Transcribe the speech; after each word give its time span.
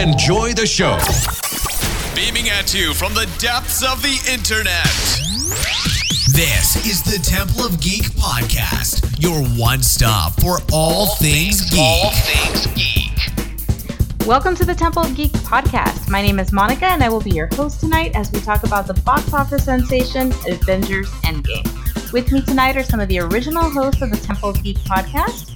Enjoy 0.00 0.54
the 0.54 0.66
show. 0.66 0.96
Beaming 2.16 2.48
at 2.48 2.72
you 2.72 2.94
from 2.94 3.12
the 3.12 3.28
depths 3.38 3.84
of 3.84 4.00
the 4.00 4.16
internet. 4.32 4.82
This 6.32 6.86
is 6.86 7.02
the 7.02 7.22
Temple 7.22 7.66
of 7.66 7.78
Geek 7.82 8.04
podcast, 8.12 9.20
your 9.22 9.44
one 9.58 9.82
stop 9.82 10.40
for 10.40 10.56
all, 10.72 11.14
things, 11.16 11.68
geek. 11.68 11.78
All 11.78 12.12
things 12.12 12.66
geek. 12.68 14.26
Welcome 14.26 14.54
to 14.54 14.64
the 14.64 14.74
Temple 14.74 15.02
of 15.02 15.14
Geek 15.14 15.32
podcast. 15.32 16.08
My 16.08 16.22
name 16.22 16.38
is 16.38 16.50
Monica, 16.50 16.86
and 16.86 17.04
I 17.04 17.10
will 17.10 17.20
be 17.20 17.32
your 17.32 17.48
host 17.48 17.80
tonight 17.80 18.12
as 18.14 18.32
we 18.32 18.40
talk 18.40 18.62
about 18.64 18.86
the 18.86 18.94
box 19.02 19.34
office 19.34 19.66
sensation 19.66 20.32
Avengers 20.48 21.10
Endgame. 21.24 22.10
With 22.10 22.32
me 22.32 22.40
tonight 22.40 22.74
are 22.78 22.84
some 22.84 23.00
of 23.00 23.08
the 23.08 23.18
original 23.18 23.68
hosts 23.68 24.00
of 24.00 24.10
the 24.10 24.16
Temple 24.16 24.48
of 24.48 24.62
Geek 24.62 24.78
podcast. 24.78 25.49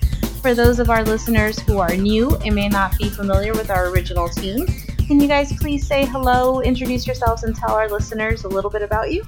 For 0.45 0.53
those 0.53 0.79
of 0.79 0.91
our 0.91 1.03
listeners 1.03 1.59
who 1.61 1.79
are 1.79 1.97
new 1.97 2.37
and 2.45 2.55
may 2.55 2.69
not 2.69 2.99
be 2.99 3.09
familiar 3.09 3.55
with 3.55 3.71
our 3.71 3.89
original 3.89 4.29
team, 4.29 4.67
can 5.07 5.19
you 5.19 5.27
guys 5.27 5.51
please 5.55 5.87
say 5.87 6.05
hello, 6.05 6.61
introduce 6.61 7.07
yourselves, 7.07 7.45
and 7.45 7.57
tell 7.57 7.71
our 7.71 7.89
listeners 7.89 8.45
a 8.45 8.49
little 8.49 8.69
bit 8.69 8.83
about 8.83 9.11
you? 9.11 9.25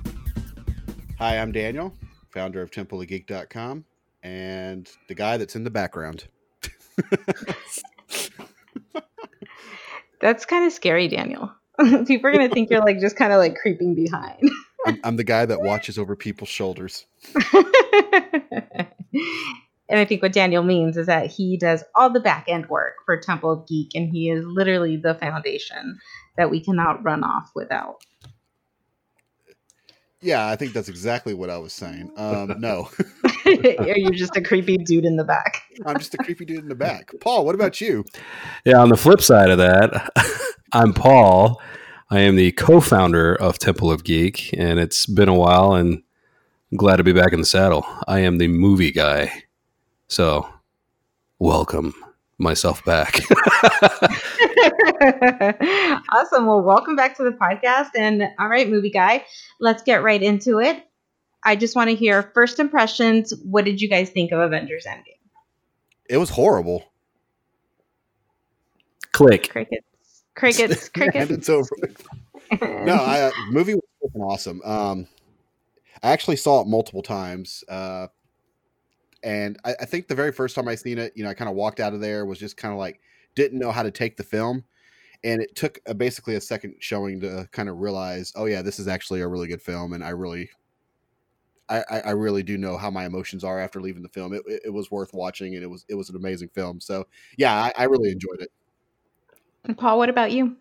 Hi, 1.18 1.38
I'm 1.38 1.52
Daniel, 1.52 1.94
founder 2.28 2.60
of 2.60 2.70
TempleofGeek.com, 2.70 3.86
and 4.24 4.90
the 5.08 5.14
guy 5.14 5.38
that's 5.38 5.56
in 5.56 5.64
the 5.64 5.70
background. 5.70 6.24
That's 10.20 10.44
kind 10.44 10.66
of 10.66 10.72
scary, 10.74 11.08
Daniel. 11.08 11.50
People 12.06 12.26
are 12.26 12.32
going 12.32 12.46
to 12.46 12.54
think 12.54 12.68
you're 12.68 12.84
like 12.84 13.00
just 13.00 13.16
kind 13.16 13.32
of 13.32 13.38
like 13.38 13.56
creeping 13.56 13.94
behind. 13.94 14.50
I'm, 14.86 15.00
I'm 15.02 15.16
the 15.16 15.24
guy 15.24 15.46
that 15.46 15.62
watches 15.62 15.96
over 15.96 16.14
people's 16.14 16.50
shoulders. 16.50 17.06
and 19.88 20.00
I 20.00 20.04
think 20.04 20.22
what 20.22 20.32
Daniel 20.32 20.62
means 20.62 20.96
is 20.96 21.06
that 21.06 21.30
he 21.30 21.56
does 21.56 21.84
all 21.94 22.10
the 22.10 22.20
back 22.20 22.46
end 22.48 22.68
work 22.68 22.94
for 23.04 23.16
Temple 23.16 23.52
of 23.52 23.68
Geek, 23.68 23.90
and 23.94 24.08
he 24.08 24.30
is 24.30 24.44
literally 24.44 24.96
the 24.96 25.14
foundation 25.14 25.98
that 26.36 26.50
we 26.50 26.62
cannot 26.62 27.04
run 27.04 27.22
off 27.22 27.50
without. 27.54 27.96
Yeah, 30.20 30.48
I 30.48 30.56
think 30.56 30.72
that's 30.72 30.88
exactly 30.88 31.34
what 31.34 31.50
I 31.50 31.58
was 31.58 31.72
saying. 31.72 32.10
Um, 32.16 32.54
no, 32.58 32.88
Are 33.46 33.96
you 33.96 34.10
just 34.10 34.36
a 34.36 34.40
creepy 34.40 34.76
dude 34.76 35.04
in 35.04 35.16
the 35.16 35.24
back? 35.24 35.62
I'm 35.84 35.98
just 35.98 36.14
a 36.14 36.18
creepy 36.18 36.44
dude 36.44 36.62
in 36.62 36.68
the 36.68 36.74
back. 36.74 37.12
Paul, 37.20 37.44
what 37.44 37.54
about 37.54 37.80
you? 37.80 38.04
Yeah, 38.64 38.78
on 38.78 38.88
the 38.88 38.96
flip 38.96 39.20
side 39.20 39.50
of 39.50 39.58
that, 39.58 40.10
I'm 40.72 40.92
Paul. 40.92 41.60
I 42.10 42.20
am 42.20 42.36
the 42.36 42.52
co-founder 42.52 43.34
of 43.36 43.58
Temple 43.58 43.90
of 43.90 44.04
Geek, 44.04 44.52
and 44.56 44.80
it's 44.80 45.06
been 45.06 45.28
a 45.28 45.34
while, 45.34 45.74
and 45.74 46.02
I'm 46.72 46.78
glad 46.78 46.96
to 46.96 47.04
be 47.04 47.12
back 47.12 47.32
in 47.32 47.40
the 47.40 47.46
saddle. 47.46 47.86
I 48.08 48.20
am 48.20 48.38
the 48.38 48.48
movie 48.48 48.92
guy, 48.92 49.44
so 50.08 50.48
welcome 51.38 51.94
myself 52.38 52.84
back. 52.84 53.20
awesome. 56.12 56.46
Well, 56.46 56.62
welcome 56.62 56.96
back 56.96 57.16
to 57.16 57.24
the 57.24 57.30
podcast. 57.30 57.90
And 57.96 58.22
all 58.38 58.48
right, 58.48 58.68
movie 58.68 58.90
guy, 58.90 59.24
let's 59.60 59.82
get 59.82 60.02
right 60.02 60.22
into 60.22 60.60
it. 60.60 60.84
I 61.44 61.56
just 61.56 61.76
want 61.76 61.90
to 61.90 61.96
hear 61.96 62.30
first 62.34 62.58
impressions. 62.58 63.32
What 63.44 63.64
did 63.64 63.80
you 63.80 63.88
guys 63.88 64.10
think 64.10 64.32
of 64.32 64.40
Avengers 64.40 64.84
Endgame? 64.86 65.02
It 66.08 66.18
was 66.18 66.30
horrible. 66.30 66.84
Click. 69.12 69.48
Crickets, 69.48 70.24
crickets, 70.34 70.90
and 70.94 71.12
crickets. 71.12 71.30
it's 71.30 71.48
over. 71.48 71.70
No, 72.60 72.94
I, 72.94 73.22
uh, 73.22 73.30
movie 73.50 73.74
was 73.74 73.82
freaking 74.02 74.20
awesome. 74.20 74.60
Um, 74.62 75.08
I 76.02 76.10
actually 76.10 76.36
saw 76.36 76.60
it 76.60 76.66
multiple 76.66 77.02
times, 77.02 77.64
uh, 77.68 78.08
and 79.22 79.58
I, 79.64 79.74
I 79.80 79.84
think 79.84 80.08
the 80.08 80.14
very 80.14 80.32
first 80.32 80.54
time 80.54 80.68
I 80.68 80.74
seen 80.74 80.98
it, 80.98 81.12
you 81.16 81.24
know, 81.24 81.30
I 81.30 81.34
kind 81.34 81.50
of 81.50 81.56
walked 81.56 81.80
out 81.80 81.92
of 81.94 82.00
there 82.00 82.24
was 82.24 82.38
just 82.38 82.56
kind 82.56 82.72
of 82.72 82.78
like 82.78 83.00
didn't 83.34 83.58
know 83.58 83.72
how 83.72 83.82
to 83.82 83.90
take 83.90 84.16
the 84.16 84.22
film, 84.22 84.64
and 85.24 85.42
it 85.42 85.54
took 85.56 85.80
a, 85.86 85.94
basically 85.94 86.34
a 86.34 86.40
second 86.40 86.76
showing 86.80 87.20
to 87.20 87.48
kind 87.52 87.68
of 87.68 87.78
realize, 87.78 88.32
oh 88.36 88.46
yeah, 88.46 88.62
this 88.62 88.78
is 88.78 88.88
actually 88.88 89.20
a 89.20 89.28
really 89.28 89.48
good 89.48 89.62
film, 89.62 89.92
and 89.92 90.04
I 90.04 90.10
really. 90.10 90.50
I, 91.68 91.82
I 91.90 92.00
I 92.02 92.10
really 92.10 92.44
do 92.44 92.56
know 92.56 92.76
how 92.76 92.92
my 92.92 93.06
emotions 93.06 93.42
are 93.42 93.58
after 93.58 93.80
leaving 93.80 94.04
the 94.04 94.08
film. 94.08 94.32
It, 94.32 94.44
it, 94.46 94.62
it 94.66 94.70
was 94.70 94.88
worth 94.88 95.12
watching, 95.12 95.56
and 95.56 95.64
it 95.64 95.66
was 95.66 95.84
it 95.88 95.96
was 95.96 96.08
an 96.08 96.14
amazing 96.14 96.48
film. 96.50 96.80
So 96.80 97.08
yeah, 97.36 97.52
I, 97.52 97.72
I 97.76 97.84
really 97.86 98.12
enjoyed 98.12 98.40
it. 98.40 98.52
And 99.64 99.76
Paul, 99.76 99.98
what 99.98 100.08
about 100.08 100.30
you? 100.30 100.56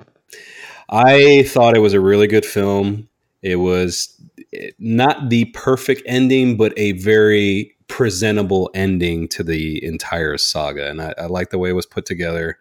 I 0.89 1.43
thought 1.43 1.75
it 1.75 1.79
was 1.79 1.93
a 1.93 1.99
really 1.99 2.25
good 2.27 2.45
film. 2.45 3.07
It 3.41 3.57
was 3.57 4.19
eh, 4.53 4.71
not 4.79 5.29
the 5.29 5.45
perfect 5.45 6.01
ending, 6.05 6.57
but 6.57 6.73
a 6.77 6.93
very 6.93 7.74
presentable 7.87 8.69
ending 8.73 9.27
to 9.29 9.43
the 9.43 9.83
entire 9.83 10.37
saga, 10.37 10.89
and 10.89 11.01
I, 11.01 11.13
I 11.17 11.25
like 11.27 11.49
the 11.49 11.57
way 11.59 11.69
it 11.69 11.73
was 11.73 11.85
put 11.85 12.05
together. 12.05 12.57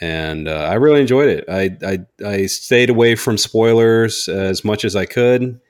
And 0.00 0.46
uh, 0.46 0.68
I 0.70 0.74
really 0.74 1.00
enjoyed 1.00 1.28
it. 1.28 1.44
I, 1.48 1.76
I 1.84 1.98
I 2.24 2.46
stayed 2.46 2.88
away 2.88 3.16
from 3.16 3.36
spoilers 3.36 4.28
as 4.28 4.64
much 4.64 4.84
as 4.84 4.94
I 4.94 5.06
could, 5.06 5.60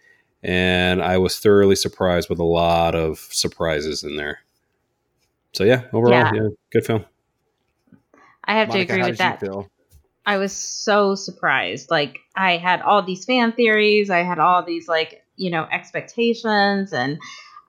and 0.42 1.02
I 1.02 1.16
was 1.16 1.38
thoroughly 1.38 1.76
surprised 1.76 2.28
with 2.28 2.38
a 2.38 2.44
lot 2.44 2.94
of 2.94 3.18
surprises 3.30 4.04
in 4.04 4.16
there. 4.16 4.40
So 5.54 5.64
yeah, 5.64 5.84
overall, 5.94 6.12
Yeah. 6.12 6.32
yeah, 6.34 6.48
good 6.70 6.84
film. 6.84 7.04
I 8.44 8.58
have 8.58 8.68
Monica, 8.68 8.86
to 8.94 9.00
agree 9.00 9.10
with 9.10 9.18
that. 9.18 9.40
feel? 9.40 9.68
I 10.26 10.36
was 10.36 10.52
so 10.52 11.14
surprised. 11.14 11.90
Like 11.90 12.18
I 12.36 12.58
had 12.58 12.82
all 12.82 13.02
these 13.02 13.24
fan 13.24 13.52
theories, 13.52 14.10
I 14.10 14.18
had 14.18 14.38
all 14.38 14.62
these 14.62 14.86
like, 14.88 15.24
you 15.36 15.50
know, 15.50 15.66
expectations 15.72 16.92
and 16.92 17.18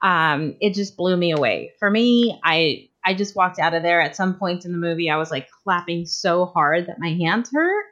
um 0.02 0.56
it 0.62 0.74
just 0.74 0.98
blew 0.98 1.16
me 1.16 1.32
away. 1.32 1.74
For 1.80 1.90
me, 1.90 2.40
I 2.44 2.90
I 3.06 3.14
just 3.14 3.36
walked 3.36 3.60
out 3.60 3.74
of 3.74 3.84
there 3.84 4.02
at 4.02 4.16
some 4.16 4.38
point 4.38 4.66
in 4.66 4.72
the 4.72 4.78
movie 4.78 5.10
I 5.10 5.18
was 5.18 5.32
like 5.32 5.50
clapping 5.64 6.06
so 6.06 6.46
hard 6.46 6.88
that 6.88 7.00
my 7.00 7.10
hands 7.10 7.50
hurt. 7.54 7.86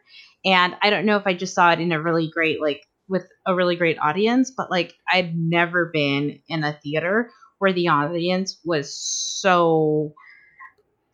And 0.46 0.76
I 0.82 0.90
don't 0.90 1.06
know 1.06 1.18
if 1.18 1.28
I 1.28 1.34
just 1.34 1.56
saw 1.56 1.72
it 1.72 1.80
in 1.80 1.92
a 1.92 2.02
really 2.02 2.30
great 2.30 2.62
like 2.62 2.84
with 3.10 3.28
a 3.46 3.56
really 3.56 3.76
great 3.76 3.98
audience, 4.00 4.52
but 4.56 4.70
like 4.70 4.94
I'd 5.12 5.36
never 5.36 5.90
been 5.94 6.40
in 6.48 6.64
a 6.64 6.78
theater 6.84 7.32
where 7.60 7.74
the 7.74 7.88
audience 7.88 8.60
was 8.64 8.96
so 8.96 10.14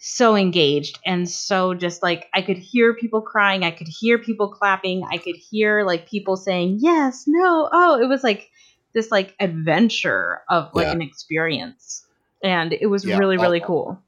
so 0.05 0.35
engaged 0.35 0.99
and 1.05 1.29
so 1.29 1.73
just 1.73 2.03
like 2.03 2.27
I 2.33 2.41
could 2.41 2.57
hear 2.57 2.93
people 2.93 3.21
crying, 3.21 3.63
I 3.63 3.71
could 3.71 3.87
hear 3.87 4.17
people 4.17 4.49
clapping, 4.49 5.03
I 5.09 5.17
could 5.17 5.37
hear 5.37 5.85
like 5.85 6.09
people 6.09 6.35
saying 6.35 6.79
yes, 6.81 7.23
no, 7.25 7.69
oh, 7.71 8.01
it 8.01 8.07
was 8.07 8.21
like 8.21 8.49
this 8.93 9.11
like 9.11 9.35
adventure 9.39 10.41
of 10.49 10.69
like 10.73 10.85
Yeah. 10.87 10.91
an 10.93 11.01
experience. 11.01 12.05
And 12.43 12.73
it 12.73 12.87
was 12.87 13.05
Yeah, 13.05 13.17
really 13.17 13.37
all- 13.37 13.43
really 13.43 13.61
cool. 13.61 13.99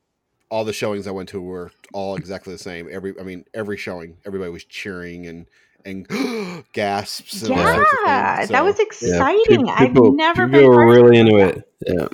all 0.51 0.63
the 0.63 0.73
showings 0.73 1.07
I 1.07 1.11
went 1.11 1.29
to 1.29 1.41
were 1.41 1.71
all 1.93 2.15
exactly 2.15 2.53
the 2.53 2.59
same. 2.59 2.87
Every, 2.91 3.13
I 3.19 3.23
mean, 3.23 3.45
every 3.53 3.77
showing, 3.77 4.17
everybody 4.25 4.51
was 4.51 4.63
cheering 4.63 5.25
and 5.27 5.45
and 5.87 6.07
gasps. 6.73 7.43
And 7.43 7.51
all 7.53 7.57
sorts 7.75 7.93
of 7.93 7.99
Yeah, 8.05 8.35
things. 8.37 8.49
that 8.49 8.57
So, 8.59 8.63
was 8.65 8.79
Yeah, 8.79 8.85
exciting. 8.85 9.69
I've 9.69 9.93
never 9.93 10.45
people 10.47 10.59
been 10.61 10.67
were 10.69 10.85
really 10.87 11.17
into 11.19 11.35
like 11.37 11.57
it. 11.57 11.69
Yeah. 11.85 12.07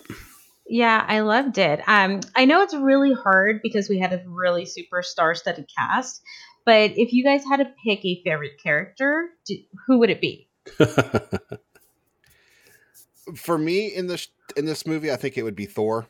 Yeah, 0.68 1.06
I 1.08 1.20
loved 1.22 1.58
it. 1.58 1.82
Um, 1.88 2.20
I 2.36 2.46
know 2.46 2.62
it's 2.64 2.74
really 2.74 3.14
hard 3.14 3.62
because 3.64 3.88
we 3.90 3.98
had 4.00 4.14
a 4.14 4.24
really 4.28 4.66
super 4.66 5.02
star-studded 5.04 5.70
cast, 5.78 6.22
but 6.66 6.92
if 6.98 7.12
you 7.14 7.24
guys 7.24 7.44
had 7.50 7.58
to 7.58 7.72
pick 7.86 8.04
a 8.06 8.22
favorite 8.24 8.62
character, 8.62 9.30
do, 9.46 9.56
who 9.88 10.00
would 10.00 10.10
it 10.10 10.22
be? 10.22 10.48
for 13.36 13.58
me 13.58 13.88
in 13.88 14.08
this 14.08 14.28
in 14.56 14.66
this 14.66 14.86
movie, 14.86 15.12
I 15.12 15.16
think 15.16 15.38
it 15.38 15.44
would 15.44 15.56
be 15.56 15.66
Thor. 15.66 16.08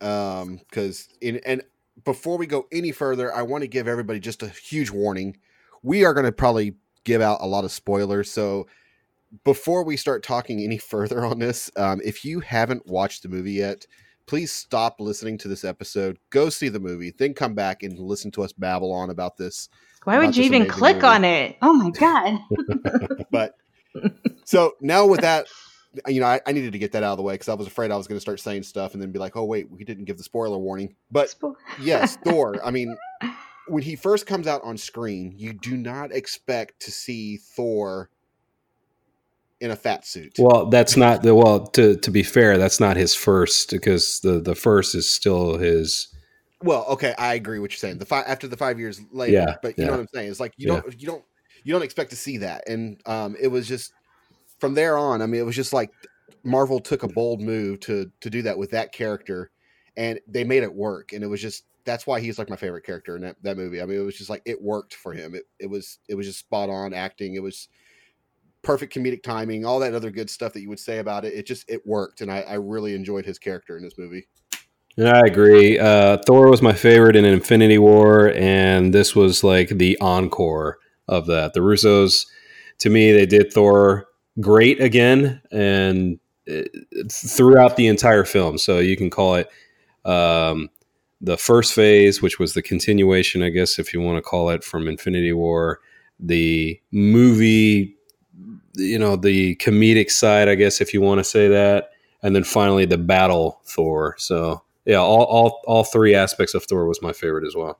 Um, 0.00 0.60
because 0.68 1.08
in 1.20 1.40
and 1.46 1.62
before 2.04 2.36
we 2.36 2.46
go 2.46 2.66
any 2.70 2.92
further, 2.92 3.34
I 3.34 3.42
want 3.42 3.62
to 3.62 3.68
give 3.68 3.88
everybody 3.88 4.20
just 4.20 4.42
a 4.42 4.48
huge 4.48 4.90
warning. 4.90 5.38
We 5.82 6.04
are 6.04 6.14
going 6.14 6.26
to 6.26 6.32
probably 6.32 6.74
give 7.04 7.22
out 7.22 7.38
a 7.40 7.46
lot 7.46 7.64
of 7.64 7.72
spoilers, 7.72 8.30
so 8.30 8.66
before 9.44 9.84
we 9.84 9.96
start 9.96 10.22
talking 10.22 10.60
any 10.60 10.78
further 10.92 11.24
on 11.24 11.38
this, 11.38 11.70
um, 11.76 12.00
if 12.04 12.24
you 12.24 12.40
haven't 12.40 12.86
watched 12.86 13.22
the 13.22 13.28
movie 13.28 13.52
yet, 13.52 13.86
please 14.26 14.52
stop 14.52 15.00
listening 15.00 15.38
to 15.38 15.48
this 15.48 15.64
episode. 15.64 16.18
Go 16.30 16.48
see 16.48 16.68
the 16.68 16.80
movie, 16.80 17.14
then 17.16 17.34
come 17.34 17.54
back 17.54 17.82
and 17.82 17.98
listen 17.98 18.30
to 18.32 18.42
us 18.42 18.52
babble 18.52 18.92
on 18.92 19.10
about 19.10 19.36
this. 19.36 19.68
Why 20.04 20.18
would 20.18 20.36
you 20.36 20.44
even 20.44 20.66
click 20.66 20.96
movie. 20.96 21.06
on 21.06 21.24
it? 21.24 21.56
Oh 21.62 21.72
my 21.72 21.90
god. 21.98 22.38
But 23.30 23.56
so 24.44 24.74
now 24.80 25.06
with 25.06 25.20
that, 25.22 25.46
you 26.06 26.20
know, 26.20 26.26
I, 26.26 26.40
I 26.46 26.52
needed 26.52 26.72
to 26.72 26.78
get 26.78 26.92
that 26.92 27.02
out 27.02 27.12
of 27.12 27.16
the 27.18 27.22
way 27.22 27.34
because 27.34 27.48
I 27.48 27.54
was 27.54 27.66
afraid 27.66 27.90
I 27.90 27.96
was 27.96 28.06
going 28.06 28.16
to 28.16 28.20
start 28.20 28.40
saying 28.40 28.62
stuff 28.64 28.92
and 28.94 29.02
then 29.02 29.12
be 29.12 29.18
like, 29.18 29.36
oh 29.36 29.44
wait, 29.44 29.70
we 29.70 29.84
didn't 29.84 30.04
give 30.04 30.18
the 30.18 30.24
spoiler 30.24 30.58
warning. 30.58 30.94
But 31.10 31.34
Spo- 31.38 31.56
yes, 31.80 32.16
Thor. 32.24 32.60
I 32.64 32.70
mean, 32.70 32.96
when 33.68 33.82
he 33.82 33.96
first 33.96 34.26
comes 34.26 34.46
out 34.46 34.62
on 34.62 34.76
screen, 34.76 35.32
you 35.36 35.52
do 35.52 35.76
not 35.76 36.12
expect 36.12 36.80
to 36.82 36.90
see 36.90 37.36
Thor 37.36 38.10
in 39.60 39.70
a 39.70 39.76
fat 39.76 40.06
suit. 40.06 40.34
Well, 40.38 40.66
that's 40.66 40.96
not 40.96 41.22
the 41.22 41.34
well. 41.34 41.66
To 41.68 41.96
to 41.96 42.10
be 42.10 42.22
fair, 42.22 42.58
that's 42.58 42.80
not 42.80 42.96
his 42.96 43.14
first 43.14 43.70
because 43.70 44.20
the 44.20 44.40
the 44.40 44.54
first 44.54 44.94
is 44.94 45.10
still 45.10 45.56
his. 45.58 46.08
Well, 46.62 46.86
okay, 46.90 47.14
I 47.18 47.34
agree 47.34 47.58
what 47.58 47.70
you're 47.70 47.78
saying. 47.78 47.98
The 47.98 48.06
five 48.06 48.24
after 48.26 48.48
the 48.48 48.56
five 48.56 48.78
years 48.78 49.00
later, 49.12 49.32
Yeah, 49.34 49.54
but 49.62 49.76
you 49.78 49.84
yeah. 49.84 49.86
know 49.86 49.92
what 49.94 50.00
I'm 50.00 50.08
saying. 50.14 50.30
It's 50.30 50.40
like 50.40 50.52
you 50.56 50.68
Yeah. 50.68 50.80
don't 50.80 51.00
you 51.00 51.06
don't 51.06 51.24
you 51.64 51.72
don't 51.72 51.82
expect 51.82 52.10
to 52.10 52.16
see 52.16 52.38
that, 52.38 52.68
and 52.68 53.00
um, 53.06 53.36
it 53.40 53.48
was 53.48 53.66
just 53.66 53.92
from 54.58 54.74
there 54.74 54.96
on. 54.98 55.22
I 55.22 55.26
mean, 55.26 55.40
it 55.40 55.44
was 55.44 55.56
just 55.56 55.72
like 55.72 55.90
Marvel 56.44 56.80
took 56.80 57.02
a 57.02 57.08
bold 57.08 57.40
move 57.40 57.80
to 57.80 58.10
to 58.20 58.30
do 58.30 58.42
that 58.42 58.56
with 58.56 58.70
that 58.70 58.92
character, 58.92 59.50
and 59.96 60.20
they 60.28 60.44
made 60.44 60.62
it 60.62 60.74
work. 60.74 61.12
And 61.12 61.22
it 61.22 61.28
was 61.28 61.40
just 61.40 61.64
that's 61.84 62.06
why 62.06 62.20
he's 62.20 62.38
like 62.38 62.50
my 62.50 62.56
favorite 62.56 62.84
character 62.84 63.16
in 63.16 63.22
that, 63.22 63.36
that 63.42 63.56
movie. 63.56 63.80
I 63.80 63.86
mean, 63.86 63.98
it 63.98 64.04
was 64.04 64.18
just 64.18 64.30
like 64.30 64.42
it 64.44 64.60
worked 64.60 64.94
for 64.94 65.12
him. 65.12 65.34
It 65.34 65.44
it 65.58 65.66
was 65.70 65.98
it 66.08 66.14
was 66.14 66.26
just 66.26 66.40
spot 66.40 66.68
on 66.68 66.94
acting. 66.94 67.34
It 67.34 67.42
was 67.42 67.68
perfect 68.62 68.92
comedic 68.92 69.22
timing, 69.22 69.64
all 69.64 69.78
that 69.78 69.94
other 69.94 70.10
good 70.10 70.28
stuff 70.28 70.52
that 70.52 70.60
you 70.60 70.68
would 70.68 70.80
say 70.80 70.98
about 70.98 71.24
it. 71.24 71.34
It 71.34 71.46
just 71.46 71.68
it 71.70 71.86
worked, 71.86 72.20
and 72.20 72.30
I, 72.30 72.40
I 72.40 72.54
really 72.54 72.94
enjoyed 72.94 73.24
his 73.24 73.38
character 73.38 73.76
in 73.76 73.82
this 73.82 73.96
movie. 73.96 74.26
And 74.98 75.08
I 75.08 75.20
agree. 75.20 75.78
Uh, 75.78 76.18
Thor 76.26 76.50
was 76.50 76.62
my 76.62 76.72
favorite 76.72 77.16
in 77.16 77.24
Infinity 77.24 77.78
War, 77.78 78.32
and 78.34 78.94
this 78.94 79.14
was 79.14 79.44
like 79.44 79.68
the 79.68 79.96
encore 80.00 80.78
of 81.06 81.26
that. 81.26 81.52
The 81.52 81.60
Russos, 81.60 82.26
to 82.78 82.90
me, 82.90 83.12
they 83.12 83.26
did 83.26 83.52
Thor 83.52 84.06
great 84.40 84.80
again, 84.80 85.40
and 85.50 86.18
uh, 86.50 86.62
throughout 87.10 87.76
the 87.76 87.86
entire 87.86 88.24
film. 88.24 88.58
So 88.58 88.78
you 88.78 88.96
can 88.96 89.10
call 89.10 89.36
it 89.36 89.48
um, 90.04 90.70
the 91.20 91.36
first 91.36 91.74
phase, 91.74 92.22
which 92.22 92.38
was 92.38 92.54
the 92.54 92.62
continuation, 92.62 93.42
I 93.42 93.48
guess, 93.48 93.78
if 93.78 93.92
you 93.92 94.00
want 94.00 94.18
to 94.18 94.22
call 94.22 94.50
it, 94.50 94.62
from 94.62 94.88
Infinity 94.88 95.32
War. 95.32 95.80
The 96.18 96.80
movie, 96.92 97.96
you 98.74 98.98
know, 98.98 99.16
the 99.16 99.56
comedic 99.56 100.10
side, 100.10 100.48
I 100.48 100.54
guess, 100.54 100.80
if 100.80 100.94
you 100.94 101.00
want 101.00 101.18
to 101.18 101.24
say 101.24 101.48
that, 101.48 101.90
and 102.22 102.34
then 102.34 102.44
finally 102.44 102.84
the 102.84 102.98
battle 102.98 103.60
Thor. 103.64 104.14
So 104.18 104.62
yeah, 104.84 104.98
all 104.98 105.24
all 105.24 105.60
all 105.66 105.84
three 105.84 106.14
aspects 106.14 106.54
of 106.54 106.64
Thor 106.64 106.86
was 106.86 107.02
my 107.02 107.12
favorite 107.12 107.46
as 107.46 107.54
well. 107.54 107.78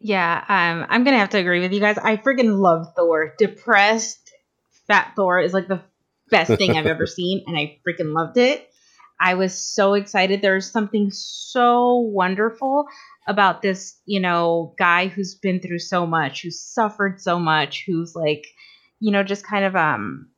Yeah, 0.00 0.44
um, 0.48 0.86
I'm 0.90 1.04
gonna 1.04 1.18
have 1.18 1.30
to 1.30 1.38
agree 1.38 1.60
with 1.60 1.72
you 1.72 1.80
guys. 1.80 1.96
I 1.96 2.16
freaking 2.16 2.58
love 2.58 2.92
Thor. 2.96 3.34
Depressed, 3.38 4.23
fat 4.86 5.12
Thor 5.16 5.40
is 5.40 5.52
like 5.52 5.68
the 5.68 5.82
best 6.30 6.52
thing 6.56 6.76
I've 6.76 6.86
ever 6.86 7.06
seen, 7.08 7.44
and 7.46 7.56
I 7.56 7.78
freaking 7.86 8.14
loved 8.14 8.36
it. 8.36 8.70
I 9.20 9.34
was 9.34 9.56
so 9.56 9.94
excited. 9.94 10.42
There's 10.42 10.70
something 10.70 11.10
so 11.12 11.96
wonderful 11.96 12.86
about 13.26 13.62
this, 13.62 13.96
you 14.06 14.20
know, 14.20 14.74
guy 14.78 15.06
who's 15.06 15.34
been 15.34 15.60
through 15.60 15.78
so 15.78 16.06
much, 16.06 16.42
who's 16.42 16.60
suffered 16.60 17.20
so 17.20 17.38
much, 17.38 17.84
who's 17.86 18.14
like, 18.14 18.46
you 19.00 19.12
know, 19.12 19.22
just 19.22 19.46
kind 19.46 19.64
of 19.64 19.76
um, 19.76 20.28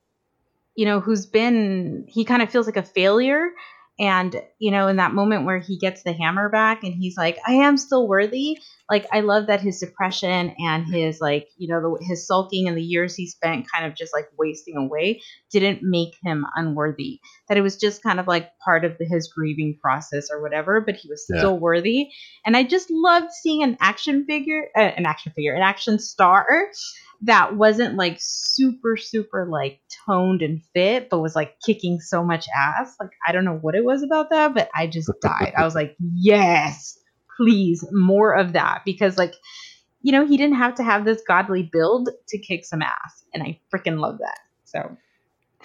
you 0.77 0.85
know, 0.85 1.01
who's 1.01 1.27
been 1.27 2.05
he 2.07 2.25
kind 2.25 2.43
of 2.43 2.51
feels 2.51 2.67
like 2.67 2.77
a 2.77 2.83
failure 2.83 3.51
and, 3.99 4.37
you 4.59 4.71
know, 4.71 4.89
in 4.89 4.97
that 4.97 5.15
moment 5.15 5.47
where 5.47 5.59
he 5.59 5.79
gets 5.79 6.03
the 6.03 6.13
hammer 6.13 6.51
back 6.51 6.85
and 6.85 6.95
he's 6.95 7.17
like, 7.17 7.39
I 7.47 7.55
am 7.55 7.79
still 7.79 8.07
worthy. 8.07 8.59
Like, 8.91 9.07
I 9.13 9.21
love 9.21 9.49
that 9.49 9.61
his 9.61 9.81
depression 9.81 10.55
and 10.59 10.87
his, 10.87 11.21
like, 11.21 11.49
you 11.57 11.69
know, 11.69 11.81
the, 11.81 12.05
his 12.05 12.27
sulking 12.27 12.69
and 12.69 12.77
the 12.77 12.83
years 12.83 13.15
he 13.15 13.27
spent 13.27 13.67
kind 13.71 13.87
of 13.87 13.97
just 13.97 14.13
like 14.13 14.29
wasting 14.39 14.77
away 14.77 15.23
didn't 15.51 15.81
make 15.83 16.17
him 16.23 16.47
unworthy. 16.55 17.21
That 17.49 17.59
it 17.59 17.63
was 17.63 17.77
just 17.77 18.03
kind 18.03 18.21
of 18.21 18.27
like 18.27 18.51
part 18.65 18.85
of 18.85 18.97
the, 18.99 19.05
his 19.05 19.29
grieving 19.29 19.79
process 19.81 20.29
or 20.31 20.43
whatever, 20.43 20.81
but 20.81 20.97
he 20.97 21.09
was 21.09 21.25
still 21.25 21.53
yeah. 21.53 21.59
worthy. 21.59 22.09
And 22.45 22.57
I 22.57 22.63
just 22.63 22.91
loved 22.91 23.33
seeing 23.33 23.63
an 23.63 23.77
action 23.81 24.25
figure, 24.25 24.69
uh, 24.77 24.81
an 24.81 25.07
action 25.07 25.33
figure, 25.33 25.55
an 25.55 25.63
action 25.63 25.99
star 25.99 26.47
that 27.23 27.57
wasn't 27.57 27.97
like 27.97 28.19
super 28.21 28.97
super 28.97 29.47
like 29.51 29.81
toned 30.07 30.43
and 30.43 30.63
fit 30.75 31.09
but 31.09 31.21
was 31.21 31.35
like 31.35 31.55
kicking 31.65 31.99
so 31.99 32.23
much 32.23 32.47
ass 32.55 32.95
like 33.01 33.11
i 33.27 33.33
don't 33.33 33.45
know 33.45 33.59
what 33.61 33.75
it 33.75 33.85
was 33.85 34.03
about 34.03 34.31
that 34.31 34.55
but 34.55 34.69
i 34.75 34.87
just 34.87 35.11
died 35.23 35.53
i 35.57 35.65
was 35.65 35.75
like 35.75 35.97
yes 35.99 36.99
please 37.37 37.85
more 37.93 38.35
of 38.35 38.53
that 38.53 38.83
because 38.85 39.17
like 39.19 39.35
you 40.03 40.13
know 40.13 40.27
he 40.27 40.37
didn't 40.37 40.57
have 40.57 40.75
to 40.75 40.83
have 40.83 41.05
this 41.05 41.23
godly 41.27 41.63
build 41.63 42.11
to 42.29 42.39
kick 42.39 42.65
some 42.65 42.83
ass 42.83 43.25
and 43.35 43.43
i 43.43 43.59
freaking 43.75 43.99
love 43.99 44.19
that 44.19 44.39
so 44.65 44.97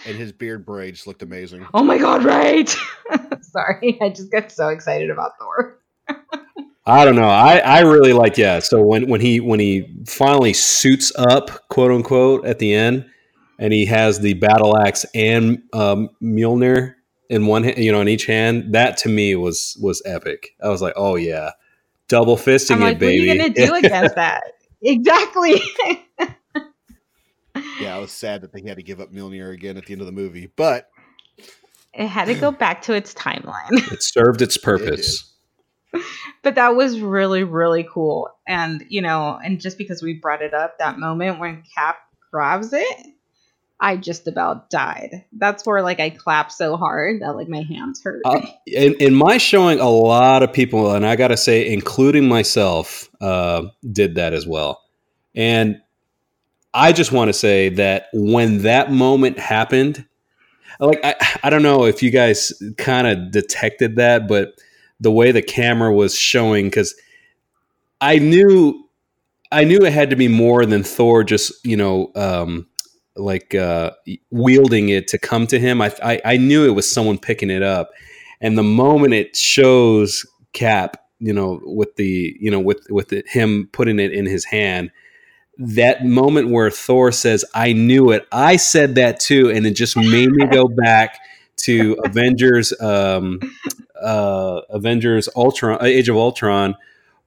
and 0.05 0.17
his 0.17 0.31
beard 0.31 0.65
braids 0.65 1.05
looked 1.05 1.21
amazing 1.21 1.65
oh 1.73 1.83
my 1.83 1.97
god 1.97 2.23
right 2.23 2.75
sorry 3.41 3.97
i 4.01 4.09
just 4.09 4.31
got 4.31 4.51
so 4.51 4.69
excited 4.69 5.09
about 5.09 5.31
thor 5.39 5.79
I 6.83 7.05
don't 7.05 7.15
know. 7.15 7.29
I, 7.29 7.57
I 7.57 7.79
really 7.81 8.11
like 8.11 8.39
yeah. 8.39 8.57
So 8.57 8.81
when, 8.81 9.07
when 9.07 9.21
he 9.21 9.39
when 9.39 9.59
he 9.59 9.87
finally 10.07 10.51
suits 10.51 11.11
up, 11.15 11.67
quote 11.69 11.91
unquote, 11.91 12.43
at 12.43 12.57
the 12.57 12.73
end, 12.73 13.05
and 13.59 13.71
he 13.71 13.85
has 13.85 14.19
the 14.19 14.33
battle 14.33 14.75
axe 14.77 15.05
and 15.13 15.61
um, 15.73 16.09
Mjolnir 16.21 16.95
in 17.29 17.45
one, 17.45 17.63
you 17.77 17.91
know, 17.91 18.01
in 18.01 18.09
each 18.09 18.25
hand, 18.25 18.73
that 18.73 18.97
to 18.97 19.09
me 19.09 19.35
was 19.35 19.77
was 19.79 20.01
epic. 20.05 20.49
I 20.61 20.69
was 20.69 20.81
like, 20.81 20.93
oh 20.97 21.15
yeah, 21.15 21.51
double 22.11 22.37
fisting 22.37 22.79
like, 22.79 22.97
it, 22.97 22.99
baby. 22.99 23.27
What 23.27 23.31
are 23.31 23.33
you 23.33 23.53
gonna 23.53 23.67
do 23.67 23.73
against 23.87 24.15
that? 24.15 24.43
Exactly. 24.83 25.61
yeah, 27.79 27.95
I 27.95 27.99
was 27.99 28.11
sad 28.11 28.41
that 28.41 28.51
they 28.51 28.61
had 28.61 28.77
to 28.77 28.83
give 28.83 28.99
up 28.99 29.11
Mjolnir 29.11 29.53
again 29.53 29.77
at 29.77 29.85
the 29.85 29.93
end 29.93 30.01
of 30.01 30.07
the 30.07 30.13
movie, 30.13 30.51
but 30.55 30.89
it 31.93 32.07
had 32.07 32.25
to 32.25 32.35
go 32.35 32.51
back 32.51 32.81
to 32.83 32.93
its 32.93 33.13
timeline. 33.13 33.91
It 33.91 34.03
served 34.03 34.41
its 34.41 34.57
purpose. 34.57 35.21
It 35.21 35.27
but 36.43 36.55
that 36.55 36.75
was 36.75 36.99
really 36.99 37.43
really 37.43 37.87
cool 37.91 38.29
and 38.47 38.85
you 38.87 39.01
know 39.01 39.37
and 39.43 39.59
just 39.59 39.77
because 39.77 40.01
we 40.01 40.13
brought 40.13 40.41
it 40.41 40.53
up 40.53 40.77
that 40.79 40.97
moment 40.97 41.39
when 41.39 41.63
cap 41.75 41.97
grabs 42.31 42.71
it 42.71 43.07
i 43.81 43.97
just 43.97 44.27
about 44.27 44.69
died. 44.69 45.25
That's 45.33 45.65
where 45.65 45.81
like 45.81 45.99
i 45.99 46.09
clapped 46.09 46.51
so 46.51 46.77
hard 46.77 47.21
that 47.21 47.35
like 47.35 47.49
my 47.49 47.63
hands 47.63 48.01
hurt. 48.03 48.21
Uh, 48.23 48.41
in, 48.65 48.93
in 48.95 49.15
my 49.15 49.37
showing 49.37 49.79
a 49.79 49.89
lot 49.89 50.43
of 50.43 50.53
people 50.53 50.93
and 50.93 51.05
i 51.05 51.15
gotta 51.15 51.37
say 51.37 51.71
including 51.71 52.27
myself 52.27 53.09
uh, 53.19 53.63
did 53.91 54.15
that 54.15 54.33
as 54.33 54.47
well. 54.47 54.81
And 55.35 55.81
i 56.73 56.93
just 56.93 57.11
want 57.11 57.29
to 57.29 57.33
say 57.33 57.69
that 57.69 58.07
when 58.13 58.59
that 58.59 58.91
moment 58.91 59.39
happened 59.39 60.05
like 60.79 60.99
I, 61.03 61.15
I 61.43 61.49
don't 61.49 61.63
know 61.63 61.85
if 61.85 62.01
you 62.01 62.11
guys 62.11 62.53
kind 62.77 63.07
of 63.07 63.31
detected 63.31 63.97
that 63.97 64.27
but 64.27 64.53
the 65.01 65.11
way 65.11 65.31
the 65.31 65.41
camera 65.41 65.91
was 65.93 66.15
showing 66.15 66.67
because 66.67 66.95
I 67.99 68.19
knew 68.19 68.87
I 69.51 69.65
knew 69.65 69.79
it 69.79 69.91
had 69.91 70.09
to 70.11 70.15
be 70.15 70.27
more 70.27 70.65
than 70.65 70.83
Thor 70.83 71.23
just 71.23 71.53
you 71.65 71.75
know 71.77 72.11
um, 72.15 72.67
like 73.15 73.55
uh, 73.55 73.91
wielding 74.29 74.89
it 74.89 75.07
to 75.09 75.17
come 75.17 75.47
to 75.47 75.59
him. 75.59 75.81
I, 75.81 75.93
I, 76.03 76.21
I 76.23 76.37
knew 76.37 76.65
it 76.65 76.75
was 76.75 76.89
someone 76.89 77.17
picking 77.17 77.49
it 77.49 77.63
up, 77.63 77.91
and 78.39 78.57
the 78.57 78.63
moment 78.63 79.13
it 79.13 79.35
shows 79.35 80.25
Cap, 80.53 80.97
you 81.19 81.33
know, 81.33 81.61
with 81.63 81.95
the 81.95 82.35
you 82.39 82.51
know 82.51 82.59
with 82.59 82.85
with 82.89 83.09
the, 83.09 83.23
him 83.27 83.69
putting 83.71 83.99
it 83.99 84.11
in 84.11 84.25
his 84.25 84.45
hand. 84.45 84.91
That 85.57 86.05
moment 86.05 86.49
where 86.49 86.71
Thor 86.71 87.11
says, 87.11 87.45
"I 87.53 87.73
knew 87.73 88.11
it," 88.11 88.25
I 88.31 88.55
said 88.55 88.95
that 88.95 89.19
too, 89.19 89.49
and 89.49 89.65
it 89.65 89.71
just 89.71 89.95
made 89.95 90.31
me 90.31 90.45
go 90.47 90.67
back 90.83 91.19
to 91.57 91.97
Avengers, 92.03 92.73
um, 92.81 93.39
uh, 94.01 94.61
Avengers 94.69 95.29
Ultron, 95.35 95.77
uh, 95.81 95.85
Age 95.85 96.09
of 96.09 96.15
Ultron, 96.15 96.75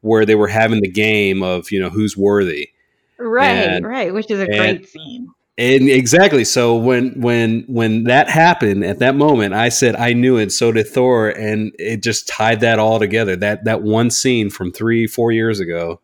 where 0.01 0.27
they 0.27 0.35
were 0.35 0.49
having 0.49 0.81
the 0.81 0.91
game 0.91 1.43
of 1.43 1.71
you 1.71 1.81
know 1.81 1.91
who's 1.91 2.17
worthy. 2.17 2.71
Right, 3.19 3.53
and, 3.53 3.87
right, 3.87 4.13
which 4.13 4.31
is 4.31 4.41
a 4.41 4.43
and, 4.43 4.79
great 4.79 4.89
scene. 4.89 5.29
And 5.57 5.89
exactly. 5.89 6.45
So 6.45 6.77
when 6.77 7.21
when 7.21 7.65
when 7.69 8.05
that 8.05 8.29
happened 8.29 8.85
at 8.85 8.99
that 8.99 9.15
moment, 9.15 9.55
I 9.55 9.69
said 9.69 9.95
I 9.95 10.13
knew 10.13 10.37
it. 10.37 10.51
So 10.51 10.73
did 10.73 10.89
Thor, 10.89 11.29
and 11.29 11.73
it 11.79 12.03
just 12.03 12.27
tied 12.27 12.61
that 12.61 12.81
all 12.81 12.99
together. 12.99 13.37
That 13.37 13.65
that 13.65 13.83
one 13.83 14.11
scene 14.11 14.51
from 14.51 14.73
three 14.73 15.07
four 15.07 15.31
years 15.31 15.61
ago. 15.61 16.01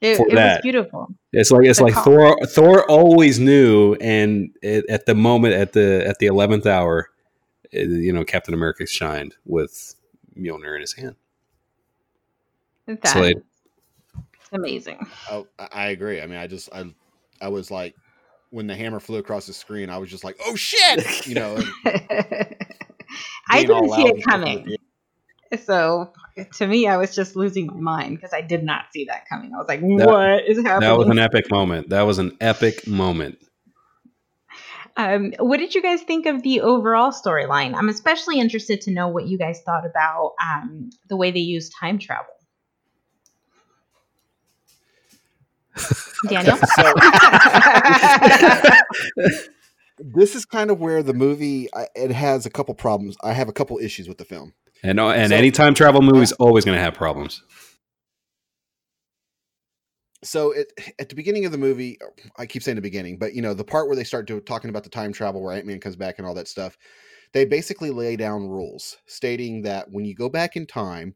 It, 0.00 0.20
it 0.20 0.34
was 0.34 0.60
beautiful. 0.62 1.08
It's 1.32 1.50
like 1.50 1.66
it's 1.66 1.78
the 1.78 1.86
like 1.86 1.94
Thor. 1.94 2.38
Thor 2.46 2.88
always 2.88 3.40
knew, 3.40 3.94
and 3.94 4.50
it, 4.62 4.84
at 4.88 5.06
the 5.06 5.14
moment 5.16 5.54
at 5.54 5.72
the 5.72 6.06
at 6.06 6.18
the 6.20 6.26
eleventh 6.26 6.66
hour, 6.66 7.10
eh, 7.72 7.82
you 7.82 8.12
know, 8.12 8.24
Captain 8.24 8.54
America 8.54 8.86
shined 8.86 9.34
with 9.44 9.96
Mjolnir 10.38 10.76
in 10.76 10.82
his 10.82 10.92
hand. 10.92 11.16
That's 12.86 13.10
Slade. 13.10 13.42
amazing. 14.52 15.04
Oh, 15.30 15.46
I 15.58 15.88
agree. 15.88 16.20
I 16.20 16.26
mean, 16.26 16.38
I 16.38 16.46
just, 16.46 16.68
I, 16.72 16.84
I 17.40 17.48
was 17.48 17.70
like, 17.70 17.94
when 18.56 18.66
the 18.66 18.74
hammer 18.74 18.98
flew 18.98 19.18
across 19.18 19.46
the 19.46 19.52
screen, 19.52 19.90
I 19.90 19.98
was 19.98 20.08
just 20.08 20.24
like, 20.24 20.36
oh 20.46 20.56
shit, 20.56 21.26
you 21.26 21.34
know. 21.34 21.58
I 23.50 23.64
didn't 23.64 23.90
see 23.92 24.06
it 24.06 24.24
coming. 24.24 24.76
So 25.62 26.10
to 26.54 26.66
me, 26.66 26.88
I 26.88 26.96
was 26.96 27.14
just 27.14 27.36
losing 27.36 27.66
my 27.66 27.78
mind 27.78 28.16
because 28.16 28.32
I 28.32 28.40
did 28.40 28.64
not 28.64 28.86
see 28.94 29.04
that 29.04 29.28
coming. 29.28 29.52
I 29.54 29.58
was 29.58 29.68
like, 29.68 29.80
"What 29.80 30.06
that, 30.06 30.48
is 30.48 30.56
happening?" 30.56 30.88
That 30.88 30.96
was 30.96 31.08
an 31.08 31.18
epic 31.18 31.50
moment. 31.50 31.90
That 31.90 32.02
was 32.02 32.18
an 32.18 32.36
epic 32.40 32.86
moment. 32.86 33.38
Um, 34.96 35.34
what 35.38 35.58
did 35.58 35.74
you 35.74 35.82
guys 35.82 36.00
think 36.02 36.24
of 36.24 36.42
the 36.42 36.62
overall 36.62 37.12
storyline? 37.12 37.74
I'm 37.74 37.90
especially 37.90 38.40
interested 38.40 38.80
to 38.82 38.90
know 38.90 39.08
what 39.08 39.26
you 39.26 39.36
guys 39.36 39.60
thought 39.66 39.84
about 39.84 40.32
um, 40.42 40.88
the 41.10 41.16
way 41.16 41.30
they 41.30 41.40
use 41.40 41.68
time 41.68 41.98
travel. 41.98 42.32
Daniel? 46.28 46.56
so, 46.56 46.94
this 49.98 50.34
is 50.34 50.44
kind 50.44 50.70
of 50.70 50.80
where 50.80 51.02
the 51.02 51.14
movie 51.14 51.68
it 51.94 52.10
has 52.10 52.46
a 52.46 52.50
couple 52.50 52.74
problems. 52.74 53.16
I 53.22 53.32
have 53.32 53.48
a 53.48 53.52
couple 53.52 53.78
issues 53.78 54.08
with 54.08 54.18
the 54.18 54.24
film. 54.24 54.54
And 54.82 55.00
uh, 55.00 55.08
and 55.08 55.30
so, 55.30 55.36
any 55.36 55.50
time 55.50 55.74
travel 55.74 56.02
movie 56.02 56.22
is 56.22 56.32
always 56.32 56.64
going 56.64 56.76
to 56.76 56.82
have 56.82 56.94
problems 56.94 57.42
so 60.26 60.52
it, 60.52 60.72
at 60.98 61.08
the 61.08 61.14
beginning 61.14 61.44
of 61.44 61.52
the 61.52 61.58
movie, 61.58 61.98
I 62.36 62.46
keep 62.46 62.62
saying 62.62 62.76
the 62.76 62.82
beginning, 62.82 63.18
but 63.18 63.34
you 63.34 63.42
know 63.42 63.54
the 63.54 63.64
part 63.64 63.86
where 63.86 63.96
they 63.96 64.04
start 64.04 64.26
to, 64.28 64.40
talking 64.40 64.70
about 64.70 64.84
the 64.84 64.90
time 64.90 65.12
travel, 65.12 65.42
where 65.42 65.54
Ant 65.54 65.66
Man 65.66 65.80
comes 65.80 65.96
back 65.96 66.16
and 66.18 66.26
all 66.26 66.34
that 66.34 66.48
stuff, 66.48 66.76
they 67.32 67.44
basically 67.44 67.90
lay 67.90 68.16
down 68.16 68.48
rules 68.48 68.96
stating 69.06 69.62
that 69.62 69.90
when 69.90 70.04
you 70.04 70.14
go 70.14 70.28
back 70.28 70.56
in 70.56 70.66
time, 70.66 71.14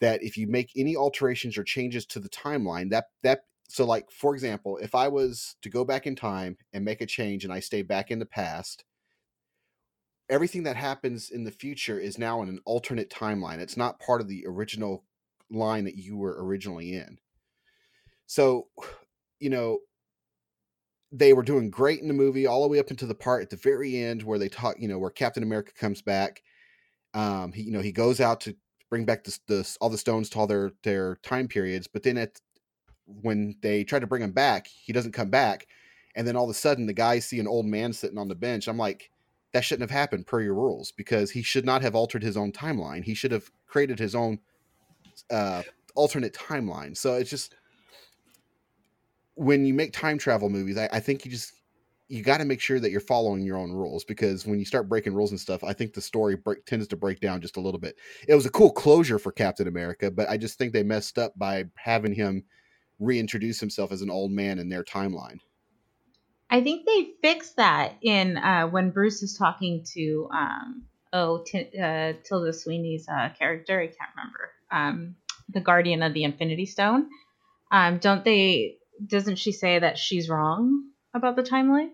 that 0.00 0.22
if 0.22 0.36
you 0.36 0.46
make 0.46 0.70
any 0.76 0.96
alterations 0.96 1.56
or 1.56 1.64
changes 1.64 2.06
to 2.06 2.20
the 2.20 2.28
timeline, 2.28 2.90
that 2.90 3.06
that 3.22 3.40
so 3.68 3.84
like 3.84 4.10
for 4.10 4.34
example, 4.34 4.78
if 4.78 4.94
I 4.94 5.08
was 5.08 5.56
to 5.62 5.70
go 5.70 5.84
back 5.84 6.06
in 6.06 6.16
time 6.16 6.56
and 6.72 6.84
make 6.84 7.00
a 7.00 7.06
change 7.06 7.44
and 7.44 7.52
I 7.52 7.60
stay 7.60 7.82
back 7.82 8.10
in 8.10 8.18
the 8.18 8.26
past, 8.26 8.84
everything 10.28 10.62
that 10.64 10.76
happens 10.76 11.30
in 11.30 11.44
the 11.44 11.50
future 11.50 11.98
is 11.98 12.18
now 12.18 12.42
in 12.42 12.48
an 12.48 12.60
alternate 12.64 13.10
timeline. 13.10 13.58
It's 13.58 13.76
not 13.76 14.00
part 14.00 14.20
of 14.20 14.28
the 14.28 14.44
original 14.46 15.04
line 15.50 15.84
that 15.84 15.96
you 15.96 16.16
were 16.16 16.44
originally 16.44 16.94
in. 16.94 17.18
So, 18.26 18.68
you 19.40 19.50
know, 19.50 19.80
they 21.12 21.32
were 21.32 21.42
doing 21.42 21.70
great 21.70 22.00
in 22.00 22.08
the 22.08 22.14
movie 22.14 22.46
all 22.46 22.62
the 22.62 22.68
way 22.68 22.78
up 22.78 22.90
into 22.90 23.06
the 23.06 23.14
part 23.14 23.42
at 23.42 23.50
the 23.50 23.56
very 23.56 23.96
end 23.96 24.22
where 24.22 24.38
they 24.38 24.48
talk, 24.48 24.76
you 24.78 24.88
know, 24.88 24.98
where 24.98 25.10
Captain 25.10 25.42
America 25.42 25.72
comes 25.78 26.02
back. 26.02 26.42
Um, 27.12 27.52
he, 27.52 27.62
you 27.62 27.70
know, 27.70 27.80
he 27.80 27.92
goes 27.92 28.20
out 28.20 28.40
to 28.42 28.56
bring 28.90 29.04
back 29.04 29.22
the, 29.22 29.38
the 29.46 29.76
all 29.80 29.90
the 29.90 29.98
stones 29.98 30.28
to 30.30 30.38
all 30.38 30.46
their 30.46 30.72
their 30.82 31.16
time 31.22 31.46
periods, 31.46 31.86
but 31.86 32.02
then 32.02 32.18
at 32.18 32.40
when 33.06 33.56
they 33.62 33.84
try 33.84 33.98
to 33.98 34.06
bring 34.06 34.22
him 34.22 34.32
back, 34.32 34.66
he 34.66 34.92
doesn't 34.92 35.12
come 35.12 35.30
back, 35.30 35.66
and 36.14 36.26
then 36.26 36.36
all 36.36 36.44
of 36.44 36.50
a 36.50 36.54
sudden 36.54 36.86
the 36.86 36.92
guys 36.92 37.26
see 37.26 37.40
an 37.40 37.48
old 37.48 37.66
man 37.66 37.92
sitting 37.92 38.18
on 38.18 38.28
the 38.28 38.34
bench. 38.34 38.68
I'm 38.68 38.78
like, 38.78 39.10
that 39.52 39.64
shouldn't 39.64 39.88
have 39.88 39.96
happened 39.96 40.26
per 40.26 40.40
your 40.40 40.54
rules 40.54 40.92
because 40.92 41.30
he 41.30 41.42
should 41.42 41.64
not 41.64 41.82
have 41.82 41.94
altered 41.94 42.22
his 42.22 42.36
own 42.36 42.50
timeline. 42.50 43.04
He 43.04 43.14
should 43.14 43.32
have 43.32 43.50
created 43.66 43.98
his 43.98 44.14
own 44.14 44.40
uh, 45.30 45.62
alternate 45.94 46.34
timeline. 46.34 46.96
So 46.96 47.14
it's 47.14 47.30
just 47.30 47.54
when 49.34 49.64
you 49.64 49.74
make 49.74 49.92
time 49.92 50.18
travel 50.18 50.48
movies, 50.48 50.76
I, 50.76 50.88
I 50.92 51.00
think 51.00 51.24
you 51.24 51.30
just 51.30 51.52
you 52.08 52.22
got 52.22 52.38
to 52.38 52.44
make 52.44 52.60
sure 52.60 52.78
that 52.80 52.90
you're 52.90 53.00
following 53.00 53.42
your 53.42 53.56
own 53.56 53.72
rules 53.72 54.04
because 54.04 54.46
when 54.46 54.58
you 54.58 54.64
start 54.64 54.88
breaking 54.88 55.14
rules 55.14 55.30
and 55.30 55.40
stuff, 55.40 55.64
I 55.64 55.72
think 55.72 55.94
the 55.94 56.02
story 56.02 56.36
break, 56.36 56.64
tends 56.66 56.86
to 56.88 56.96
break 56.96 57.20
down 57.20 57.40
just 57.40 57.56
a 57.56 57.60
little 57.60 57.80
bit. 57.80 57.96
It 58.28 58.34
was 58.34 58.44
a 58.44 58.50
cool 58.50 58.70
closure 58.70 59.18
for 59.18 59.32
Captain 59.32 59.68
America, 59.68 60.10
but 60.10 60.28
I 60.28 60.36
just 60.36 60.58
think 60.58 60.72
they 60.72 60.82
messed 60.82 61.18
up 61.18 61.32
by 61.38 61.64
having 61.76 62.14
him 62.14 62.44
reintroduce 62.98 63.60
himself 63.60 63.92
as 63.92 64.02
an 64.02 64.10
old 64.10 64.30
man 64.30 64.58
in 64.58 64.68
their 64.68 64.84
timeline. 64.84 65.38
I 66.50 66.62
think 66.62 66.86
they 66.86 67.10
fixed 67.22 67.56
that 67.56 67.94
in 68.02 68.36
uh, 68.36 68.68
when 68.68 68.90
Bruce 68.90 69.22
is 69.22 69.36
talking 69.36 69.84
to 69.94 70.28
um, 70.32 70.84
oh 71.12 71.42
T- 71.44 71.70
uh, 71.80 72.12
Tilda 72.24 72.52
Sweeney's 72.52 73.08
uh, 73.08 73.30
character. 73.38 73.80
I 73.80 73.86
can't 73.86 74.10
remember 74.16 74.50
um, 74.70 75.16
the 75.48 75.60
Guardian 75.60 76.02
of 76.02 76.14
the 76.14 76.24
Infinity 76.24 76.66
Stone. 76.66 77.08
Um, 77.72 77.98
don't 77.98 78.24
they? 78.24 78.76
Doesn't 79.04 79.36
she 79.36 79.50
say 79.50 79.78
that 79.78 79.98
she's 79.98 80.28
wrong 80.28 80.90
about 81.12 81.34
the 81.34 81.42
timeline? 81.42 81.90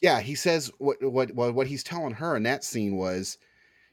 Yeah, 0.00 0.20
he 0.20 0.34
says 0.34 0.70
what 0.78 1.02
what 1.02 1.34
what 1.34 1.54
what 1.54 1.66
he's 1.66 1.84
telling 1.84 2.14
her 2.14 2.36
in 2.36 2.44
that 2.44 2.64
scene 2.64 2.96
was, 2.96 3.36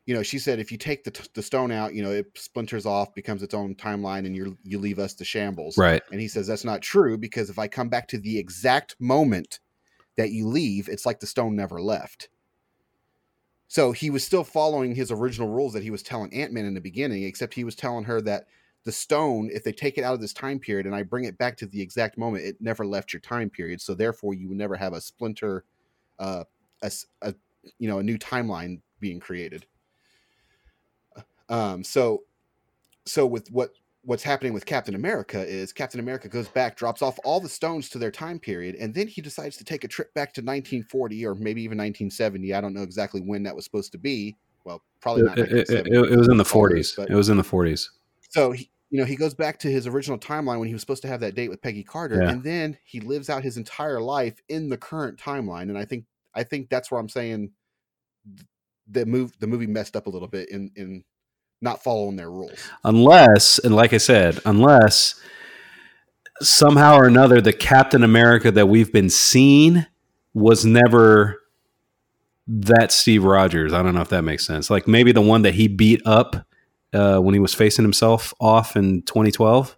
you 0.10 0.16
know, 0.16 0.24
she 0.24 0.40
said 0.40 0.58
if 0.58 0.72
you 0.72 0.78
take 0.80 1.04
the 1.04 1.30
the 1.36 1.44
stone 1.44 1.72
out, 1.72 1.94
you 1.94 2.02
know, 2.02 2.10
it 2.10 2.32
splinters 2.34 2.88
off, 2.88 3.14
becomes 3.14 3.44
its 3.44 3.54
own 3.54 3.76
timeline, 3.76 4.26
and 4.26 4.36
you 4.36 4.58
you 4.64 4.80
leave 4.80 4.98
us 4.98 5.14
to 5.14 5.24
shambles. 5.24 5.78
Right. 5.78 6.02
And 6.12 6.20
he 6.20 6.28
says 6.28 6.48
that's 6.48 6.66
not 6.66 6.82
true 6.82 7.16
because 7.16 7.52
if 7.52 7.60
I 7.60 7.68
come 7.68 7.90
back 7.90 8.08
to 8.08 8.18
the 8.18 8.40
exact 8.40 8.96
moment 9.00 9.60
that 10.18 10.32
you 10.32 10.48
leave, 10.48 10.90
it's 10.90 11.06
like 11.06 11.20
the 11.20 11.28
stone 11.28 11.56
never 11.56 11.80
left. 11.80 12.30
So 13.68 13.92
he 13.92 14.10
was 14.10 14.24
still 14.24 14.44
following 14.44 14.96
his 14.96 15.12
original 15.12 15.50
rules 15.50 15.74
that 15.74 15.84
he 15.84 15.92
was 15.92 16.02
telling 16.02 16.34
Ant 16.34 16.54
Man 16.54 16.66
in 16.66 16.74
the 16.74 16.82
beginning, 16.82 17.22
except 17.22 17.54
he 17.54 17.64
was 17.64 17.76
telling 17.76 18.06
her 18.06 18.20
that 18.22 18.48
the 18.86 18.92
stone, 18.92 19.52
if 19.54 19.64
they 19.64 19.72
take 19.72 20.00
it 20.00 20.04
out 20.04 20.16
of 20.16 20.22
this 20.22 20.34
time 20.34 20.58
period 20.58 20.88
and 20.88 20.96
I 20.96 21.04
bring 21.04 21.26
it 21.26 21.38
back 21.38 21.56
to 21.58 21.68
the 21.68 21.84
exact 21.84 22.18
moment, 22.18 22.46
it 22.46 22.56
never 22.60 22.84
left 22.84 23.14
your 23.14 23.20
time 23.20 23.52
period. 23.52 23.80
So 23.80 23.94
therefore, 23.94 24.34
you 24.34 24.48
would 24.48 24.58
never 24.58 24.76
have 24.76 24.94
a 24.94 25.02
splinter, 25.02 25.66
uh, 26.18 26.46
a, 26.82 26.92
a 27.22 27.36
you 27.78 27.88
know 27.88 28.00
a 28.00 28.04
new 28.04 28.18
timeline 28.18 28.82
being 29.00 29.20
created. 29.20 29.68
Um, 31.50 31.84
so, 31.84 32.24
so 33.06 33.26
with 33.26 33.50
what 33.52 33.72
what's 34.04 34.24
happening 34.24 34.54
with 34.54 34.66
Captain 34.66 34.96
America 34.96 35.46
is 35.46 35.74
Captain 35.74 36.00
America 36.00 36.30
goes 36.30 36.48
back, 36.48 36.76
drops 36.78 37.02
off 37.02 37.20
all 37.24 37.40
the 37.40 37.50
stones 37.50 37.90
to 37.90 37.98
their 37.98 38.12
time 38.12 38.40
period, 38.40 38.76
and 38.76 38.94
then 38.94 39.08
he 39.08 39.22
decides 39.22 39.58
to 39.58 39.64
take 39.64 39.84
a 39.84 39.88
trip 39.88 40.14
back 40.14 40.34
to 40.34 40.42
1940 40.42 41.26
or 41.26 41.36
maybe 41.36 41.62
even 41.62 41.78
1970. 41.78 42.54
I 42.54 42.62
don't 42.62 42.74
know 42.74 42.84
exactly 42.84 43.22
when 43.22 43.44
that 43.44 43.56
was 43.56 43.66
supposed 43.66 43.92
to 43.92 43.98
be. 43.98 44.38
Well, 44.64 44.82
probably 45.02 45.24
not. 45.24 45.40
It, 45.40 45.52
it, 45.52 45.70
it, 45.70 45.88
it 45.88 46.18
was 46.18 46.28
in 46.28 46.38
the 46.38 46.44
40s. 46.44 46.96
But, 46.96 47.10
it 47.10 47.16
was 47.16 47.30
in 47.30 47.38
the 47.38 47.44
40s. 47.44 47.90
So 48.30 48.52
he, 48.52 48.70
you 48.90 49.00
know, 49.00 49.06
he 49.06 49.16
goes 49.16 49.34
back 49.34 49.60
to 49.60 49.72
his 49.72 49.88
original 49.88 50.18
timeline 50.18 50.60
when 50.60 50.68
he 50.68 50.74
was 50.74 50.82
supposed 50.82 51.02
to 51.04 51.08
have 51.08 51.20
that 51.22 51.36
date 51.36 51.50
with 51.50 51.62
Peggy 51.62 51.84
Carter, 51.84 52.22
yeah. 52.22 52.30
and 52.30 52.44
then 52.44 52.78
he 52.84 53.00
lives 53.00 53.30
out 53.30 53.44
his 53.44 53.58
entire 53.58 54.02
life 54.02 54.42
in 54.50 54.70
the 54.70 54.78
current 54.78 55.20
timeline. 55.20 55.64
And 55.64 55.78
I 55.78 55.86
think 55.86 56.06
I 56.34 56.44
think 56.44 56.70
that's 56.70 56.90
where 56.90 57.00
I'm 57.00 57.10
saying 57.10 57.52
the 58.88 59.06
move 59.06 59.34
the 59.40 59.48
movie 59.48 59.68
messed 59.68 59.96
up 59.96 60.08
a 60.08 60.10
little 60.10 60.28
bit 60.28 60.50
in 60.50 60.72
in 60.76 61.04
not 61.62 61.84
following 61.84 62.16
their 62.16 62.30
rules. 62.30 62.58
Unless, 62.84 63.60
and 63.60 63.76
like 63.76 63.94
I 63.94 63.98
said, 63.98 64.40
unless 64.46 65.20
somehow 66.42 66.96
or 66.96 67.06
another 67.06 67.42
the 67.42 67.54
Captain 67.54 68.04
America 68.04 68.52
that 68.52 68.68
we've 68.68 68.92
been 68.92 69.10
seeing 69.10 69.86
was 70.34 70.66
never 70.66 71.42
that 72.48 72.92
Steve 72.92 73.24
Rogers. 73.24 73.74
I 73.74 73.84
don't 73.84 73.94
know 73.94 74.02
if 74.02 74.10
that 74.10 74.24
makes 74.24 74.46
sense. 74.46 74.70
Like 74.70 74.88
maybe 74.88 75.12
the 75.12 75.22
one 75.22 75.44
that 75.44 75.54
he 75.54 75.68
beat 75.68 76.02
up 76.06 76.48
uh, 76.94 77.20
when 77.20 77.34
he 77.34 77.40
was 77.40 77.54
facing 77.54 77.86
himself 77.86 78.34
off 78.40 78.76
in 78.76 79.04
2012. 79.04 79.78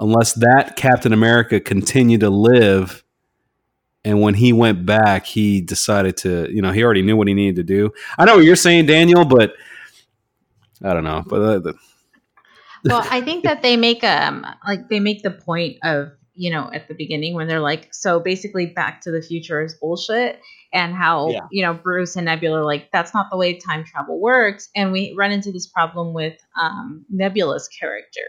Unless 0.00 0.34
that 0.34 0.74
Captain 0.74 1.12
America 1.12 1.60
continued 1.60 2.20
to 2.20 2.30
live, 2.30 3.04
and 4.04 4.20
when 4.20 4.34
he 4.34 4.52
went 4.52 4.84
back, 4.84 5.24
he 5.24 5.60
decided 5.60 6.16
to, 6.18 6.52
you 6.52 6.60
know, 6.60 6.72
he 6.72 6.82
already 6.82 7.02
knew 7.02 7.16
what 7.16 7.28
he 7.28 7.34
needed 7.34 7.56
to 7.56 7.62
do. 7.62 7.92
I 8.18 8.24
know 8.24 8.36
what 8.36 8.44
you're 8.44 8.56
saying, 8.56 8.86
Daniel, 8.86 9.24
but 9.24 9.54
I 10.82 10.92
don't 10.92 11.04
know. 11.04 11.22
But 11.26 11.40
uh, 11.40 11.58
the, 11.60 11.74
well, 12.84 13.06
I 13.10 13.20
think 13.20 13.44
that 13.44 13.62
they 13.62 13.76
make 13.76 14.04
um 14.04 14.46
like 14.66 14.88
they 14.88 15.00
make 15.00 15.22
the 15.22 15.30
point 15.30 15.78
of 15.82 16.12
you 16.34 16.50
know 16.50 16.70
at 16.72 16.88
the 16.88 16.94
beginning 16.94 17.34
when 17.34 17.48
they're 17.48 17.60
like 17.60 17.88
so 17.92 18.20
basically 18.20 18.66
Back 18.66 19.00
to 19.02 19.10
the 19.10 19.22
Future 19.22 19.62
is 19.62 19.74
bullshit 19.74 20.40
and 20.72 20.94
how 20.94 21.30
yeah. 21.30 21.40
you 21.50 21.62
know 21.64 21.72
Bruce 21.72 22.16
and 22.16 22.26
Nebula 22.26 22.60
are 22.60 22.64
like 22.64 22.90
that's 22.92 23.14
not 23.14 23.26
the 23.30 23.36
way 23.36 23.58
time 23.58 23.84
travel 23.84 24.20
works 24.20 24.68
and 24.74 24.92
we 24.92 25.14
run 25.16 25.32
into 25.32 25.52
this 25.52 25.66
problem 25.66 26.12
with 26.12 26.34
um, 26.60 27.04
Nebula's 27.08 27.68
character 27.68 28.26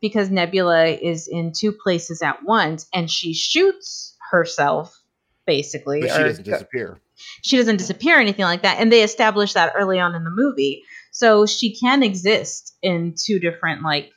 because 0.00 0.30
Nebula 0.30 0.86
is 0.86 1.26
in 1.26 1.52
two 1.58 1.72
places 1.72 2.22
at 2.22 2.44
once 2.44 2.86
and 2.94 3.10
she 3.10 3.34
shoots 3.34 4.14
herself 4.30 4.96
basically 5.46 6.02
but 6.02 6.10
she 6.10 6.22
doesn't 6.22 6.44
disappear 6.44 7.00
she 7.42 7.56
doesn't 7.56 7.78
disappear 7.78 8.18
or 8.18 8.20
anything 8.20 8.44
like 8.44 8.62
that 8.62 8.78
and 8.78 8.92
they 8.92 9.02
establish 9.02 9.54
that 9.54 9.72
early 9.76 9.98
on 9.98 10.14
in 10.14 10.24
the 10.24 10.30
movie 10.30 10.82
so 11.16 11.46
she 11.46 11.74
can 11.74 12.02
exist 12.02 12.76
in 12.82 13.14
two 13.18 13.38
different 13.38 13.82
like 13.82 14.10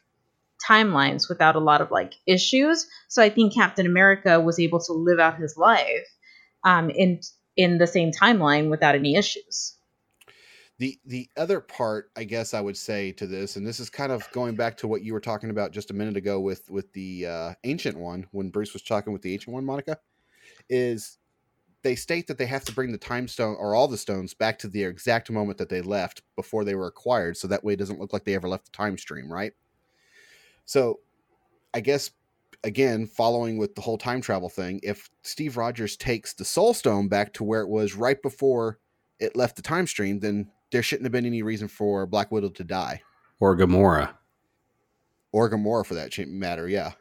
timelines 0.70 1.30
without 1.30 1.56
a 1.56 1.60
lot 1.60 1.80
of 1.80 1.92
like 1.92 2.16
issues. 2.28 2.88
So 3.08 3.24
I 3.24 3.30
think 3.30 3.54
Captain 3.54 3.86
America 3.86 4.38
was 4.42 4.60
able 4.60 4.82
to 4.82 4.92
live 4.92 5.18
out 5.18 5.40
his 5.40 5.56
life 5.56 6.08
um, 6.66 6.90
in 6.90 7.22
in 7.56 7.78
the 7.78 7.88
same 7.88 8.12
timeline 8.12 8.70
without 8.70 8.96
any 8.96 9.16
issues. 9.16 9.78
The 10.78 11.00
the 11.06 11.30
other 11.38 11.62
part, 11.62 12.12
I 12.18 12.26
guess, 12.26 12.54
I 12.54 12.60
would 12.60 12.76
say 12.76 13.14
to 13.14 13.26
this, 13.26 13.56
and 13.56 13.66
this 13.66 13.80
is 13.80 13.90
kind 13.90 14.12
of 14.12 14.30
going 14.34 14.56
back 14.56 14.76
to 14.78 14.88
what 14.90 15.02
you 15.02 15.14
were 15.14 15.22
talking 15.22 15.52
about 15.52 15.72
just 15.72 15.92
a 15.92 15.94
minute 15.94 16.18
ago 16.18 16.42
with 16.42 16.70
with 16.70 16.92
the 16.92 17.28
uh, 17.28 17.54
ancient 17.64 17.98
one 17.98 18.28
when 18.32 18.50
Bruce 18.50 18.74
was 18.74 18.82
talking 18.82 19.14
with 19.14 19.22
the 19.22 19.32
ancient 19.32 19.54
one, 19.54 19.64
Monica, 19.64 20.00
is 20.68 21.18
they 21.82 21.96
state 21.96 22.28
that 22.28 22.38
they 22.38 22.46
have 22.46 22.66
to 22.66 22.74
bring 22.74 22.92
the 22.92 22.98
time 22.98 23.28
stone 23.28 23.56
or 23.60 23.74
all 23.74 23.88
the 23.88 23.98
stones 23.98 24.34
back 24.34 24.60
to 24.60 24.68
the 24.68 24.84
exact 24.84 25.32
moment 25.32 25.58
that 25.58 25.70
they 25.70 25.82
left 25.82 26.22
before 26.36 26.64
they 26.64 26.76
were 26.76 26.88
acquired 26.88 27.38
so 27.38 27.48
that 27.48 27.64
way 27.64 27.74
it 27.74 27.80
doesn't 27.80 28.00
look 28.00 28.14
like 28.14 28.26
they 28.26 28.36
ever 28.36 28.50
left 28.50 28.66
the 28.66 28.72
time 28.72 28.98
stream 28.98 29.32
right? 29.32 29.54
So 30.66 31.00
i 31.74 31.80
guess 31.80 32.12
again 32.64 33.06
following 33.06 33.58
with 33.58 33.76
the 33.76 33.82
whole 33.82 33.98
time 33.98 34.22
travel 34.22 34.50
thing 34.50 34.80
if 34.84 35.10
steve 35.22 35.56
rogers 35.56 35.96
takes 35.96 36.34
the 36.34 36.44
soul 36.44 36.74
stone 36.74 37.08
back 37.08 37.32
to 37.32 37.44
where 37.44 37.62
it 37.62 37.70
was 37.70 37.96
right 37.96 38.22
before 38.22 38.80
it 39.20 39.36
left 39.36 39.56
the 39.56 39.62
time 39.62 39.88
stream 39.88 40.20
then 40.20 40.50
there 40.72 40.84
shouldn't 40.84 41.06
have 41.06 41.12
been 41.12 41.26
any 41.26 41.42
reason 41.42 41.68
for 41.68 42.06
black 42.06 42.32
widow 42.32 42.50
to 42.50 42.64
die. 42.64 43.02
Or 43.40 43.58
gamora. 43.58 44.14
Or 45.32 45.50
gamora 45.50 45.86
for 45.86 45.96
that 45.96 46.18
matter 46.28 46.68
yeah 46.68 46.94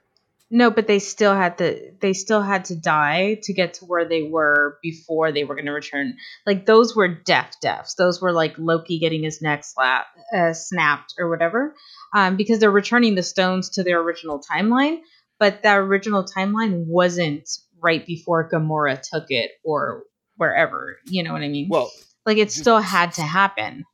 no, 0.50 0.70
but 0.70 0.86
they 0.86 0.98
still 0.98 1.34
had 1.34 1.58
to 1.58 1.92
they 2.00 2.14
still 2.14 2.40
had 2.40 2.64
to 2.66 2.76
die 2.76 3.38
to 3.42 3.52
get 3.52 3.74
to 3.74 3.84
where 3.84 4.08
they 4.08 4.22
were 4.22 4.78
before 4.82 5.30
they 5.30 5.44
were 5.44 5.54
going 5.54 5.66
to 5.66 5.72
return. 5.72 6.16
Like 6.46 6.64
those 6.64 6.96
were 6.96 7.08
death 7.08 7.56
deaths. 7.60 7.94
Those 7.94 8.22
were 8.22 8.32
like 8.32 8.54
Loki 8.56 8.98
getting 8.98 9.22
his 9.22 9.42
neck 9.42 9.64
slap, 9.64 10.06
uh, 10.34 10.54
snapped 10.54 11.14
or 11.18 11.28
whatever, 11.28 11.74
um, 12.14 12.36
because 12.36 12.60
they're 12.60 12.70
returning 12.70 13.14
the 13.14 13.22
stones 13.22 13.70
to 13.70 13.82
their 13.82 14.00
original 14.00 14.40
timeline. 14.40 15.00
But 15.38 15.62
that 15.62 15.78
original 15.78 16.24
timeline 16.24 16.86
wasn't 16.86 17.48
right 17.80 18.04
before 18.04 18.48
Gamora 18.48 19.00
took 19.00 19.26
it 19.28 19.50
or 19.64 20.04
wherever. 20.36 20.96
You 21.06 21.24
know 21.24 21.32
what 21.32 21.42
I 21.42 21.48
mean? 21.48 21.68
Well, 21.68 21.90
like 22.24 22.38
it 22.38 22.50
still 22.50 22.80
had 22.80 23.12
to 23.14 23.22
happen. 23.22 23.84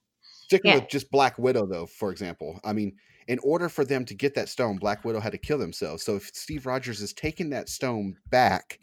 Sticking 0.45 0.71
yeah. 0.71 0.79
with 0.79 0.89
just 0.89 1.11
Black 1.11 1.37
Widow, 1.37 1.67
though, 1.67 1.87
for 1.87 2.13
example, 2.13 2.61
I 2.63 2.75
mean 2.75 2.97
in 3.29 3.39
order 3.41 3.69
for 3.69 3.85
them 3.85 4.05
to 4.07 4.15
get 4.15 4.35
that 4.35 4.49
stone, 4.49 4.77
Black 4.79 5.05
Widow 5.05 5.21
had 5.21 5.33
to 5.33 5.39
kill 5.39 5.59
themselves. 5.59 6.03
So 6.03 6.17
if 6.17 6.31
Steve 6.35 6.67
Rogers 6.67 7.01
is 7.01 7.13
taking 7.13 7.51
that 7.51 7.69
stone 7.69 8.17
back 8.29 8.79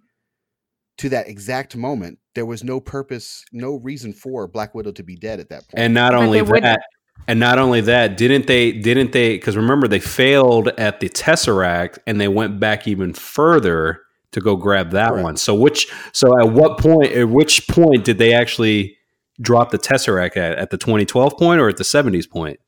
to 0.98 1.10
that 1.10 1.27
exact 1.27 1.75
moment, 1.75 2.19
there 2.36 2.45
was 2.45 2.63
no 2.63 2.79
purpose, 2.79 3.43
no 3.51 3.75
reason 3.77 4.13
for 4.13 4.48
Black 4.48 4.74
Widow 4.75 4.91
to 4.93 5.03
be 5.03 5.15
dead 5.15 5.39
at 5.39 5.50
that 5.50 5.62
point. 5.67 5.74
And 5.75 5.93
not 5.93 6.13
only 6.13 6.41
that, 6.41 6.81
And 7.27 7.39
not 7.39 7.60
only 7.60 7.81
that, 7.81 8.17
didn't 8.17 8.48
they? 8.48 8.71
Didn't 8.71 9.12
they? 9.12 9.36
Because 9.36 9.55
remember, 9.55 9.88
they 9.88 10.00
failed 10.00 10.69
at 10.69 11.00
the 11.00 11.10
Tesseract, 11.10 12.00
and 12.07 12.19
they 12.19 12.27
went 12.27 12.60
back 12.60 12.88
even 12.88 13.13
further 13.13 14.01
to 14.31 14.39
go 14.39 14.55
grab 14.55 14.91
that 14.91 15.10
Correct. 15.10 15.24
one. 15.24 15.38
So 15.38 15.53
which? 15.53 15.91
So 16.13 16.39
at 16.39 16.51
what 16.51 16.79
point? 16.79 17.12
At 17.12 17.29
which 17.29 17.67
point 17.67 18.05
did 18.05 18.17
they 18.17 18.33
actually 18.33 18.98
drop 19.39 19.71
the 19.71 19.77
Tesseract 19.77 20.38
at? 20.38 20.57
At 20.57 20.71
the 20.71 20.77
2012 20.77 21.38
point 21.38 21.62
or 21.62 21.69
at 21.69 21.77
the 21.77 21.83
70s 21.83 22.29
point? 22.29 22.60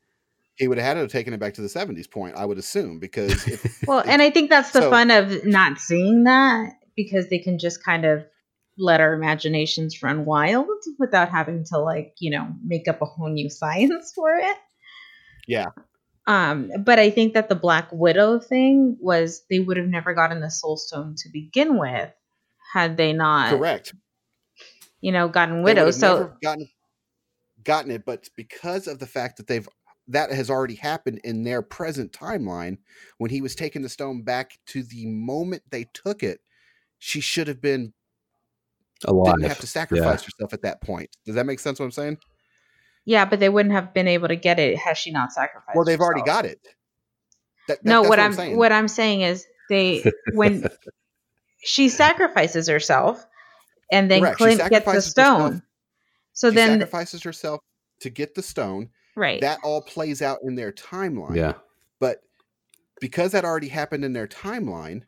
He 0.55 0.67
would 0.67 0.77
have 0.77 0.85
had 0.85 0.93
to 0.95 0.99
have 1.01 1.11
taken 1.11 1.33
it 1.33 1.39
back 1.39 1.55
to 1.55 1.61
the 1.61 1.67
70s 1.67 2.09
point, 2.09 2.35
I 2.35 2.45
would 2.45 2.57
assume, 2.59 2.99
because 2.99 3.47
if, 3.47 3.83
Well, 3.87 4.03
and 4.05 4.21
I 4.21 4.29
think 4.29 4.49
that's 4.49 4.71
the 4.71 4.81
So- 4.81 4.89
fun 4.89 5.09
of 5.11 5.45
not 5.45 5.79
seeing 5.79 6.25
that 6.25 6.73
because 6.95 7.29
they 7.29 7.39
can 7.39 7.57
just 7.57 7.83
kind 7.83 8.05
of 8.05 8.23
let 8.77 9.01
our 9.01 9.13
imaginations 9.13 10.01
run 10.03 10.25
wild 10.25 10.67
without 10.99 11.29
having 11.29 11.63
to 11.65 11.77
like, 11.79 12.15
you 12.19 12.31
know, 12.31 12.47
make 12.63 12.87
up 12.87 13.01
a 13.01 13.05
whole 13.05 13.29
new 13.29 13.49
science 13.49 14.11
for 14.15 14.33
it. 14.35 14.57
yeah, 15.47 15.67
Um, 16.27 16.71
but 16.79 16.97
I 16.99 17.09
think 17.09 17.33
that 17.33 17.49
the 17.49 17.55
Black 17.55 17.89
Widow 17.91 18.39
thing 18.39 18.97
was 18.99 19.43
they 19.49 19.59
would 19.59 19.77
have 19.77 19.87
never 19.87 20.13
gotten 20.13 20.39
the 20.39 20.49
Soul 20.51 20.77
Stone 20.77 21.15
to 21.19 21.29
begin 21.29 21.77
with 21.77 22.11
had 22.73 22.95
they 22.97 23.13
not, 23.13 23.49
correct. 23.51 23.93
you 25.01 25.11
know, 25.11 25.27
gotten 25.27 25.57
They 25.57 25.63
Widow. 25.63 25.81
would 25.85 25.93
have 25.93 25.95
So 25.95 26.33
gotten 26.41 26.67
gotten 27.63 27.91
it, 27.91 28.05
but 28.05 28.27
because 28.35 28.87
of 28.87 28.99
the 28.99 29.05
fact 29.07 29.37
that 29.37 29.47
they've 29.47 29.67
that 30.13 30.31
has 30.31 30.49
already 30.49 30.75
happened 30.75 31.19
in 31.23 31.43
their 31.43 31.61
present 31.61 32.11
timeline, 32.11 32.77
when 33.17 33.29
he 33.29 33.41
was 33.41 33.55
taking 33.55 33.81
the 33.81 33.89
stone 33.89 34.21
back 34.23 34.57
to 34.67 34.83
the 34.83 35.05
moment 35.05 35.63
they 35.69 35.85
took 35.93 36.23
it, 36.23 36.39
she 36.99 37.19
should 37.19 37.47
have 37.47 37.61
been 37.61 37.93
Alive. 39.05 39.35
didn't 39.35 39.49
have 39.49 39.59
to 39.59 39.67
sacrifice 39.67 40.23
herself 40.23 40.53
at 40.53 40.61
that 40.61 40.81
point. 40.81 41.09
Does 41.25 41.35
that 41.35 41.45
make 41.45 41.59
sense? 41.59 41.79
What 41.79 41.85
I'm 41.85 41.91
saying? 41.91 42.17
yeah, 43.05 43.25
but 43.25 43.39
they 43.41 43.49
wouldn't 43.49 43.75
have 43.75 43.93
been 43.93 44.07
able 44.07 44.29
to 44.29 44.35
get 44.37 44.59
it 44.59 44.77
had 44.77 44.97
she 44.97 45.11
not 45.11 45.33
sacrificed. 45.33 45.75
Well, 45.75 45.83
they've 45.83 45.99
already 45.99 46.21
got 46.21 46.45
it. 46.45 46.59
That- 47.67 47.83
that- 47.83 47.85
no 47.85 48.01
that's 48.01 48.09
what 48.09 48.19
i'm 48.19 48.33
saying. 48.33 48.57
what 48.57 48.71
i'm 48.73 48.89
saying 48.89 49.21
is 49.21 49.45
they 49.69 50.03
when 50.33 50.69
she 51.63 51.87
sacrifices 51.89 52.67
herself 52.67 53.25
and 53.91 54.11
then 54.11 54.21
Correct. 54.21 54.37
She 54.37 54.43
Clint 54.43 54.69
gets 54.69 54.91
the 54.91 55.01
stone 55.01 55.41
herself. 55.41 55.61
so 56.33 56.49
she 56.49 56.55
then 56.55 56.79
sacrifices 56.79 57.23
herself 57.23 57.61
to 58.01 58.09
get 58.09 58.35
the 58.35 58.41
stone. 58.41 58.89
Right 59.15 59.41
That 59.41 59.59
all 59.63 59.81
plays 59.81 60.21
out 60.21 60.39
in 60.43 60.55
their 60.55 60.71
timeline. 60.71 61.35
Yeah. 61.35 61.53
But 61.99 62.17
because 63.01 63.31
that 63.33 63.45
already 63.45 63.67
happened 63.69 64.03
in 64.05 64.13
their 64.13 64.27
timeline, 64.27 65.03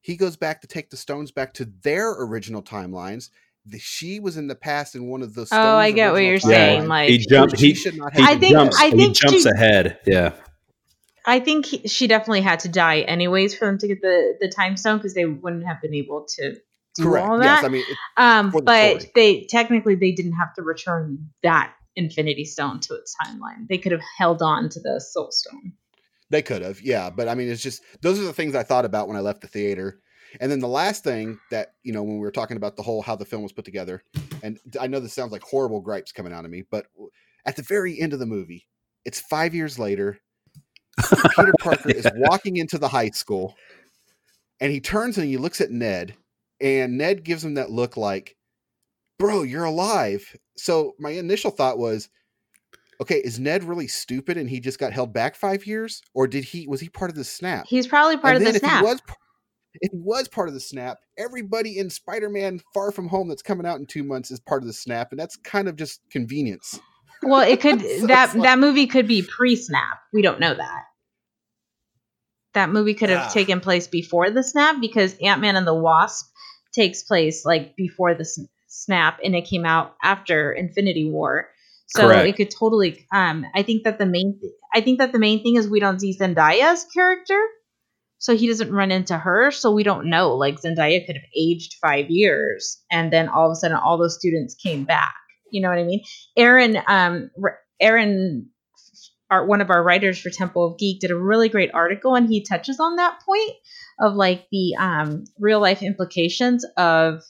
he 0.00 0.16
goes 0.16 0.36
back 0.36 0.60
to 0.62 0.66
take 0.66 0.90
the 0.90 0.96
stones 0.96 1.30
back 1.32 1.54
to 1.54 1.64
their 1.82 2.12
original 2.12 2.62
timelines. 2.62 3.30
The, 3.64 3.78
she 3.78 4.20
was 4.20 4.36
in 4.36 4.46
the 4.46 4.54
past 4.54 4.94
in 4.94 5.08
one 5.08 5.22
of 5.22 5.34
those. 5.34 5.48
Oh, 5.50 5.76
I 5.76 5.90
get 5.90 6.12
what 6.12 6.22
you're 6.22 6.38
saying, 6.38 6.82
timelines. 6.82 6.88
like- 6.88 7.08
he 7.10 7.18
jumped. 7.18 7.58
She 7.58 7.68
He, 7.68 7.74
should 7.74 7.96
not 7.96 8.14
he 8.14 8.22
have 8.22 8.30
I 8.36 8.38
think- 8.38 8.52
jumps. 8.52 8.80
I 8.80 8.84
he 8.86 8.90
think 8.92 9.16
jumps 9.16 9.42
she- 9.42 9.48
ahead. 9.50 9.98
Yeah. 10.06 10.32
i 11.28 11.40
think 11.40 11.66
he, 11.66 11.88
she 11.88 12.06
definitely 12.06 12.40
had 12.42 12.60
to 12.60 12.68
die 12.68 13.00
anyways 13.00 13.52
for 13.58 13.66
them 13.66 13.76
to 13.78 13.88
get 13.88 14.00
the 14.00 14.36
the 14.40 14.48
time 14.48 14.76
stone 14.76 14.98
because 14.98 15.14
they 15.14 15.24
wouldn't 15.24 15.66
have 15.66 15.80
been 15.82 15.92
able 15.94 16.24
to 16.36 16.52
do 16.94 17.02
correct. 17.02 17.26
all 17.26 17.42
Yes, 17.42 17.62
that 17.62 17.66
I 17.66 17.68
mean 17.68 17.84
um 18.16 18.52
for 18.52 18.60
the 18.60 18.64
but 18.64 19.00
story. 19.00 19.12
they 19.16 19.44
technically 19.50 19.96
they 19.96 20.12
didn't 20.12 20.34
have 20.34 20.54
to 20.54 20.62
return 20.62 21.30
that 21.42 21.72
infinity 21.96 22.44
stone 22.44 22.78
to 22.78 22.94
its 22.94 23.14
timeline 23.24 23.66
they 23.68 23.78
could 23.78 23.92
have 23.92 24.02
held 24.18 24.42
on 24.42 24.68
to 24.68 24.80
the 24.80 25.00
soul 25.00 25.30
stone 25.30 25.72
they 26.30 26.42
could 26.42 26.62
have, 26.62 26.80
yeah. 26.82 27.10
But 27.10 27.28
I 27.28 27.34
mean, 27.34 27.48
it's 27.48 27.62
just 27.62 27.82
those 28.02 28.18
are 28.18 28.24
the 28.24 28.32
things 28.32 28.54
I 28.54 28.62
thought 28.62 28.84
about 28.84 29.08
when 29.08 29.16
I 29.16 29.20
left 29.20 29.42
the 29.42 29.48
theater. 29.48 30.00
And 30.40 30.50
then 30.50 30.58
the 30.58 30.68
last 30.68 31.04
thing 31.04 31.38
that 31.50 31.74
you 31.82 31.92
know 31.92 32.02
when 32.02 32.14
we 32.14 32.20
were 32.20 32.32
talking 32.32 32.56
about 32.56 32.76
the 32.76 32.82
whole 32.82 33.02
how 33.02 33.16
the 33.16 33.24
film 33.24 33.42
was 33.42 33.52
put 33.52 33.64
together, 33.64 34.02
and 34.42 34.58
I 34.80 34.86
know 34.86 35.00
this 35.00 35.14
sounds 35.14 35.32
like 35.32 35.42
horrible 35.42 35.80
gripes 35.80 36.12
coming 36.12 36.32
out 36.32 36.44
of 36.44 36.50
me, 36.50 36.64
but 36.70 36.86
at 37.44 37.56
the 37.56 37.62
very 37.62 38.00
end 38.00 38.12
of 38.12 38.18
the 38.18 38.26
movie, 38.26 38.66
it's 39.04 39.20
five 39.20 39.54
years 39.54 39.78
later. 39.78 40.18
Peter 41.36 41.52
Parker 41.60 41.90
is 41.90 42.08
walking 42.16 42.56
into 42.56 42.78
the 42.78 42.88
high 42.88 43.10
school, 43.10 43.54
and 44.60 44.72
he 44.72 44.80
turns 44.80 45.18
and 45.18 45.26
he 45.26 45.36
looks 45.36 45.60
at 45.60 45.70
Ned, 45.70 46.16
and 46.60 46.98
Ned 46.98 47.22
gives 47.22 47.44
him 47.44 47.54
that 47.54 47.70
look 47.70 47.96
like, 47.96 48.35
"Bro, 49.18 49.42
you're 49.44 49.64
alive." 49.64 50.36
So 50.56 50.94
my 50.98 51.10
initial 51.10 51.50
thought 51.50 51.78
was, 51.78 52.08
okay, 53.00 53.16
is 53.16 53.38
Ned 53.38 53.64
really 53.64 53.88
stupid 53.88 54.36
and 54.36 54.48
he 54.48 54.60
just 54.60 54.78
got 54.78 54.92
held 54.92 55.12
back 55.12 55.34
five 55.36 55.66
years, 55.66 56.02
or 56.14 56.26
did 56.26 56.44
he 56.44 56.66
was 56.66 56.80
he 56.80 56.88
part 56.88 57.10
of 57.10 57.16
the 57.16 57.24
snap? 57.24 57.66
he's 57.68 57.86
probably 57.86 58.16
part 58.16 58.36
And 58.36 58.46
of 58.46 58.52
the 58.52 58.58
snap 58.58 58.80
He 58.80 58.84
was, 58.86 59.00
if 59.74 59.92
he 59.92 59.98
was 59.98 60.28
part 60.28 60.48
of 60.48 60.54
the 60.54 60.60
snap, 60.60 60.98
everybody 61.18 61.78
in 61.78 61.90
Spider-Man 61.90 62.60
Far 62.72 62.90
From 62.92 63.08
Home 63.08 63.28
that's 63.28 63.42
coming 63.42 63.66
out 63.66 63.78
in 63.78 63.84
two 63.86 64.02
months 64.04 64.30
is 64.30 64.40
part 64.40 64.62
of 64.62 64.66
the 64.66 64.72
snap, 64.72 65.12
and 65.12 65.20
that's 65.20 65.36
kind 65.36 65.68
of 65.68 65.76
just 65.76 66.00
convenience. 66.10 66.80
Well, 67.22 67.42
it 67.42 67.60
could 67.60 67.80
So 68.00 68.06
that 68.06 68.34
like- 68.34 68.42
that 68.44 68.58
movie 68.58 68.86
could 68.86 69.06
be 69.06 69.22
pre-snap. 69.22 69.98
We 70.14 70.22
don't 70.22 70.40
know 70.40 70.54
that. 70.54 70.82
That 72.54 72.70
movie 72.70 72.94
could 72.94 73.10
have 73.10 73.28
Ah. 73.28 73.32
taken 73.32 73.60
place 73.60 73.86
before 73.86 74.30
the 74.30 74.42
snap 74.42 74.76
because 74.80 75.14
Ant-Man 75.20 75.56
and 75.56 75.66
the 75.66 75.74
Wasp 75.74 76.26
takes 76.72 77.02
place 77.02 77.44
like 77.44 77.76
before 77.76 78.14
the 78.14 78.24
snap 78.66 79.18
and 79.24 79.34
it 79.34 79.46
came 79.46 79.64
out 79.64 79.94
after 80.02 80.52
Infinity 80.52 81.10
War. 81.10 81.48
So 81.88 82.08
Correct. 82.08 82.28
it 82.28 82.36
could 82.36 82.50
totally 82.50 83.06
um 83.12 83.44
I 83.54 83.62
think 83.62 83.84
that 83.84 83.98
the 83.98 84.06
main 84.06 84.40
I 84.74 84.80
think 84.80 84.98
that 84.98 85.12
the 85.12 85.18
main 85.18 85.42
thing 85.42 85.56
is 85.56 85.68
we 85.68 85.80
don't 85.80 86.00
see 86.00 86.16
Zendaya's 86.16 86.84
character. 86.92 87.40
So 88.18 88.34
he 88.34 88.48
doesn't 88.48 88.72
run 88.72 88.90
into 88.90 89.16
her, 89.16 89.50
so 89.50 89.72
we 89.72 89.82
don't 89.82 90.08
know. 90.08 90.34
Like 90.34 90.60
Zendaya 90.60 91.04
could 91.04 91.16
have 91.16 91.30
aged 91.36 91.74
5 91.82 92.10
years 92.10 92.82
and 92.90 93.12
then 93.12 93.28
all 93.28 93.46
of 93.46 93.52
a 93.52 93.56
sudden 93.56 93.76
all 93.76 93.98
those 93.98 94.18
students 94.18 94.54
came 94.54 94.84
back. 94.84 95.14
You 95.50 95.62
know 95.62 95.68
what 95.68 95.78
I 95.78 95.84
mean? 95.84 96.02
Aaron, 96.36 96.78
um, 96.88 97.30
Aaron, 97.80 98.48
our, 99.30 99.46
one 99.46 99.60
of 99.60 99.70
our 99.70 99.82
writers 99.82 100.18
for 100.18 100.30
Temple 100.30 100.66
of 100.66 100.78
Geek, 100.78 101.00
did 101.00 101.10
a 101.10 101.16
really 101.16 101.48
great 101.48 101.70
article, 101.72 102.14
and 102.14 102.28
he 102.28 102.42
touches 102.42 102.80
on 102.80 102.96
that 102.96 103.20
point 103.24 103.52
of 104.00 104.14
like 104.14 104.46
the 104.50 104.74
um, 104.78 105.24
real 105.38 105.60
life 105.60 105.82
implications 105.82 106.64
of 106.76 107.22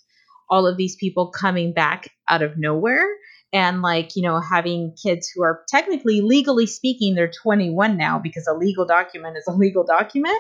all 0.49 0.67
of 0.67 0.77
these 0.77 0.97
people 0.97 1.31
coming 1.31 1.73
back 1.73 2.11
out 2.29 2.43
of 2.43 2.57
nowhere, 2.57 3.07
and 3.53 3.83
like 3.83 4.17
you 4.17 4.23
know 4.23 4.41
having 4.41 4.95
kids 5.03 5.31
who 5.35 5.43
are 5.43 5.63
technically 5.69 6.21
legally 6.21 6.67
speaking 6.67 7.15
they're 7.15 7.31
21 7.43 7.97
now 7.97 8.19
because 8.19 8.47
a 8.47 8.55
legal 8.55 8.87
document 8.87 9.37
is 9.37 9.47
a 9.49 9.53
legal 9.57 9.85
document, 9.85 10.39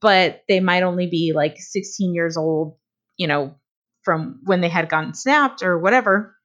but 0.00 0.42
they 0.48 0.60
might 0.60 0.82
only 0.82 1.06
be 1.06 1.32
like 1.34 1.56
16 1.58 2.14
years 2.14 2.36
old, 2.36 2.76
you 3.16 3.26
know, 3.26 3.54
from 4.02 4.40
when 4.44 4.60
they 4.60 4.68
had 4.68 4.88
gotten 4.88 5.14
snapped 5.14 5.62
or 5.62 5.78
whatever. 5.78 6.36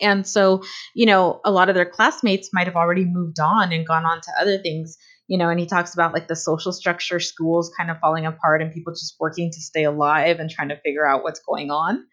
And 0.00 0.26
so, 0.26 0.62
you 0.94 1.06
know, 1.06 1.40
a 1.44 1.50
lot 1.50 1.68
of 1.68 1.74
their 1.74 1.86
classmates 1.86 2.50
might 2.52 2.66
have 2.66 2.76
already 2.76 3.04
moved 3.04 3.38
on 3.40 3.72
and 3.72 3.86
gone 3.86 4.04
on 4.04 4.20
to 4.22 4.30
other 4.40 4.58
things, 4.58 4.96
you 5.28 5.38
know, 5.38 5.48
and 5.48 5.58
he 5.58 5.66
talks 5.66 5.94
about 5.94 6.12
like 6.12 6.28
the 6.28 6.36
social 6.36 6.72
structure, 6.72 7.20
schools 7.20 7.72
kind 7.76 7.90
of 7.90 7.98
falling 8.00 8.26
apart 8.26 8.62
and 8.62 8.72
people 8.72 8.92
just 8.92 9.16
working 9.18 9.50
to 9.50 9.60
stay 9.60 9.84
alive 9.84 10.38
and 10.38 10.50
trying 10.50 10.68
to 10.68 10.80
figure 10.80 11.06
out 11.06 11.22
what's 11.22 11.40
going 11.40 11.70
on. 11.70 12.04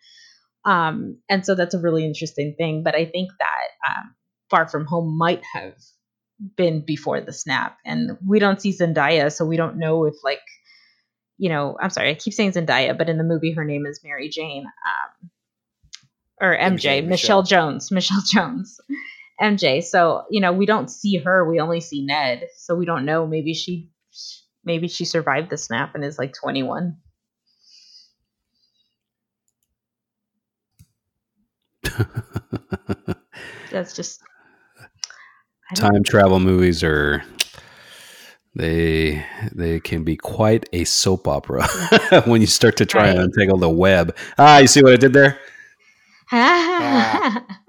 Um, 0.66 1.18
and 1.30 1.46
so 1.46 1.56
that's 1.56 1.74
a 1.74 1.80
really 1.80 2.06
interesting 2.06 2.56
thing. 2.58 2.84
But 2.84 2.96
I 2.96 3.06
think 3.06 3.30
that 3.40 3.68
um, 3.90 4.16
Far 4.50 4.68
From 4.68 4.86
Home 4.86 5.18
might 5.18 5.42
have 5.54 5.76
been 6.56 6.84
before 6.86 7.22
the 7.22 7.34
snap. 7.34 7.78
And 7.86 8.18
we 8.26 8.40
don't 8.40 8.62
see 8.62 8.76
Zendaya, 8.76 9.32
so 9.32 9.46
we 9.46 9.58
don't 9.58 9.78
know 9.78 10.06
if, 10.06 10.16
like, 10.24 10.42
you 11.38 11.50
know, 11.50 11.78
I'm 11.82 11.90
sorry, 11.90 12.12
I 12.12 12.14
keep 12.16 12.34
saying 12.34 12.54
Zendaya, 12.54 12.98
but 12.98 13.10
in 13.10 13.18
the 13.18 13.24
movie, 13.24 13.54
her 13.54 13.66
name 13.66 13.86
is 13.86 14.02
Mary 14.04 14.30
Jane. 14.30 14.66
Um, 14.66 15.30
or 16.42 16.56
MJ, 16.56 16.60
MJ, 16.60 17.08
Michelle 17.08 17.08
Michelle. 17.08 17.44
Jones, 17.44 17.92
Michelle 17.92 18.22
Jones, 18.26 18.80
MJ. 19.40 19.82
So 19.82 20.26
you 20.30 20.42
know, 20.42 20.52
we 20.54 20.66
don't 20.66 20.90
see 20.90 21.18
her; 21.18 21.48
we 21.50 21.60
only 21.60 21.82
see 21.82 22.06
Ned. 22.06 22.48
So 22.56 22.76
we 22.76 22.86
don't 22.86 23.06
know. 23.06 23.26
Maybe 23.28 23.54
she, 23.54 23.90
maybe 24.64 24.88
she 24.88 25.06
survived 25.06 25.50
the 25.50 25.58
snap 25.58 25.96
and 25.96 26.04
is 26.04 26.18
like 26.20 26.34
21. 26.34 26.98
That's 33.72 33.94
just 33.96 34.22
I 35.72 35.76
don't- 35.76 35.92
Time 35.92 36.04
travel 36.04 36.40
movies 36.40 36.84
are 36.84 37.24
they 38.56 39.24
they 39.54 39.80
can 39.80 40.04
be 40.04 40.16
quite 40.16 40.68
a 40.74 40.84
soap 40.84 41.28
opera 41.28 41.68
when 42.26 42.42
you 42.42 42.48
start 42.48 42.78
to 42.78 42.86
try 42.86 43.08
and 43.08 43.20
untangle 43.20 43.58
the 43.58 43.70
web. 43.70 44.16
Ah, 44.38 44.58
you 44.60 44.68
see 44.68 44.82
what 44.82 44.94
I 44.94 44.98
did 44.98 45.14
there? 45.14 45.38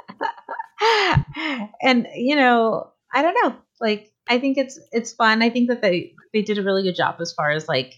and 1.82 2.06
you 2.14 2.36
know, 2.36 2.90
I 3.12 3.22
don't 3.22 3.36
know. 3.42 3.56
Like, 3.80 4.12
I 4.28 4.38
think 4.38 4.58
it's 4.58 4.78
it's 4.92 5.12
fun. 5.12 5.42
I 5.42 5.50
think 5.50 5.68
that 5.68 5.82
they 5.82 6.14
they 6.32 6.42
did 6.42 6.58
a 6.58 6.62
really 6.62 6.82
good 6.82 6.96
job 6.96 7.16
as 7.20 7.32
far 7.32 7.50
as 7.50 7.68
like 7.68 7.94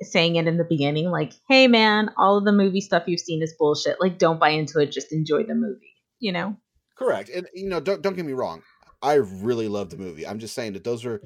saying 0.00 0.36
it 0.36 0.46
in 0.46 0.56
the 0.56 0.64
beginning, 0.64 1.10
like, 1.10 1.32
"Hey, 1.48 1.68
man, 1.68 2.10
all 2.16 2.38
of 2.38 2.44
the 2.44 2.52
movie 2.52 2.80
stuff 2.80 3.04
you've 3.06 3.20
seen 3.20 3.42
is 3.42 3.54
bullshit. 3.58 4.00
Like, 4.00 4.18
don't 4.18 4.40
buy 4.40 4.50
into 4.50 4.80
it. 4.80 4.92
Just 4.92 5.12
enjoy 5.12 5.44
the 5.44 5.54
movie." 5.54 5.94
You 6.18 6.32
know? 6.32 6.56
Correct. 6.96 7.30
And 7.30 7.48
you 7.54 7.68
know, 7.68 7.80
don't 7.80 8.02
don't 8.02 8.16
get 8.16 8.24
me 8.24 8.32
wrong. 8.32 8.62
I 9.02 9.14
really 9.14 9.68
love 9.68 9.90
the 9.90 9.96
movie. 9.96 10.26
I'm 10.26 10.38
just 10.38 10.54
saying 10.54 10.74
that 10.74 10.84
those 10.84 11.04
are 11.04 11.20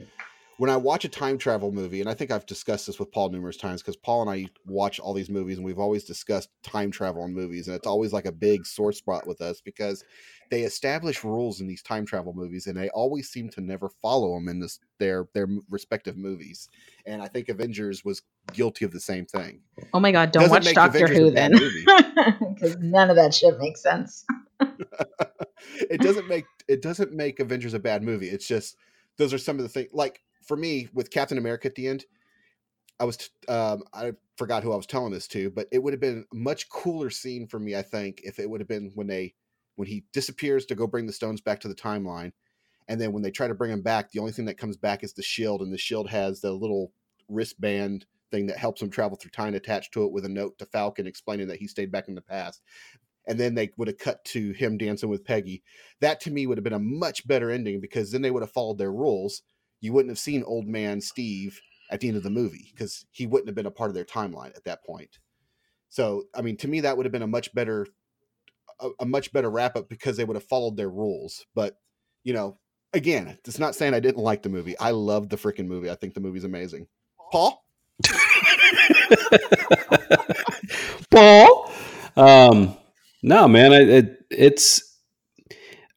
when 0.58 0.70
I 0.70 0.76
watch 0.76 1.04
a 1.04 1.08
time 1.08 1.38
travel 1.38 1.70
movie, 1.70 2.00
and 2.00 2.08
I 2.08 2.14
think 2.14 2.30
I've 2.30 2.46
discussed 2.46 2.86
this 2.86 2.98
with 2.98 3.12
Paul 3.12 3.30
numerous 3.30 3.56
times 3.56 3.82
because 3.82 3.96
Paul 3.96 4.22
and 4.22 4.30
I 4.30 4.48
watch 4.64 4.98
all 4.98 5.12
these 5.12 5.28
movies 5.28 5.58
and 5.58 5.66
we've 5.66 5.78
always 5.78 6.04
discussed 6.04 6.48
time 6.62 6.90
travel 6.90 7.24
in 7.24 7.34
movies, 7.34 7.66
and 7.66 7.76
it's 7.76 7.86
always 7.86 8.12
like 8.12 8.24
a 8.24 8.32
big 8.32 8.64
sore 8.64 8.92
spot 8.92 9.26
with 9.26 9.40
us 9.40 9.60
because 9.60 10.04
they 10.50 10.62
establish 10.62 11.24
rules 11.24 11.60
in 11.60 11.66
these 11.66 11.82
time 11.82 12.06
travel 12.06 12.32
movies 12.32 12.66
and 12.66 12.76
they 12.76 12.88
always 12.90 13.28
seem 13.28 13.48
to 13.50 13.60
never 13.60 13.90
follow 14.00 14.34
them 14.34 14.48
in 14.48 14.60
this 14.60 14.78
their 14.98 15.26
their 15.34 15.48
respective 15.70 16.16
movies. 16.16 16.68
And 17.04 17.20
I 17.20 17.28
think 17.28 17.48
Avengers 17.48 18.04
was 18.04 18.22
guilty 18.52 18.84
of 18.84 18.92
the 18.92 19.00
same 19.00 19.26
thing. 19.26 19.60
Oh 19.92 20.00
my 20.00 20.12
god, 20.12 20.30
don't 20.30 20.48
Doesn't 20.48 20.64
watch 20.64 20.74
Doctor 20.74 21.04
Avengers 21.04 21.18
Who 21.18 21.30
then. 21.30 21.52
Because 22.54 22.76
none 22.80 23.10
of 23.10 23.16
that 23.16 23.34
shit 23.34 23.58
makes 23.58 23.82
sense. 23.82 24.24
it 25.90 26.00
doesn't 26.00 26.28
make 26.28 26.46
it 26.68 26.82
doesn't 26.82 27.12
make 27.12 27.40
Avengers 27.40 27.74
a 27.74 27.78
bad 27.78 28.02
movie. 28.02 28.28
It's 28.28 28.46
just 28.46 28.76
those 29.18 29.32
are 29.32 29.38
some 29.38 29.56
of 29.56 29.62
the 29.62 29.68
things. 29.68 29.90
Like 29.92 30.20
for 30.46 30.56
me, 30.56 30.88
with 30.92 31.10
Captain 31.10 31.38
America 31.38 31.68
at 31.68 31.74
the 31.74 31.88
end, 31.88 32.04
I 32.98 33.04
was 33.04 33.30
um, 33.48 33.82
I 33.92 34.12
forgot 34.36 34.62
who 34.62 34.72
I 34.72 34.76
was 34.76 34.86
telling 34.86 35.12
this 35.12 35.28
to, 35.28 35.50
but 35.50 35.68
it 35.70 35.82
would 35.82 35.92
have 35.92 36.00
been 36.00 36.24
a 36.32 36.36
much 36.36 36.68
cooler 36.68 37.10
scene 37.10 37.46
for 37.46 37.58
me. 37.58 37.76
I 37.76 37.82
think 37.82 38.20
if 38.24 38.38
it 38.38 38.48
would 38.48 38.60
have 38.60 38.68
been 38.68 38.90
when 38.94 39.06
they 39.06 39.34
when 39.76 39.88
he 39.88 40.04
disappears 40.12 40.64
to 40.66 40.74
go 40.74 40.86
bring 40.86 41.06
the 41.06 41.12
stones 41.12 41.40
back 41.40 41.60
to 41.60 41.68
the 41.68 41.74
timeline, 41.74 42.32
and 42.88 43.00
then 43.00 43.12
when 43.12 43.22
they 43.22 43.30
try 43.30 43.48
to 43.48 43.54
bring 43.54 43.72
him 43.72 43.82
back, 43.82 44.10
the 44.10 44.20
only 44.20 44.32
thing 44.32 44.46
that 44.46 44.58
comes 44.58 44.76
back 44.76 45.04
is 45.04 45.12
the 45.12 45.22
shield, 45.22 45.60
and 45.60 45.72
the 45.72 45.78
shield 45.78 46.08
has 46.08 46.40
the 46.40 46.52
little 46.52 46.92
wristband 47.28 48.06
thing 48.30 48.46
that 48.46 48.58
helps 48.58 48.80
him 48.82 48.90
travel 48.90 49.16
through 49.16 49.30
time 49.30 49.54
attached 49.54 49.92
to 49.92 50.04
it 50.04 50.12
with 50.12 50.24
a 50.24 50.28
note 50.28 50.58
to 50.58 50.66
Falcon 50.66 51.06
explaining 51.06 51.48
that 51.48 51.58
he 51.58 51.66
stayed 51.66 51.92
back 51.92 52.08
in 52.08 52.14
the 52.14 52.20
past. 52.20 52.62
And 53.28 53.38
then 53.38 53.54
they 53.54 53.70
would 53.76 53.88
have 53.88 53.98
cut 53.98 54.24
to 54.26 54.52
him 54.52 54.78
dancing 54.78 55.08
with 55.08 55.24
Peggy. 55.24 55.62
That 56.00 56.20
to 56.20 56.30
me 56.30 56.46
would 56.46 56.58
have 56.58 56.64
been 56.64 56.72
a 56.72 56.78
much 56.78 57.26
better 57.26 57.50
ending 57.50 57.80
because 57.80 58.10
then 58.10 58.22
they 58.22 58.30
would 58.30 58.42
have 58.42 58.52
followed 58.52 58.78
their 58.78 58.92
rules. 58.92 59.42
You 59.86 59.92
wouldn't 59.92 60.10
have 60.10 60.18
seen 60.18 60.42
old 60.42 60.66
man 60.66 61.00
Steve 61.00 61.60
at 61.90 62.00
the 62.00 62.08
end 62.08 62.16
of 62.16 62.24
the 62.24 62.30
movie 62.30 62.72
because 62.72 63.06
he 63.12 63.24
wouldn't 63.24 63.46
have 63.46 63.54
been 63.54 63.66
a 63.66 63.70
part 63.70 63.88
of 63.88 63.94
their 63.94 64.04
timeline 64.04 64.56
at 64.56 64.64
that 64.64 64.84
point. 64.84 65.20
So, 65.88 66.24
I 66.34 66.42
mean, 66.42 66.56
to 66.56 66.66
me, 66.66 66.80
that 66.80 66.96
would 66.96 67.06
have 67.06 67.12
been 67.12 67.22
a 67.22 67.28
much 67.28 67.54
better, 67.54 67.86
a, 68.80 68.90
a 69.00 69.06
much 69.06 69.32
better 69.32 69.48
wrap 69.48 69.76
up 69.76 69.88
because 69.88 70.16
they 70.16 70.24
would 70.24 70.34
have 70.34 70.42
followed 70.42 70.76
their 70.76 70.90
rules. 70.90 71.46
But, 71.54 71.78
you 72.24 72.32
know, 72.34 72.58
again, 72.92 73.38
it's 73.46 73.60
not 73.60 73.76
saying 73.76 73.94
I 73.94 74.00
didn't 74.00 74.22
like 74.22 74.42
the 74.42 74.48
movie. 74.48 74.76
I 74.78 74.90
loved 74.90 75.30
the 75.30 75.36
freaking 75.36 75.68
movie. 75.68 75.88
I 75.88 75.94
think 75.94 76.14
the 76.14 76.20
movie's 76.20 76.42
amazing. 76.42 76.88
Paul? 77.30 77.64
Paul. 81.10 81.70
Um, 82.16 82.76
no, 83.22 83.46
man, 83.46 83.72
I, 83.72 83.82
it, 83.82 84.24
it's 84.30 84.85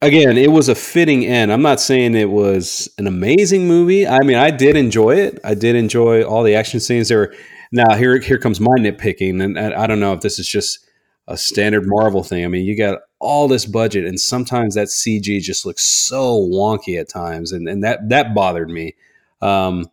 again, 0.02 0.36
it 0.36 0.50
was 0.50 0.68
a 0.68 0.74
fitting 0.74 1.26
end. 1.26 1.52
I'm 1.52 1.62
not 1.62 1.80
saying 1.80 2.14
it 2.14 2.30
was 2.30 2.88
an 2.98 3.06
amazing 3.06 3.66
movie. 3.66 4.06
I 4.06 4.20
mean, 4.20 4.36
I 4.36 4.50
did 4.50 4.76
enjoy 4.76 5.16
it. 5.16 5.38
I 5.44 5.54
did 5.54 5.76
enjoy 5.76 6.22
all 6.22 6.42
the 6.42 6.54
action 6.54 6.80
scenes. 6.80 7.08
There. 7.08 7.32
Now 7.72 7.94
here, 7.96 8.18
here 8.18 8.38
comes 8.38 8.60
my 8.60 8.74
nitpicking, 8.78 9.42
and 9.42 9.58
I 9.58 9.84
I 9.84 9.86
don't 9.86 10.00
know 10.00 10.12
if 10.12 10.20
this 10.20 10.38
is 10.38 10.48
just 10.48 10.86
a 11.28 11.36
standard 11.36 11.84
Marvel 11.86 12.24
thing. 12.24 12.44
I 12.44 12.48
mean, 12.48 12.64
you 12.64 12.76
got 12.76 13.00
all 13.20 13.46
this 13.46 13.66
budget, 13.66 14.04
and 14.04 14.18
sometimes 14.18 14.74
that 14.74 14.88
CG 14.88 15.40
just 15.40 15.64
looks 15.64 15.86
so 15.86 16.48
wonky 16.52 16.98
at 16.98 17.08
times, 17.08 17.52
and, 17.52 17.68
and 17.68 17.84
that 17.84 18.08
that 18.08 18.34
bothered 18.34 18.70
me. 18.70 18.96
Um, 19.40 19.86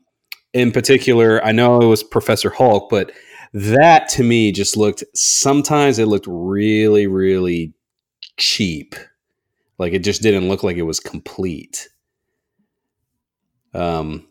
in 0.54 0.72
particular, 0.72 1.44
I 1.46 1.52
know 1.52 1.80
it 1.80 1.86
was 1.86 2.04
Professor 2.04 2.50
Hulk, 2.50 2.90
but 2.90 3.12
that 3.54 4.10
to 4.10 4.24
me 4.24 4.52
just 4.52 4.76
looked 4.76 5.04
sometimes 5.14 6.00
it 6.00 6.08
looked 6.08 6.28
really, 6.28 7.06
really 7.06 7.74
cheap. 8.38 8.96
Like 9.78 9.94
it 9.94 10.04
just 10.04 10.22
didn't 10.22 10.48
look 10.48 10.64
like 10.64 10.78
it 10.78 10.84
was 10.84 11.00
complete. 11.00 11.90
Um 13.74 14.28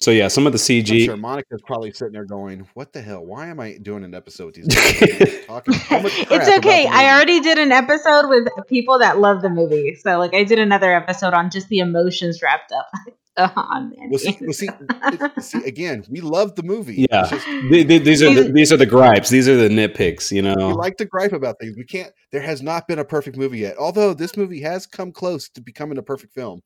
so 0.00 0.12
yeah, 0.12 0.28
some 0.28 0.46
of 0.46 0.52
the 0.52 0.58
I'm 0.58 0.84
CG 0.84 1.04
sure 1.04 1.16
Monica's 1.16 1.60
probably 1.66 1.92
sitting 1.92 2.12
there 2.12 2.24
going, 2.24 2.68
"What 2.74 2.92
the 2.92 3.02
hell? 3.02 3.24
Why 3.24 3.48
am 3.48 3.58
I 3.58 3.78
doing 3.78 4.04
an 4.04 4.14
episode 4.14 4.46
with 4.46 4.54
these 4.54 4.66
guys 4.74 5.46
talking 5.46 5.74
so 5.74 5.96
it's 6.04 6.58
okay. 6.58 6.86
I 6.86 7.12
already 7.12 7.40
did 7.40 7.58
an 7.58 7.72
episode 7.72 8.28
with 8.28 8.48
people 8.68 9.00
that 9.00 9.18
love 9.18 9.42
the 9.42 9.50
movie. 9.50 9.96
So 9.96 10.18
like 10.18 10.34
I 10.34 10.44
did 10.44 10.60
another 10.60 10.94
episode 10.94 11.34
on 11.34 11.50
just 11.50 11.68
the 11.68 11.80
emotions 11.80 12.40
wrapped 12.42 12.70
up 12.72 12.86
on 13.56 13.90
Mandy. 13.90 14.08
Well, 14.08 14.18
see, 14.18 14.38
well, 14.40 14.52
see, 14.52 14.68
see, 15.40 15.66
again, 15.66 16.04
we 16.08 16.20
love 16.20 16.54
the 16.54 16.62
movie. 16.62 17.06
Yeah. 17.10 17.26
Just, 17.28 17.46
th- 17.46 17.88
th- 17.88 18.02
these 18.04 18.22
are 18.22 18.34
the, 18.34 18.52
these 18.52 18.72
are 18.72 18.76
the 18.76 18.86
gripes. 18.86 19.30
These 19.30 19.48
are 19.48 19.56
the 19.56 19.68
nitpicks, 19.68 20.30
you 20.30 20.42
know, 20.42 20.54
we 20.56 20.74
like 20.74 20.96
to 20.98 21.06
gripe 21.06 21.32
about 21.32 21.58
things. 21.60 21.76
We 21.76 21.84
can't. 21.84 22.12
There 22.30 22.42
has 22.42 22.62
not 22.62 22.86
been 22.86 22.98
a 22.98 23.04
perfect 23.04 23.36
movie 23.36 23.58
yet. 23.58 23.76
Although 23.78 24.14
this 24.14 24.36
movie 24.36 24.60
has 24.60 24.86
come 24.86 25.10
close 25.10 25.48
to 25.50 25.60
becoming 25.60 25.98
a 25.98 26.02
perfect 26.02 26.34
film. 26.34 26.62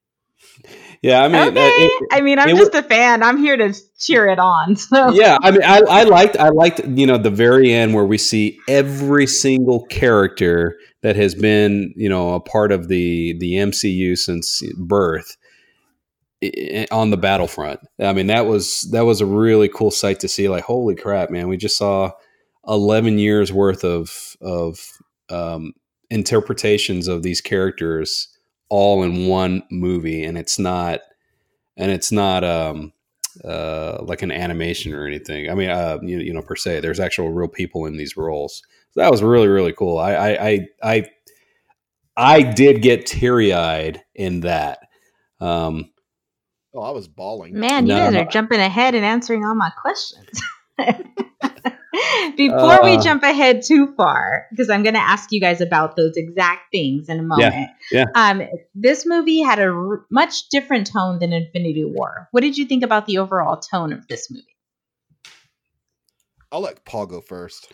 Yeah, 1.02 1.22
I 1.24 1.28
mean, 1.28 1.37
uh, 1.37 1.46
okay. 1.46 1.68
it- 1.76 2.09
I 2.12 2.20
mean, 2.20 2.38
I'm 2.38 2.50
it 2.50 2.57
just 2.57 2.74
a 2.74 2.83
fan. 2.83 3.22
I'm 3.22 3.37
here 3.38 3.57
to 3.57 3.74
cheer 3.98 4.28
it 4.28 4.38
on. 4.38 4.76
So 4.76 5.11
yeah 5.12 5.38
i 5.42 5.50
mean 5.50 5.62
I, 5.64 5.81
I 5.88 6.02
liked 6.05 6.37
i 6.37 6.48
liked 6.50 6.85
you 6.87 7.07
know 7.07 7.16
the 7.18 7.31
very 7.31 7.72
end 7.72 7.94
where 7.94 8.05
we 8.05 8.18
see 8.18 8.59
every 8.68 9.26
single 9.26 9.85
character 9.87 10.76
that 11.02 11.16
has 11.16 11.35
been 11.35 11.92
you 11.96 12.09
know 12.09 12.35
a 12.35 12.40
part 12.40 12.72
of 12.72 12.88
the 12.88 13.35
the 13.38 13.55
mcu 13.55 14.16
since 14.18 14.62
birth 14.78 15.37
on 16.90 17.11
the 17.11 17.16
battlefront 17.16 17.81
i 18.00 18.12
mean 18.12 18.26
that 18.26 18.46
was 18.46 18.88
that 18.92 19.02
was 19.05 19.20
a 19.20 19.26
really 19.26 19.68
cool 19.68 19.90
sight 19.92 20.20
to 20.20 20.28
see 20.28 20.48
like 20.48 20.64
holy 20.64 20.94
crap 20.96 21.31
man 21.31 21.48
we 21.48 21.57
just 21.57 21.78
saw 21.78 22.11
11 22.66 23.18
years 23.18 23.52
worth 23.52 23.85
of 23.85 24.37
of 24.40 24.78
um, 25.31 25.72
interpretations 26.11 27.09
of 27.09 27.22
these 27.22 27.40
characters 27.40 28.28
all 28.72 29.02
in 29.02 29.26
one 29.26 29.62
movie 29.70 30.24
and 30.24 30.38
it's 30.38 30.58
not 30.58 31.00
and 31.76 31.90
it's 31.90 32.11
not 32.11 32.42
um 32.42 32.90
uh, 33.44 33.98
like 34.02 34.22
an 34.22 34.30
animation 34.30 34.92
or 34.94 35.06
anything. 35.06 35.50
I 35.50 35.54
mean, 35.54 35.70
uh, 35.70 35.98
you, 36.02 36.18
you 36.18 36.32
know, 36.35 36.42
per 36.42 36.54
se, 36.56 36.80
there's 36.80 37.00
actual 37.00 37.30
real 37.30 37.48
people 37.48 37.87
in 37.87 37.96
these 37.96 38.16
roles. 38.16 38.62
So 38.90 39.00
that 39.00 39.11
was 39.11 39.22
really, 39.22 39.48
really 39.48 39.72
cool. 39.72 39.96
I, 39.98 40.12
I, 40.12 40.48
I, 40.48 40.68
I, 40.82 41.04
I 42.14 42.42
did 42.42 42.82
get 42.82 43.06
teary 43.06 43.54
eyed 43.54 44.02
in 44.14 44.40
that. 44.40 44.80
Um, 45.40 45.90
Oh, 46.74 46.82
I 46.82 46.90
was 46.90 47.08
bawling. 47.08 47.58
Man, 47.58 47.87
you 47.87 47.94
No, 47.94 47.98
guys 48.04 48.12
no. 48.14 48.20
are 48.20 48.24
jumping 48.26 48.61
ahead 48.61 48.94
and 48.94 49.04
answering 49.04 49.44
all 49.44 49.54
my 49.54 49.70
questions. 49.80 50.40
Before 52.37 52.83
we 52.85 52.96
Uh, 52.96 53.02
jump 53.02 53.22
ahead 53.22 53.62
too 53.62 53.94
far, 53.96 54.46
because 54.50 54.70
I'm 54.70 54.83
going 54.83 54.94
to 54.94 55.00
ask 55.00 55.31
you 55.31 55.40
guys 55.40 55.61
about 55.61 55.94
those 55.96 56.16
exact 56.16 56.72
things 56.72 57.09
in 57.09 57.18
a 57.18 57.22
moment. 57.22 57.70
yeah. 57.90 58.05
Um, 58.14 58.42
this 58.74 59.05
movie 59.07 59.42
had 59.42 59.59
a 59.59 59.68
r- 59.70 60.07
much 60.11 60.48
different 60.48 60.87
tone 60.90 61.18
than 61.18 61.33
Infinity 61.33 61.85
War. 61.85 62.28
What 62.31 62.40
did 62.40 62.57
you 62.57 62.64
think 62.66 62.83
about 62.83 63.07
the 63.07 63.18
overall 63.18 63.59
tone 63.59 63.92
of 63.92 64.07
this 64.09 64.31
movie? 64.31 64.46
I'll 66.50 66.61
let 66.61 66.85
Paul 66.85 67.07
go 67.07 67.20
first. 67.20 67.72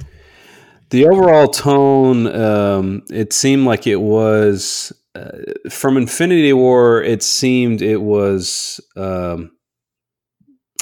the 0.91 1.07
overall 1.07 1.49
tone, 1.49 2.27
um, 2.29 3.03
it 3.11 3.33
seemed 3.33 3.67
like 3.67 3.87
it 3.87 4.01
was 4.01 4.93
uh, 5.15 5.39
from 5.71 5.97
Infinity 5.97 6.53
War. 6.53 7.03
It 7.03 7.23
seemed 7.23 7.83
it 7.83 8.01
was. 8.03 8.81
Um, 8.97 9.53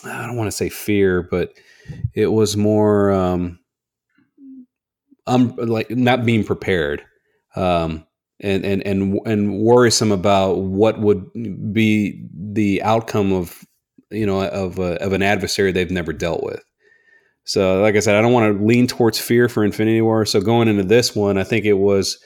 I 0.04 0.26
don't 0.26 0.36
want 0.36 0.48
to 0.48 0.56
say 0.56 0.68
fear, 0.68 1.22
but 1.22 1.52
it 2.14 2.28
was 2.28 2.56
more 2.56 3.10
um, 3.12 3.58
um 5.26 5.54
like 5.56 5.90
not 5.90 6.24
being 6.24 6.44
prepared, 6.44 7.04
um, 7.54 8.06
and 8.40 8.64
and 8.64 8.86
and 8.86 9.20
and 9.26 9.58
worrisome 9.58 10.12
about 10.12 10.58
what 10.58 11.00
would 11.00 11.24
be 11.72 12.26
the 12.34 12.82
outcome 12.82 13.32
of 13.32 13.64
you 14.10 14.26
know 14.26 14.42
of 14.42 14.78
a, 14.78 15.02
of 15.02 15.12
an 15.12 15.22
adversary 15.22 15.72
they've 15.72 15.90
never 15.90 16.12
dealt 16.12 16.42
with. 16.42 16.62
So, 17.44 17.80
like 17.80 17.94
I 17.94 18.00
said, 18.00 18.16
I 18.16 18.22
don't 18.22 18.32
want 18.32 18.58
to 18.58 18.64
lean 18.64 18.88
towards 18.88 19.20
fear 19.20 19.48
for 19.48 19.64
Infinity 19.64 20.00
War. 20.00 20.26
So, 20.26 20.40
going 20.40 20.66
into 20.66 20.82
this 20.82 21.14
one, 21.14 21.38
I 21.38 21.44
think 21.44 21.64
it 21.64 21.74
was 21.74 22.18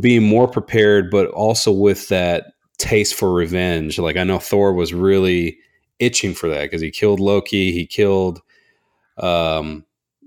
being 0.00 0.22
more 0.22 0.48
prepared, 0.48 1.10
but 1.10 1.26
also 1.28 1.72
with 1.72 2.08
that 2.08 2.52
taste 2.78 3.14
for 3.14 3.32
revenge. 3.32 3.98
Like 3.98 4.16
I 4.16 4.24
know 4.24 4.38
Thor 4.38 4.72
was 4.72 4.94
really 4.94 5.58
itching 5.98 6.34
for 6.34 6.48
that 6.48 6.62
because 6.62 6.80
he 6.80 6.90
killed 6.90 7.20
Loki, 7.20 7.72
he 7.72 7.86
killed, 7.86 8.40
um, 9.18 9.84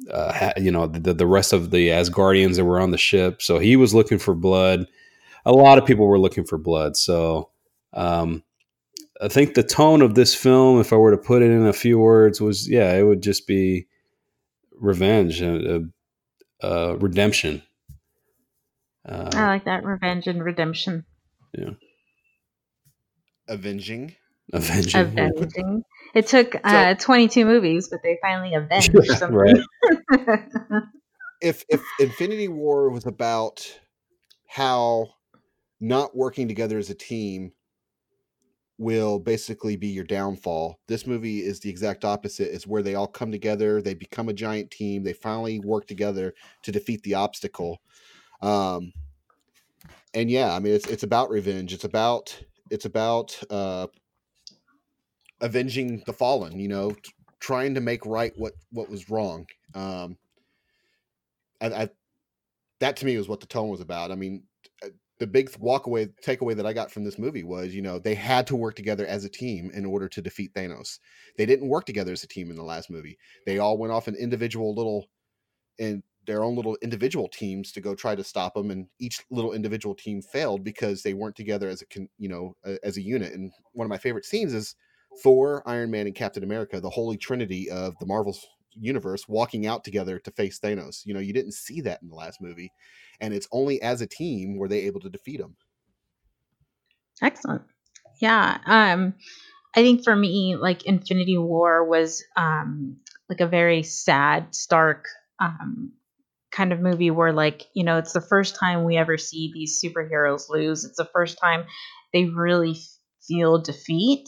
uh, 0.10 0.34
ha- 0.34 0.54
you 0.58 0.71
know, 0.71 0.88
the 0.88 1.13
the 1.13 1.27
rest 1.27 1.54
of 1.54 1.71
the 1.71 1.89
Asgardians 1.89 2.56
that 2.56 2.65
were 2.65 2.80
on 2.80 2.91
the 2.91 2.97
ship. 2.97 3.41
So 3.41 3.60
he 3.60 3.75
was 3.75 3.93
looking 3.93 4.19
for 4.19 4.34
blood. 4.34 4.88
A 5.45 5.51
lot 5.51 5.77
of 5.77 5.86
people 5.86 6.08
were 6.08 6.19
looking 6.19 6.43
for 6.43 6.58
blood. 6.58 6.95
So, 6.95 7.49
um, 7.93 8.43
I 9.21 9.27
think 9.27 9.54
the 9.54 9.63
tone 9.63 10.01
of 10.01 10.15
this 10.15 10.34
film, 10.34 10.80
if 10.80 10.91
I 10.93 10.95
were 10.95 11.12
to 11.12 11.17
put 11.17 11.41
it 11.41 11.51
in 11.51 11.65
a 11.65 11.73
few 11.73 11.99
words, 11.99 12.41
was 12.41 12.69
yeah, 12.69 12.93
it 12.93 13.04
would 13.04 13.21
just 13.21 13.47
be 13.47 13.88
revenge, 14.73 15.41
uh, 15.41 15.80
uh, 16.62 16.65
uh, 16.65 16.97
redemption. 16.97 17.62
Uh, 19.08 19.30
I 19.34 19.47
like 19.47 19.65
that 19.65 19.84
revenge 19.84 20.27
and 20.27 20.43
redemption. 20.43 21.06
Yeah. 21.58 21.71
Avenging. 23.47 24.15
Avenging. 24.54 25.02
Avenging. 25.02 25.84
It 26.14 26.28
took 26.28 26.56
uh, 26.64 26.96
22 26.96 27.46
movies, 27.46 27.88
but 27.90 28.02
they 28.04 28.18
finally 28.22 28.54
avenged 28.54 28.92
something. 29.18 29.64
right. 30.12 30.40
If 31.42 31.66
if 31.70 31.82
Infinity 32.00 32.50
War 32.50 32.92
was 32.92 33.08
about 33.08 33.68
how 34.48 35.08
not 35.80 36.16
working 36.16 36.48
together 36.48 36.78
as 36.78 36.92
a 36.92 36.94
team 36.94 37.52
will 38.78 39.20
basically 39.20 39.76
be 39.76 39.88
your 39.88 40.04
downfall. 40.04 40.80
This 40.88 41.06
movie 41.08 41.40
is 41.40 41.60
the 41.60 41.70
exact 41.70 42.06
opposite. 42.06 42.54
It's 42.54 42.68
where 42.68 42.84
they 42.84 42.96
all 42.96 43.08
come 43.08 43.32
together, 43.32 43.82
they 43.82 43.94
become 43.94 44.30
a 44.30 44.34
giant 44.34 44.72
team, 44.72 45.04
they 45.04 45.14
finally 45.14 45.60
work 45.60 45.88
together 45.88 46.34
to 46.64 46.72
defeat 46.72 47.02
the 47.04 47.16
obstacle. 47.16 47.82
Um, 48.42 48.92
and 50.14 50.30
yeah, 50.30 50.54
I 50.54 50.60
mean 50.60 50.74
it's 50.74 50.88
it's 50.88 51.04
about 51.04 51.30
revenge. 51.30 51.74
It's 51.74 51.84
about 51.84 52.40
it's 52.70 52.86
about 52.86 53.40
uh, 53.50 53.88
avenging 55.41 56.04
the 56.06 56.13
fallen. 56.13 56.60
You 56.60 56.67
know, 56.67 56.91
t- 56.91 57.12
trying 57.39 57.73
to 57.75 57.82
make 57.82 58.06
right 58.06 58.34
what 58.38 58.54
what 58.71 58.89
was 58.89 59.10
wrong. 59.10 59.45
Um, 59.73 60.17
I, 61.60 61.67
I 61.67 61.89
that 62.80 62.97
to 62.97 63.06
me 63.06 63.17
was 63.17 63.27
what 63.27 63.39
the 63.39 63.47
tone 63.47 63.69
was 63.69 63.82
about. 63.82 64.12
I 64.12 64.15
mean, 64.15 64.43
uh, 64.84 64.89
the 65.19 65.27
big 65.27 65.51
walkaway 65.51 66.12
takeaway 66.25 66.56
that 66.56 66.65
I 66.65 66.73
got 66.73 66.91
from 66.91 67.04
this 67.04 67.19
movie 67.19 67.43
was, 67.43 67.75
you 67.75 67.82
know, 67.82 67.99
they 67.99 68.15
had 68.15 68.47
to 68.47 68.56
work 68.56 68.75
together 68.75 69.06
as 69.06 69.23
a 69.23 69.30
team 69.30 69.71
in 69.73 69.86
order 69.86 70.08
to 70.10 70.21
defeat 70.21 70.54
Thanos. 70.54 70.99
They 71.38 71.45
didn't 71.45 71.69
work 71.69 71.86
together 71.86 72.12
as 72.12 72.23
a 72.23 72.27
team 72.27 72.49
in 72.49 72.56
the 72.56 72.63
last 72.63 72.89
movie. 72.89 73.17
They 73.45 73.60
all 73.60 73.77
went 73.77 73.93
off 73.93 74.08
in 74.08 74.15
individual 74.15 74.73
little 74.73 75.08
in 75.77 76.04
their 76.27 76.43
own 76.43 76.56
little 76.56 76.77
individual 76.82 77.27
teams 77.27 77.71
to 77.71 77.82
go 77.82 77.95
try 77.95 78.15
to 78.15 78.23
stop 78.23 78.54
them 78.54 78.69
and 78.69 78.88
each 78.99 79.21
little 79.32 79.54
individual 79.54 79.95
team 79.95 80.21
failed 80.21 80.63
because 80.63 81.01
they 81.01 81.13
weren't 81.13 81.36
together 81.36 81.67
as 81.67 81.82
a 81.82 81.86
you 82.19 82.30
know 82.30 82.56
as 82.84 82.97
a 82.97 83.01
unit 83.01 83.34
and 83.34 83.51
one 83.73 83.86
of 83.86 83.89
my 83.89 83.97
favorite 83.97 84.25
scenes 84.25 84.54
is 84.54 84.75
thor 85.24 85.62
iron 85.65 85.91
man 85.91 86.08
and 86.08 86.15
captain 86.15 86.43
america 86.43 86.80
the 86.80 86.89
holy 86.89 87.17
trinity 87.17 87.69
of 87.69 87.97
the 88.00 88.06
marvel 88.06 88.38
universe 88.80 89.28
walking 89.28 89.67
out 89.67 89.84
together 89.84 90.17
to 90.19 90.32
face 90.32 90.60
thanos 90.60 91.02
you 91.06 91.13
know 91.13 91.19
you 91.19 91.34
didn't 91.34 91.54
see 91.54 91.82
that 91.82 92.02
in 92.02 92.08
the 92.08 92.15
last 92.15 92.41
movie 92.41 92.71
and 93.19 93.34
it's 93.34 93.47
only 93.52 93.82
as 93.82 94.02
a 94.02 94.08
team 94.08 94.58
were 94.58 94.67
they 94.69 94.80
able 94.82 95.00
to 95.02 95.10
defeat 95.10 95.39
him 95.39 95.56
Excellent. 97.21 97.63
Yeah. 98.19 98.58
Um, 98.65 99.13
I 99.76 99.82
think 99.82 100.04
for 100.04 100.15
me, 100.15 100.56
like 100.56 100.86
Infinity 100.86 101.38
War 101.38 101.88
was 101.88 102.24
um 102.36 102.97
like 103.30 103.41
a 103.41 103.47
very 103.47 103.84
sad, 103.84 104.54
stark 104.56 105.06
um 105.39 105.93
kind 106.52 106.74
of 106.74 106.82
movie 106.82 107.12
where 107.12 107.32
like, 107.32 107.63
you 107.74 107.84
know, 107.84 107.97
it's 107.97 108.13
the 108.13 108.21
first 108.21 108.56
time 108.60 108.84
we 108.84 108.97
ever 108.97 109.17
see 109.17 109.52
these 109.54 109.82
superheroes 109.82 110.50
lose. 110.50 110.84
It's 110.84 110.97
the 110.97 111.10
first 111.13 111.38
time 111.39 111.65
they 112.12 112.26
really 112.26 112.78
feel 113.26 113.60
defeat. 113.60 114.28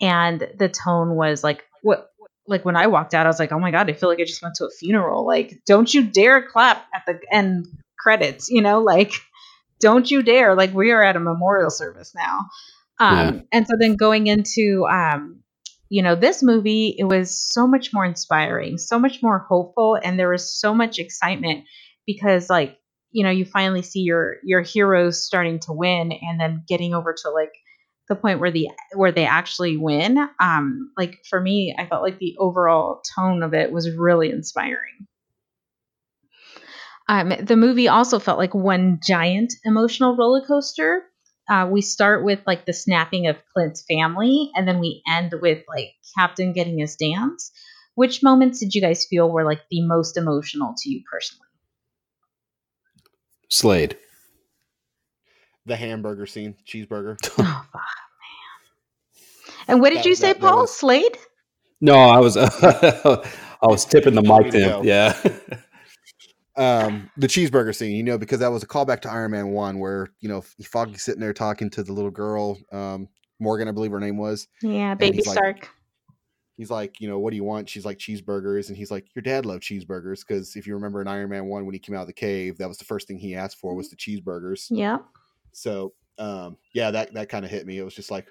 And 0.00 0.46
the 0.58 0.68
tone 0.68 1.14
was 1.14 1.44
like 1.44 1.64
what 1.82 2.10
like 2.46 2.64
when 2.64 2.76
I 2.76 2.88
walked 2.88 3.14
out, 3.14 3.26
I 3.26 3.28
was 3.28 3.38
like, 3.38 3.52
oh 3.52 3.58
my 3.58 3.70
God, 3.70 3.88
I 3.88 3.94
feel 3.94 4.08
like 4.08 4.20
I 4.20 4.24
just 4.24 4.42
went 4.42 4.56
to 4.56 4.66
a 4.66 4.70
funeral. 4.70 5.26
Like, 5.26 5.60
don't 5.66 5.92
you 5.92 6.02
dare 6.02 6.42
clap 6.42 6.84
at 6.94 7.04
the 7.06 7.18
end 7.32 7.66
credits, 7.98 8.50
you 8.50 8.60
know, 8.60 8.80
like 8.80 9.12
don't 9.80 10.10
you 10.10 10.22
dare. 10.22 10.54
Like 10.54 10.74
we 10.74 10.90
are 10.90 11.02
at 11.02 11.16
a 11.16 11.20
memorial 11.20 11.70
service 11.70 12.12
now. 12.14 12.46
Um 13.00 13.44
and 13.52 13.66
so 13.66 13.74
then 13.78 13.96
going 13.96 14.26
into 14.26 14.86
um 14.86 15.42
you 15.88 16.02
know 16.02 16.14
this 16.14 16.42
movie 16.42 16.94
it 16.98 17.04
was 17.04 17.36
so 17.36 17.66
much 17.66 17.92
more 17.92 18.04
inspiring 18.04 18.78
so 18.78 18.98
much 18.98 19.22
more 19.22 19.38
hopeful 19.38 19.98
and 20.02 20.18
there 20.18 20.30
was 20.30 20.58
so 20.58 20.74
much 20.74 20.98
excitement 20.98 21.64
because 22.06 22.48
like 22.48 22.78
you 23.12 23.22
know 23.22 23.30
you 23.30 23.44
finally 23.44 23.82
see 23.82 24.00
your 24.00 24.36
your 24.42 24.62
heroes 24.62 25.24
starting 25.24 25.58
to 25.60 25.72
win 25.72 26.12
and 26.12 26.40
then 26.40 26.64
getting 26.66 26.94
over 26.94 27.14
to 27.16 27.30
like 27.30 27.52
the 28.08 28.14
point 28.14 28.40
where 28.40 28.50
the 28.50 28.68
where 28.94 29.12
they 29.12 29.24
actually 29.26 29.76
win 29.76 30.18
um 30.40 30.90
like 30.96 31.18
for 31.28 31.40
me 31.40 31.74
i 31.78 31.86
felt 31.86 32.02
like 32.02 32.18
the 32.18 32.36
overall 32.38 33.02
tone 33.16 33.42
of 33.42 33.54
it 33.54 33.72
was 33.72 33.96
really 33.96 34.30
inspiring 34.30 35.06
um, 37.08 37.32
the 37.40 37.56
movie 37.56 37.88
also 37.88 38.18
felt 38.18 38.38
like 38.38 38.54
one 38.54 39.00
giant 39.06 39.52
emotional 39.64 40.16
roller 40.16 40.42
coaster. 40.46 41.02
Uh, 41.48 41.68
we 41.70 41.82
start 41.82 42.24
with 42.24 42.40
like 42.46 42.64
the 42.64 42.72
snapping 42.72 43.26
of 43.26 43.36
Clint's 43.52 43.84
family, 43.86 44.50
and 44.54 44.66
then 44.66 44.80
we 44.80 45.02
end 45.06 45.34
with 45.42 45.62
like 45.68 45.90
Captain 46.16 46.54
getting 46.54 46.78
his 46.78 46.96
dance. 46.96 47.52
Which 47.94 48.22
moments 48.22 48.58
did 48.58 48.74
you 48.74 48.80
guys 48.80 49.06
feel 49.08 49.30
were 49.30 49.44
like 49.44 49.60
the 49.70 49.86
most 49.86 50.16
emotional 50.16 50.74
to 50.78 50.90
you 50.90 51.02
personally? 51.10 51.46
Slade. 53.50 53.96
The 55.66 55.76
hamburger 55.76 56.26
scene 56.26 56.54
cheeseburger 56.66 57.16
Oh, 57.38 57.42
man. 57.42 57.84
And 59.68 59.80
what 59.80 59.90
did 59.90 59.98
That- 60.00 60.04
you 60.06 60.14
say, 60.14 60.28
that- 60.28 60.40
that 60.40 60.48
Paul? 60.48 60.60
was- 60.62 60.76
Slade? 60.76 61.16
No, 61.80 61.94
I 61.94 62.18
was 62.20 62.36
I 62.38 63.22
was 63.62 63.84
tipping 63.84 64.14
the 64.14 64.22
mic 64.22 64.50
to 64.52 64.58
him. 64.58 64.84
Yeah. 64.84 65.16
um 66.56 67.10
the 67.16 67.26
cheeseburger 67.26 67.74
scene 67.74 67.96
you 67.96 68.02
know 68.04 68.16
because 68.16 68.38
that 68.38 68.46
was 68.52 68.62
a 68.62 68.66
callback 68.66 69.00
to 69.00 69.10
iron 69.10 69.32
man 69.32 69.48
1 69.48 69.78
where 69.80 70.06
you 70.20 70.28
know 70.28 70.40
foggy's 70.62 71.02
sitting 71.02 71.20
there 71.20 71.32
talking 71.32 71.68
to 71.68 71.82
the 71.82 71.92
little 71.92 72.12
girl 72.12 72.56
um 72.70 73.08
morgan 73.40 73.66
i 73.66 73.72
believe 73.72 73.90
her 73.90 73.98
name 73.98 74.16
was 74.16 74.46
Yeah, 74.62 74.94
Baby 74.94 75.16
he's 75.16 75.26
like- 75.26 75.68
he's 76.56 76.70
like 76.70 77.00
you 77.00 77.08
know 77.08 77.18
what 77.18 77.30
do 77.30 77.36
you 77.36 77.42
want 77.42 77.68
she's 77.68 77.84
like 77.84 77.98
cheeseburgers 77.98 78.68
and 78.68 78.76
he's 78.76 78.92
like 78.92 79.04
your 79.16 79.22
dad 79.24 79.44
loved 79.46 79.64
cheeseburgers 79.64 80.20
because 80.20 80.54
if 80.54 80.64
you 80.64 80.74
remember 80.74 81.00
in 81.02 81.08
iron 81.08 81.28
man 81.30 81.46
1 81.46 81.66
when 81.66 81.72
he 81.72 81.80
came 81.80 81.96
out 81.96 82.02
of 82.02 82.06
the 82.06 82.12
cave 82.12 82.56
that 82.58 82.68
was 82.68 82.78
the 82.78 82.84
first 82.84 83.08
thing 83.08 83.18
he 83.18 83.34
asked 83.34 83.58
for 83.58 83.74
was 83.74 83.90
the 83.90 83.96
cheeseburgers 83.96 84.66
Yeah. 84.70 84.98
So 85.54 85.94
um 86.18 86.56
yeah 86.74 86.90
that 86.90 87.12
that 87.14 87.28
kind 87.28 87.44
of 87.44 87.50
hit 87.50 87.66
me. 87.66 87.78
It 87.78 87.84
was 87.84 87.94
just 87.94 88.10
like 88.10 88.28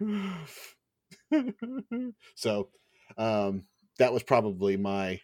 so 2.36 2.70
um 3.18 3.64
that 4.00 4.14
was 4.14 4.24
probably 4.24 4.78
my 4.78 5.20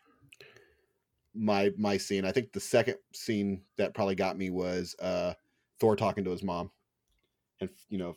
my 1.36 1.72
my 1.78 1.98
scene. 1.98 2.26
I 2.26 2.32
think 2.32 2.52
the 2.52 2.60
second 2.60 2.98
scene 3.14 3.62
that 3.78 3.94
probably 3.94 4.16
got 4.16 4.38
me 4.38 4.50
was 4.50 4.96
uh 5.02 5.34
thor 5.80 5.96
talking 5.96 6.24
to 6.26 6.32
his 6.32 6.44
mom 6.44 6.72
and 7.62 7.70
you 7.90 7.98
know 7.98 8.16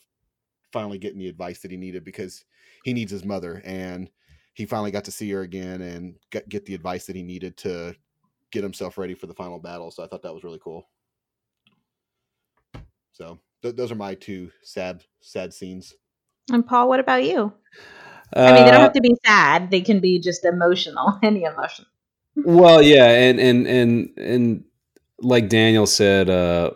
finally 0.73 0.99
getting 0.99 1.19
the 1.19 1.29
advice 1.29 1.61
that 1.61 1.71
he 1.71 1.77
needed 1.77 2.05
because 2.05 2.45
he 2.83 2.93
needs 2.93 3.13
his 3.13 3.25
mother 3.25 3.63
and 3.65 4.11
he 4.55 4.67
finally 4.67 4.91
got 4.91 5.05
to 5.05 5.13
see 5.13 5.31
her 5.31 5.43
again 5.43 5.83
and 5.83 6.17
get, 6.31 6.49
get 6.49 6.65
the 6.67 6.75
advice 6.75 7.07
that 7.07 7.17
he 7.17 7.23
needed 7.23 7.57
to 7.57 7.95
get 8.51 8.63
himself 8.63 8.99
ready 8.99 9.15
for 9.15 9.27
the 9.27 9.35
final 9.35 9.59
battle. 9.59 9.91
So 9.91 10.03
i 10.03 10.07
thought 10.07 10.23
that 10.23 10.35
was 10.35 10.45
really 10.45 10.61
cool. 10.63 10.85
So 13.13 13.39
th- 13.63 13.77
those 13.77 13.93
are 13.93 13.97
my 13.97 14.15
two 14.15 14.51
sad 14.63 15.05
sad 15.21 15.53
scenes 15.55 15.95
And 16.53 16.67
Paul, 16.67 16.89
what 16.89 17.01
about 17.01 17.25
you? 17.25 17.53
I 18.47 18.53
mean, 18.53 18.65
they 18.65 18.71
don't 18.71 18.81
Uh, 18.81 18.83
have 18.83 18.93
to 18.95 19.01
be 19.01 19.15
sad. 19.25 19.71
They 19.71 19.81
can 19.83 20.01
be 20.01 20.19
just 20.19 20.45
emotional. 20.45 21.19
Any 21.23 21.45
emotion. 21.45 21.87
Well, 22.37 22.83
yeah, 22.83 23.07
and 23.07 23.39
and 23.39 23.67
and 23.67 24.09
and 24.19 24.65
like 25.21 25.49
Daniel 25.49 25.87
said, 25.87 26.31
uh, 26.31 26.73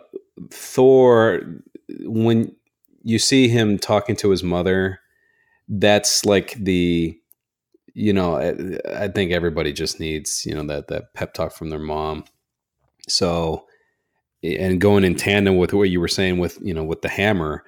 Thor, 0.51 1.41
when 2.01 2.55
you 3.03 3.19
see 3.19 3.47
him 3.47 3.77
talking 3.77 4.15
to 4.17 4.29
his 4.29 4.43
mother, 4.43 4.99
that's 5.67 6.25
like 6.25 6.53
the, 6.53 7.19
you 7.93 8.13
know, 8.13 8.35
I, 8.37 9.05
I 9.05 9.07
think 9.07 9.31
everybody 9.31 9.73
just 9.73 9.99
needs 9.99 10.45
you 10.45 10.53
know 10.53 10.63
that 10.67 10.87
that 10.89 11.13
pep 11.13 11.33
talk 11.33 11.53
from 11.53 11.69
their 11.69 11.79
mom. 11.79 12.25
So, 13.07 13.65
and 14.43 14.79
going 14.79 15.03
in 15.03 15.15
tandem 15.15 15.57
with 15.57 15.73
what 15.73 15.89
you 15.89 15.99
were 15.99 16.07
saying 16.07 16.37
with 16.37 16.57
you 16.61 16.73
know 16.73 16.83
with 16.83 17.01
the 17.01 17.09
hammer, 17.09 17.63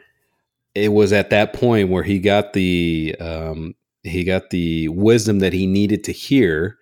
it 0.76 0.90
was 0.94 1.14
at 1.14 1.30
that 1.32 1.54
point 1.54 1.90
where 1.90 2.04
he 2.04 2.20
got 2.20 2.54
the 2.54 3.16
um, 3.20 3.76
he 4.04 4.24
got 4.24 4.50
the 4.50 4.88
wisdom 4.90 5.40
that 5.40 5.54
he 5.54 5.66
needed 5.68 6.04
to 6.06 6.12
hear. 6.12 6.78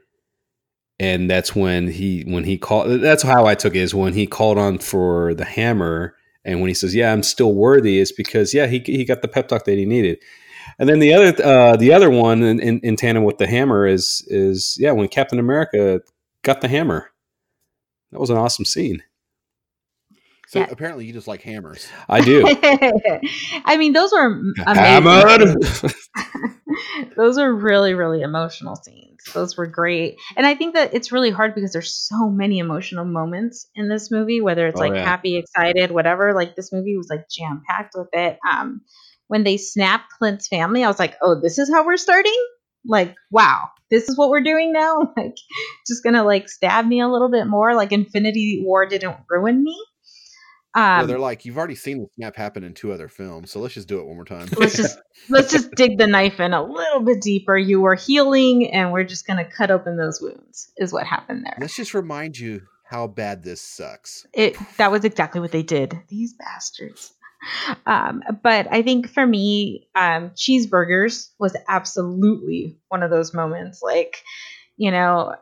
And 1.00 1.30
that's 1.30 1.56
when 1.56 1.88
he 1.88 2.24
when 2.26 2.44
he 2.44 2.58
called 2.58 3.02
that's 3.02 3.22
how 3.22 3.46
i 3.46 3.54
took 3.54 3.76
it 3.76 3.82
is 3.82 3.94
when 3.94 4.14
he 4.14 4.26
called 4.26 4.58
on 4.58 4.80
for 4.80 5.36
the 5.36 5.46
hammer 5.46 6.16
and 6.44 6.60
when 6.60 6.70
he 6.70 6.74
says 6.74 6.96
yeah 6.96 7.14
i'm 7.14 7.22
still 7.22 7.54
worthy 7.54 8.00
it's 8.00 8.12
because 8.12 8.52
yeah 8.52 8.66
he, 8.66 8.80
he 8.80 9.06
got 9.06 9.22
the 9.22 9.28
pep 9.28 9.48
talk 9.48 9.66
that 9.66 9.78
he 9.78 9.86
needed. 9.86 10.18
And 10.80 10.90
then 10.90 10.98
the 10.98 11.14
other 11.14 11.46
uh, 11.46 11.76
the 11.76 11.94
other 11.94 12.10
one 12.10 12.42
in, 12.42 12.60
in, 12.60 12.80
in 12.80 12.96
tandem 12.96 13.26
with 13.26 13.38
the 13.38 13.46
hammer 13.46 13.86
is 13.86 14.26
is 14.28 14.76
yeah 14.80 14.92
when 14.92 15.08
captain 15.08 15.38
america 15.38 16.02
got 16.44 16.62
the 16.62 16.68
hammer. 16.68 17.12
That 18.12 18.20
was 18.20 18.32
an 18.32 18.38
awesome 18.38 18.66
scene 18.66 19.04
so 20.48 20.60
Yeah. 20.60 20.68
apparently 20.72 21.06
you 21.06 21.14
just 21.14 21.28
like 21.28 21.42
hammers 21.42 21.88
i 22.10 22.22
do 22.22 22.44
I 23.66 23.78
mean, 23.78 23.94
those 23.94 24.12
were 24.12 24.26
amazing. 24.66 24.76
hammered 24.76 25.56
those 27.18 27.38
are 27.38 27.54
really, 27.54 27.94
really 27.94 28.22
emotional 28.22 28.76
scenes. 28.76 29.18
Those 29.34 29.58
were 29.58 29.66
great. 29.68 30.16
And 30.36 30.46
I 30.46 30.54
think 30.56 30.76
that 30.76 30.94
it's 30.94 31.12
really 31.12 31.32
hard 31.32 31.56
because 31.56 31.74
there's 31.74 31.94
so 31.94 32.30
many 32.30 32.60
emotional 32.60 33.04
moments 33.06 33.68
in 33.76 33.90
this 33.90 34.12
movie, 34.12 34.42
whether 34.42 34.68
it's 34.68 34.80
Oh, 34.80 34.84
like 34.84 34.94
yeah. 34.94 35.04
happy, 35.04 35.38
excited, 35.38 35.92
whatever. 35.92 36.34
Like 36.34 36.56
this 36.56 36.72
movie 36.72 36.96
was 36.96 37.08
like 37.10 37.26
jam 37.30 37.64
packed 37.68 37.96
with 37.98 38.10
it. 38.14 38.38
Um, 38.50 38.82
when 39.28 39.44
they 39.44 39.58
snapped 39.58 40.12
Clint's 40.18 40.48
family, 40.48 40.84
I 40.84 40.88
was 40.88 41.00
like, 41.00 41.16
oh, 41.22 41.40
this 41.42 41.58
is 41.58 41.70
how 41.72 41.86
we're 41.86 41.98
starting? 41.98 42.38
Like, 42.86 43.16
wow, 43.32 43.70
this 43.90 44.08
is 44.08 44.18
what 44.18 44.30
we're 44.30 44.44
doing 44.44 44.72
now? 44.72 45.14
Like, 45.18 45.36
just 45.88 46.04
gonna 46.04 46.24
like 46.24 46.48
stab 46.48 46.86
me 46.86 47.02
a 47.02 47.08
little 47.10 47.30
bit 47.30 47.48
more. 47.48 47.74
Like 47.76 47.92
Infinity 47.92 48.62
War 48.66 48.86
didn't 48.86 49.18
ruin 49.30 49.64
me. 49.64 49.76
Um, 50.78 51.08
they're 51.08 51.18
like 51.18 51.44
you've 51.46 51.58
already 51.58 51.76
seen 51.76 52.00
the 52.00 52.08
snap 52.16 52.36
happen 52.36 52.64
in 52.64 52.74
two 52.74 52.92
other 52.92 53.08
films 53.08 53.52
so 53.52 53.60
let's 53.60 53.74
just 53.74 53.88
do 53.88 54.00
it 54.00 54.06
one 54.06 54.16
more 54.16 54.26
time 54.26 54.48
let's 54.58 54.78
just 54.78 55.00
let's 55.30 55.52
just 55.52 55.72
dig 55.72 55.98
the 55.98 56.08
knife 56.08 56.40
in 56.40 56.54
a 56.54 56.64
little 56.64 57.02
bit 57.02 57.22
deeper. 57.22 57.58
You 57.58 57.82
were 57.82 57.96
healing, 57.96 58.72
and 58.72 58.92
we're 58.92 59.04
just 59.04 59.28
gonna 59.28 59.50
cut 59.50 59.72
open 59.72 59.98
those 59.98 60.22
wounds. 60.22 60.72
Is 60.78 60.94
what 60.94 61.06
happened 61.06 61.46
there. 61.46 61.58
let's 61.60 61.76
just 61.76 61.94
remind 61.94 62.38
you 62.38 62.62
how 62.84 63.08
bad 63.08 63.44
this 63.44 63.62
sucks 63.62 64.26
It 64.34 64.58
that 64.78 64.92
was 64.92 65.04
exactly 65.04 65.42
what 65.42 65.52
they 65.52 65.64
did. 65.64 66.00
These 66.08 66.34
bastards. 66.34 67.14
um, 67.86 68.24
but 68.42 68.68
I 68.72 68.82
think 68.82 69.10
for 69.10 69.26
me, 69.26 69.90
um, 69.96 70.32
cheeseburgers 70.32 71.30
was 71.40 71.56
absolutely 71.68 72.78
one 72.88 73.04
of 73.04 73.12
those 73.12 73.34
moments. 73.34 73.82
Like, 73.82 74.24
you 74.76 74.92
know, 74.92 75.36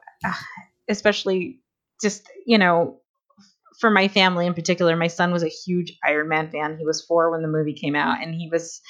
especially 0.89 1.59
just 2.01 2.29
you 2.45 2.57
know, 2.57 2.99
for 3.79 3.89
my 3.89 4.07
family 4.07 4.45
in 4.45 4.53
particular, 4.53 4.95
my 4.95 5.07
son 5.07 5.31
was 5.31 5.43
a 5.43 5.49
huge 5.49 5.97
Iron 6.03 6.29
Man 6.29 6.49
fan. 6.49 6.77
He 6.77 6.85
was 6.85 7.05
four 7.05 7.31
when 7.31 7.41
the 7.41 7.47
movie 7.47 7.73
came 7.73 7.95
out, 7.95 8.21
and 8.21 8.33
he 8.33 8.49
was, 8.51 8.81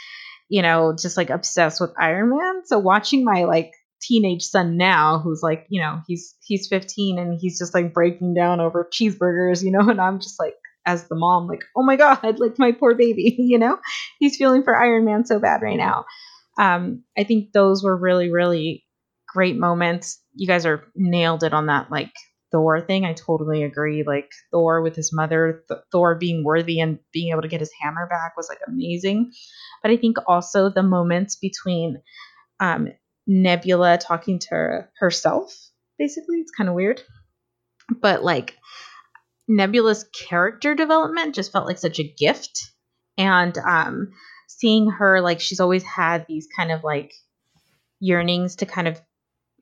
you 0.49 0.61
know, 0.61 0.95
just 0.99 1.17
like 1.17 1.29
obsessed 1.29 1.81
with 1.81 1.93
Iron 1.99 2.29
Man. 2.29 2.61
So 2.65 2.79
watching 2.79 3.23
my 3.23 3.45
like 3.45 3.71
teenage 4.01 4.43
son 4.43 4.77
now 4.77 5.19
who's 5.19 5.41
like 5.41 5.65
you 5.69 5.81
know 5.81 6.01
he's 6.07 6.35
he's 6.43 6.67
15 6.67 7.17
and 7.17 7.39
he's 7.39 7.57
just 7.57 7.73
like 7.73 7.93
breaking 7.93 8.33
down 8.33 8.59
over 8.59 8.87
cheeseburgers 8.91 9.63
you 9.63 9.71
know 9.71 9.79
and 9.89 10.01
i'm 10.01 10.19
just 10.19 10.39
like 10.39 10.53
as 10.85 11.07
the 11.07 11.15
mom 11.15 11.47
like 11.47 11.63
oh 11.75 11.83
my 11.83 11.95
god 11.95 12.19
like 12.39 12.59
my 12.59 12.71
poor 12.71 12.93
baby 12.95 13.35
you 13.39 13.57
know 13.57 13.77
he's 14.19 14.37
feeling 14.37 14.63
for 14.63 14.75
iron 14.75 15.05
man 15.05 15.25
so 15.25 15.39
bad 15.39 15.61
right 15.61 15.77
now 15.77 16.05
um 16.59 17.03
i 17.17 17.23
think 17.23 17.51
those 17.51 17.83
were 17.83 17.95
really 17.95 18.29
really 18.29 18.85
great 19.27 19.57
moments 19.57 20.21
you 20.35 20.45
guys 20.45 20.65
are 20.65 20.83
nailed 20.95 21.43
it 21.43 21.53
on 21.53 21.67
that 21.67 21.89
like 21.89 22.11
thor 22.55 22.79
thing 22.79 23.03
i 23.03 23.11
totally 23.11 23.63
agree 23.63 24.03
like 24.07 24.31
thor 24.51 24.81
with 24.81 24.95
his 24.95 25.11
mother 25.13 25.63
Th- 25.67 25.81
thor 25.91 26.15
being 26.15 26.45
worthy 26.45 26.79
and 26.79 26.99
being 27.11 27.31
able 27.31 27.41
to 27.41 27.49
get 27.49 27.59
his 27.59 27.71
hammer 27.81 28.07
back 28.07 28.37
was 28.37 28.47
like 28.47 28.59
amazing 28.65 29.33
but 29.81 29.91
i 29.91 29.97
think 29.97 30.17
also 30.25 30.69
the 30.69 30.83
moments 30.83 31.35
between 31.35 32.01
um 32.61 32.87
Nebula 33.27 33.97
talking 33.97 34.39
to 34.39 34.87
herself, 34.99 35.53
basically. 35.97 36.37
It's 36.37 36.51
kind 36.51 36.69
of 36.69 36.75
weird. 36.75 37.01
But 38.01 38.23
like 38.23 38.55
Nebula's 39.47 40.05
character 40.13 40.75
development 40.75 41.35
just 41.35 41.51
felt 41.51 41.67
like 41.67 41.77
such 41.77 41.99
a 41.99 42.13
gift. 42.17 42.71
And 43.17 43.57
um 43.57 44.11
seeing 44.47 44.89
her 44.89 45.21
like 45.21 45.39
she's 45.39 45.59
always 45.59 45.83
had 45.83 46.25
these 46.27 46.47
kind 46.55 46.71
of 46.71 46.83
like 46.83 47.13
yearnings 47.99 48.57
to 48.57 48.65
kind 48.65 48.87
of 48.87 49.01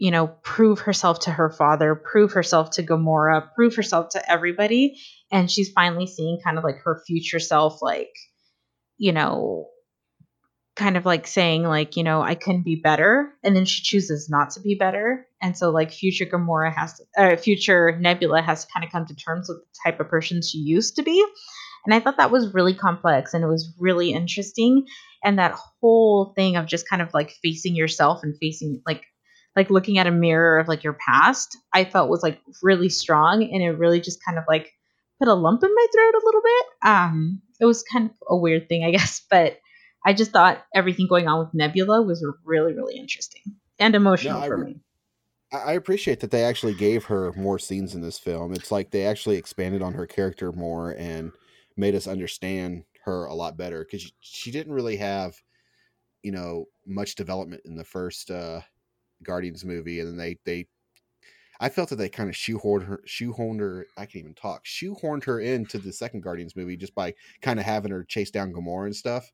you 0.03 0.11
know 0.11 0.27
prove 0.27 0.79
herself 0.79 1.21
to 1.21 1.31
her 1.31 1.49
father 1.49 1.95
prove 1.95 2.33
herself 2.33 2.71
to 2.71 2.83
Gamora 2.83 3.53
prove 3.55 3.73
herself 3.77 4.09
to 4.09 4.31
everybody. 4.31 4.99
And 5.31 5.49
she's 5.49 5.71
finally 5.71 6.07
seeing 6.07 6.41
kind 6.43 6.57
of 6.57 6.65
like 6.65 6.79
her 6.83 7.01
future 7.07 7.39
self 7.39 7.81
like 7.81 8.13
you 8.97 9.13
know 9.13 9.69
kind 10.75 10.97
of 10.97 11.05
like 11.05 11.25
saying 11.25 11.63
like 11.63 11.95
you 11.95 12.03
know 12.03 12.21
i 12.21 12.35
can 12.35 12.63
be 12.63 12.75
better. 12.75 13.31
And 13.45 13.55
then 13.55 13.63
she 13.63 13.81
chooses 13.81 14.29
not 14.29 14.51
to 14.51 14.59
be 14.59 14.75
better. 14.75 15.25
And 15.41 15.57
so 15.57 15.69
like 15.69 15.93
future 15.93 16.25
gamora 16.25 16.75
has 16.75 16.95
to 16.95 17.03
uh, 17.17 17.37
future 17.37 17.97
nebula 17.97 18.41
has 18.41 18.65
to 18.65 18.71
kind 18.73 18.85
of 18.85 18.91
come 18.91 19.05
to 19.05 19.15
terms 19.15 19.47
with 19.47 19.59
the 19.59 19.89
type 19.89 20.01
of 20.01 20.09
person 20.09 20.41
she 20.41 20.57
used 20.57 20.97
to 20.97 21.03
be. 21.03 21.25
And 21.85 21.93
i 21.93 22.01
thought 22.01 22.17
that 22.17 22.29
was 22.29 22.53
really 22.53 22.75
complex 22.75 23.33
and 23.33 23.41
it 23.41 23.47
was 23.47 23.73
really 23.79 24.11
interesting. 24.11 24.85
And 25.23 25.39
that 25.39 25.57
whole 25.79 26.33
thing 26.35 26.57
of 26.57 26.65
just 26.65 26.89
kind 26.89 27.01
of 27.01 27.13
like 27.13 27.31
facing 27.41 27.77
yourself 27.77 28.19
and 28.23 28.35
facing 28.37 28.81
like 28.85 29.05
like 29.55 29.69
looking 29.69 29.97
at 29.97 30.07
a 30.07 30.11
mirror 30.11 30.59
of 30.59 30.67
like 30.67 30.83
your 30.83 30.93
past 30.93 31.57
i 31.73 31.83
felt 31.83 32.09
was 32.09 32.23
like 32.23 32.39
really 32.61 32.89
strong 32.89 33.43
and 33.43 33.61
it 33.61 33.77
really 33.77 34.01
just 34.01 34.23
kind 34.23 34.37
of 34.37 34.43
like 34.47 34.71
put 35.19 35.27
a 35.27 35.33
lump 35.33 35.63
in 35.63 35.73
my 35.73 35.87
throat 35.93 36.21
a 36.21 36.25
little 36.25 36.41
bit 36.41 36.65
um 36.89 37.41
it 37.59 37.65
was 37.65 37.83
kind 37.83 38.09
of 38.09 38.15
a 38.29 38.35
weird 38.35 38.67
thing 38.67 38.83
i 38.83 38.91
guess 38.97 39.21
but 39.29 39.59
I 40.05 40.13
just 40.13 40.31
thought 40.31 40.65
everything 40.73 41.07
going 41.07 41.27
on 41.27 41.39
with 41.39 41.53
Nebula 41.53 42.01
was 42.01 42.25
really, 42.43 42.73
really 42.73 42.95
interesting 42.95 43.41
and 43.79 43.95
emotional 43.95 44.41
for 44.41 44.57
re- 44.57 44.65
me. 44.65 44.79
I 45.51 45.57
I 45.57 45.71
appreciate 45.73 46.19
that 46.19 46.31
they 46.31 46.43
actually 46.43 46.73
gave 46.73 47.05
her 47.05 47.31
more 47.33 47.59
scenes 47.59 47.95
in 47.95 48.01
this 48.01 48.19
film. 48.19 48.53
It's 48.53 48.71
like 48.71 48.91
they 48.91 49.05
actually 49.05 49.37
expanded 49.37 49.81
on 49.81 49.93
her 49.93 50.05
character 50.05 50.51
more 50.51 50.91
and 50.91 51.31
made 51.77 51.95
us 51.95 52.07
understand 52.07 52.83
her 53.05 53.25
a 53.25 53.33
lot 53.33 53.57
better 53.57 53.83
because 53.83 54.01
she, 54.01 54.11
she 54.19 54.51
didn't 54.51 54.73
really 54.73 54.97
have, 54.97 55.35
you 56.21 56.31
know, 56.31 56.65
much 56.85 57.15
development 57.15 57.61
in 57.65 57.75
the 57.75 57.83
first 57.83 58.29
uh, 58.29 58.61
Guardians 59.23 59.65
movie, 59.65 59.99
and 59.99 60.09
then 60.09 60.17
they 60.17 60.39
they. 60.45 60.67
I 61.59 61.69
felt 61.69 61.89
that 61.89 61.97
they 61.97 62.09
kind 62.09 62.29
of 62.29 62.35
shoehorned 62.35 62.85
her, 62.85 63.03
shoehorned 63.07 63.59
her. 63.59 63.85
I 63.95 64.05
can't 64.05 64.23
even 64.23 64.33
talk. 64.33 64.65
Shoehorned 64.65 65.23
her 65.25 65.39
into 65.39 65.77
the 65.77 65.93
second 65.93 66.21
Guardians 66.21 66.55
movie 66.55 66.75
just 66.75 66.95
by 66.95 67.13
kind 67.41 67.59
of 67.59 67.65
having 67.65 67.91
her 67.91 68.03
chase 68.03 68.31
down 68.31 68.51
Gamora 68.51 68.85
and 68.85 68.95
stuff. 68.95 69.31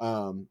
Um, 0.00 0.48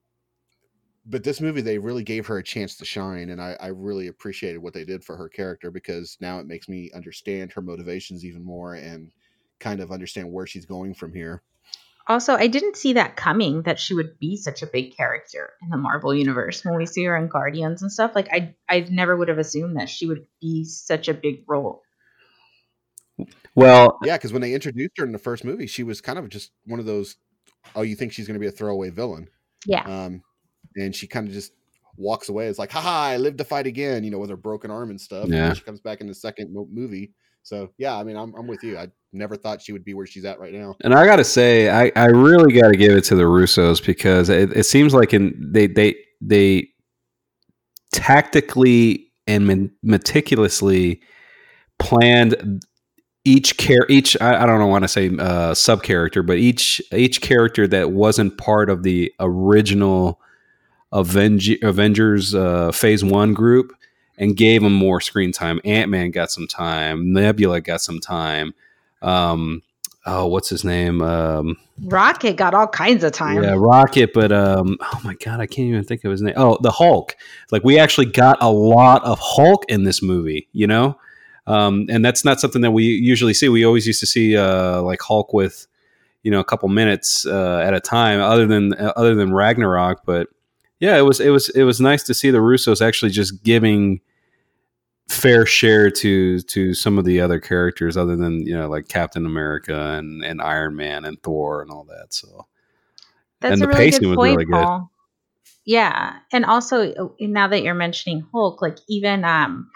but 1.05 1.23
this 1.23 1.41
movie 1.41 1.61
they 1.61 1.77
really 1.77 2.03
gave 2.03 2.27
her 2.27 2.37
a 2.37 2.43
chance 2.43 2.75
to 2.77 2.85
shine 2.85 3.29
and 3.29 3.41
I, 3.41 3.57
I 3.59 3.67
really 3.67 4.07
appreciated 4.07 4.59
what 4.59 4.73
they 4.73 4.85
did 4.85 5.03
for 5.03 5.17
her 5.17 5.27
character 5.27 5.71
because 5.71 6.17
now 6.21 6.39
it 6.39 6.47
makes 6.47 6.69
me 6.69 6.91
understand 6.93 7.51
her 7.51 7.61
motivations 7.61 8.23
even 8.23 8.43
more 8.43 8.75
and 8.75 9.11
kind 9.59 9.79
of 9.79 9.91
understand 9.91 10.31
where 10.31 10.45
she's 10.45 10.65
going 10.65 10.93
from 10.93 11.13
here 11.13 11.41
Also, 12.11 12.35
I 12.35 12.47
didn't 12.47 12.75
see 12.75 12.93
that 12.93 13.15
coming 13.15 13.61
that 13.63 13.79
she 13.79 13.93
would 13.93 14.19
be 14.19 14.35
such 14.35 14.61
a 14.61 14.67
big 14.67 14.95
character 14.97 15.51
in 15.61 15.69
the 15.69 15.77
Marvel 15.77 16.13
universe 16.13 16.63
when 16.65 16.75
we 16.75 16.85
see 16.85 17.05
her 17.05 17.15
in 17.15 17.29
Guardians 17.29 17.81
and 17.81 17.91
stuff. 17.91 18.11
Like 18.15 18.27
I 18.31 18.53
I 18.67 18.81
never 18.89 19.15
would 19.15 19.29
have 19.29 19.37
assumed 19.37 19.77
that 19.77 19.87
she 19.89 20.07
would 20.07 20.25
be 20.41 20.65
such 20.65 21.07
a 21.07 21.13
big 21.13 21.45
role. 21.47 21.83
Well, 23.55 23.97
yeah 24.03 24.17
because 24.17 24.33
when 24.33 24.41
they 24.41 24.53
introduced 24.53 24.97
her 24.97 25.05
in 25.05 25.11
the 25.11 25.19
first 25.19 25.43
movie 25.45 25.67
she 25.67 25.83
was 25.83 26.01
kind 26.01 26.17
of 26.17 26.29
just 26.29 26.51
one 26.65 26.79
of 26.79 26.85
those 26.85 27.17
oh 27.75 27.81
you 27.81 27.95
think 27.95 28.13
she's 28.13 28.25
going 28.27 28.35
to 28.35 28.39
be 28.39 28.47
a 28.47 28.51
throwaway 28.51 28.89
villain 28.89 29.27
Yeah. 29.65 29.83
um, 29.83 30.23
and 30.75 30.95
she 30.95 31.07
kind 31.07 31.27
of 31.27 31.33
just 31.33 31.51
walks 31.97 32.29
away 32.29 32.47
it's 32.47 32.57
like 32.57 32.71
haha 32.71 32.89
i 33.11 33.17
live 33.17 33.37
to 33.37 33.43
fight 33.43 33.67
again 33.67 34.03
you 34.03 34.09
know 34.11 34.17
with 34.17 34.29
her 34.29 34.37
broken 34.37 34.71
arm 34.71 34.89
and 34.89 34.99
stuff 34.99 35.27
Yeah. 35.27 35.47
then 35.47 35.55
she 35.55 35.61
comes 35.61 35.81
back 35.81 36.01
in 36.01 36.07
the 36.07 36.15
second 36.15 36.53
mo- 36.53 36.67
movie 36.71 37.11
so 37.43 37.69
yeah 37.77 37.95
i 37.95 38.03
mean 38.03 38.15
I'm, 38.15 38.33
I'm 38.35 38.47
with 38.47 38.63
you. 38.63 38.77
I 38.77 38.87
never 39.13 39.35
thought 39.35 39.61
she 39.61 39.73
would 39.73 39.83
be 39.83 39.93
where 39.93 40.05
she's 40.05 40.25
at 40.25 40.39
right 40.39 40.53
now. 40.53 40.75
And 40.81 40.93
I 40.93 41.05
got 41.05 41.17
to 41.17 41.23
say, 41.23 41.69
I, 41.69 41.91
I 41.95 42.05
really 42.05 42.53
got 42.53 42.69
to 42.69 42.77
give 42.77 42.95
it 42.95 43.03
to 43.05 43.15
the 43.15 43.23
Russos 43.23 43.85
because 43.85 44.29
it, 44.29 44.55
it 44.55 44.63
seems 44.63 44.93
like 44.93 45.13
in 45.13 45.51
they 45.51 45.67
they 45.67 45.95
they 46.21 46.69
tactically 47.93 49.11
and 49.27 49.71
meticulously 49.83 51.01
planned 51.79 52.63
each 53.23 53.57
care 53.57 53.85
each 53.89 54.19
I, 54.19 54.43
I 54.43 54.45
don't 54.45 54.59
know 54.59 54.67
want 54.67 54.83
to 54.83 54.87
say 54.87 55.11
uh, 55.17 55.53
sub 55.53 55.83
character, 55.83 56.23
but 56.23 56.37
each 56.37 56.81
each 56.91 57.21
character 57.21 57.67
that 57.67 57.91
wasn't 57.91 58.37
part 58.37 58.69
of 58.69 58.83
the 58.83 59.13
original 59.19 60.19
Avenge, 60.93 61.57
Avengers 61.61 62.35
uh, 62.35 62.71
Phase 62.71 63.03
One 63.03 63.33
group 63.33 63.73
and 64.17 64.35
gave 64.35 64.63
him 64.63 64.73
more 64.73 65.01
screen 65.01 65.31
time. 65.31 65.59
Ant 65.65 65.89
Man 65.89 66.11
got 66.11 66.31
some 66.31 66.47
time. 66.47 67.13
Nebula 67.13 67.61
got 67.61 67.81
some 67.81 67.99
time. 67.99 68.53
Um, 69.01 69.63
oh, 70.05 70.27
what's 70.27 70.49
his 70.49 70.63
name? 70.63 71.01
Um, 71.01 71.57
Rocket 71.83 72.35
got 72.35 72.53
all 72.53 72.67
kinds 72.67 73.03
of 73.03 73.11
time. 73.11 73.43
yeah, 73.43 73.55
Rocket, 73.57 74.13
but 74.13 74.31
um, 74.31 74.77
oh 74.81 75.01
my 75.03 75.15
god, 75.15 75.39
I 75.39 75.47
can't 75.47 75.67
even 75.67 75.83
think 75.83 76.03
of 76.03 76.11
his 76.11 76.21
name. 76.21 76.35
Oh, 76.37 76.57
the 76.61 76.71
Hulk. 76.71 77.15
Like 77.51 77.63
we 77.63 77.79
actually 77.79 78.07
got 78.07 78.37
a 78.41 78.51
lot 78.51 79.03
of 79.03 79.19
Hulk 79.19 79.65
in 79.69 79.83
this 79.83 80.01
movie, 80.01 80.47
you 80.53 80.67
know, 80.67 80.97
um, 81.47 81.87
and 81.89 82.05
that's 82.05 82.23
not 82.23 82.39
something 82.39 82.61
that 82.61 82.71
we 82.71 82.83
usually 82.83 83.33
see. 83.33 83.49
We 83.49 83.65
always 83.65 83.87
used 83.87 83.99
to 84.01 84.07
see 84.07 84.37
uh, 84.37 84.81
like 84.81 85.01
Hulk 85.01 85.33
with, 85.33 85.67
you 86.23 86.31
know, 86.31 86.39
a 86.39 86.45
couple 86.45 86.69
minutes 86.69 87.25
uh, 87.25 87.63
at 87.65 87.73
a 87.73 87.79
time, 87.79 88.19
other 88.21 88.45
than 88.45 88.73
other 88.77 89.15
than 89.15 89.33
Ragnarok. 89.33 90.03
But 90.05 90.27
yeah, 90.81 90.97
it 90.97 91.03
was 91.03 91.21
it 91.21 91.29
was 91.29 91.47
it 91.49 91.63
was 91.63 91.79
nice 91.79 92.03
to 92.03 92.13
see 92.13 92.31
the 92.31 92.39
Russos 92.39 92.85
actually 92.85 93.11
just 93.11 93.43
giving 93.43 94.01
fair 95.09 95.45
share 95.45 95.89
to 95.91 96.39
to 96.41 96.73
some 96.73 96.97
of 96.97 97.05
the 97.05 97.21
other 97.21 97.39
characters 97.39 97.95
other 97.97 98.15
than 98.15 98.45
you 98.45 98.57
know 98.57 98.67
like 98.69 98.87
Captain 98.89 99.25
America 99.25 99.93
and 99.97 100.23
and 100.23 100.41
Iron 100.41 100.75
Man 100.75 101.05
and 101.05 101.21
Thor 101.23 101.61
and 101.61 101.71
all 101.71 101.85
that. 101.85 102.07
So 102.13 102.47
That's 103.41 103.53
And 103.53 103.63
a 103.63 103.65
the 103.65 103.69
really 103.69 103.85
pacing 103.85 104.01
good 104.01 104.09
was 104.09 104.15
point, 104.17 104.31
really 104.37 104.45
good. 104.45 104.53
Paul. 104.65 104.91
Yeah, 105.65 106.17
and 106.33 106.43
also 106.45 106.91
uh, 106.93 107.07
now 107.19 107.47
that 107.49 107.61
you're 107.63 107.75
mentioning 107.75 108.25
Hulk, 108.33 108.61
like 108.61 108.77
even 108.89 109.23
um, 109.23 109.69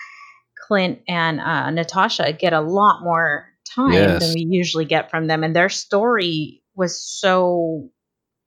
Clint 0.67 0.99
and 1.07 1.39
uh, 1.39 1.69
Natasha 1.69 2.33
get 2.33 2.53
a 2.53 2.61
lot 2.61 3.03
more 3.03 3.47
time 3.75 3.93
Yes. 3.93 4.21
than 4.25 4.33
we 4.33 4.47
usually 4.49 4.85
get 4.85 5.11
from 5.11 5.27
them, 5.27 5.43
and 5.43 5.55
their 5.55 5.69
story 5.69 6.63
was 6.75 6.99
so 6.99 7.89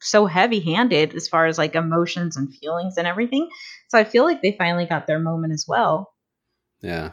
so 0.00 0.26
heavy 0.26 0.60
handed 0.60 1.14
as 1.14 1.28
far 1.28 1.46
as 1.46 1.58
like 1.58 1.74
emotions 1.74 2.36
and 2.36 2.54
feelings 2.54 2.96
and 2.96 3.06
everything. 3.06 3.48
So 3.88 3.98
I 3.98 4.04
feel 4.04 4.24
like 4.24 4.42
they 4.42 4.54
finally 4.56 4.86
got 4.86 5.06
their 5.06 5.18
moment 5.18 5.52
as 5.52 5.64
well. 5.66 6.12
Yeah, 6.80 7.12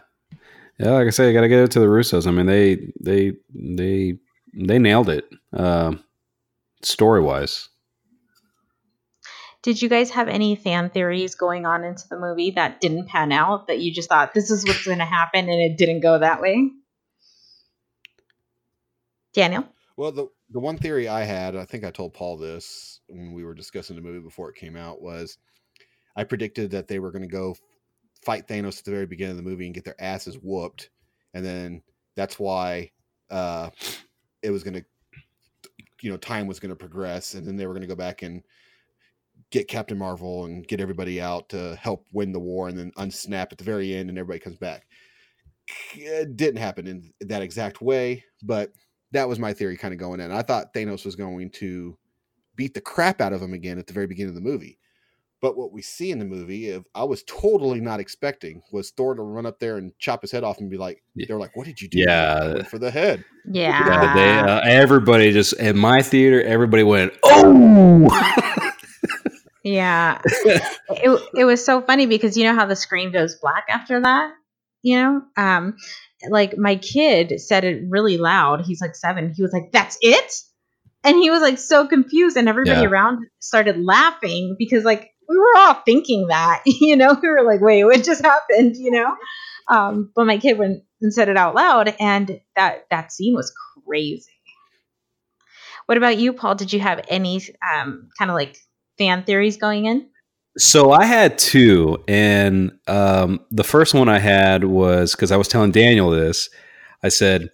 yeah. 0.80 0.92
Like 0.92 1.08
I 1.08 1.12
say, 1.12 1.30
I 1.30 1.34
got 1.34 1.42
to 1.42 1.48
give 1.48 1.64
it 1.64 1.72
to 1.72 1.80
the 1.80 1.88
Russos. 1.88 2.28
I 2.28 2.32
mean, 2.32 2.46
they 2.46 2.92
they 3.02 3.34
they 3.54 4.18
they 4.54 4.80
nailed 4.80 5.10
it 5.10 5.28
uh, 5.54 5.96
story 6.82 7.22
wise. 7.22 7.70
Did 9.66 9.82
you 9.82 9.90
guys 9.90 10.12
have 10.12 10.28
any 10.28 10.56
fan 10.56 10.92
theories 10.92 11.34
going 11.34 11.66
on 11.66 11.84
into 11.84 12.04
the 12.08 12.20
movie 12.20 12.52
that 12.52 12.80
didn't 12.80 13.08
pan 13.08 13.32
out 13.32 13.66
that 13.66 13.80
you 13.80 13.92
just 13.92 14.10
thought 14.10 14.36
this 14.36 14.52
is 14.52 14.64
what's 14.64 14.86
going 14.86 15.00
to 15.00 15.06
happen 15.06 15.50
and 15.50 15.60
it 15.60 15.76
didn't 15.76 16.02
go 16.02 16.20
that 16.20 16.40
way? 16.40 16.70
Daniel? 19.34 19.66
Well, 19.98 20.12
the 20.12 20.28
the 20.50 20.60
one 20.60 20.78
theory 20.78 21.08
I 21.08 21.24
had, 21.24 21.56
I 21.56 21.66
think 21.66 21.84
I 21.84 21.92
told 21.92 22.14
Paul 22.14 22.38
this 22.38 23.02
when 23.08 23.34
we 23.34 23.44
were 23.44 23.54
discussing 23.54 23.96
the 23.96 24.02
movie 24.02 24.20
before 24.20 24.50
it 24.50 24.56
came 24.56 24.76
out, 24.76 25.02
was 25.02 25.38
I 26.16 26.24
predicted 26.24 26.72
that 26.72 26.88
they 26.88 27.00
were 27.00 27.12
going 27.12 27.24
to 27.24 27.28
go 27.28 27.56
fight 28.24 28.48
Thanos 28.48 28.80
at 28.80 28.86
the 28.86 28.92
very 28.92 29.06
beginning 29.06 29.32
of 29.32 29.38
the 29.38 29.50
movie 29.50 29.66
and 29.66 29.76
get 29.76 29.84
their 29.84 30.02
asses 30.02 30.36
whooped, 30.36 30.90
and 31.34 31.46
then 31.46 31.82
that's 32.16 32.40
why 32.40 32.92
uh, 33.30 33.70
it 34.42 34.52
was 34.52 34.64
going 34.64 34.76
to, 34.76 34.86
you 36.02 36.12
know 36.12 36.18
time 36.18 36.48
was 36.48 36.60
going 36.60 36.70
to 36.70 36.76
progress, 36.76 37.34
and 37.34 37.48
then 37.48 37.56
they 37.56 37.66
were 37.66 37.74
going 37.74 37.82
to 37.82 37.88
go 37.88 37.96
back 37.96 38.22
and 38.22 38.44
get 39.52 39.68
Captain 39.68 39.98
Marvel 39.98 40.46
and 40.46 40.68
get 40.68 40.80
everybody 40.80 41.22
out 41.22 41.50
to 41.50 41.76
help 41.76 42.06
win 42.14 42.32
the 42.32 42.40
war, 42.40 42.68
and 42.68 42.78
then 42.78 42.92
unsnap 42.98 43.52
at 43.52 43.58
the 43.58 43.64
very 43.64 43.96
end, 43.96 44.10
and 44.10 44.18
everybody 44.18 44.40
comes 44.40 44.58
back. 44.58 44.86
It 45.96 46.38
didn't 46.38 46.62
happen 46.62 46.86
in 46.86 47.12
that 47.22 47.42
exact 47.42 47.82
way, 47.82 48.24
but 48.44 48.72
that 49.16 49.30
was 49.30 49.40
my 49.40 49.54
theory 49.54 49.78
kind 49.78 49.94
of 49.94 50.00
going 50.00 50.20
in. 50.20 50.32
I 50.32 50.42
thought 50.42 50.74
Thanos 50.74 51.06
was 51.06 51.16
going 51.16 51.50
to 51.52 51.98
beat 52.56 52.74
the 52.74 52.82
crap 52.82 53.22
out 53.22 53.34
of 53.34 53.42
him 53.42 53.54
again 53.54 53.78
at 53.78 53.88
the 53.88 53.94
very 53.94 54.08
beginning 54.08 54.30
of 54.30 54.36
the 54.36 54.42
movie. 54.42 54.78
But 55.42 55.58
what 55.58 55.74
we 55.74 55.82
see 55.82 56.12
in 56.12 56.20
the 56.20 56.26
movie, 56.26 56.70
if 56.70 56.84
I 56.96 57.04
was 57.04 57.24
totally 57.24 57.82
not 57.82 58.00
expecting, 58.00 58.62
was 58.72 58.92
Thor 58.92 59.14
to 59.14 59.22
run 59.22 59.46
up 59.46 59.60
there 59.60 59.78
and 59.78 59.92
chop 60.00 60.22
his 60.22 60.32
head 60.32 60.44
off 60.44 60.60
and 60.60 60.70
be 60.70 60.78
like, 60.78 61.04
"They're 61.16 61.38
like, 61.38 61.56
what 61.56 61.66
did 61.68 61.82
you 61.82 61.90
do?" 61.90 62.00
Yeah. 62.00 62.64
For 62.64 62.80
the 62.80 62.90
head." 62.90 63.24
Yeah. 63.46 63.86
Yeah, 63.86 64.14
they, 64.16 64.40
uh, 64.40 64.62
everybody 64.64 65.34
just 65.34 65.54
in 65.54 65.78
my 65.78 66.02
theater, 66.02 66.42
everybody 66.42 66.84
went, 66.84 67.14
"Oh!" 67.24 68.10
Yeah. 69.66 70.22
it, 70.36 71.30
it 71.34 71.44
was 71.44 71.66
so 71.66 71.82
funny 71.82 72.06
because 72.06 72.38
you 72.38 72.44
know 72.44 72.54
how 72.54 72.68
the 72.68 72.76
screen 72.76 73.12
goes 73.12 73.36
black 73.36 73.66
after 73.68 74.00
that? 74.00 74.32
You 74.84 74.98
know? 74.98 75.22
Um 75.36 75.76
like 76.30 76.58
my 76.58 76.76
kid 76.78 77.40
said 77.42 77.64
it 77.64 77.84
really 77.90 78.18
loud. 78.18 78.62
He's 78.66 78.82
like 78.82 78.96
7. 78.96 79.34
He 79.36 79.42
was 79.44 79.54
like, 79.54 79.72
"That's 79.72 79.98
it?" 80.02 80.34
And 81.04 81.18
he 81.18 81.30
was 81.30 81.42
like 81.42 81.58
so 81.60 81.88
confused 81.88 82.38
and 82.38 82.50
everybody 82.50 82.82
Yeah. 82.82 82.88
around 82.88 83.28
started 83.40 83.80
laughing 83.80 84.56
because 84.58 84.84
like 84.84 85.12
we 85.30 85.38
were 85.38 85.58
all 85.58 85.76
thinking 85.86 86.28
that, 86.28 86.64
you 86.66 86.96
know? 86.96 87.18
We 87.22 87.30
were 87.30 87.44
like, 87.44 87.62
"Wait, 87.62 87.84
what 87.84 88.04
just 88.04 88.24
happened?" 88.24 88.76
you 88.78 88.92
know? 88.92 89.16
Um 89.70 90.12
but 90.16 90.26
my 90.28 90.38
kid 90.38 90.58
went 90.58 90.84
and 91.02 91.14
said 91.14 91.30
it 91.30 91.38
out 91.38 91.56
loud 91.56 91.94
and 92.00 92.40
that 92.56 92.86
that 92.92 93.12
scene 93.12 93.36
was 93.36 93.54
crazy. 93.86 94.32
What 95.86 95.98
about 95.98 96.18
you, 96.18 96.34
Paul? 96.34 96.56
Did 96.56 96.74
you 96.74 96.80
have 96.80 97.04
any 97.08 97.42
um 97.62 98.10
kind 98.18 98.32
of 98.32 98.36
like 98.36 98.58
fan 98.98 99.24
theories 99.24 99.58
going 99.58 99.86
in? 99.86 100.10
So 100.58 100.92
I 100.92 101.06
had 101.06 101.38
two, 101.38 102.02
and 102.08 102.72
um, 102.88 103.42
the 103.52 103.64
first 103.64 103.94
one 103.94 104.08
I 104.08 104.20
had 104.20 104.64
was 104.64 105.12
because 105.12 105.32
I 105.32 105.38
was 105.38 105.50
telling 105.50 105.72
Daniel 105.72 106.10
this. 106.10 106.50
I 107.04 107.10
said, 107.10 107.50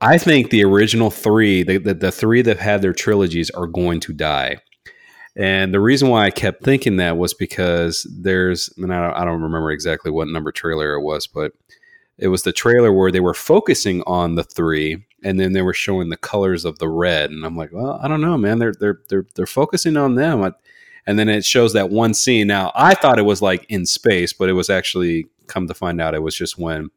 I 0.00 0.18
think 0.18 0.50
the 0.50 0.64
original 0.64 1.10
three, 1.10 1.64
the, 1.64 1.78
the, 1.78 1.94
the 1.94 2.12
three 2.12 2.42
that 2.42 2.58
had 2.58 2.80
their 2.80 2.92
trilogies, 2.92 3.50
are 3.50 3.66
going 3.66 3.98
to 4.00 4.12
die. 4.12 4.58
And 5.36 5.74
the 5.74 5.80
reason 5.80 6.08
why 6.10 6.26
I 6.26 6.30
kept 6.30 6.62
thinking 6.62 6.96
that 6.98 7.16
was 7.16 7.34
because 7.34 8.06
there's, 8.20 8.72
and 8.76 8.94
I 8.94 9.08
don't, 9.08 9.16
I 9.16 9.24
don't 9.24 9.42
remember 9.42 9.72
exactly 9.72 10.12
what 10.12 10.28
number 10.28 10.52
trailer 10.52 10.94
it 10.94 11.02
was, 11.02 11.26
but 11.26 11.52
it 12.18 12.28
was 12.28 12.44
the 12.44 12.52
trailer 12.52 12.92
where 12.92 13.10
they 13.10 13.18
were 13.18 13.34
focusing 13.34 14.02
on 14.06 14.36
the 14.36 14.44
three, 14.44 15.04
and 15.24 15.40
then 15.40 15.54
they 15.54 15.62
were 15.62 15.74
showing 15.74 16.08
the 16.08 16.16
colors 16.16 16.64
of 16.64 16.78
the 16.78 16.88
red. 16.88 17.30
And 17.30 17.44
I'm 17.44 17.56
like, 17.56 17.70
well, 17.72 17.98
I 18.00 18.06
don't 18.06 18.20
know, 18.20 18.38
man. 18.38 18.60
They're 18.60 18.74
they're 18.78 19.00
they're 19.08 19.26
they're 19.34 19.46
focusing 19.46 19.96
on 19.96 20.14
them. 20.14 20.44
I, 20.44 20.52
and 21.06 21.18
then 21.18 21.28
it 21.28 21.44
shows 21.44 21.72
that 21.72 21.90
one 21.90 22.14
scene. 22.14 22.46
Now 22.46 22.72
I 22.74 22.94
thought 22.94 23.18
it 23.18 23.22
was 23.22 23.42
like 23.42 23.66
in 23.68 23.86
space, 23.86 24.32
but 24.32 24.48
it 24.48 24.54
was 24.54 24.70
actually 24.70 25.26
come 25.46 25.66
to 25.68 25.74
find 25.74 26.00
out 26.00 26.14
it 26.14 26.22
was 26.22 26.36
just 26.36 26.58
when 26.58 26.90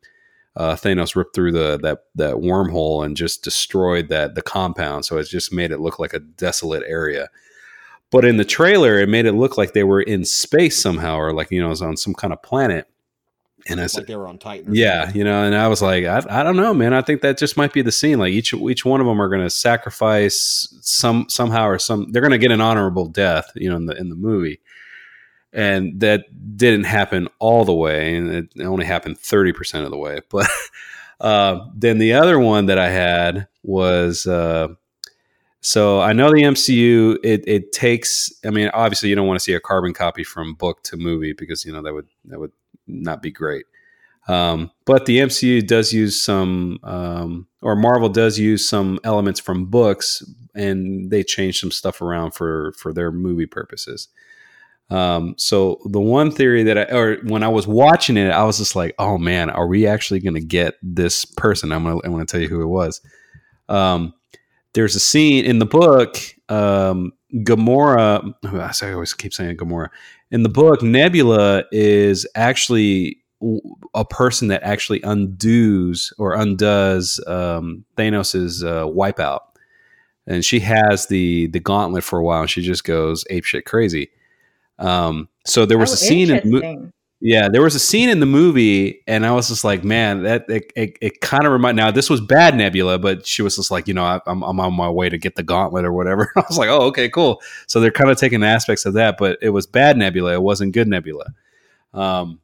uh, 0.56 0.76
Thanos 0.76 1.16
ripped 1.16 1.36
through 1.36 1.52
the 1.52 1.78
that 1.84 2.06
that 2.16 2.36
wormhole 2.36 3.06
and 3.06 3.16
just 3.16 3.44
destroyed 3.44 4.10
that 4.10 4.36
the 4.36 4.42
compound. 4.42 5.06
So 5.06 5.18
it 5.18 5.28
just 5.30 5.54
made 5.54 5.72
it 5.72 5.80
look 5.80 6.00
like 6.00 6.14
a 6.14 6.20
desolate 6.20 6.84
area. 6.88 7.30
But 8.10 8.26
in 8.26 8.38
the 8.38 8.46
trailer, 8.46 8.98
it 9.00 9.10
made 9.10 9.26
it 9.26 9.34
look 9.34 9.58
like 9.58 9.74
they 9.74 9.84
were 9.84 10.02
in 10.02 10.26
space 10.26 10.82
somehow, 10.82 11.18
or 11.18 11.34
like 11.34 11.52
you 11.52 11.60
know, 11.60 11.68
it 11.68 11.70
was 11.70 11.82
on 11.82 11.98
some 11.98 12.14
kind 12.14 12.34
of 12.34 12.42
planet. 12.42 12.88
And 13.70 13.82
I 13.82 13.88
said, 13.88 14.08
they 14.08 14.16
were 14.16 14.28
on 14.28 14.38
Titan. 14.38 14.74
yeah, 14.74 15.04
something. 15.04 15.18
you 15.18 15.24
know, 15.26 15.44
and 15.44 15.56
I 15.56 15.68
was 15.68 15.82
like, 15.82 16.06
I, 16.06 16.24
I 16.30 16.44
don't 16.44 16.56
know, 16.56 16.74
man. 16.74 16.94
I 16.94 17.02
think 17.02 17.22
that 17.22 17.38
just 17.38 17.58
might 17.58 17.74
be 17.74 17.82
the 17.82 17.92
scene. 17.92 18.20
Like 18.20 18.32
each 18.32 18.54
each 18.54 18.86
one 18.86 19.02
of 19.02 19.08
them 19.08 19.22
are 19.22 19.30
going 19.30 19.42
to 19.42 19.50
sacrifice 19.50 20.74
some 20.82 21.28
somehow 21.30 21.68
or 21.68 21.80
some. 21.80 22.12
They're 22.12 22.22
going 22.22 22.32
to 22.32 22.38
get 22.38 22.52
an 22.52 22.62
honorable 22.62 23.08
death, 23.08 23.52
you 23.56 23.70
know, 23.70 23.76
in 23.76 23.86
the 23.86 23.96
in 23.98 24.10
the 24.10 24.16
movie, 24.16 24.62
and 25.52 26.00
that 26.00 26.26
didn't 26.58 26.86
happen 26.86 27.28
all 27.40 27.66
the 27.66 27.74
way, 27.74 28.16
and 28.16 28.30
it 28.32 28.62
only 28.62 28.86
happened 28.86 29.20
thirty 29.20 29.52
percent 29.52 29.86
of 29.86 29.92
the 29.92 29.98
way. 29.98 30.22
But 30.30 30.50
uh, 31.20 31.66
then 31.74 31.98
the 31.98 32.14
other 32.14 32.40
one 32.40 32.68
that 32.68 32.78
I 32.78 32.90
had 32.90 33.48
was. 33.64 34.26
Uh, 34.26 34.70
so 35.60 36.00
I 36.00 36.14
know 36.14 36.32
the 36.32 36.44
MCU. 36.44 37.18
It, 37.24 37.44
it 37.48 37.72
takes. 37.72 38.32
I 38.46 38.52
mean, 38.52 38.70
obviously, 38.74 39.10
you 39.10 39.16
don't 39.16 39.28
want 39.28 39.40
to 39.40 39.44
see 39.44 39.54
a 39.54 39.60
carbon 39.60 39.94
copy 39.94 40.24
from 40.24 40.54
book 40.54 40.82
to 40.84 40.96
movie 40.98 41.34
because 41.34 41.66
you 41.66 41.74
know 41.74 41.82
that 41.82 41.94
would 41.94 42.08
that 42.26 42.40
would 42.40 42.52
not 42.88 43.22
be 43.22 43.32
great. 43.32 43.66
Um, 44.28 44.72
but 44.86 45.06
the 45.06 45.20
MCU 45.20 45.66
does 45.66 45.94
use 45.94 46.22
some, 46.22 46.80
um, 46.84 47.48
or 47.62 47.76
Marvel 47.76 48.10
does 48.10 48.38
use 48.38 48.68
some 48.68 49.00
elements 49.04 49.40
from 49.40 49.66
books, 49.66 50.24
and 50.54 51.10
they 51.10 51.24
change 51.24 51.60
some 51.60 51.72
stuff 51.72 52.02
around 52.02 52.32
for 52.32 52.74
for 52.74 52.92
their 52.92 53.12
movie 53.12 53.46
purposes. 53.46 54.10
Um, 54.90 55.36
so 55.38 55.80
the 55.86 56.00
one 56.00 56.32
theory 56.32 56.64
that 56.64 56.78
I, 56.78 56.84
or 56.96 57.18
when 57.24 57.44
I 57.44 57.50
was 57.50 57.68
watching 57.68 58.16
it, 58.18 58.30
I 58.32 58.44
was 58.44 58.58
just 58.58 58.76
like, 58.76 58.96
oh 59.00 59.18
man, 59.18 59.50
are 59.50 59.68
we 59.68 59.86
actually 59.86 60.20
going 60.20 60.36
to 60.36 60.42
get 60.42 60.76
this 60.82 61.26
person? 61.26 61.72
I'm 61.72 61.84
gonna, 61.84 62.00
I'm 62.04 62.12
gonna 62.12 62.26
tell 62.26 62.40
you 62.40 62.48
who 62.48 62.62
it 62.62 62.68
was. 62.68 63.02
Um, 63.70 64.14
there's 64.74 64.96
a 64.96 65.00
scene 65.00 65.44
in 65.44 65.60
the 65.60 65.66
book, 65.66 66.18
um, 66.50 67.14
Gamora. 67.36 68.34
I 68.84 68.92
always 68.94 69.14
keep 69.14 69.34
saying 69.34 69.58
Gamora. 69.58 69.90
In 70.32 70.44
the 70.44 70.50
book, 70.50 70.82
Nebula 70.82 71.64
is 71.72 72.28
actually 72.36 73.18
a 73.94 74.04
person 74.06 74.48
that 74.48 74.64
actually 74.64 75.02
undoes 75.04 76.12
or 76.18 76.34
undoes 76.34 77.20
um, 77.28 77.86
Thanos's 77.96 78.64
uh, 78.64 78.86
wipeout, 78.86 79.42
and 80.26 80.44
she 80.44 80.60
has 80.62 81.08
the 81.08 81.48
the 81.48 81.60
gauntlet 81.60 82.04
for 82.04 82.20
a 82.20 82.24
while, 82.24 82.42
and 82.42 82.50
she 82.50 82.62
just 82.62 82.84
goes 82.84 83.24
apeshit 83.32 83.66
crazy. 83.66 84.10
Um, 84.80 85.30
so 85.46 85.66
there 85.66 85.78
was 85.78 85.92
Oh, 85.92 85.94
a 85.94 85.98
scene 85.98 86.30
in 86.32 86.38
the 86.38 86.46
mo- 86.46 86.58
interesting. 86.58 86.94
Yeah, 87.20 87.50
there 87.50 87.64
was 87.64 87.74
a 87.74 87.80
scene 87.80 88.10
in 88.10 88.20
the 88.20 88.28
movie, 88.28 89.02
and 89.08 89.26
I 89.26 89.32
was 89.32 89.48
just 89.48 89.64
like, 89.64 89.84
man, 89.84 90.22
that 90.24 90.48
it, 90.50 90.72
it, 90.76 90.98
it 91.02 91.22
kind 91.22 91.46
of 91.48 91.52
reminded. 91.52 91.82
Now 91.82 91.90
this 91.90 92.12
was 92.12 92.22
bad 92.22 92.56
Nebula, 92.56 93.00
but 93.00 93.26
she 93.26 93.42
was 93.42 93.56
just 93.56 93.72
like, 93.72 93.88
you 93.88 93.96
know, 93.96 94.04
I, 94.04 94.20
I'm 94.28 94.44
I'm 94.44 94.60
on 94.60 94.74
my 94.76 94.90
way 94.90 95.10
to 95.10 95.18
get 95.18 95.36
the 95.36 95.42
gauntlet 95.42 95.84
or 95.84 95.92
whatever. 95.92 96.32
I 96.38 96.44
was 96.48 96.60
like, 96.60 96.70
oh, 96.70 96.82
okay, 96.88 97.10
cool. 97.10 97.42
So 97.66 97.80
they're 97.80 97.90
kind 97.90 98.12
of 98.12 98.18
taking 98.18 98.44
aspects 98.44 98.86
of 98.86 98.94
that, 98.94 99.18
but 99.18 99.40
it 99.42 99.50
was 99.50 99.66
bad 99.66 99.98
Nebula. 99.98 100.34
It 100.34 100.44
wasn't 100.44 100.74
good 100.74 100.88
Nebula. 100.88 101.26
Um, 101.94 102.40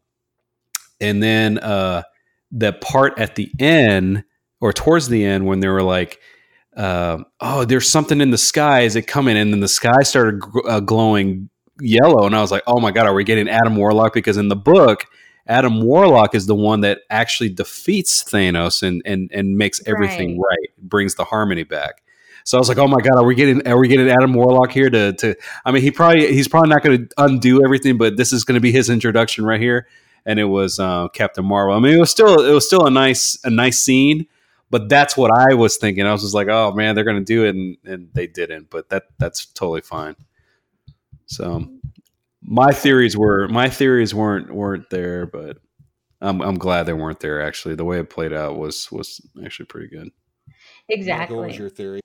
and 1.00 1.22
then 1.22 1.60
uh, 1.60 2.04
the 2.52 2.74
part 2.74 3.20
at 3.20 3.36
the 3.36 3.52
end 3.60 4.24
or 4.60 4.74
towards 4.74 5.08
the 5.08 5.24
end 5.24 5.46
when 5.46 5.60
they 5.60 5.68
were 5.70 5.84
like. 5.84 6.20
Uh, 6.76 7.20
oh, 7.40 7.66
there's 7.66 7.88
something 7.88 8.20
in 8.20 8.32
the 8.32 8.38
sky. 8.38 8.82
Is 8.82 8.96
it 8.96 9.04
coming? 9.04 9.38
And 9.38 9.54
then 9.54 9.60
the 9.60 9.68
sky 9.68 10.02
started 10.02 10.42
uh, 10.68 10.80
glowing 10.80 11.48
yellow 11.80 12.26
and 12.26 12.36
i 12.36 12.42
was 12.42 12.52
like 12.52 12.64
oh 12.68 12.80
my 12.80 12.92
god 12.92 13.08
are 13.08 13.14
we 13.14 13.24
getting 13.24 13.50
adam 13.50 13.76
warlock? 13.76 14.14
Because 14.14 14.38
in 14.38 14.48
the 14.48 14.56
book 14.56 15.06
adam 15.48 15.82
warlock 15.82 16.36
is 16.36 16.46
the 16.46 16.56
one 16.56 16.82
that 16.82 17.00
actually 17.10 17.50
defeats 17.50 18.24
thanos 18.24 18.84
and 18.84 19.02
and, 19.06 19.30
and 19.34 19.58
makes 19.58 19.82
everything 19.86 20.40
right. 20.40 20.70
brings 20.78 21.16
the 21.16 21.26
harmony 21.26 21.64
back. 21.64 22.02
So 22.46 22.58
i 22.58 22.60
was 22.60 22.70
like 22.70 22.78
oh 22.78 22.88
my 22.88 23.02
god 23.02 23.16
are 23.16 23.26
we 23.26 23.36
getting 23.36 23.68
are 23.68 23.80
we 23.80 23.88
getting 23.88 24.10
adam 24.10 24.34
warlock 24.34 24.72
here 24.72 24.90
to 24.90 25.14
to 25.14 25.36
i 25.66 25.72
mean 25.72 25.82
he 25.82 25.92
probably 25.92 26.34
he's 26.34 26.48
probably 26.48 26.70
not 26.70 26.84
going 26.84 27.08
to 27.08 27.14
undo 27.18 27.64
everything 27.64 27.98
but 27.98 28.18
this 28.18 28.34
is 28.34 28.44
going 28.44 28.56
to 28.56 28.62
be 28.62 28.72
his 28.72 28.90
introduction 28.90 29.46
right 29.46 29.62
here. 29.62 29.88
And 30.26 30.40
it 30.40 30.46
was 30.46 30.80
uh, 30.80 31.10
captain 31.10 31.44
marvel. 31.44 31.76
I 31.76 31.80
mean 31.80 31.96
it 31.96 32.00
was 32.00 32.12
still 32.12 32.46
it 32.46 32.54
was 32.54 32.66
still 32.66 32.86
a 32.86 32.92
nice 32.92 33.38
a 33.44 33.50
nice 33.50 33.80
scene 33.80 34.28
but 34.70 34.90
that's 34.90 35.16
what 35.18 35.32
i 35.38 35.54
was 35.54 35.78
thinking. 35.78 36.06
I 36.06 36.12
was 36.12 36.22
just 36.22 36.36
like 36.36 36.48
oh 36.48 36.72
man 36.72 36.96
they're 36.96 37.04
going 37.04 37.18
to 37.18 37.24
do 37.24 37.46
it 37.46 37.56
and, 37.56 37.78
and 37.84 38.10
they 38.14 38.28
didn't 38.28 38.70
but 38.70 38.90
that 38.90 39.08
that's 39.18 39.48
totally 39.48 39.82
fine 39.82 40.16
so 41.34 41.68
my 42.42 42.72
theories 42.72 43.18
were 43.18 43.48
my 43.48 43.70
theories 43.70 44.14
weren't 44.14 44.54
weren't 44.54 44.90
there, 44.90 45.26
but 45.26 45.58
I'm 46.22 46.42
I'm 46.42 46.58
glad 46.58 46.84
they 46.84 46.94
weren't 46.94 47.20
there. 47.20 47.42
Actually, 47.42 47.76
the 47.76 47.86
way 47.86 48.00
it 48.00 48.10
played 48.10 48.34
out 48.34 48.58
was 48.58 48.92
was 48.92 49.22
actually 49.44 49.66
pretty 49.66 49.88
good. 49.88 50.10
Exactly. 50.90 51.36
What 51.36 51.48
was 51.48 51.58
your 51.58 51.70
theory? 51.70 52.02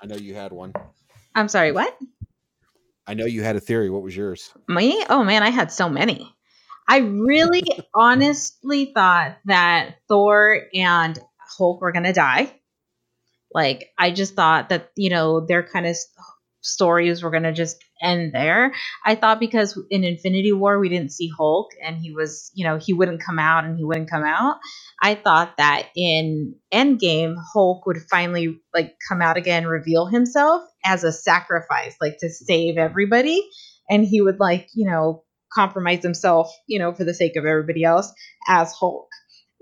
I 0.00 0.06
know 0.06 0.16
you 0.16 0.34
had 0.34 0.52
one. 0.52 0.72
I'm 1.34 1.48
sorry, 1.48 1.72
what? 1.72 1.96
I 3.06 3.14
know 3.14 3.24
you 3.24 3.42
had 3.42 3.56
a 3.56 3.60
theory. 3.60 3.90
What 3.90 4.02
was 4.02 4.16
yours? 4.16 4.52
Me? 4.68 5.04
Oh 5.08 5.24
man, 5.24 5.42
I 5.42 5.50
had 5.50 5.72
so 5.72 5.88
many. 5.88 6.34
I 6.88 6.98
really 6.98 7.64
honestly 7.94 8.92
thought 8.94 9.36
that 9.46 9.96
Thor 10.08 10.62
and 10.74 11.18
Hulk 11.38 11.80
were 11.80 11.92
going 11.92 12.04
to 12.04 12.12
die. 12.12 12.52
Like, 13.54 13.90
I 13.98 14.10
just 14.10 14.34
thought 14.34 14.70
that, 14.70 14.90
you 14.96 15.10
know, 15.10 15.44
their 15.44 15.62
kind 15.62 15.86
of 15.86 15.96
stories 16.62 17.22
were 17.22 17.30
going 17.30 17.42
to 17.42 17.52
just 17.52 17.84
end 18.02 18.32
there. 18.34 18.74
I 19.04 19.14
thought 19.14 19.40
because 19.40 19.78
in 19.90 20.04
Infinity 20.04 20.52
War 20.52 20.78
we 20.78 20.88
didn't 20.88 21.12
see 21.12 21.30
Hulk 21.36 21.70
and 21.84 21.96
he 21.96 22.12
was, 22.12 22.50
you 22.54 22.64
know, 22.66 22.78
he 22.78 22.92
wouldn't 22.92 23.22
come 23.22 23.38
out 23.38 23.64
and 23.64 23.76
he 23.76 23.84
wouldn't 23.84 24.10
come 24.10 24.24
out. 24.24 24.56
I 25.00 25.14
thought 25.14 25.56
that 25.58 25.88
in 25.96 26.54
Endgame 26.72 27.34
Hulk 27.52 27.86
would 27.86 27.98
finally 28.10 28.60
like 28.74 28.94
come 29.08 29.22
out 29.22 29.36
again, 29.36 29.66
reveal 29.66 30.06
himself 30.06 30.62
as 30.84 31.04
a 31.04 31.12
sacrifice, 31.12 31.96
like 32.00 32.18
to 32.20 32.30
save 32.30 32.76
everybody 32.76 33.42
and 33.88 34.04
he 34.04 34.20
would 34.20 34.40
like, 34.40 34.68
you 34.74 34.88
know, 34.90 35.24
compromise 35.52 36.02
himself, 36.02 36.50
you 36.66 36.78
know, 36.78 36.94
for 36.94 37.04
the 37.04 37.14
sake 37.14 37.36
of 37.36 37.44
everybody 37.44 37.84
else 37.84 38.12
as 38.48 38.72
Hulk. 38.72 39.08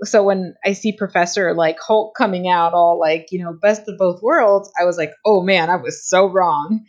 so 0.03 0.23
when 0.23 0.55
I 0.65 0.73
see 0.73 0.97
Professor 0.97 1.55
like 1.55 1.79
Hulk 1.81 2.15
coming 2.17 2.49
out 2.49 2.75
all 2.75 2.99
like, 2.99 3.29
you 3.33 3.43
know, 3.43 3.53
best 3.61 3.89
of 3.89 3.99
both 3.99 4.23
worlds, 4.23 4.71
I 4.81 4.85
was 4.85 4.97
like, 4.97 5.13
oh 5.27 5.43
man, 5.43 5.69
I 5.69 5.77
was 5.77 6.09
so 6.09 6.27
wrong. 6.27 6.87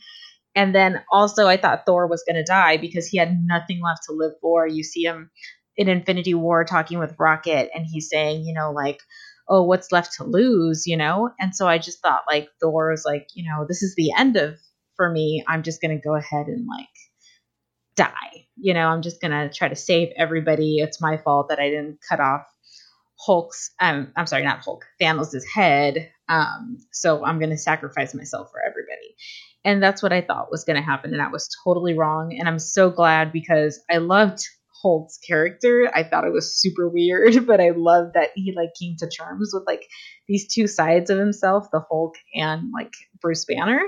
And 0.55 0.75
then 0.75 1.01
also 1.11 1.47
I 1.47 1.57
thought 1.57 1.85
Thor 1.85 2.07
was 2.07 2.23
going 2.27 2.35
to 2.35 2.43
die 2.43 2.77
because 2.77 3.07
he 3.07 3.17
had 3.17 3.37
nothing 3.45 3.81
left 3.81 4.03
to 4.07 4.13
live 4.13 4.33
for. 4.41 4.67
You 4.67 4.83
see 4.83 5.03
him 5.03 5.31
in 5.77 5.87
Infinity 5.87 6.33
War 6.33 6.65
talking 6.65 6.99
with 6.99 7.15
Rocket 7.19 7.69
and 7.73 7.85
he's 7.89 8.09
saying, 8.09 8.43
you 8.45 8.53
know, 8.53 8.71
like, 8.71 8.99
oh, 9.49 9.63
what's 9.63 9.91
left 9.91 10.13
to 10.17 10.23
lose, 10.25 10.85
you 10.85 10.97
know? 10.97 11.29
And 11.39 11.55
so 11.55 11.67
I 11.67 11.77
just 11.77 12.01
thought 12.01 12.23
like 12.29 12.49
Thor 12.61 12.91
was 12.91 13.05
like, 13.05 13.27
you 13.33 13.49
know, 13.49 13.65
this 13.67 13.81
is 13.83 13.95
the 13.95 14.11
end 14.17 14.37
of 14.37 14.55
for 14.97 15.09
me. 15.09 15.43
I'm 15.47 15.63
just 15.63 15.81
going 15.81 15.97
to 15.97 16.03
go 16.03 16.15
ahead 16.15 16.47
and 16.47 16.67
like 16.67 16.87
die. 17.95 18.47
You 18.57 18.73
know, 18.73 18.87
I'm 18.87 19.01
just 19.01 19.21
going 19.21 19.31
to 19.31 19.53
try 19.53 19.69
to 19.69 19.75
save 19.75 20.09
everybody. 20.17 20.77
It's 20.79 21.01
my 21.01 21.17
fault 21.17 21.49
that 21.49 21.59
I 21.59 21.69
didn't 21.69 21.99
cut 22.07 22.19
off 22.19 22.43
Hulk's 23.25 23.71
um 23.79 24.11
I'm 24.15 24.27
sorry, 24.27 24.43
not 24.43 24.61
Hulk, 24.63 24.85
Thanos' 25.01 25.43
head. 25.53 26.11
Um, 26.27 26.77
so 26.91 27.23
I'm 27.25 27.39
gonna 27.39 27.57
sacrifice 27.57 28.13
myself 28.15 28.49
for 28.51 28.61
everybody. 28.61 29.15
And 29.63 29.81
that's 29.81 30.01
what 30.01 30.13
I 30.13 30.21
thought 30.21 30.51
was 30.51 30.63
gonna 30.63 30.81
happen, 30.81 31.13
and 31.13 31.21
I 31.21 31.29
was 31.29 31.49
totally 31.63 31.97
wrong. 31.97 32.35
And 32.37 32.47
I'm 32.47 32.59
so 32.59 32.89
glad 32.89 33.31
because 33.31 33.79
I 33.89 33.97
loved 33.97 34.43
Hulk's 34.81 35.17
character. 35.17 35.91
I 35.93 36.03
thought 36.03 36.25
it 36.25 36.33
was 36.33 36.59
super 36.59 36.89
weird, 36.89 37.45
but 37.47 37.61
I 37.61 37.71
love 37.75 38.13
that 38.13 38.29
he 38.35 38.53
like 38.55 38.71
came 38.79 38.95
to 38.97 39.07
terms 39.07 39.51
with 39.53 39.63
like 39.67 39.85
these 40.27 40.51
two 40.51 40.67
sides 40.67 41.09
of 41.09 41.19
himself, 41.19 41.67
the 41.71 41.83
Hulk 41.89 42.15
and 42.33 42.71
like 42.73 42.93
Bruce 43.21 43.45
Banner. 43.45 43.81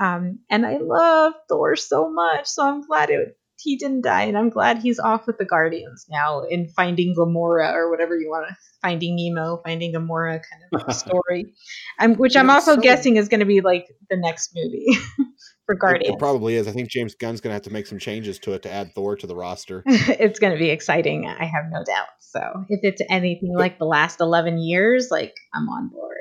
Um, 0.00 0.40
and 0.50 0.64
I 0.64 0.76
love 0.76 1.32
Thor 1.48 1.74
so 1.74 2.10
much, 2.10 2.46
so 2.46 2.64
I'm 2.64 2.82
glad 2.82 3.10
it 3.10 3.37
he 3.60 3.76
didn't 3.76 4.02
die, 4.02 4.22
and 4.22 4.38
I'm 4.38 4.50
glad 4.50 4.78
he's 4.78 4.98
off 4.98 5.26
with 5.26 5.38
the 5.38 5.44
Guardians 5.44 6.06
now 6.08 6.42
in 6.42 6.68
Finding 6.68 7.14
Gamora 7.16 7.72
or 7.72 7.90
whatever 7.90 8.16
you 8.16 8.28
want 8.28 8.48
to 8.48 8.56
Finding 8.82 9.16
Nemo, 9.16 9.60
Finding 9.64 9.92
Gamora 9.92 10.40
kind 10.40 10.84
of 10.86 10.94
story, 10.94 11.52
um, 11.98 12.14
which 12.14 12.36
I'm 12.36 12.50
also 12.50 12.74
so, 12.74 12.80
guessing 12.80 13.16
is 13.16 13.28
going 13.28 13.40
to 13.40 13.46
be 13.46 13.60
like 13.60 13.88
the 14.08 14.16
next 14.16 14.52
movie 14.54 14.86
for 15.66 15.74
Guardians. 15.74 16.14
It, 16.14 16.18
probably 16.18 16.54
is. 16.54 16.68
I 16.68 16.72
think 16.72 16.88
James 16.88 17.14
Gunn's 17.14 17.40
going 17.40 17.50
to 17.50 17.54
have 17.54 17.62
to 17.62 17.72
make 17.72 17.86
some 17.86 17.98
changes 17.98 18.38
to 18.40 18.52
it 18.52 18.62
to 18.62 18.72
add 18.72 18.94
Thor 18.94 19.16
to 19.16 19.26
the 19.26 19.34
roster. 19.34 19.82
it's 19.86 20.38
going 20.38 20.52
to 20.52 20.58
be 20.58 20.70
exciting, 20.70 21.26
I 21.26 21.44
have 21.44 21.64
no 21.70 21.82
doubt. 21.84 22.08
So 22.20 22.64
if 22.68 22.80
it's 22.82 23.02
anything 23.10 23.54
like 23.54 23.78
the 23.78 23.86
last 23.86 24.20
11 24.20 24.58
years, 24.58 25.08
like 25.10 25.34
I'm 25.54 25.68
on 25.68 25.88
board. 25.88 26.16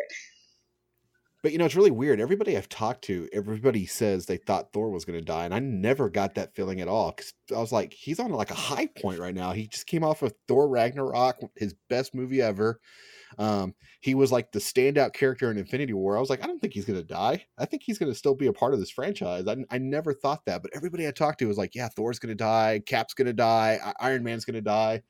But 1.47 1.53
you 1.53 1.59
know, 1.59 1.63
it's 1.63 1.77
really 1.77 1.91
weird. 1.91 2.19
Everybody 2.19 2.57
I've 2.57 2.67
talked 2.67 3.05
to, 3.05 3.29
everybody 3.31 3.85
says 3.85 4.25
they 4.25 4.35
thought 4.35 4.73
Thor 4.73 4.89
was 4.89 5.05
going 5.05 5.17
to 5.17 5.23
die, 5.23 5.45
and 5.45 5.53
I 5.53 5.59
never 5.59 6.09
got 6.09 6.35
that 6.35 6.53
feeling 6.53 6.81
at 6.81 6.89
all. 6.89 7.11
Because 7.11 7.33
I 7.55 7.59
was 7.59 7.71
like, 7.71 7.93
he's 7.93 8.19
on 8.19 8.33
like 8.33 8.51
a 8.51 8.53
high 8.53 8.87
point 8.87 9.21
right 9.21 9.33
now. 9.33 9.53
He 9.53 9.65
just 9.65 9.87
came 9.87 10.03
off 10.03 10.23
of 10.23 10.33
Thor 10.49 10.67
Ragnarok, 10.67 11.39
his 11.55 11.73
best 11.89 12.13
movie 12.13 12.41
ever. 12.41 12.81
Um, 13.37 13.75
he 14.01 14.13
was 14.13 14.29
like 14.29 14.51
the 14.51 14.59
standout 14.59 15.13
character 15.13 15.49
in 15.49 15.57
Infinity 15.57 15.93
War. 15.93 16.17
I 16.17 16.19
was 16.19 16.29
like, 16.29 16.43
I 16.43 16.47
don't 16.47 16.59
think 16.59 16.73
he's 16.73 16.83
going 16.83 16.99
to 16.99 17.05
die. 17.05 17.45
I 17.57 17.63
think 17.63 17.83
he's 17.85 17.97
going 17.97 18.11
to 18.11 18.17
still 18.17 18.35
be 18.35 18.47
a 18.47 18.53
part 18.53 18.73
of 18.73 18.81
this 18.81 18.91
franchise. 18.91 19.47
I, 19.47 19.55
I 19.71 19.77
never 19.77 20.13
thought 20.13 20.43
that, 20.47 20.61
but 20.61 20.71
everybody 20.75 21.07
I 21.07 21.11
talked 21.11 21.39
to 21.39 21.45
was 21.47 21.57
like, 21.57 21.75
yeah, 21.75 21.87
Thor's 21.87 22.19
going 22.19 22.35
to 22.37 22.43
die, 22.43 22.81
Cap's 22.85 23.13
going 23.13 23.27
to 23.27 23.31
die, 23.31 23.79
Iron 24.01 24.25
Man's 24.25 24.43
going 24.43 24.55
to 24.55 24.61
die. 24.61 25.01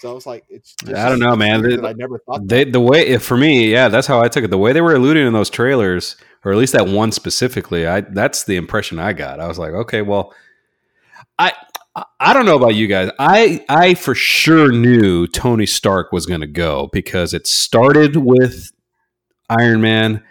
So 0.00 0.10
I 0.10 0.14
was 0.14 0.26
like, 0.26 0.44
it's. 0.48 0.74
I 0.86 1.08
don't 1.08 1.18
know, 1.18 1.34
man. 1.36 1.62
They, 1.62 1.76
I 1.76 1.92
never 1.94 2.18
thought. 2.18 2.46
They, 2.46 2.64
the 2.64 2.80
way 2.80 3.06
if, 3.06 3.22
for 3.22 3.36
me, 3.36 3.72
yeah, 3.72 3.88
that's 3.88 4.06
how 4.06 4.20
I 4.20 4.28
took 4.28 4.44
it. 4.44 4.50
The 4.50 4.58
way 4.58 4.72
they 4.72 4.80
were 4.80 4.94
alluding 4.94 5.26
in 5.26 5.32
those 5.32 5.50
trailers, 5.50 6.16
or 6.44 6.52
at 6.52 6.58
least 6.58 6.74
that 6.74 6.86
one 6.86 7.12
specifically, 7.12 7.86
I 7.86 8.02
that's 8.02 8.44
the 8.44 8.56
impression 8.56 8.98
I 8.98 9.12
got. 9.12 9.40
I 9.40 9.46
was 9.48 9.58
like, 9.58 9.72
okay, 9.72 10.02
well, 10.02 10.34
I 11.38 11.52
I 12.20 12.34
don't 12.34 12.44
know 12.44 12.56
about 12.56 12.74
you 12.74 12.88
guys. 12.88 13.10
I 13.18 13.64
I 13.68 13.94
for 13.94 14.14
sure 14.14 14.70
knew 14.70 15.26
Tony 15.26 15.66
Stark 15.66 16.12
was 16.12 16.26
going 16.26 16.42
to 16.42 16.46
go 16.46 16.90
because 16.92 17.32
it 17.32 17.46
started 17.46 18.16
with 18.16 18.72
Iron 19.48 19.80
Man. 19.80 20.22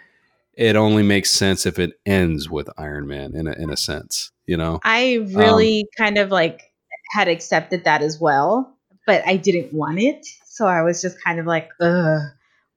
It 0.54 0.76
only 0.76 1.02
makes 1.02 1.30
sense 1.30 1.66
if 1.66 1.78
it 1.78 1.98
ends 2.06 2.48
with 2.48 2.70
Iron 2.78 3.08
Man 3.08 3.34
in 3.34 3.48
a 3.48 3.52
in 3.52 3.70
a 3.70 3.76
sense, 3.76 4.30
you 4.46 4.56
know. 4.56 4.78
I 4.84 5.26
really 5.32 5.80
um, 5.80 5.88
kind 5.98 6.18
of 6.18 6.30
like 6.30 6.62
had 7.10 7.26
accepted 7.26 7.84
that 7.84 8.00
as 8.00 8.20
well 8.20 8.75
but 9.06 9.26
I 9.26 9.36
didn't 9.36 9.72
want 9.72 9.98
it. 9.98 10.26
So 10.44 10.66
I 10.66 10.82
was 10.82 11.00
just 11.00 11.22
kind 11.22 11.38
of 11.38 11.46
like, 11.46 11.68
ugh, 11.80 12.20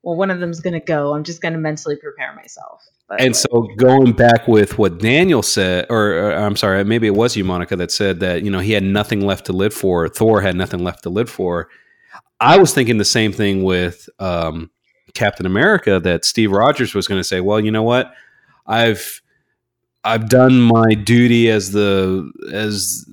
well, 0.04 0.16
one 0.16 0.32
of 0.32 0.40
them's 0.40 0.60
going 0.60 0.74
to 0.74 0.80
go. 0.80 1.14
I'm 1.14 1.24
just 1.24 1.42
going 1.42 1.54
to 1.54 1.60
mentally 1.60 1.96
prepare 1.96 2.34
myself. 2.36 2.84
But, 3.08 3.22
and 3.22 3.36
so 3.36 3.68
going 3.78 4.14
back 4.14 4.48
with 4.48 4.78
what 4.78 5.00
Daniel 5.00 5.42
said, 5.42 5.88
or, 5.90 6.12
or, 6.12 6.32
I'm 6.34 6.56
sorry, 6.56 6.84
maybe 6.84 7.08
it 7.08 7.16
was 7.16 7.36
you, 7.36 7.44
Monica, 7.44 7.76
that 7.76 7.92
said 7.92 8.20
that, 8.20 8.44
you 8.44 8.52
know, 8.52 8.60
he 8.60 8.72
had 8.74 8.84
nothing 8.84 9.22
left 9.22 9.46
to 9.48 9.54
live 9.54 9.74
for. 9.74 10.08
Thor 10.08 10.42
had 10.42 10.56
nothing 10.56 10.84
left 10.84 11.04
to 11.04 11.10
live 11.10 11.30
for. 11.30 11.70
I 12.40 12.58
was 12.58 12.74
thinking 12.74 12.98
the 12.98 13.06
same 13.06 13.34
thing 13.34 13.64
with 13.64 14.08
um, 14.20 14.70
Captain 15.14 15.46
America 15.46 16.00
that 16.00 16.24
Steve 16.24 16.52
Rogers 16.52 16.94
was 16.94 17.08
going 17.08 17.20
to 17.20 17.24
say, 17.24 17.42
well, 17.42 17.60
you 17.60 17.72
know 17.72 17.84
what? 17.84 18.14
I've, 18.68 19.22
I've 20.04 20.30
done 20.30 20.62
my 20.62 20.94
duty 20.94 21.50
as 21.50 21.72
the, 21.72 22.32
as, 22.54 23.06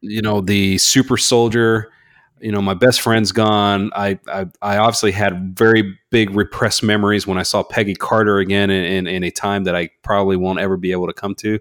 you 0.00 0.22
know, 0.22 0.40
the 0.40 0.78
super 0.78 1.16
soldier 1.16 1.92
you 2.42 2.50
know 2.50 2.60
my 2.60 2.74
best 2.74 3.00
friend's 3.00 3.32
gone. 3.32 3.90
I, 3.94 4.18
I, 4.28 4.46
I 4.60 4.76
obviously 4.78 5.12
had 5.12 5.56
very 5.56 5.98
big 6.10 6.30
repressed 6.30 6.82
memories 6.82 7.26
when 7.26 7.38
i 7.38 7.42
saw 7.42 7.62
peggy 7.62 7.94
carter 7.94 8.38
again 8.38 8.68
in, 8.70 8.84
in, 8.84 9.06
in, 9.06 9.22
a 9.22 9.30
time 9.30 9.64
that 9.64 9.76
i 9.76 9.88
probably 10.02 10.36
won't 10.36 10.58
ever 10.58 10.76
be 10.76 10.92
able 10.92 11.06
to 11.06 11.12
come 11.12 11.34
to. 11.36 11.58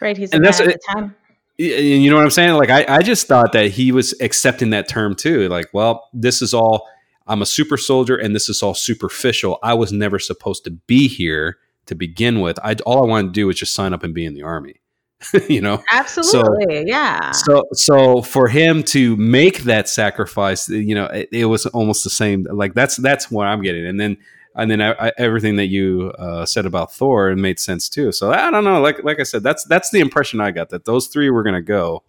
Right 0.00 0.16
he's 0.16 0.30
and 0.30 0.44
that's 0.44 0.60
at 0.60 0.66
the 0.66 0.78
time. 0.94 1.14
You 1.58 2.08
know 2.08 2.16
what 2.16 2.24
i'm 2.24 2.30
saying? 2.30 2.54
Like 2.54 2.70
I, 2.70 2.86
I 2.88 3.02
just 3.02 3.26
thought 3.26 3.52
that 3.52 3.72
he 3.72 3.92
was 3.92 4.18
accepting 4.20 4.70
that 4.70 4.88
term 4.88 5.14
too. 5.14 5.48
Like 5.48 5.66
well 5.72 6.08
this 6.12 6.40
is 6.40 6.54
all 6.54 6.88
i'm 7.26 7.42
a 7.42 7.46
super 7.46 7.76
soldier 7.76 8.16
and 8.16 8.34
this 8.34 8.48
is 8.48 8.62
all 8.62 8.74
superficial. 8.74 9.58
I 9.62 9.74
was 9.74 9.92
never 9.92 10.18
supposed 10.18 10.64
to 10.64 10.70
be 10.70 11.08
here 11.08 11.58
to 11.86 11.94
begin 11.94 12.40
with. 12.40 12.58
I, 12.62 12.76
all 12.86 13.02
i 13.02 13.06
wanted 13.06 13.28
to 13.28 13.32
do 13.32 13.46
was 13.48 13.56
just 13.56 13.74
sign 13.74 13.92
up 13.92 14.04
and 14.04 14.14
be 14.14 14.24
in 14.24 14.34
the 14.34 14.42
army 14.42 14.79
you 15.48 15.60
know? 15.60 15.82
Absolutely 15.90 16.76
so, 16.76 16.84
yeah. 16.86 17.30
so 17.32 17.64
so 17.72 18.22
for 18.22 18.48
him 18.48 18.82
to 18.84 19.16
make 19.16 19.60
that 19.64 19.88
sacrifice 19.88 20.68
you 20.68 20.94
know 20.94 21.06
it, 21.06 21.28
it, 21.32 21.44
was 21.46 21.66
almost 21.66 22.04
the 22.04 22.10
same 22.10 22.46
like 22.50 22.74
that's 22.74 22.96
that's 22.96 23.30
what 23.30 23.46
i'm 23.46 23.62
getting. 23.62 23.86
And 23.86 24.00
then 24.00 24.16
and 24.56 24.70
then 24.70 24.80
I, 24.80 24.92
I, 24.92 25.12
everything 25.16 25.56
that 25.56 25.68
you 25.68 26.12
uh, 26.18 26.44
said 26.44 26.66
about 26.66 26.92
thor 26.92 27.30
it 27.30 27.36
made 27.36 27.60
sense 27.60 27.88
too. 27.88 28.12
So 28.12 28.32
i 28.32 28.50
don't 28.50 28.64
know 28.64 28.80
like 28.80 29.04
like 29.04 29.20
i 29.20 29.24
said 29.24 29.42
that's 29.42 29.64
that's 29.64 29.90
the 29.90 30.00
impression 30.00 30.40
i 30.40 30.50
got 30.50 30.70
that 30.70 30.84
those 30.84 31.06
three 31.08 31.30
were 31.30 31.42
going 31.42 31.54
to 31.54 31.62
go 31.62 32.02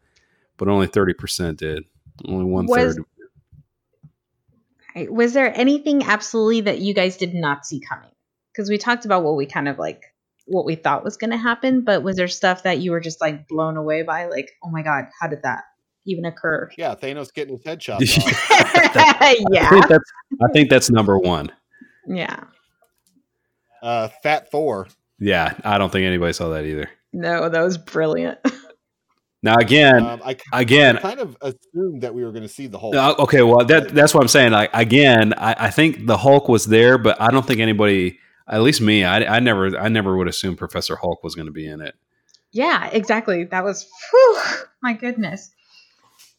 but 0.62 0.68
only 0.68 0.88
30% 0.88 1.58
did. 1.58 1.86
Only 2.28 2.46
one 2.46 2.68
was, 2.68 3.00
third. 4.96 5.10
Was 5.10 5.34
there 5.34 5.52
anything 5.60 6.04
absolutely 6.04 6.62
that 6.62 6.78
you 6.78 6.94
guys 6.94 7.18
did 7.18 7.34
not 7.34 7.66
see 7.66 7.80
coming? 7.80 8.12
Because 8.52 8.70
we 8.70 8.78
talked 8.78 9.04
about 9.06 9.24
what 9.24 9.36
we 9.36 9.48
kind 9.48 9.68
of 9.68 9.80
like 9.80 10.11
what 10.52 10.66
we 10.66 10.76
thought 10.76 11.04
was 11.04 11.18
going 11.18 11.32
to 11.32 11.38
happen, 11.38 11.82
but 11.82 12.04
was 12.04 12.18
there 12.18 12.28
stuff 12.28 12.64
that 12.64 12.80
you 12.80 12.92
were 12.92 13.00
just 13.00 13.22
like 13.22 13.48
blown 13.48 13.78
away 13.78 14.04
by? 14.04 14.26
Like, 14.26 14.52
oh 14.64 14.70
my 14.70 14.82
god, 14.84 15.06
how 15.20 15.28
did 15.28 15.44
that 15.44 15.64
even 16.06 16.26
occur? 16.26 16.70
Yeah, 16.78 16.96
Thanos 16.96 17.34
getting 17.34 17.56
his 17.56 17.66
head 17.66 17.80
chopped 17.80 18.04
off. 18.04 18.10
yeah, 19.50 19.66
I 19.66 19.70
think, 19.70 19.88
that's, 19.88 20.12
I 20.44 20.52
think 20.54 20.70
that's 20.70 20.90
number 20.90 21.18
one. 21.18 21.52
Yeah. 22.08 22.44
Uh, 23.82 24.10
Fat 24.22 24.52
Thor. 24.52 24.88
Yeah, 25.20 25.54
I 25.64 25.78
don't 25.78 25.92
think 25.92 26.06
anybody 26.06 26.34
saw 26.34 26.50
that 26.50 26.66
either. 26.66 26.90
No, 27.14 27.50
that 27.50 27.62
was 27.62 27.78
brilliant. 27.78 28.40
Now 29.44 29.56
again, 29.56 30.06
um, 30.06 30.22
I, 30.24 30.38
again, 30.54 30.98
I 30.98 31.02
kind 31.02 31.20
of 31.20 31.36
assumed 31.42 32.04
that 32.04 32.14
we 32.14 32.24
were 32.24 32.32
going 32.32 32.44
to 32.44 32.48
see 32.48 32.68
the 32.68 32.78
Hulk. 32.78 32.94
Uh, 32.94 33.16
okay, 33.18 33.42
well 33.42 33.66
that 33.66 33.90
that's 33.90 34.14
what 34.14 34.22
I'm 34.22 34.28
saying. 34.28 34.52
Like 34.52 34.70
again, 34.72 35.34
I, 35.36 35.56
I 35.58 35.70
think 35.72 36.06
the 36.06 36.16
Hulk 36.16 36.48
was 36.48 36.66
there, 36.66 37.00
but 37.00 37.20
I 37.20 37.32
don't 37.32 37.44
think 37.44 37.60
anybody 37.60 38.20
at 38.52 38.62
least 38.62 38.82
me, 38.82 39.04
I, 39.04 39.38
I 39.38 39.40
never, 39.40 39.78
I 39.78 39.88
never 39.88 40.16
would 40.18 40.28
assume 40.28 40.56
Professor 40.58 40.98
Hulk 40.98 41.24
was 41.24 41.36
going 41.36 41.48
to 41.48 41.54
be 41.54 41.66
in 41.66 41.82
it. 41.82 41.96
Yeah, 42.52 42.88
exactly. 42.88 43.46
That 43.46 43.64
was, 43.64 43.88
whew, 44.12 44.42
my 44.84 44.94
goodness. 44.94 45.50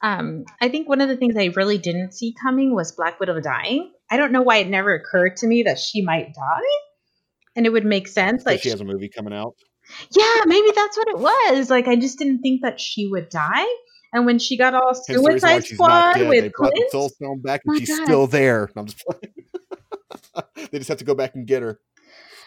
Um, 0.02 0.44
I 0.60 0.68
think 0.68 0.88
one 0.88 1.00
of 1.00 1.08
the 1.08 1.16
things 1.16 1.36
I 1.36 1.46
really 1.56 1.78
didn't 1.78 2.12
see 2.12 2.34
coming 2.40 2.74
was 2.74 2.92
Black 2.92 3.18
Widow 3.18 3.40
dying. 3.40 3.92
I 4.10 4.18
don't 4.18 4.32
know 4.32 4.42
why 4.42 4.58
it 4.58 4.68
never 4.68 4.94
occurred 4.94 5.36
to 5.38 5.46
me 5.46 5.62
that 5.62 5.78
she 5.78 6.02
might 6.02 6.34
die, 6.34 6.60
and 7.56 7.64
it 7.66 7.70
would 7.70 7.86
make 7.86 8.08
sense. 8.08 8.44
Like 8.44 8.60
she 8.60 8.68
has 8.70 8.80
a 8.80 8.84
movie 8.84 9.08
coming 9.08 9.32
out. 9.32 9.54
Yeah, 10.10 10.44
maybe 10.44 10.68
that's 10.74 10.96
what 10.96 11.08
it 11.08 11.18
was. 11.18 11.70
Like 11.70 11.86
I 11.86 11.96
just 11.96 12.18
didn't 12.18 12.42
think 12.42 12.62
that 12.62 12.80
she 12.80 13.06
would 13.06 13.28
die. 13.28 13.66
And 14.12 14.26
when 14.26 14.38
she 14.38 14.58
got 14.58 14.74
all 14.74 14.92
Suicide 14.94 15.64
Squad 15.64 16.20
with 16.20 16.42
they 16.42 16.50
brought 16.54 16.72
the 16.74 16.88
Soul 16.90 17.08
Stone 17.08 17.40
back, 17.40 17.62
and 17.64 17.76
oh 17.76 17.78
she's 17.78 17.96
God. 17.96 18.04
still 18.04 18.26
there. 18.26 18.70
I'm 18.76 18.86
just 18.86 19.04
playing. 19.06 19.34
they 20.70 20.78
just 20.78 20.88
have 20.88 20.98
to 20.98 21.04
go 21.04 21.14
back 21.14 21.36
and 21.36 21.46
get 21.46 21.62
her. 21.62 21.78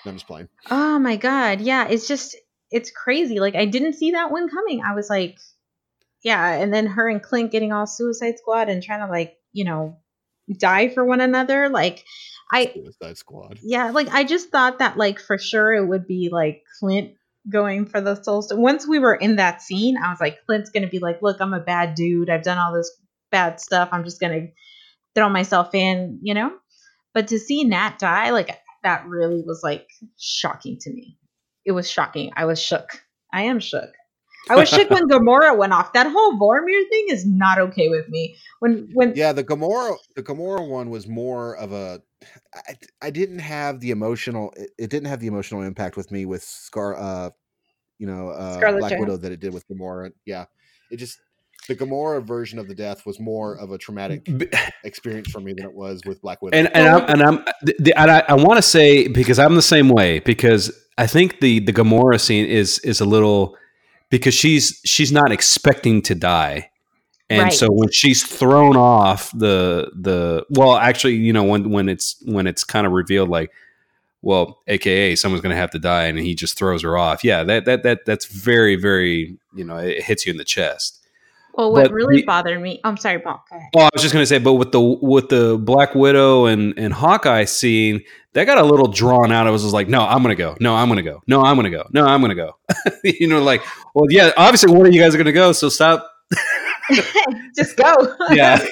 I'm 0.08 0.16
just 0.16 0.28
playing. 0.28 0.50
Oh 0.70 1.00
my 1.00 1.16
god, 1.16 1.62
yeah, 1.62 1.88
it's 1.88 2.08
just 2.08 2.36
it's 2.72 2.92
crazy. 2.92 3.40
Like 3.40 3.56
I 3.56 3.66
didn't 3.66 3.94
see 3.94 4.12
that 4.12 4.32
one 4.32 4.50
coming. 4.50 4.82
I 4.84 4.96
was 4.96 5.10
like, 5.10 5.38
yeah, 6.24 6.54
and 6.54 6.74
then 6.74 6.88
her 6.88 7.08
and 7.08 7.22
Clint 7.22 7.52
getting 7.52 7.72
all 7.72 7.88
Suicide 7.88 8.38
Squad 8.38 8.70
and 8.70 8.82
trying 8.82 9.02
to 9.02 9.08
like 9.08 9.38
you 9.54 9.66
know 9.66 9.98
die 10.58 10.90
for 10.90 11.06
one 11.06 11.22
another. 11.22 11.70
Like 11.70 12.04
I 12.52 12.72
Suicide 12.74 13.18
Squad. 13.18 13.60
Yeah, 13.64 13.92
like 13.92 14.10
I 14.10 14.24
just 14.24 14.50
thought 14.50 14.80
that 14.80 14.98
like 14.98 15.20
for 15.20 15.38
sure 15.38 15.74
it 15.74 15.86
would 15.86 16.08
be 16.08 16.30
like 16.32 16.64
Clint 16.80 17.14
going 17.50 17.86
for 17.86 18.02
the 18.02 18.22
soul 18.22 18.42
stone. 18.42 18.62
Once 18.62 18.88
we 18.88 19.00
were 19.00 19.16
in 19.16 19.36
that 19.38 19.62
scene, 19.62 19.98
I 19.98 20.10
was 20.10 20.20
like, 20.20 20.46
Clint's 20.46 20.70
gonna 20.72 20.88
be 20.88 21.00
like, 21.00 21.22
look, 21.22 21.40
I'm 21.40 21.54
a 21.54 21.60
bad 21.60 21.96
dude. 21.96 22.30
I've 22.30 22.44
done 22.44 22.58
all 22.58 22.74
this 22.74 22.92
bad 23.32 23.60
stuff. 23.60 23.90
I'm 23.92 24.04
just 24.04 24.20
gonna 24.20 24.48
throw 25.14 25.30
myself 25.30 25.74
in, 25.74 26.20
you 26.22 26.34
know. 26.34 26.52
But 27.14 27.30
to 27.30 27.40
see 27.40 27.64
Nat 27.64 27.98
die, 28.00 28.32
like 28.32 28.50
that 28.86 29.06
really 29.08 29.42
was 29.46 29.62
like 29.64 29.90
shocking 30.18 30.78
to 30.80 30.94
me. 30.94 31.18
It 31.66 31.74
was 31.74 31.90
shocking. 31.90 32.32
I 32.38 32.46
was 32.46 32.62
shook. 32.62 33.02
I 33.34 33.42
am 33.42 33.60
shook. 33.60 33.90
I 34.48 34.56
was 34.56 34.70
shook 34.70 34.92
when 34.92 35.08
Gamora 35.10 35.58
went 35.58 35.74
off. 35.74 35.92
That 35.94 36.08
whole 36.08 36.34
Vormir 36.34 36.88
thing 36.90 37.06
is 37.10 37.26
not 37.26 37.58
okay 37.58 37.90
with 37.90 38.08
me. 38.10 38.38
When 38.60 38.88
when 38.94 39.14
Yeah, 39.16 39.34
the 39.34 39.44
Gamora 39.44 39.96
the 40.16 40.22
Gamora 40.24 40.70
one 40.70 40.92
was 40.92 41.08
more 41.08 41.58
of 41.58 41.72
a 41.72 42.02
I, 42.54 42.76
I 43.02 43.10
didn't 43.10 43.40
have 43.40 43.80
the 43.80 43.90
emotional 43.90 44.54
it, 44.56 44.70
it 44.78 44.90
didn't 44.92 45.10
have 45.10 45.20
the 45.20 45.28
emotional 45.28 45.64
impact 45.64 45.98
with 45.98 46.12
me 46.12 46.26
with 46.26 46.44
Scar 46.44 46.96
uh 46.96 47.32
you 47.98 48.06
know 48.06 48.30
uh 48.30 48.78
Black 48.78 49.00
Widow 49.00 49.18
that 49.18 49.32
it 49.32 49.40
did 49.40 49.54
with 49.54 49.68
Gamora. 49.68 50.12
Yeah. 50.26 50.46
It 50.92 50.98
just 50.98 51.20
the 51.68 51.76
Gamora 51.76 52.24
version 52.24 52.60
of 52.60 52.68
the 52.68 52.76
death 52.76 53.06
was 53.06 53.20
more 53.20 53.56
of 53.56 53.72
a 53.72 53.78
traumatic 53.78 54.28
experience 54.84 55.30
for 55.32 55.40
me 55.40 55.54
than 55.54 55.66
it 55.66 55.74
was 55.74 56.02
with 56.06 56.22
Black 56.22 56.42
Widow. 56.42 56.58
and 56.58 56.74
and 56.76 56.88
I'm 56.88 57.10
and 57.10 57.22
I'm 57.24 57.46
the, 57.62 57.76
the, 57.80 58.00
and 58.00 58.12
I, 58.12 58.24
I 58.30 58.34
want 58.36 58.58
to 58.58 58.62
say 58.62 59.08
because 59.08 59.40
I'm 59.40 59.56
the 59.56 59.62
same 59.62 59.90
way 59.90 60.20
because 60.20 60.72
I 60.98 61.08
think 61.08 61.40
the 61.40 61.60
the 61.60 61.74
Gamora 61.74 62.20
scene 62.20 62.46
is 62.46 62.80
is 62.80 63.02
a 63.02 63.06
little 63.06 63.56
because 64.10 64.34
she's 64.34 64.80
she's 64.86 65.12
not 65.12 65.32
expecting 65.32 66.02
to 66.04 66.16
die. 66.16 66.70
And 67.30 67.44
Right. 67.46 67.54
so 67.54 67.68
when 67.72 67.90
she's 67.92 68.24
thrown 68.24 68.78
off 68.78 69.32
the 69.32 69.92
the 70.00 70.46
well 70.52 70.76
actually 70.78 71.16
you 71.16 71.34
know 71.34 71.44
when 71.44 71.72
when 71.72 71.90
it's 71.90 72.22
when 72.26 72.46
it's 72.46 72.64
kind 72.64 72.86
of 72.86 72.94
revealed 72.94 73.30
like 73.30 73.50
well 74.22 74.62
aka 74.68 75.16
someone's 75.16 75.42
going 75.42 75.54
to 75.54 75.60
have 75.60 75.72
to 75.72 75.80
die 75.80 76.04
and 76.06 76.20
he 76.20 76.36
just 76.36 76.56
throws 76.56 76.84
her 76.84 76.98
off 76.98 77.24
yeah 77.24 77.44
that 77.44 77.66
that 77.66 77.82
that 77.82 78.06
that's 78.06 78.26
very 78.28 78.76
very 78.76 79.38
you 79.56 79.64
know 79.64 79.78
it 79.78 80.04
hits 80.04 80.28
you 80.28 80.32
in 80.32 80.38
the 80.38 80.44
chest 80.44 81.02
well, 81.58 81.72
what 81.72 81.84
but 81.84 81.92
really 81.92 82.18
the- 82.18 82.26
bothered 82.26 82.62
me. 82.62 82.80
I'm 82.84 82.98
sorry, 82.98 83.20
Paul. 83.20 83.44
Oh, 83.76 83.82
I 83.82 83.90
was 83.94 84.02
just 84.02 84.14
gonna 84.14 84.26
say, 84.26 84.40
but 84.40 84.54
with 84.54 84.72
the 84.72 84.82
with 84.82 85.30
the 85.30 85.58
Black 85.58 85.96
Widow 85.96 86.46
and 86.46 86.74
and 86.78 86.94
Hawkeye 86.94 87.46
scene, 87.46 88.02
that 88.34 88.46
got 88.46 88.58
a 88.58 88.64
little 88.64 88.88
drawn 88.88 89.32
out. 89.32 89.48
I 89.48 89.50
was 89.52 89.62
just 89.64 89.74
like, 89.74 89.88
no, 89.88 90.02
I'm 90.02 90.22
gonna 90.22 90.36
go. 90.36 90.56
No, 90.60 90.76
I'm 90.76 90.88
gonna 90.88 91.02
go. 91.02 91.22
No, 91.28 91.42
I'm 91.42 91.56
gonna 91.56 91.70
go. 91.70 91.88
No, 91.92 92.06
I'm 92.06 92.22
gonna 92.22 92.36
go. 92.36 92.58
you 93.04 93.28
know, 93.28 93.42
like, 93.42 93.62
well, 93.94 94.06
yeah, 94.10 94.32
obviously 94.38 94.72
one 94.72 94.86
of 94.88 94.94
you 94.94 95.02
guys 95.02 95.16
are 95.16 95.18
gonna 95.18 95.32
go, 95.32 95.52
so 95.52 95.70
stop. 95.70 96.10
Just 97.56 97.78
go. 97.78 98.16
Yeah. 98.32 98.64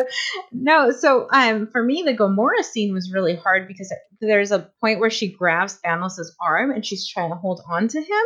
no, 0.52 0.90
so 0.90 1.28
um 1.32 1.66
for 1.70 1.82
me 1.82 2.02
the 2.02 2.16
Gamora 2.16 2.62
scene 2.62 2.94
was 2.94 3.12
really 3.12 3.36
hard 3.36 3.68
because 3.68 3.92
there's 4.20 4.52
a 4.52 4.70
point 4.80 5.00
where 5.00 5.10
she 5.10 5.28
grabs 5.32 5.78
Thanos' 5.84 6.30
arm 6.40 6.70
and 6.70 6.84
she's 6.84 7.06
trying 7.06 7.30
to 7.30 7.36
hold 7.36 7.60
on 7.68 7.88
to 7.88 8.00
him. 8.00 8.24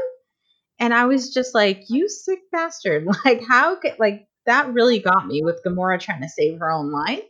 And 0.83 0.93
I 0.93 1.05
was 1.05 1.33
just 1.33 1.55
like, 1.55 1.85
you 1.89 2.09
sick 2.09 2.41
bastard. 2.51 3.07
Like 3.25 3.41
how 3.49 3.77
could 3.77 3.95
like 4.01 4.27
that 4.47 4.73
really 4.73 4.99
got 4.99 5.29
me 5.29 5.41
with 5.45 5.63
Gamora 5.65 6.01
trying 6.01 6.23
to 6.23 6.29
save 6.29 6.59
her 6.59 6.73
own 6.73 6.91
life. 6.91 7.23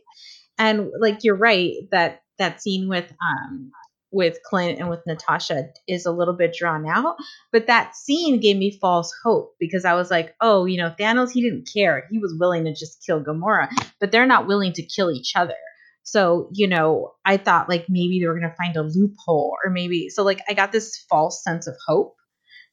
And 0.57 0.89
like 0.99 1.19
you're 1.23 1.37
right 1.37 1.75
that 1.91 2.23
that 2.39 2.63
scene 2.63 2.89
with 2.89 3.13
um 3.21 3.71
with 4.11 4.39
Clint 4.43 4.79
and 4.79 4.89
with 4.89 5.01
Natasha 5.05 5.69
is 5.87 6.07
a 6.07 6.11
little 6.11 6.33
bit 6.33 6.55
drawn 6.57 6.87
out, 6.87 7.15
but 7.51 7.67
that 7.67 7.95
scene 7.95 8.39
gave 8.39 8.57
me 8.57 8.79
false 8.81 9.13
hope 9.23 9.53
because 9.59 9.85
I 9.85 9.93
was 9.93 10.09
like, 10.09 10.35
oh, 10.41 10.65
you 10.65 10.77
know, 10.77 10.93
Thanos, 10.99 11.31
he 11.31 11.41
didn't 11.43 11.69
care. 11.71 12.07
He 12.09 12.17
was 12.17 12.35
willing 12.39 12.65
to 12.65 12.73
just 12.73 13.03
kill 13.05 13.23
Gamora, 13.23 13.69
but 13.99 14.11
they're 14.11 14.25
not 14.25 14.47
willing 14.47 14.73
to 14.73 14.83
kill 14.83 15.11
each 15.11 15.33
other. 15.35 15.55
So, 16.01 16.49
you 16.53 16.67
know, 16.67 17.13
I 17.23 17.37
thought 17.37 17.69
like 17.69 17.85
maybe 17.87 18.19
they 18.19 18.27
were 18.27 18.39
going 18.39 18.49
to 18.49 18.55
find 18.55 18.75
a 18.75 18.81
loophole 18.81 19.55
or 19.63 19.69
maybe 19.69 20.09
so 20.09 20.23
like 20.23 20.41
I 20.49 20.53
got 20.55 20.71
this 20.71 21.05
false 21.07 21.43
sense 21.43 21.67
of 21.67 21.75
hope 21.87 22.15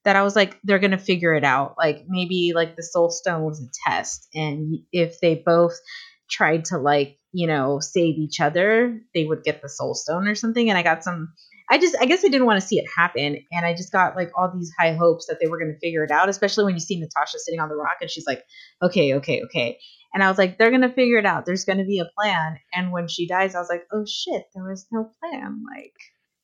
that 0.05 0.17
I 0.17 0.23
was 0.23 0.37
like 0.37 0.59
they're 0.65 0.79
to 0.91 0.99
figure 0.99 1.35
it 1.35 1.45
out. 1.45 1.75
Like 1.79 2.05
maybe 2.09 2.53
like 2.55 2.77
the 2.77 2.83
soul 2.83 3.11
stone 3.11 3.45
was 3.45 3.61
a 3.61 3.91
test 3.91 4.29
and 4.35 4.79
if 4.93 5.21
they 5.21 5.35
both 5.35 5.79
tried 6.31 6.67
to 6.67 6.79
like, 6.79 7.19
you 7.33 7.47
know, 7.47 7.81
save 7.81 8.17
each 8.17 8.41
other, 8.41 9.01
they 9.15 9.25
would 9.25 9.43
get 9.43 9.63
the 9.63 9.69
soul 9.69 9.95
stone 9.95 10.27
or 10.27 10.35
something 10.35 10.69
and 10.69 10.79
I 10.79 10.83
got 10.83 11.05
some 11.05 11.33
I 11.71 11.79
just 11.79 11.97
I 12.01 12.07
guess 12.07 12.25
I 12.25 12.29
didn't 12.29 12.47
want 12.47 12.61
to 12.61 12.67
see 12.67 12.79
it 12.79 12.87
happen 12.97 13.39
and 13.53 13.65
I 13.65 13.75
just 13.75 13.93
got 13.93 14.17
like 14.17 14.33
all 14.37 14.51
these 14.53 14.73
high 14.77 14.95
hopes 14.95 15.27
that 15.27 15.39
they 15.41 15.47
were 15.47 15.59
to 15.73 15.79
figure 15.79 16.03
it 16.03 16.11
out, 16.11 16.29
especially 16.29 16.65
when 16.65 16.75
you 16.75 16.81
see 16.81 16.99
Natasha 16.99 17.39
sitting 17.39 17.61
on 17.61 17.69
the 17.69 17.77
rock 17.77 17.99
and 18.01 18.11
she's 18.11 18.27
like, 18.27 18.43
"Okay, 18.83 19.15
okay, 19.15 19.43
okay." 19.45 19.79
And 20.13 20.25
I 20.25 20.29
was 20.29 20.37
like, 20.37 20.59
"They're 20.59 20.73
to 20.83 20.93
figure 20.93 21.19
it 21.19 21.27
out. 21.27 21.47
There's 21.47 21.65
to 21.79 21.85
be 21.85 22.01
a 22.01 22.11
plan." 22.19 22.59
And 22.75 22.91
when 22.91 23.07
she 23.07 23.29
dies, 23.29 23.55
I 23.55 23.61
was 23.61 23.69
like, 23.69 23.87
"Oh 23.93 24.05
shit, 24.05 24.47
there 24.53 24.65
was 24.65 24.87
no 24.91 25.13
plan." 25.21 25.63
Like 25.73 25.95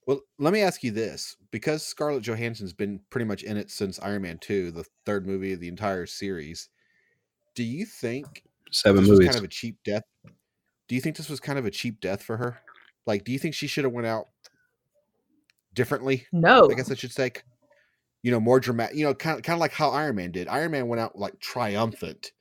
Well, 0.07 0.21
let 0.39 0.53
me 0.53 0.61
ask 0.63 0.83
you 0.85 0.93
this: 0.93 1.37
because 1.51 1.85
Scarlett 1.85 2.23
Johansson's 2.23 2.73
been 2.73 3.01
pretty 3.11 3.25
much 3.25 3.43
in 3.43 3.57
it 3.57 3.71
since 3.71 3.99
Iron 4.01 4.23
Man 4.23 4.39
Two, 4.39 4.71
the 4.71 4.85
third 5.05 5.27
movie 5.27 5.53
of 5.53 5.61
the 5.61 5.69
entire 5.69 6.07
series, 6.07 6.69
do 7.55 7.63
you 7.65 7.85
think 7.85 8.45
Seven 8.71 9.03
this 9.03 9.11
was 9.11 9.19
movies. 9.19 9.29
kind 9.29 9.39
of 9.39 9.45
a 9.45 9.53
cheap 9.53 9.79
death? 9.85 10.05
Do 10.89 10.95
you 10.95 11.01
think 11.01 11.17
this 11.17 11.29
was 11.29 11.41
kind 11.41 11.59
of 11.59 11.67
a 11.67 11.71
cheap 11.71 12.01
death 12.01 12.23
for 12.23 12.37
her? 12.37 12.59
Like, 13.07 13.25
do 13.25 13.33
you 13.33 13.39
think 13.39 13.55
she 13.55 13.67
should 13.67 13.85
have 13.85 13.93
went 13.93 14.07
out 14.07 14.27
differently? 15.75 16.27
no. 16.33 16.71
I 16.71 16.75
guess 16.75 16.91
I 16.91 16.95
should 16.95 17.13
say, 17.13 17.33
you 18.23 18.31
know, 18.31 18.41
more 18.41 18.61
dramatic. 18.61 18.97
You 18.97 19.05
know, 19.07 19.15
kind 19.15 19.37
of 19.37 19.43
kind 19.43 19.57
of 19.57 19.61
like 19.61 19.73
how 19.73 19.91
Iron 19.91 20.17
Man 20.17 20.31
did. 20.31 20.47
Iron 20.49 20.71
Man 20.71 20.87
went 20.89 21.01
out 21.01 21.19
like 21.19 21.39
triumphant, 21.41 22.33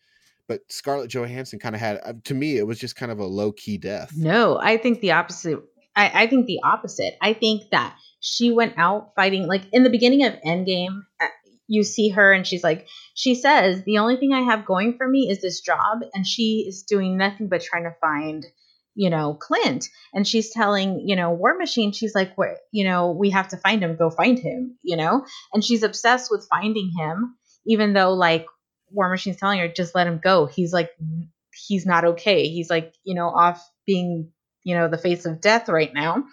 but 0.48 0.62
Scarlett 0.70 1.10
Johansson 1.10 1.58
kind 1.60 1.76
of 1.76 1.82
had. 1.82 2.00
uh, 2.06 2.14
To 2.26 2.34
me, 2.36 2.58
it 2.58 2.68
was 2.68 2.78
just 2.80 2.96
kind 2.96 3.12
of 3.12 3.20
a 3.20 3.26
low 3.26 3.52
key 3.52 3.78
death. 3.80 4.14
No, 4.16 4.60
I 4.60 4.78
think 4.78 5.02
the 5.02 5.12
opposite. 5.12 5.60
I, 5.96 6.24
I 6.24 6.28
think 6.28 6.46
the 6.46 6.62
opposite. 6.64 7.16
I 7.22 7.34
think 7.34 7.70
that 7.72 7.96
she 8.20 8.52
went 8.52 8.74
out 8.78 9.14
fighting, 9.16 9.48
like 9.48 9.64
in 9.72 9.84
the 9.84 9.90
beginning 9.90 10.26
of 10.26 10.34
Endgame, 10.46 11.02
uh, 11.22 11.28
you 11.68 11.84
see 11.84 12.10
her 12.10 12.32
and 12.34 12.46
she's 12.46 12.64
like, 12.64 12.88
she 13.14 13.36
says, 13.36 13.84
the 13.84 13.98
only 13.98 14.18
thing 14.18 14.34
I 14.34 14.42
have 14.42 14.66
going 14.66 14.98
for 14.98 15.08
me 15.08 15.30
is 15.30 15.42
this 15.42 15.62
job. 15.62 16.00
And 16.14 16.26
she 16.26 16.66
is 16.68 16.84
doing 16.84 17.18
nothing 17.18 17.48
but 17.48 17.62
trying 17.62 17.84
to 17.84 17.96
find, 18.02 18.46
you 18.94 19.10
know, 19.10 19.34
Clint. 19.34 19.88
And 20.14 20.28
she's 20.28 20.52
telling, 20.52 21.08
you 21.08 21.16
know, 21.16 21.32
War 21.32 21.58
Machine, 21.58 21.92
she's 21.92 22.14
like, 22.14 22.36
where, 22.36 22.58
you 22.72 22.84
know, 22.84 23.12
we 23.12 23.32
have 23.32 23.48
to 23.50 23.58
find 23.58 23.84
him, 23.84 23.96
go 23.96 24.10
find 24.10 24.38
him, 24.38 24.78
you 24.84 24.96
know? 24.96 25.26
And 25.54 25.64
she's 25.64 25.84
obsessed 25.84 26.30
with 26.30 26.48
finding 26.50 26.92
him, 26.98 27.36
even 27.66 27.94
though, 27.94 28.14
like, 28.14 28.46
War 28.92 29.10
Machine's 29.10 29.38
telling 29.38 29.60
her, 29.60 29.68
just 29.68 29.96
let 29.96 30.08
him 30.08 30.20
go. 30.24 30.46
He's 30.46 30.72
like, 30.72 30.92
he's 31.68 31.86
not 31.86 32.06
okay. 32.06 32.48
He's 32.48 32.70
like, 32.70 32.94
you 33.04 33.16
know, 33.16 33.30
off 33.30 33.68
being, 33.86 34.32
you 34.66 34.76
know, 34.76 34.90
the 34.90 34.98
face 34.98 35.26
of 35.26 35.42
death 35.42 35.70
right 35.70 35.94
now. 35.94 36.26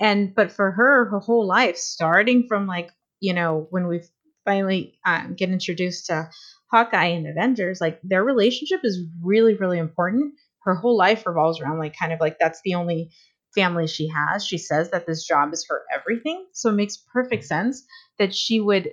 And 0.00 0.34
but 0.34 0.52
for 0.52 0.70
her, 0.72 1.06
her 1.06 1.20
whole 1.20 1.46
life, 1.46 1.76
starting 1.76 2.46
from 2.48 2.66
like, 2.66 2.90
you 3.20 3.34
know, 3.34 3.66
when 3.70 3.86
we 3.88 4.02
finally 4.44 4.98
um, 5.06 5.34
get 5.34 5.50
introduced 5.50 6.06
to 6.06 6.30
Hawkeye 6.70 7.06
and 7.06 7.26
Avengers, 7.26 7.80
like 7.80 8.00
their 8.02 8.24
relationship 8.24 8.80
is 8.84 9.02
really, 9.22 9.54
really 9.54 9.78
important. 9.78 10.34
Her 10.62 10.74
whole 10.74 10.96
life 10.96 11.26
revolves 11.26 11.60
around 11.60 11.78
like 11.78 11.94
kind 11.98 12.12
of 12.12 12.20
like 12.20 12.38
that's 12.40 12.60
the 12.64 12.74
only 12.74 13.10
family 13.54 13.86
she 13.86 14.08
has. 14.08 14.46
She 14.46 14.58
says 14.58 14.90
that 14.90 15.06
this 15.06 15.26
job 15.26 15.52
is 15.52 15.66
her 15.68 15.82
everything. 15.94 16.46
So 16.52 16.70
it 16.70 16.74
makes 16.74 16.96
perfect 17.12 17.44
sense 17.44 17.84
that 18.18 18.34
she 18.34 18.60
would 18.60 18.90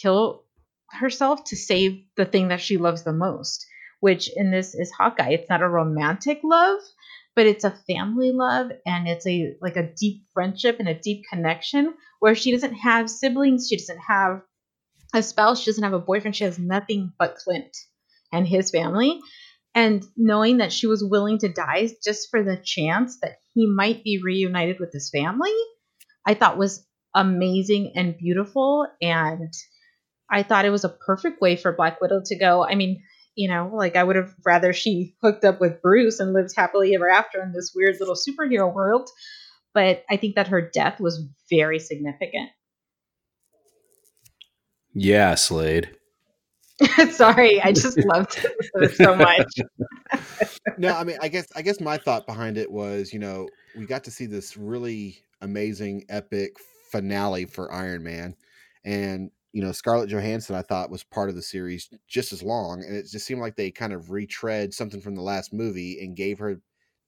kill 0.00 0.44
herself 0.90 1.44
to 1.44 1.56
save 1.56 2.04
the 2.16 2.24
thing 2.24 2.48
that 2.48 2.60
she 2.60 2.78
loves 2.78 3.02
the 3.02 3.12
most, 3.12 3.66
which 4.00 4.30
in 4.34 4.50
this 4.50 4.74
is 4.74 4.92
Hawkeye. 4.92 5.30
It's 5.30 5.50
not 5.50 5.62
a 5.62 5.68
romantic 5.68 6.40
love, 6.44 6.80
but 7.38 7.46
it's 7.46 7.62
a 7.62 7.78
family 7.86 8.32
love 8.32 8.72
and 8.84 9.06
it's 9.06 9.24
a 9.24 9.54
like 9.62 9.76
a 9.76 9.92
deep 9.96 10.24
friendship 10.34 10.80
and 10.80 10.88
a 10.88 10.98
deep 10.98 11.22
connection 11.30 11.94
where 12.18 12.34
she 12.34 12.50
doesn't 12.50 12.74
have 12.74 13.08
siblings, 13.08 13.68
she 13.68 13.76
doesn't 13.76 14.00
have 14.00 14.40
a 15.14 15.22
spouse, 15.22 15.60
she 15.60 15.70
doesn't 15.70 15.84
have 15.84 15.92
a 15.92 16.00
boyfriend, 16.00 16.34
she 16.34 16.42
has 16.42 16.58
nothing 16.58 17.12
but 17.16 17.36
Clint 17.36 17.76
and 18.32 18.44
his 18.44 18.72
family. 18.72 19.20
And 19.72 20.04
knowing 20.16 20.56
that 20.56 20.72
she 20.72 20.88
was 20.88 21.04
willing 21.04 21.38
to 21.38 21.48
die 21.48 21.88
just 22.04 22.28
for 22.28 22.42
the 22.42 22.56
chance 22.56 23.20
that 23.20 23.36
he 23.54 23.68
might 23.68 24.02
be 24.02 24.20
reunited 24.20 24.80
with 24.80 24.92
his 24.92 25.08
family, 25.08 25.54
I 26.26 26.34
thought 26.34 26.58
was 26.58 26.84
amazing 27.14 27.92
and 27.94 28.18
beautiful. 28.18 28.84
And 29.00 29.52
I 30.28 30.42
thought 30.42 30.64
it 30.64 30.70
was 30.70 30.82
a 30.82 30.88
perfect 30.88 31.40
way 31.40 31.54
for 31.54 31.70
Black 31.70 32.00
Widow 32.00 32.20
to 32.24 32.36
go. 32.36 32.66
I 32.66 32.74
mean, 32.74 33.00
you 33.38 33.46
know, 33.46 33.70
like 33.72 33.94
I 33.94 34.02
would 34.02 34.16
have 34.16 34.34
rather 34.44 34.72
she 34.72 35.14
hooked 35.22 35.44
up 35.44 35.60
with 35.60 35.80
Bruce 35.80 36.18
and 36.18 36.32
lived 36.32 36.50
happily 36.56 36.92
ever 36.96 37.08
after 37.08 37.40
in 37.40 37.52
this 37.52 37.70
weird 37.72 37.94
little 38.00 38.16
superhero 38.16 38.74
world. 38.74 39.08
But 39.72 40.04
I 40.10 40.16
think 40.16 40.34
that 40.34 40.48
her 40.48 40.60
death 40.60 40.98
was 40.98 41.24
very 41.48 41.78
significant. 41.78 42.50
Yeah, 44.92 45.36
Slade. 45.36 45.88
Sorry, 47.12 47.62
I 47.62 47.70
just 47.70 47.96
loved 48.06 48.44
it 48.74 48.96
so 48.96 49.14
much. 49.14 50.58
no, 50.78 50.96
I 50.96 51.04
mean, 51.04 51.18
I 51.22 51.28
guess 51.28 51.46
I 51.54 51.62
guess 51.62 51.80
my 51.80 51.96
thought 51.96 52.26
behind 52.26 52.58
it 52.58 52.68
was, 52.68 53.12
you 53.12 53.20
know, 53.20 53.48
we 53.76 53.86
got 53.86 54.02
to 54.04 54.10
see 54.10 54.26
this 54.26 54.56
really 54.56 55.22
amazing, 55.42 56.06
epic 56.08 56.56
finale 56.90 57.44
for 57.44 57.72
Iron 57.72 58.02
Man, 58.02 58.34
and 58.84 59.30
you 59.52 59.62
know, 59.62 59.72
Scarlett 59.72 60.10
Johansson, 60.10 60.54
I 60.54 60.62
thought 60.62 60.90
was 60.90 61.04
part 61.04 61.28
of 61.28 61.34
the 61.34 61.42
series 61.42 61.88
just 62.06 62.32
as 62.32 62.42
long, 62.42 62.82
and 62.84 62.94
it 62.96 63.06
just 63.10 63.26
seemed 63.26 63.40
like 63.40 63.56
they 63.56 63.70
kind 63.70 63.92
of 63.92 64.10
retread 64.10 64.74
something 64.74 65.00
from 65.00 65.14
the 65.14 65.22
last 65.22 65.52
movie 65.52 65.98
and 66.00 66.16
gave 66.16 66.38
her 66.38 66.60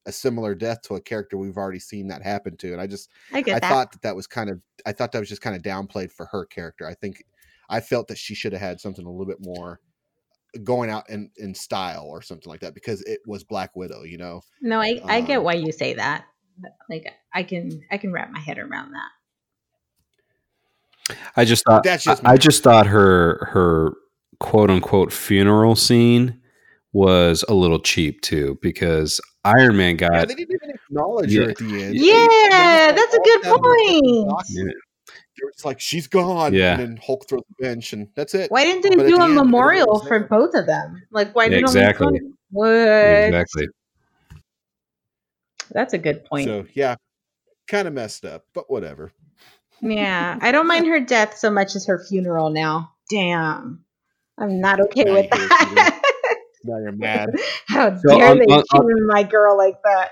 a 0.07 0.13
similar 0.13 0.55
death 0.55 0.81
to 0.83 0.95
a 0.95 1.01
character 1.01 1.37
we've 1.37 1.59
already 1.59 1.79
seen 1.79 2.09
that 2.09 2.23
happen 2.23 2.57
to, 2.57 2.73
and 2.73 2.81
I 2.81 2.87
just 2.87 3.11
I 3.33 3.39
I 3.39 3.43
that. 3.43 3.63
thought 3.63 3.93
that 3.93 4.03
that 4.03 4.17
was 4.17 4.27
kind 4.27 4.49
of 4.49 4.61
I 4.87 4.93
thought 4.93 5.13
that 5.13 5.21
was 5.21 5.29
just 5.29 5.43
kind 5.43 5.55
of 5.55 5.63
downplayed 5.63 6.13
for 6.13 6.27
her 6.27 6.47
character. 6.47 6.87
I 6.87 6.95
think 6.95 7.23
I 7.69 7.81
felt 7.81 8.09
that 8.09 8.19
she 8.19 8.35
should 8.35 8.53
have 8.53 8.63
had 8.63 8.81
something 8.81 9.05
a 9.05 9.11
little 9.11 9.27
bit 9.27 9.39
more 9.41 9.81
going 10.65 10.91
out 10.91 11.09
in 11.11 11.31
in 11.37 11.55
style 11.55 12.07
or 12.09 12.23
something 12.23 12.51
like 12.51 12.61
that 12.61 12.75
because 12.75 13.03
it 13.03 13.21
was 13.27 13.45
Black 13.45 13.77
Widow. 13.77 14.03
You 14.03 14.19
know, 14.19 14.41
No, 14.61 14.81
I, 14.81 15.01
I 15.07 15.21
get 15.21 15.39
Um, 15.39 15.45
why 15.45 15.55
you 15.55 15.73
say 15.73 15.95
that. 15.95 16.25
Like 16.89 17.07
I 17.33 17.43
can 17.43 17.83
I 17.91 17.99
can 17.99 18.13
wrap 18.13 18.31
my 18.31 18.41
head 18.41 18.59
around 18.59 18.93
that. 18.93 19.11
I 21.37 21.45
just 21.45 21.65
thought 21.65 21.83
That's 21.85 22.05
just 22.05 22.25
I, 22.25 22.33
I 22.33 22.37
just 22.37 22.63
thought 22.63 22.87
her 22.87 23.47
her 23.53 23.93
quote 24.39 24.71
unquote 24.71 25.13
funeral 25.13 25.77
scene 25.77 26.41
was 26.93 27.45
a 27.49 27.55
little 27.55 27.79
cheap 27.79 28.21
too 28.23 28.59
because 28.63 29.21
Iron 29.45 29.77
Man 29.77 29.97
got 29.97 30.13
yeah, 30.13 30.19
got 30.21 30.29
they 30.29 30.35
didn't 30.35 30.55
even 30.55 30.71
acknowledge 30.71 31.33
Yeah. 31.33 31.45
her 31.45 31.51
at 31.51 31.57
the 31.59 31.83
end. 31.83 31.95
Yeah, 31.95 32.15
They- 32.15 32.93
they 32.93 32.97
that's 32.97 33.15
a 33.15 33.19
oh, 33.21 33.25
good 33.25 33.41
walked 33.45 33.47
out 33.47 33.55
of 33.55 33.63
the 33.63 34.01
point. 34.03 34.29
dock. 34.31 34.47
They 35.37 35.45
were 35.47 35.53
just 35.53 35.65
like, 35.65 35.81
"She's 35.81 36.07
gone," 36.07 36.53
Yeah. 36.53 36.73
and 36.73 36.81
then 36.83 36.97
Hulk 37.03 37.27
throws 37.27 37.43
the 37.57 37.65
bench, 37.65 37.93
and 37.95 38.09
that's 38.15 38.35
it. 38.35 38.51
Why 38.51 38.65
didn't 38.65 38.83
they 38.83 38.91
But 38.91 39.07
do 39.07 39.17
a 39.17 39.23
end, 39.23 39.23
everybody 39.23 39.35
memorial 39.47 39.87
was 39.89 40.07
for 40.07 40.21
both 40.21 40.55
of 40.55 40.67
them? 40.67 41.03
Like 41.11 41.35
why 41.35 41.45
Yeah, 41.45 41.51
did 41.51 41.61
exactly. 41.61 42.21
What? 42.51 42.69
exactly. 42.69 43.69
That's 45.71 45.95
a 45.95 45.99
good 45.99 46.25
point. 46.25 46.47
So 46.47 46.67
yeah, 46.75 46.97
kind 47.69 47.87
of 47.89 47.95
messed 47.95 48.25
up, 48.25 48.45
but 48.53 48.71
whatever. 48.71 49.13
Yeah, 49.83 50.39
I 50.41 50.53
don't 50.53 50.67
mind 50.67 50.87
her 50.87 51.01
death 51.01 51.37
so 51.37 51.51
much 51.51 51.77
as 51.77 51.87
her 51.87 52.03
funeral 52.09 52.51
now. 52.51 52.93
Damn, 53.11 53.85
I'm 54.39 54.61
not 54.61 54.81
okay 54.81 55.05
Now 55.05 55.13
with 55.15 55.29
you 55.33 55.39
hear 55.39 55.47
it, 55.47 55.75
that. 55.75 56.03
Now 56.65 56.79
you're 56.79 56.93
mad. 56.93 57.31
How 57.69 57.97
So 57.97 58.19
dare 58.19 58.31
on- 58.31 58.39
they 58.39 58.45
on- 58.47 58.63
on- 58.73 58.85
treat 58.87 59.03
my 59.07 59.23
girl 59.23 59.57
like 59.57 59.77
that? 59.85 60.11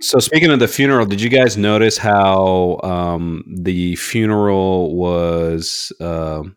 So 0.00 0.18
speaking 0.18 0.50
of 0.50 0.58
the 0.58 0.68
funeral, 0.68 1.06
did 1.06 1.20
you 1.22 1.30
guys 1.30 1.56
notice 1.56 1.96
how 1.96 2.80
um, 2.82 3.44
the 3.62 3.96
funeral 3.96 4.94
was 4.96 5.90
um, 6.00 6.56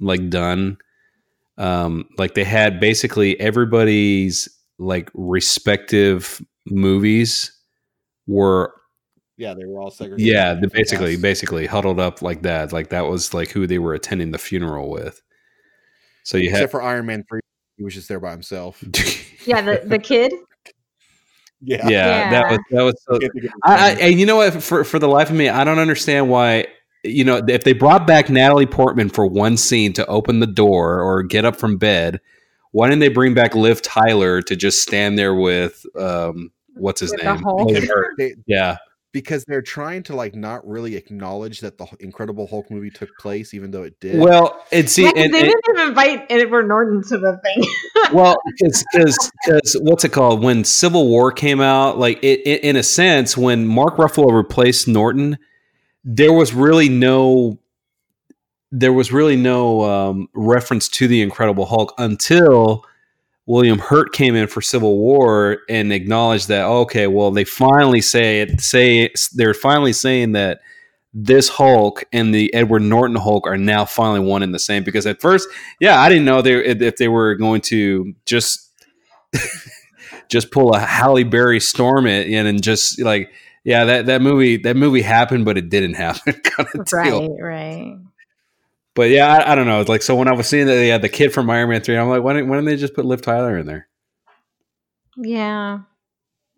like 0.00 0.30
done? 0.30 0.78
Um, 1.58 2.08
like 2.18 2.34
they 2.34 2.44
had 2.44 2.80
basically 2.80 3.38
everybody's 3.38 4.48
like 4.78 5.10
respective 5.14 6.42
movies 6.66 7.52
were 8.26 8.74
Yeah, 9.38 9.54
they 9.54 9.64
were 9.66 9.80
all 9.80 9.90
segregated. 9.90 10.32
yeah 10.32 10.54
the, 10.54 10.68
basically 10.68 11.12
Yes. 11.12 11.20
basically 11.20 11.66
huddled 11.66 12.00
up 12.00 12.22
like 12.22 12.42
that 12.42 12.72
like 12.72 12.88
that 12.88 13.02
was 13.06 13.34
like 13.34 13.50
who 13.50 13.66
they 13.66 13.78
were 13.78 13.92
attending 13.94 14.30
the 14.30 14.38
funeral 14.38 14.88
with. 14.90 15.20
So 16.22 16.38
you 16.38 16.44
Except 16.48 16.60
had 16.60 16.70
for 16.70 16.82
Iron 16.82 17.06
Man 17.06 17.24
three, 17.28 17.40
he 17.76 17.84
was 17.84 17.94
just 17.94 18.08
there 18.08 18.20
by 18.20 18.30
himself. 18.32 18.82
Yeah, 19.46 19.60
the 19.60 19.82
the 19.84 19.98
kid. 19.98 20.32
Yeah, 21.62 21.88
yeah, 21.88 22.30
that 22.30 22.50
was 22.50 22.58
that 22.70 22.82
was 22.82 22.94
so, 23.08 23.18
Can't 23.18 23.32
think 23.32 23.44
of 23.46 23.50
his 23.50 23.50
I, 23.64 23.74
I, 23.76 23.90
and 24.08 24.20
you 24.20 24.26
know 24.26 24.36
what? 24.36 24.62
For 24.62 24.84
for 24.84 24.98
the 24.98 25.08
life 25.08 25.30
of 25.30 25.36
me, 25.36 25.48
I 25.48 25.64
don't 25.64 25.78
understand 25.78 26.28
why. 26.28 26.66
You 27.02 27.24
know, 27.24 27.40
if 27.48 27.64
they 27.64 27.72
brought 27.72 28.06
back 28.06 28.28
Natalie 28.28 28.66
Portman 28.66 29.08
for 29.08 29.26
one 29.26 29.56
scene 29.56 29.92
to 29.94 30.04
open 30.06 30.40
the 30.40 30.46
door 30.46 31.00
or 31.00 31.22
get 31.22 31.44
up 31.46 31.56
from 31.56 31.78
bed, 31.78 32.20
why 32.72 32.88
didn't 32.88 33.00
they 33.00 33.08
bring 33.08 33.32
back 33.32 33.54
Liv 33.54 33.80
Tyler 33.80 34.42
to 34.42 34.54
just 34.56 34.82
stand 34.82 35.18
there 35.18 35.34
with 35.34 35.86
um, 35.98 36.50
what's 36.74 37.00
his 37.00 37.12
With 37.12 37.20
the 37.22 37.32
name? 37.34 37.42
Hulk? 37.42 37.70
They- 38.18 38.34
Yeah, 38.46 38.76
because 39.16 39.46
they're 39.46 39.62
trying 39.62 40.02
to 40.02 40.14
like 40.14 40.34
not 40.34 40.60
really 40.68 40.94
acknowledge 40.94 41.60
that 41.60 41.78
the 41.78 41.86
Incredible 42.00 42.46
Hulk 42.46 42.70
movie 42.70 42.90
took 42.90 43.08
place, 43.18 43.54
even 43.54 43.70
though 43.70 43.82
it 43.82 43.98
did. 43.98 44.20
well, 44.20 44.62
and 44.70 44.90
see, 44.90 45.04
Yeah, 45.04 45.12
'cause 45.12 45.22
and, 45.24 45.32
they 45.32 45.38
and- 45.40 45.46
didn't 45.48 45.64
even 45.70 45.88
invite 45.88 46.26
Edward 46.28 46.68
Norton 46.68 47.02
to 47.04 47.16
the 47.16 47.40
thing. 47.42 47.64
well, 48.12 48.36
because 48.58 48.84
what's 49.80 50.04
it 50.04 50.12
called? 50.12 50.42
When 50.44 50.64
Civil 50.64 51.08
War 51.08 51.32
came 51.32 51.62
out, 51.62 51.96
like 51.98 52.18
it, 52.22 52.46
it, 52.46 52.62
in 52.62 52.76
a 52.76 52.82
sense, 52.82 53.38
when 53.38 53.66
Mark 53.66 53.96
Ruffalo 53.96 54.30
replaced 54.36 54.86
Norton, 54.86 55.38
there 56.04 56.34
was 56.34 56.52
really 56.52 56.90
no, 56.90 57.58
there 58.70 58.92
was 58.92 59.12
really 59.12 59.36
no 59.36 59.80
um, 59.82 60.28
reference 60.34 60.90
to 60.90 61.08
the 61.08 61.22
Incredible 61.22 61.64
Hulk 61.64 61.94
until 61.96 62.84
William 63.46 63.78
Hurt 63.78 64.12
came 64.12 64.34
in 64.34 64.48
for 64.48 64.60
Civil 64.60 64.98
War 64.98 65.58
and 65.68 65.92
acknowledged 65.92 66.48
that 66.48 66.64
okay, 66.64 67.06
well, 67.06 67.30
they 67.30 67.44
finally 67.44 68.00
say 68.00 68.40
it. 68.40 68.60
Say 68.60 69.10
they're 69.34 69.54
finally 69.54 69.92
saying 69.92 70.32
that 70.32 70.60
this 71.14 71.48
Hulk 71.48 72.04
and 72.12 72.34
the 72.34 72.52
Edward 72.52 72.82
Norton 72.82 73.16
Hulk 73.16 73.46
are 73.46 73.56
now 73.56 73.84
finally 73.84 74.20
one 74.20 74.42
and 74.42 74.52
the 74.52 74.58
same. 74.58 74.82
Because 74.82 75.06
at 75.06 75.20
first, 75.20 75.48
yeah, 75.80 76.00
I 76.00 76.08
didn't 76.08 76.24
know 76.24 76.42
they 76.42 76.64
if 76.64 76.96
they 76.96 77.08
were 77.08 77.36
going 77.36 77.60
to 77.62 78.14
just 78.26 78.68
just 80.28 80.50
pull 80.50 80.74
a 80.74 80.80
Halle 80.80 81.24
Berry 81.24 81.60
storm 81.60 82.06
it 82.06 82.28
in 82.28 82.46
and 82.46 82.62
just 82.62 83.00
like 83.00 83.30
yeah 83.64 83.84
that 83.84 84.06
that 84.06 84.22
movie 84.22 84.56
that 84.58 84.76
movie 84.76 85.02
happened 85.02 85.44
but 85.44 85.58
it 85.58 85.68
didn't 85.68 85.94
happen 85.94 86.32
kind 86.44 86.68
of 86.74 86.86
deal. 86.86 87.36
right, 87.36 87.42
right. 87.42 87.96
But 88.96 89.10
yeah, 89.10 89.28
I, 89.28 89.52
I 89.52 89.54
don't 89.54 89.66
know. 89.66 89.80
It's 89.80 89.90
like 89.90 90.02
so 90.02 90.16
when 90.16 90.26
I 90.26 90.32
was 90.32 90.48
seeing 90.48 90.66
that 90.66 90.74
they 90.74 90.88
had 90.88 91.02
the 91.02 91.08
kid 91.10 91.32
from 91.32 91.48
Iron 91.50 91.68
Man 91.68 91.82
three, 91.82 91.96
I'm 91.96 92.08
like, 92.08 92.22
why 92.22 92.32
didn't, 92.32 92.48
why 92.48 92.56
didn't 92.56 92.66
they 92.66 92.76
just 92.76 92.94
put 92.94 93.04
Liv 93.04 93.20
Tyler 93.20 93.58
in 93.58 93.66
there? 93.66 93.88
Yeah, 95.18 95.80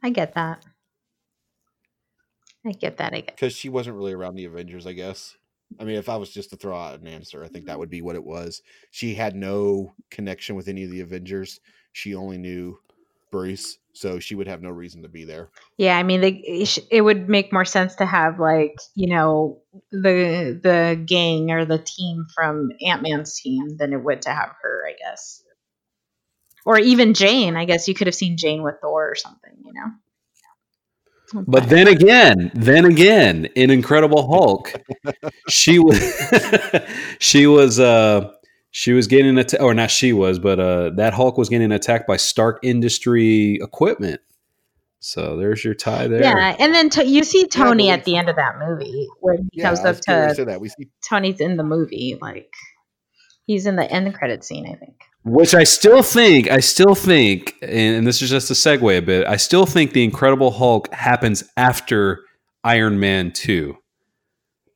I 0.03 0.11
get 0.11 0.34
that. 0.34 0.64
I 2.64 2.72
get 2.72 2.99
that. 2.99 3.12
I 3.12 3.20
get. 3.20 3.34
because 3.34 3.55
she 3.55 3.68
wasn't 3.68 3.97
really 3.97 4.12
around 4.12 4.36
the 4.36 4.45
Avengers, 4.45 4.86
I 4.86 4.93
guess. 4.93 5.36
I 5.80 5.84
mean, 5.84 5.97
if 5.97 6.09
I 6.09 6.16
was 6.16 6.30
just 6.30 6.51
to 6.51 6.57
throw 6.57 6.78
out 6.78 7.01
an 7.01 7.09
answer, 7.09 7.45
I 7.45 7.49
think 7.49 7.66
that 7.66 7.78
would 7.78 7.91
be 7.91 8.03
what 8.03 8.16
it 8.16 8.24
was. 8.24 8.62
She 8.91 9.14
had 9.14 9.34
no 9.34 9.95
connection 10.11 10.55
with 10.55 10.68
any 10.68 10.84
of 10.84 10.91
the 10.91 11.01
Avengers. 11.01 11.61
She 11.93 12.14
only 12.14 12.39
knew 12.39 12.78
Bruce, 13.31 13.79
so 13.93 14.18
she 14.18 14.35
would 14.35 14.47
have 14.47 14.62
no 14.62 14.70
reason 14.70 15.03
to 15.03 15.09
be 15.09 15.24
there. 15.24 15.51
Yeah, 15.76 15.99
I 15.99 16.03
mean, 16.03 16.20
they, 16.20 16.66
it 16.91 17.01
would 17.01 17.29
make 17.29 17.53
more 17.53 17.64
sense 17.64 17.97
to 17.97 18.07
have 18.07 18.39
like 18.39 18.76
you 18.95 19.09
know 19.09 19.61
the 19.91 20.59
the 20.62 21.03
gang 21.05 21.51
or 21.51 21.64
the 21.64 21.79
team 21.79 22.26
from 22.35 22.70
Ant 22.87 23.03
Man's 23.03 23.41
team 23.41 23.76
than 23.76 23.93
it 23.93 24.03
would 24.03 24.22
to 24.22 24.31
have 24.31 24.55
her, 24.62 24.83
I 24.89 24.95
guess. 24.99 25.43
Or 26.64 26.79
even 26.79 27.14
Jane. 27.14 27.57
I 27.57 27.64
guess 27.64 27.89
you 27.89 27.95
could 27.95 28.07
have 28.07 28.14
seen 28.14 28.37
Jane 28.37 28.62
with 28.62 28.76
Thor 28.83 29.11
or 29.11 29.14
something, 29.14 29.55
you 29.64 29.72
know. 29.72 29.91
But 31.47 31.68
then 31.68 31.89
again, 31.89 32.51
then 32.55 32.87
again, 32.87 33.47
in 33.55 33.70
Incredible 33.70 34.26
Hulk, 34.26 34.72
she 35.49 35.79
was 35.79 35.99
she 37.18 37.47
was 37.47 37.79
uh 37.79 38.33
she 38.70 38.92
was 38.92 39.06
getting 39.06 39.36
attacked, 39.38 39.62
or 39.62 39.74
not 39.74 39.90
she 39.90 40.12
was, 40.12 40.38
but 40.38 40.60
uh 40.60 40.90
that 40.96 41.14
Hulk 41.14 41.38
was 41.38 41.48
getting 41.48 41.72
attacked 41.72 42.06
by 42.06 42.16
Stark 42.16 42.58
Industry 42.62 43.58
equipment. 43.62 44.20
So 45.00 45.36
there's 45.36 45.64
your 45.64 45.74
tie 45.74 46.08
there. 46.08 46.22
yeah, 46.22 46.56
and 46.58 46.74
then 46.74 46.90
to, 46.90 47.06
you 47.06 47.22
see 47.22 47.46
Tony 47.46 47.88
but 47.88 48.00
at 48.00 48.04
the 48.04 48.16
end 48.16 48.28
of 48.28 48.36
that 48.36 48.58
movie 48.58 49.06
when 49.20 49.48
he 49.52 49.60
Yeah, 49.60 49.68
comes 49.68 49.80
up 49.80 50.00
getting 50.04 50.34
to 50.36 50.44
that. 50.46 50.60
We 50.60 50.68
see 50.68 50.88
Tony's 51.08 51.40
in 51.40 51.56
the 51.56 51.62
movie, 51.62 52.18
like 52.20 52.52
he's 53.46 53.66
in 53.66 53.76
the 53.76 53.90
end 53.90 54.12
credit 54.14 54.42
scene, 54.44 54.66
I 54.66 54.74
think. 54.74 54.96
Which 55.24 55.54
I 55.54 55.64
still 55.64 56.02
think, 56.02 56.50
I 56.50 56.60
still 56.60 56.94
think, 56.94 57.54
and 57.62 58.06
this 58.06 58.22
is 58.22 58.30
just 58.30 58.50
a 58.50 58.54
segue 58.54 58.96
a 58.98 59.02
bit. 59.02 59.26
I 59.26 59.36
still 59.36 59.66
think 59.66 59.92
the 59.92 60.02
Incredible 60.02 60.50
Hulk 60.50 60.92
happens 60.92 61.44
after 61.56 62.20
Iron 62.64 62.98
Man 62.98 63.32
two. 63.32 63.76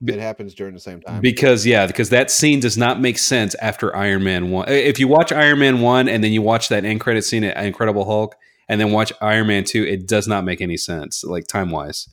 It 0.07 0.19
happens 0.19 0.55
during 0.55 0.75
the 0.75 0.81
same 0.81 1.01
time. 1.01 1.21
Because 1.21 1.65
yeah, 1.67 1.87
because 1.87 2.11
that 2.11 2.31
scene 2.31 2.61
does 2.61 2.77
not 2.77 3.01
make 3.01 3.19
sense 3.19 3.55
after 3.57 3.95
Iron 3.95 4.25
Man 4.25 4.51
one. 4.51 4.69
If 4.69 4.99
you 4.99 5.09
watch 5.09 5.33
Iron 5.33 5.59
Man 5.61 5.81
one 5.81 6.09
and 6.09 6.23
then 6.25 6.33
you 6.33 6.43
watch 6.43 6.69
that 6.69 6.85
end 6.85 7.01
credit 7.01 7.23
scene 7.23 7.45
at 7.45 7.57
Incredible 7.65 8.05
Hulk 8.05 8.35
and 8.69 8.81
then 8.81 8.93
watch 8.93 9.13
Iron 9.21 9.47
Man 9.47 9.65
two, 9.65 9.85
it 9.85 10.07
does 10.09 10.27
not 10.27 10.45
make 10.45 10.61
any 10.61 10.77
sense, 10.77 11.23
like 11.25 11.47
time 11.47 11.71
wise. 11.71 12.09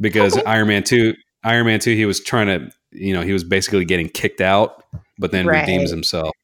Because 0.00 0.36
Okay. 0.36 0.44
Iron 0.46 0.68
Man 0.68 0.82
two, 0.82 1.14
Iron 1.44 1.66
Man 1.66 1.80
two, 1.80 1.94
he 1.94 2.04
was 2.06 2.20
trying 2.20 2.46
to, 2.46 2.70
you 2.90 3.12
know, 3.12 3.22
he 3.22 3.32
was 3.32 3.44
basically 3.44 3.84
getting 3.84 4.08
kicked 4.08 4.40
out, 4.40 4.84
but 5.18 5.32
then 5.32 5.46
Right. 5.46 5.60
redeems 5.60 5.90
himself. 5.90 6.34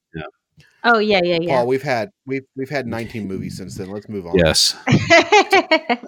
Oh 0.85 0.99
yeah, 0.99 1.20
yeah, 1.22 1.39
yeah. 1.41 1.57
Paul, 1.57 1.66
we've 1.68 1.83
had 1.83 2.11
we've 2.26 2.45
we've 2.57 2.70
had 2.70 2.87
19 2.87 3.28
movies 3.28 3.57
since 3.57 3.76
then. 3.76 3.91
Let's 3.91 4.09
move 4.09 4.26
on. 4.26 4.37
Yes. 4.37 4.76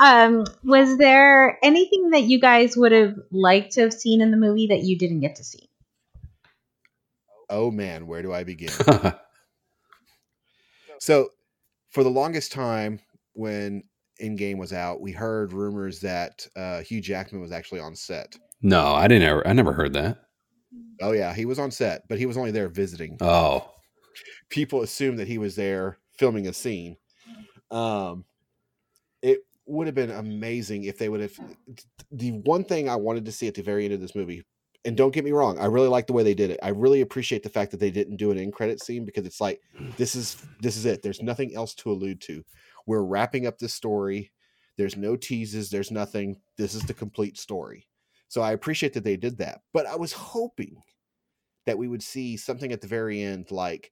um, 0.00 0.44
was 0.64 0.96
there 0.98 1.58
anything 1.62 2.10
that 2.10 2.22
you 2.22 2.40
guys 2.40 2.76
would 2.76 2.92
have 2.92 3.14
liked 3.30 3.72
to 3.74 3.82
have 3.82 3.92
seen 3.92 4.20
in 4.20 4.30
the 4.30 4.36
movie 4.36 4.66
that 4.68 4.82
you 4.82 4.98
didn't 4.98 5.20
get 5.20 5.36
to 5.36 5.44
see? 5.44 5.68
Oh 7.48 7.70
man, 7.70 8.06
where 8.06 8.22
do 8.22 8.32
I 8.32 8.44
begin? 8.44 8.70
So, 11.00 11.28
for 11.90 12.02
the 12.02 12.08
longest 12.08 12.50
time, 12.50 12.98
when 13.34 13.82
Endgame 14.22 14.56
was 14.56 14.72
out, 14.72 15.02
we 15.02 15.12
heard 15.12 15.52
rumors 15.52 16.00
that 16.00 16.46
uh, 16.56 16.80
Hugh 16.80 17.02
Jackman 17.02 17.42
was 17.42 17.52
actually 17.52 17.80
on 17.80 17.94
set. 17.94 18.38
no, 18.62 18.94
I 18.94 19.06
didn't 19.06 19.28
ever 19.28 19.46
I 19.46 19.52
never 19.52 19.72
heard 19.72 19.92
that. 19.92 20.18
Oh 21.02 21.12
yeah, 21.12 21.34
he 21.34 21.44
was 21.44 21.58
on 21.58 21.70
set, 21.70 22.04
but 22.08 22.18
he 22.18 22.24
was 22.24 22.38
only 22.38 22.52
there 22.52 22.68
visiting. 22.68 23.18
Oh. 23.20 23.70
People 24.48 24.82
assumed 24.82 25.18
that 25.18 25.28
he 25.28 25.38
was 25.38 25.56
there 25.56 25.98
filming 26.18 26.46
a 26.46 26.52
scene. 26.52 26.96
Um, 27.70 28.24
it 29.22 29.40
would 29.66 29.86
have 29.86 29.94
been 29.94 30.10
amazing 30.10 30.84
if 30.84 30.98
they 30.98 31.08
would 31.08 31.20
have. 31.20 31.32
The 32.12 32.32
one 32.32 32.64
thing 32.64 32.88
I 32.88 32.96
wanted 32.96 33.24
to 33.26 33.32
see 33.32 33.48
at 33.48 33.54
the 33.54 33.62
very 33.62 33.84
end 33.84 33.94
of 33.94 34.00
this 34.00 34.14
movie, 34.14 34.44
and 34.84 34.96
don't 34.96 35.14
get 35.14 35.24
me 35.24 35.32
wrong, 35.32 35.58
I 35.58 35.66
really 35.66 35.88
like 35.88 36.06
the 36.06 36.12
way 36.12 36.22
they 36.22 36.34
did 36.34 36.50
it. 36.50 36.60
I 36.62 36.68
really 36.68 37.00
appreciate 37.00 37.42
the 37.42 37.48
fact 37.48 37.70
that 37.70 37.80
they 37.80 37.90
didn't 37.90 38.16
do 38.16 38.30
an 38.30 38.38
end 38.38 38.52
credit 38.52 38.82
scene 38.82 39.04
because 39.04 39.26
it's 39.26 39.40
like 39.40 39.60
this 39.96 40.14
is 40.14 40.36
this 40.60 40.76
is 40.76 40.84
it. 40.84 41.02
There's 41.02 41.22
nothing 41.22 41.54
else 41.54 41.74
to 41.76 41.90
allude 41.90 42.20
to. 42.22 42.44
We're 42.86 43.02
wrapping 43.02 43.46
up 43.46 43.58
this 43.58 43.74
story. 43.74 44.30
There's 44.76 44.96
no 44.96 45.16
teases. 45.16 45.70
There's 45.70 45.90
nothing. 45.90 46.36
This 46.58 46.74
is 46.74 46.82
the 46.82 46.94
complete 46.94 47.38
story. 47.38 47.88
So 48.28 48.42
I 48.42 48.52
appreciate 48.52 48.92
that 48.94 49.04
they 49.04 49.16
did 49.16 49.38
that. 49.38 49.60
But 49.72 49.86
I 49.86 49.96
was 49.96 50.12
hoping 50.12 50.82
that 51.66 51.78
we 51.78 51.88
would 51.88 52.02
see 52.02 52.36
something 52.36 52.72
at 52.72 52.80
the 52.80 52.86
very 52.86 53.22
end 53.22 53.50
like 53.50 53.90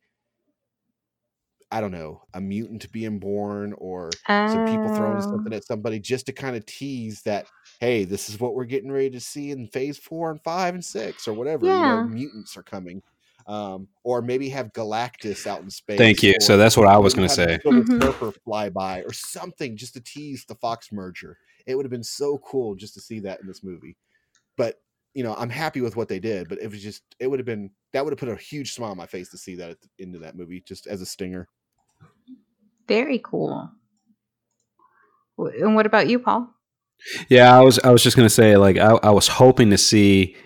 I 1.72 1.80
don't 1.80 1.90
know, 1.90 2.22
a 2.34 2.40
mutant 2.40 2.90
being 2.92 3.18
born 3.18 3.72
or 3.78 4.10
some 4.28 4.66
people 4.66 4.94
throwing 4.94 5.16
Oh. 5.16 5.20
something 5.22 5.52
at 5.54 5.64
somebody 5.64 5.98
just 5.98 6.26
to 6.26 6.32
kind 6.32 6.54
of 6.54 6.66
tease 6.66 7.22
that, 7.22 7.46
hey, 7.80 8.04
this 8.04 8.28
is 8.28 8.38
what 8.38 8.54
we're 8.54 8.66
getting 8.66 8.92
ready 8.92 9.08
to 9.10 9.20
see 9.20 9.50
in 9.50 9.66
phase 9.68 9.96
four 9.98 10.30
and 10.30 10.40
five 10.42 10.74
and 10.74 10.84
six 10.84 11.26
or 11.26 11.32
whatever. 11.32 11.64
You 11.66 11.72
know, 11.72 12.04
mutants 12.04 12.56
are 12.56 12.62
coming. 12.62 13.02
Um, 13.46 13.88
or 14.04 14.22
maybe 14.22 14.48
have 14.50 14.72
Galactus 14.72 15.48
out 15.48 15.62
in 15.62 15.68
space. 15.70 15.98
Thank 15.98 16.22
you. 16.22 16.34
So 16.38 16.56
that's 16.56 16.76
what 16.76 16.86
I 16.86 16.96
was 16.98 17.12
going 17.12 17.26
to 17.26 17.34
say. 17.34 17.58
Silver 17.62 17.82
Mhm. 17.82 18.00
Surfer 18.00 18.32
fly 18.44 18.68
by 18.68 19.02
or 19.02 19.12
something 19.12 19.76
just 19.76 19.94
to 19.94 20.00
tease 20.00 20.44
the 20.44 20.54
Fox 20.54 20.92
merger. 20.92 21.36
It 21.66 21.74
would 21.74 21.84
have 21.84 21.90
been 21.90 22.04
so 22.04 22.38
cool 22.38 22.76
just 22.76 22.94
to 22.94 23.00
see 23.00 23.18
that 23.20 23.40
in 23.40 23.48
this 23.48 23.64
movie. 23.64 23.96
But 24.56 24.80
you 25.14 25.24
know, 25.24 25.34
I'm 25.34 25.50
happy 25.50 25.80
with 25.80 25.96
what 25.96 26.08
they 26.08 26.20
did. 26.20 26.48
But 26.48 26.58
it 26.62 26.70
was 26.70 26.80
just, 26.82 27.02
it 27.18 27.26
would 27.26 27.38
have 27.40 27.44
been 27.46 27.70
that 27.92 28.04
would 28.04 28.12
have 28.12 28.18
put 28.20 28.28
a 28.28 28.36
huge 28.36 28.74
smile 28.74 28.92
on 28.92 28.96
my 28.96 29.06
face 29.06 29.28
to 29.30 29.38
see 29.38 29.56
that 29.56 29.70
at 29.70 29.80
the, 29.80 29.88
into 29.98 30.18
that 30.20 30.36
movie 30.36 30.62
just 30.64 30.86
as 30.86 31.02
a 31.02 31.06
stinger. 31.06 31.48
Very 32.88 33.20
cool. 33.22 33.70
And 35.38 35.74
what 35.74 35.86
about 35.86 36.08
you, 36.08 36.18
Paul? 36.18 36.48
Yeah, 37.28 37.56
I 37.56 37.60
was 37.60 37.78
I 37.80 37.90
was 37.90 38.02
just 38.02 38.16
gonna 38.16 38.30
say 38.30 38.56
like 38.56 38.76
I, 38.76 38.92
I 39.02 39.10
was 39.10 39.28
hoping 39.28 39.70
to 39.70 39.78
see 39.78 40.36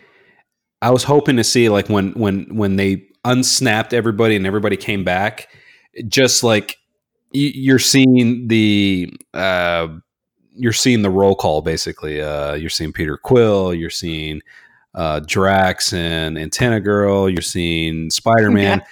I 0.80 0.90
was 0.90 1.04
hoping 1.04 1.36
to 1.36 1.44
see 1.44 1.68
like 1.68 1.88
when 1.88 2.12
when 2.12 2.54
when 2.56 2.76
they 2.76 3.04
unsnapped 3.24 3.92
everybody 3.92 4.36
and 4.36 4.46
everybody 4.46 4.76
came 4.76 5.04
back, 5.04 5.48
just 6.08 6.42
like 6.42 6.76
you're 7.32 7.78
seeing 7.78 8.48
the 8.48 9.12
uh 9.34 9.88
you're 10.54 10.72
seeing 10.72 11.02
the 11.02 11.10
roll 11.10 11.34
call 11.34 11.60
basically. 11.60 12.22
Uh 12.22 12.54
you're 12.54 12.70
seeing 12.70 12.92
Peter 12.92 13.16
Quill, 13.18 13.74
you're 13.74 13.90
seeing 13.90 14.40
uh 14.94 15.20
Drax 15.20 15.92
and 15.92 16.38
Antenna 16.38 16.80
Girl, 16.80 17.28
you're 17.28 17.42
seeing 17.42 18.10
Spider 18.10 18.50
Man. 18.50 18.82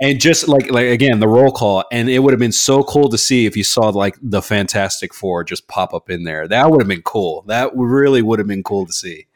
And 0.00 0.20
just 0.20 0.46
like 0.46 0.70
like 0.70 0.86
again 0.86 1.18
the 1.18 1.26
roll 1.26 1.50
call, 1.50 1.84
and 1.90 2.08
it 2.08 2.20
would 2.20 2.32
have 2.32 2.38
been 2.38 2.52
so 2.52 2.84
cool 2.84 3.08
to 3.08 3.18
see 3.18 3.46
if 3.46 3.56
you 3.56 3.64
saw 3.64 3.88
like 3.88 4.16
the 4.22 4.40
Fantastic 4.40 5.12
Four 5.12 5.42
just 5.42 5.66
pop 5.66 5.92
up 5.92 6.08
in 6.08 6.22
there. 6.22 6.46
That 6.46 6.70
would 6.70 6.80
have 6.80 6.88
been 6.88 7.02
cool. 7.02 7.42
That 7.48 7.72
really 7.74 8.22
would 8.22 8.38
have 8.38 8.46
been 8.46 8.62
cool 8.62 8.86
to 8.86 8.92
see. 8.92 9.26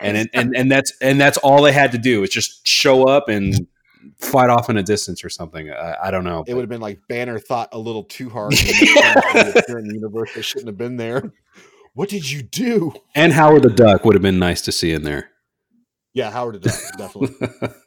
And 0.00 0.16
and, 0.16 0.28
and 0.34 0.54
and 0.56 0.70
that's 0.70 0.92
and 1.00 1.18
that's 1.18 1.38
all 1.38 1.62
they 1.62 1.72
had 1.72 1.92
to 1.92 1.98
do 1.98 2.22
is 2.22 2.28
just 2.30 2.66
show 2.66 3.04
up 3.04 3.30
and 3.30 3.66
fight 4.18 4.50
off 4.50 4.68
in 4.68 4.76
a 4.76 4.82
distance 4.82 5.24
or 5.24 5.30
something. 5.30 5.70
I, 5.70 5.96
I 6.04 6.10
don't 6.10 6.24
know. 6.24 6.40
It 6.40 6.46
but- 6.48 6.56
would 6.56 6.62
have 6.62 6.68
been 6.68 6.82
like 6.82 7.00
Banner 7.08 7.38
thought 7.38 7.70
a 7.72 7.78
little 7.78 8.04
too 8.04 8.28
hard 8.28 8.52
the 8.52 9.90
universe 9.94 10.34
that 10.34 10.42
shouldn't 10.42 10.68
have 10.68 10.76
been 10.76 10.98
there. 10.98 11.32
What 11.94 12.10
did 12.10 12.30
you 12.30 12.42
do? 12.42 12.92
and 13.14 13.32
Howard 13.32 13.62
the 13.62 13.70
Duck 13.70 14.04
would 14.04 14.14
have 14.16 14.22
been 14.22 14.38
nice 14.38 14.60
to 14.62 14.72
see 14.72 14.92
in 14.92 15.04
there. 15.04 15.30
Yeah, 16.12 16.30
Howard 16.30 16.60
the 16.60 16.68
Duck, 16.68 16.98
definitely. 16.98 17.48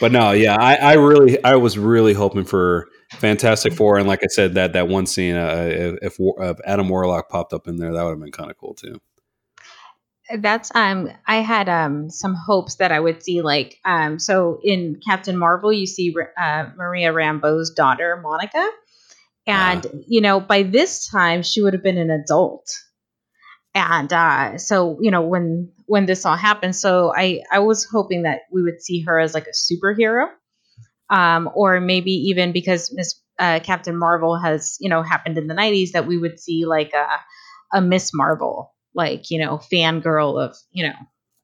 but 0.00 0.12
no, 0.12 0.32
yeah, 0.32 0.56
I, 0.58 0.76
I 0.76 0.92
really, 0.94 1.42
I 1.44 1.56
was 1.56 1.78
really 1.78 2.12
hoping 2.12 2.44
for 2.44 2.88
Fantastic 3.12 3.74
Four, 3.74 3.98
and 3.98 4.08
like 4.08 4.20
I 4.22 4.28
said, 4.28 4.54
that 4.54 4.72
that 4.72 4.88
one 4.88 5.06
scene, 5.06 5.36
uh, 5.36 5.96
if, 6.02 6.16
if 6.18 6.58
Adam 6.64 6.88
Warlock 6.88 7.28
popped 7.28 7.52
up 7.52 7.68
in 7.68 7.76
there, 7.76 7.92
that 7.92 8.02
would 8.02 8.10
have 8.10 8.20
been 8.20 8.32
kind 8.32 8.50
of 8.50 8.56
cool 8.58 8.74
too. 8.74 9.00
That's 10.38 10.74
um 10.74 11.10
I 11.26 11.36
had 11.36 11.68
um 11.68 12.08
some 12.08 12.34
hopes 12.34 12.76
that 12.76 12.92
I 12.92 13.00
would 13.00 13.22
see 13.22 13.42
like 13.42 13.78
um 13.84 14.18
so 14.18 14.60
in 14.62 15.00
Captain 15.06 15.36
Marvel 15.36 15.72
you 15.72 15.86
see 15.86 16.14
uh, 16.40 16.66
Maria 16.76 17.12
Rambeau's 17.12 17.70
daughter 17.70 18.18
Monica. 18.22 18.66
And 19.46 19.84
you 20.06 20.20
know 20.20 20.40
by 20.40 20.62
this 20.62 21.08
time 21.08 21.42
she 21.42 21.60
would 21.60 21.74
have 21.74 21.82
been 21.82 21.98
an 21.98 22.10
adult 22.10 22.70
and 23.74 24.12
uh 24.12 24.58
so 24.58 24.98
you 25.00 25.10
know 25.10 25.22
when 25.22 25.70
when 25.86 26.06
this 26.06 26.26
all 26.26 26.36
happened 26.36 26.76
so 26.76 27.12
I 27.16 27.42
I 27.50 27.60
was 27.60 27.84
hoping 27.84 28.22
that 28.22 28.40
we 28.52 28.62
would 28.62 28.82
see 28.82 29.02
her 29.02 29.18
as 29.18 29.34
like 29.34 29.46
a 29.46 29.50
superhero 29.52 30.26
um 31.10 31.50
or 31.54 31.80
maybe 31.80 32.12
even 32.12 32.52
because 32.52 32.92
Miss 32.94 33.20
uh, 33.38 33.60
Captain 33.62 33.96
Marvel 33.98 34.38
has 34.38 34.76
you 34.80 34.88
know 34.88 35.02
happened 35.02 35.38
in 35.38 35.46
the 35.46 35.54
90s 35.54 35.92
that 35.92 36.06
we 36.06 36.18
would 36.18 36.38
see 36.38 36.64
like 36.66 36.92
a 36.92 37.06
a 37.76 37.80
Miss 37.80 38.10
Marvel 38.14 38.74
like 38.94 39.30
you 39.30 39.38
know 39.38 39.58
fangirl 39.58 40.42
of 40.44 40.56
you 40.72 40.86
know 40.86 40.94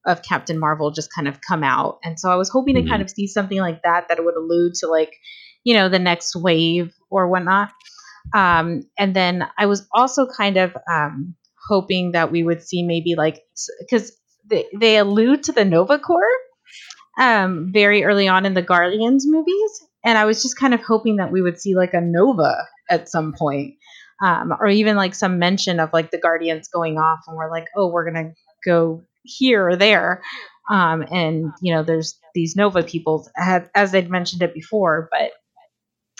of 0.06 0.22
Captain 0.22 0.58
Marvel 0.58 0.90
just 0.90 1.12
kind 1.14 1.28
of 1.28 1.40
come 1.40 1.64
out 1.64 1.98
and 2.04 2.20
so 2.20 2.30
I 2.30 2.36
was 2.36 2.48
hoping 2.50 2.74
to 2.76 2.82
Mhm. 2.82 2.88
kind 2.88 3.02
of 3.02 3.10
see 3.10 3.26
something 3.26 3.58
like 3.58 3.82
that 3.82 4.08
that 4.08 4.24
would 4.24 4.36
allude 4.36 4.74
to 4.74 4.86
like 4.88 5.14
you 5.64 5.74
know 5.74 5.88
the 5.88 5.98
next 5.98 6.36
wave 6.36 6.94
or 7.10 7.28
whatnot 7.28 7.70
um 8.34 8.82
and 8.98 9.14
then 9.16 9.46
I 9.58 9.66
was 9.66 9.86
also 9.92 10.26
kind 10.26 10.56
of 10.56 10.76
um 10.90 11.34
hoping 11.68 12.12
that 12.12 12.32
we 12.32 12.42
would 12.42 12.62
see 12.62 12.82
maybe 12.82 13.14
like 13.14 13.42
because 13.80 14.12
they, 14.48 14.66
they 14.74 14.96
allude 14.96 15.44
to 15.44 15.52
the 15.52 15.64
Nova 15.64 15.98
Corps 15.98 16.24
um 17.20 17.70
very 17.72 18.04
early 18.04 18.28
on 18.28 18.46
in 18.46 18.54
the 18.54 18.62
Guardians 18.62 19.26
movies 19.26 19.84
and 20.04 20.16
I 20.16 20.24
was 20.24 20.42
just 20.42 20.58
kind 20.58 20.74
of 20.74 20.82
hoping 20.82 21.16
that 21.16 21.32
we 21.32 21.42
would 21.42 21.60
see 21.60 21.74
like 21.74 21.94
a 21.94 22.00
Nova 22.00 22.54
at 22.90 23.08
some 23.08 23.34
point 23.38 23.74
um, 24.22 24.52
or 24.58 24.68
even 24.68 24.96
like 24.96 25.14
some 25.14 25.38
mention 25.38 25.80
of 25.80 25.90
like 25.92 26.10
the 26.10 26.18
guardians 26.18 26.68
going 26.68 26.98
off 26.98 27.20
and 27.26 27.36
we're 27.36 27.50
like 27.50 27.66
oh 27.76 27.88
we're 27.88 28.10
gonna 28.10 28.32
go 28.64 29.02
here 29.22 29.68
or 29.68 29.76
there 29.76 30.22
um, 30.70 31.04
and 31.10 31.52
you 31.62 31.74
know 31.74 31.82
there's 31.82 32.18
these 32.34 32.56
nova 32.56 32.82
people 32.82 33.28
have, 33.36 33.68
as 33.74 33.94
i'd 33.94 34.10
mentioned 34.10 34.42
it 34.42 34.54
before 34.54 35.08
but 35.10 35.32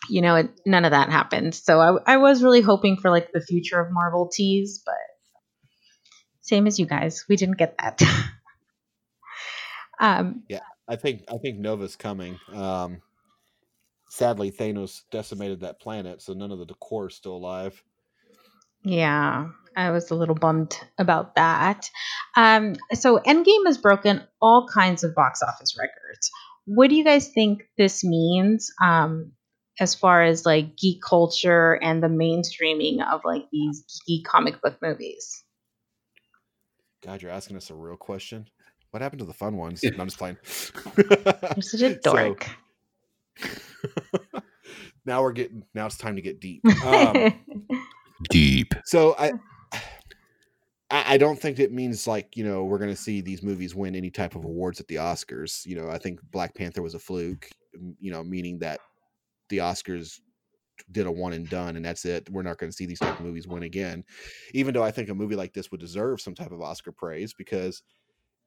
you 0.08 0.22
know 0.22 0.36
it, 0.36 0.50
none 0.64 0.84
of 0.84 0.92
that 0.92 1.10
happened. 1.10 1.54
So 1.54 1.80
I, 1.80 2.14
I 2.14 2.16
was 2.16 2.42
really 2.42 2.60
hoping 2.60 2.96
for 2.96 3.10
like 3.10 3.32
the 3.32 3.40
future 3.40 3.80
of 3.80 3.92
marvel 3.92 4.28
tease 4.32 4.82
but 4.84 4.94
same 6.48 6.66
as 6.66 6.78
you 6.78 6.86
guys 6.86 7.24
we 7.28 7.36
didn't 7.36 7.58
get 7.58 7.76
that 7.78 8.00
um, 10.00 10.42
yeah, 10.48 10.60
I 10.88 10.96
think 10.96 11.24
I 11.28 11.38
think 11.38 11.58
Nova's 11.58 11.96
coming. 11.96 12.38
Um, 12.52 13.02
sadly, 14.08 14.50
Thanos 14.50 15.02
decimated 15.10 15.60
that 15.60 15.80
planet, 15.80 16.22
so 16.22 16.32
none 16.32 16.52
of 16.52 16.58
the 16.58 16.66
decor 16.66 17.08
is 17.08 17.14
still 17.14 17.36
alive. 17.36 17.82
Yeah, 18.84 19.48
I 19.76 19.90
was 19.90 20.10
a 20.10 20.14
little 20.14 20.34
bummed 20.34 20.78
about 20.98 21.34
that. 21.34 21.90
Um, 22.36 22.76
so 22.94 23.18
Endgame 23.18 23.66
has 23.66 23.76
broken 23.76 24.22
all 24.40 24.68
kinds 24.72 25.02
of 25.02 25.14
box 25.14 25.42
office 25.42 25.76
records. 25.78 26.30
What 26.64 26.90
do 26.90 26.96
you 26.96 27.04
guys 27.04 27.28
think 27.28 27.62
this 27.76 28.04
means 28.04 28.70
um, 28.82 29.32
as 29.80 29.94
far 29.94 30.22
as 30.22 30.46
like 30.46 30.76
geek 30.76 31.02
culture 31.02 31.74
and 31.82 32.02
the 32.02 32.08
mainstreaming 32.08 33.04
of 33.04 33.22
like 33.24 33.46
these 33.50 33.84
geeky 34.08 34.22
comic 34.24 34.62
book 34.62 34.78
movies? 34.80 35.42
God, 37.04 37.22
you're 37.22 37.30
asking 37.30 37.56
us 37.56 37.70
a 37.70 37.74
real 37.74 37.96
question. 37.96 38.48
What 38.90 39.02
happened 39.02 39.20
to 39.20 39.26
the 39.26 39.34
fun 39.34 39.56
ones? 39.56 39.82
No, 39.84 39.90
I'm 39.98 40.06
just 40.06 40.18
playing. 40.18 40.38
You're 40.96 41.62
such 41.62 41.82
a 41.82 42.00
So, 42.02 42.12
dork. 42.14 42.48
now 45.04 45.22
we're 45.22 45.32
getting. 45.32 45.62
Now 45.74 45.86
it's 45.86 45.98
time 45.98 46.16
to 46.16 46.22
get 46.22 46.40
deep. 46.40 46.62
Um, 46.84 47.34
Deep. 48.30 48.74
So 48.84 49.14
I, 49.18 49.32
I 50.90 51.14
I 51.14 51.18
don't 51.18 51.38
think 51.38 51.58
it 51.58 51.72
means 51.72 52.06
like 52.06 52.36
you 52.36 52.44
know 52.44 52.64
we're 52.64 52.78
going 52.78 52.90
to 52.90 52.96
see 52.96 53.20
these 53.20 53.42
movies 53.42 53.74
win 53.74 53.94
any 53.94 54.10
type 54.10 54.34
of 54.34 54.44
awards 54.44 54.80
at 54.80 54.88
the 54.88 54.96
Oscars. 54.96 55.66
You 55.66 55.76
know, 55.76 55.90
I 55.90 55.98
think 55.98 56.20
Black 56.30 56.54
Panther 56.54 56.82
was 56.82 56.94
a 56.94 56.98
fluke. 56.98 57.48
You 58.00 58.10
know, 58.10 58.24
meaning 58.24 58.58
that 58.60 58.80
the 59.50 59.58
Oscars 59.58 60.20
did 60.92 61.06
a 61.06 61.12
one 61.12 61.32
and 61.32 61.48
done, 61.48 61.76
and 61.76 61.84
that's 61.84 62.04
it. 62.04 62.28
We're 62.30 62.42
not 62.42 62.58
going 62.58 62.70
to 62.70 62.76
see 62.76 62.86
these 62.86 62.98
type 62.98 63.18
of 63.18 63.24
movies 63.24 63.46
win 63.46 63.62
again. 63.62 64.04
Even 64.54 64.74
though 64.74 64.82
I 64.84 64.90
think 64.90 65.08
a 65.08 65.14
movie 65.14 65.36
like 65.36 65.52
this 65.52 65.70
would 65.70 65.80
deserve 65.80 66.20
some 66.20 66.34
type 66.34 66.52
of 66.52 66.60
Oscar 66.60 66.92
praise 66.92 67.34
because 67.34 67.82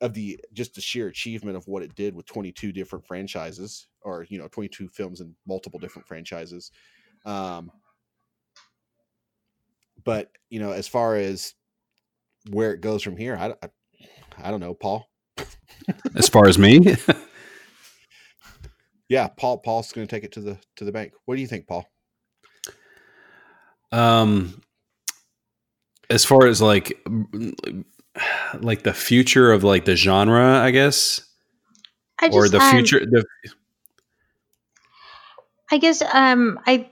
of 0.01 0.13
the 0.13 0.39
just 0.53 0.73
the 0.73 0.81
sheer 0.81 1.07
achievement 1.07 1.55
of 1.55 1.67
what 1.67 1.83
it 1.83 1.95
did 1.95 2.15
with 2.15 2.25
22 2.25 2.71
different 2.71 3.05
franchises 3.05 3.87
or 4.01 4.25
you 4.29 4.37
know 4.37 4.47
22 4.47 4.89
films 4.89 5.21
in 5.21 5.35
multiple 5.47 5.79
different 5.79 6.07
franchises 6.07 6.71
um 7.25 7.71
but 10.03 10.31
you 10.49 10.59
know 10.59 10.71
as 10.71 10.87
far 10.87 11.15
as 11.15 11.53
where 12.49 12.73
it 12.73 12.81
goes 12.81 13.03
from 13.03 13.15
here 13.15 13.37
i, 13.37 13.53
I, 13.63 13.69
I 14.43 14.51
don't 14.51 14.59
know 14.59 14.73
paul 14.73 15.07
As 16.15 16.29
far 16.29 16.47
as 16.47 16.57
me, 16.59 16.95
yeah 19.09 19.27
paul 19.27 19.59
paul's 19.59 19.91
going 19.91 20.07
to 20.07 20.15
take 20.15 20.23
it 20.23 20.31
to 20.33 20.41
the 20.41 20.57
to 20.77 20.85
the 20.85 20.91
bank 20.91 21.13
what 21.25 21.35
do 21.35 21.41
you 21.41 21.47
think 21.47 21.67
paul 21.67 21.90
um, 23.91 24.61
as 26.09 26.25
far 26.25 26.47
as 26.47 26.61
like 26.61 26.99
like 28.59 28.83
the 28.83 28.93
future 28.93 29.51
of 29.51 29.63
like 29.63 29.85
the 29.85 29.95
genre, 29.95 30.59
I 30.59 30.71
guess, 30.71 31.21
I 32.19 32.29
or 32.29 32.49
the 32.49 32.59
um, 32.59 32.71
future. 32.71 32.99
The, 32.99 33.25
I 35.71 35.77
guess 35.77 36.01
um 36.13 36.59
I 36.67 36.89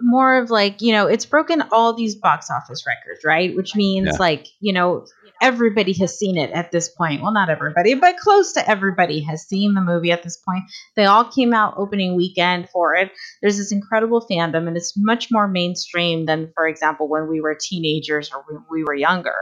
more 0.00 0.38
of 0.38 0.50
like, 0.50 0.80
you 0.80 0.92
know, 0.92 1.06
it's 1.06 1.26
broken 1.26 1.62
all 1.72 1.94
these 1.94 2.14
box 2.14 2.50
office 2.50 2.84
records, 2.86 3.24
right? 3.24 3.54
Which 3.54 3.74
means 3.74 4.06
Yeah. 4.06 4.16
like, 4.18 4.46
you 4.60 4.72
know, 4.72 5.06
everybody 5.40 5.92
has 5.94 6.18
seen 6.18 6.36
it 6.36 6.50
at 6.50 6.70
this 6.70 6.88
point. 6.88 7.22
Well, 7.22 7.32
not 7.32 7.48
everybody, 7.48 7.94
but 7.94 8.16
close 8.18 8.52
to 8.54 8.68
everybody 8.68 9.20
has 9.22 9.42
seen 9.46 9.74
the 9.74 9.80
movie 9.80 10.12
at 10.12 10.22
this 10.22 10.36
point. 10.36 10.64
They 10.96 11.04
all 11.04 11.24
came 11.24 11.54
out 11.54 11.74
opening 11.76 12.16
weekend 12.16 12.68
for 12.70 12.94
it. 12.94 13.10
There's 13.40 13.56
this 13.56 13.72
incredible 13.72 14.26
fandom 14.30 14.68
and 14.68 14.76
it's 14.76 14.94
much 14.96 15.28
more 15.30 15.48
mainstream 15.48 16.26
than 16.26 16.52
for 16.54 16.66
example 16.66 17.08
when 17.08 17.28
we 17.28 17.40
were 17.40 17.56
teenagers 17.58 18.30
or 18.32 18.44
when 18.48 18.64
we 18.70 18.84
were 18.84 18.94
younger. 18.94 19.34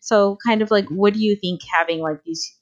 So 0.00 0.36
kind 0.44 0.62
of 0.62 0.70
like 0.70 0.86
what 0.88 1.14
do 1.14 1.20
you 1.20 1.36
think 1.36 1.60
having 1.72 2.00
like 2.00 2.22
these 2.24 2.56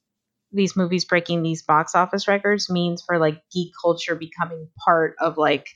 these 0.53 0.77
movies 0.77 1.05
breaking 1.05 1.43
these 1.43 1.63
box 1.63 1.95
office 1.95 2.29
records 2.29 2.69
means 2.71 3.03
for 3.03 3.19
like 3.19 3.43
geek 3.53 3.73
culture 3.83 4.15
becoming 4.15 4.69
part 4.85 5.15
of 5.21 5.39
like 5.39 5.67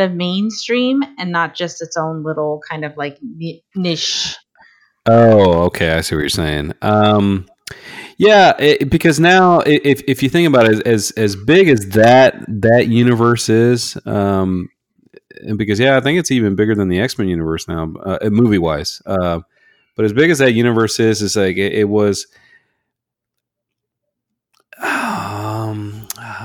the 0.00 0.08
mainstream 0.08 1.02
and 1.18 1.30
not 1.30 1.54
just 1.54 1.82
its 1.82 1.96
own 1.96 2.22
little 2.22 2.60
kind 2.68 2.84
of 2.84 2.96
like 2.96 3.18
niche. 3.76 4.34
Oh, 5.06 5.64
okay. 5.64 5.92
I 5.92 6.00
see 6.00 6.14
what 6.14 6.20
you're 6.20 6.28
saying. 6.30 6.72
Um, 6.80 7.46
yeah, 8.16 8.54
it, 8.58 8.90
because 8.90 9.20
now 9.20 9.60
if 9.60 10.02
if 10.08 10.22
you 10.22 10.28
think 10.28 10.48
about 10.48 10.66
it, 10.66 10.86
as 10.86 11.10
as 11.12 11.36
big 11.36 11.68
as 11.68 11.80
that 11.90 12.34
that 12.48 12.88
universe 12.88 13.48
is, 13.48 13.96
um, 14.06 14.68
and 15.42 15.58
because 15.58 15.78
yeah, 15.78 15.96
I 15.96 16.00
think 16.00 16.18
it's 16.18 16.30
even 16.30 16.56
bigger 16.56 16.74
than 16.74 16.88
the 16.88 17.00
X 17.00 17.18
Men 17.18 17.28
universe 17.28 17.68
now, 17.68 17.92
uh, 18.04 18.18
movie 18.30 18.58
wise. 18.58 19.00
Uh, 19.06 19.40
but 19.96 20.04
as 20.04 20.12
big 20.12 20.30
as 20.30 20.38
that 20.38 20.52
universe 20.52 20.98
is, 20.98 21.22
it's 21.22 21.36
like 21.36 21.56
it, 21.56 21.72
it 21.72 21.88
was. 21.88 22.26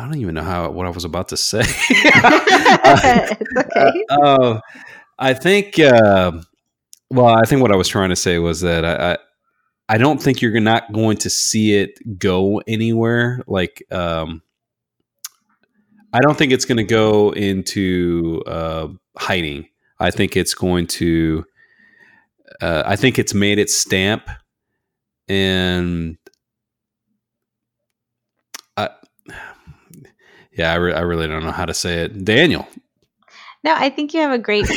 I 0.05 0.07
don't 0.07 0.19
even 0.19 0.35
know 0.35 0.43
how 0.43 0.69
what 0.69 0.85
I 0.85 0.89
was 0.89 1.03
about 1.03 1.29
to 1.29 1.37
say. 1.37 1.61
okay. 2.85 4.05
Uh, 4.07 4.59
I 5.17 5.33
think. 5.33 5.79
Uh, 5.79 6.43
well, 7.09 7.25
I 7.25 7.41
think 7.47 7.63
what 7.63 7.71
I 7.71 7.75
was 7.75 7.87
trying 7.87 8.09
to 8.09 8.15
say 8.15 8.37
was 8.37 8.61
that 8.61 8.85
I, 8.85 9.13
I, 9.13 9.17
I 9.89 9.97
don't 9.97 10.21
think 10.21 10.43
you're 10.43 10.59
not 10.59 10.93
going 10.93 11.17
to 11.17 11.29
see 11.31 11.73
it 11.73 12.19
go 12.19 12.61
anywhere. 12.67 13.41
Like, 13.47 13.81
um, 13.91 14.43
I 16.13 16.19
don't 16.19 16.37
think 16.37 16.51
it's 16.51 16.65
going 16.65 16.77
to 16.77 16.83
go 16.83 17.31
into 17.31 18.43
uh, 18.45 18.89
hiding. 19.17 19.69
I 19.99 20.11
think 20.11 20.37
it's 20.37 20.53
going 20.53 20.85
to. 20.87 21.45
Uh, 22.61 22.83
I 22.85 22.95
think 22.95 23.17
it's 23.17 23.33
made 23.33 23.57
its 23.57 23.73
stamp, 23.73 24.29
and 25.27 26.19
yeah, 30.57 30.71
I, 30.71 30.75
re- 30.75 30.93
I 30.93 31.01
really 31.01 31.27
don't 31.27 31.43
know 31.43 31.51
how 31.51 31.65
to 31.65 31.73
say 31.73 31.99
it. 32.03 32.23
Daniel. 32.23 32.67
No, 33.63 33.73
I 33.73 33.89
think 33.89 34.13
you 34.13 34.21
have 34.21 34.31
a 34.31 34.39
great 34.39 34.69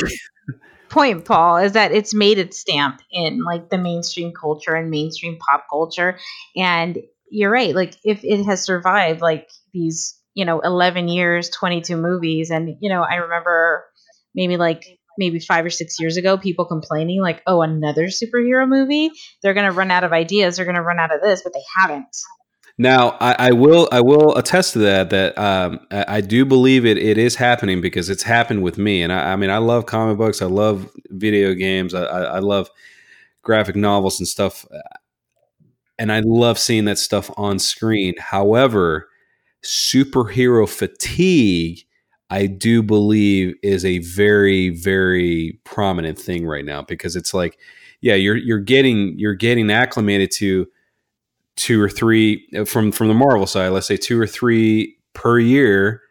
point, 0.89 1.25
Paul, 1.25 1.57
is 1.57 1.73
that 1.73 1.91
it's 1.91 2.13
made 2.13 2.37
its 2.37 2.59
stamp 2.59 3.01
in 3.11 3.43
like 3.43 3.69
the 3.69 3.77
mainstream 3.77 4.33
culture 4.33 4.75
and 4.75 4.89
mainstream 4.89 5.37
pop 5.37 5.65
culture. 5.69 6.17
And 6.55 6.97
you're 7.29 7.51
right. 7.51 7.73
Like 7.75 7.95
if 8.03 8.23
it 8.23 8.43
has 8.45 8.63
survived 8.63 9.21
like 9.21 9.49
these, 9.73 10.19
you 10.33 10.45
know, 10.45 10.59
11 10.59 11.07
years, 11.07 11.49
22 11.49 11.95
movies. 11.95 12.49
And, 12.49 12.77
you 12.81 12.89
know, 12.89 13.03
I 13.03 13.15
remember 13.15 13.85
maybe 14.35 14.57
like 14.57 14.99
maybe 15.17 15.39
five 15.39 15.65
or 15.65 15.69
six 15.69 15.99
years 15.99 16.17
ago, 16.17 16.37
people 16.37 16.65
complaining 16.65 17.21
like, 17.21 17.41
oh, 17.45 17.61
another 17.61 18.07
superhero 18.07 18.67
movie. 18.67 19.11
They're 19.41 19.53
going 19.53 19.69
to 19.69 19.77
run 19.77 19.91
out 19.91 20.03
of 20.03 20.13
ideas. 20.13 20.55
They're 20.55 20.65
going 20.65 20.75
to 20.75 20.81
run 20.81 20.99
out 20.99 21.13
of 21.13 21.21
this, 21.21 21.43
but 21.43 21.53
they 21.53 21.63
haven't. 21.77 22.15
Now, 22.81 23.17
I, 23.19 23.35
I, 23.37 23.51
will 23.51 23.89
I 23.91 23.99
will 23.99 24.37
attest 24.37 24.71
to 24.73 24.79
that. 24.79 25.09
That 25.09 25.37
um, 25.37 25.81
I, 25.91 26.05
I, 26.07 26.21
do 26.21 26.45
believe 26.45 26.85
it 26.85 26.97
it 26.97 27.17
is 27.17 27.35
happening 27.35 27.81
because 27.81 28.09
it's 28.09 28.23
happened 28.23 28.63
with 28.63 28.77
me. 28.77 29.03
And 29.03 29.11
I, 29.11 29.33
I 29.33 29.35
mean, 29.35 29.49
I 29.49 29.57
love 29.57 29.85
comic 29.85 30.17
books. 30.17 30.41
I 30.41 30.45
love 30.45 30.89
video 31.09 31.53
games. 31.53 31.93
I, 31.93 32.03
I, 32.05 32.39
love 32.39 32.69
graphic 33.41 33.75
novels 33.75 34.17
and 34.21 34.27
stuff. 34.27 34.65
And 35.97 36.09
I 36.09 36.21
love 36.21 36.57
seeing 36.57 36.85
that 36.85 36.97
stuff 36.97 37.29
on 37.35 37.59
screen. 37.59 38.13
However, 38.17 39.09
superhero 39.61 40.67
fatigue, 40.67 41.81
I 42.29 42.45
do 42.45 42.81
believe, 42.81 43.55
is 43.61 43.83
a 43.83 43.97
very 43.97 44.69
very 44.69 45.59
prominent 45.65 46.17
thing 46.17 46.47
right 46.47 46.63
now 46.63 46.81
because 46.83 47.17
it's 47.17 47.33
like, 47.33 47.59
yeah, 47.99 48.15
you're 48.15 48.37
you're 48.37 48.59
getting 48.59 49.19
you're 49.19 49.35
getting 49.35 49.69
acclimated 49.69 50.31
to 50.35 50.67
two 51.59 51.81
or 51.81 51.89
three 51.89 52.47
uh, 52.57 52.65
from 52.65 52.91
from 52.91 53.09
the 53.09 53.13
Marvel 53.13 53.45
side, 53.45 53.69
let's 53.69 53.87
say 53.87 53.97
two 53.97 54.19
or 54.19 54.25
three 54.25 54.97
per 55.13 55.39
year, 55.39 56.01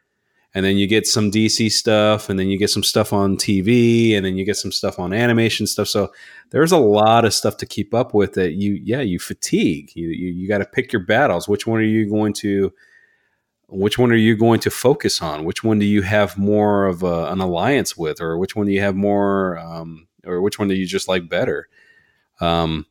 and 0.55 0.64
then 0.64 0.76
you 0.76 0.86
get 0.86 1.07
some 1.07 1.30
DC 1.30 1.72
stuff, 1.72 2.28
and 2.28 2.38
then 2.38 2.49
you 2.49 2.59
get 2.59 2.70
some 2.70 2.82
stuff 2.82 3.12
on 3.12 3.36
TV, 3.36 4.14
and 4.14 4.24
then 4.24 4.36
you 4.36 4.44
get 4.44 4.57
some 4.57 4.72
stuff 4.72 4.99
on 4.99 5.12
animation 5.12 5.66
stuff. 5.66 5.88
So 5.88 6.12
there's 6.51 6.72
a 6.72 6.78
lot 6.78 7.24
of 7.24 7.32
stuff 7.32 7.57
to 7.59 7.66
keep 7.66 7.94
up 7.94 8.14
with 8.14 8.34
that 8.34 8.53
you 8.53 8.80
yeah 8.84 9.01
you 9.01 9.18
fatigue. 9.18 9.90
You 9.94 10.09
you, 10.09 10.28
you 10.32 10.49
got 10.49 10.59
to 10.59 10.66
pick 10.66 10.92
your 10.92 11.05
battles. 11.05 11.49
Which 11.49 11.66
one 11.66 11.80
are 11.80 11.82
you 11.82 12.09
going 12.09 12.34
to 12.34 12.72
which 13.70 13.99
one 13.99 14.11
are 14.11 14.16
you 14.16 14.36
going 14.36 14.61
to 14.61 14.70
focus 14.70 15.20
on? 15.20 15.44
Which 15.44 15.62
one 15.62 15.78
do 15.78 15.84
you 15.84 16.03
have 16.03 16.38
more 16.38 16.86
of 16.86 17.03
a, 17.03 17.30
an 17.30 17.40
alliance 17.40 17.96
with, 17.96 18.20
or 18.20 18.38
which 18.38 18.57
one 18.57 18.66
do 18.66 18.72
you 18.72 18.80
have 18.80 18.96
more, 18.96 19.59
um, 19.59 20.09
or 20.24 20.40
which 20.40 20.59
one 20.59 20.68
do 20.68 20.74
you 20.74 20.86
just 20.86 21.07
like 21.07 21.28
better? 21.28 21.68
Um, 22.40 22.86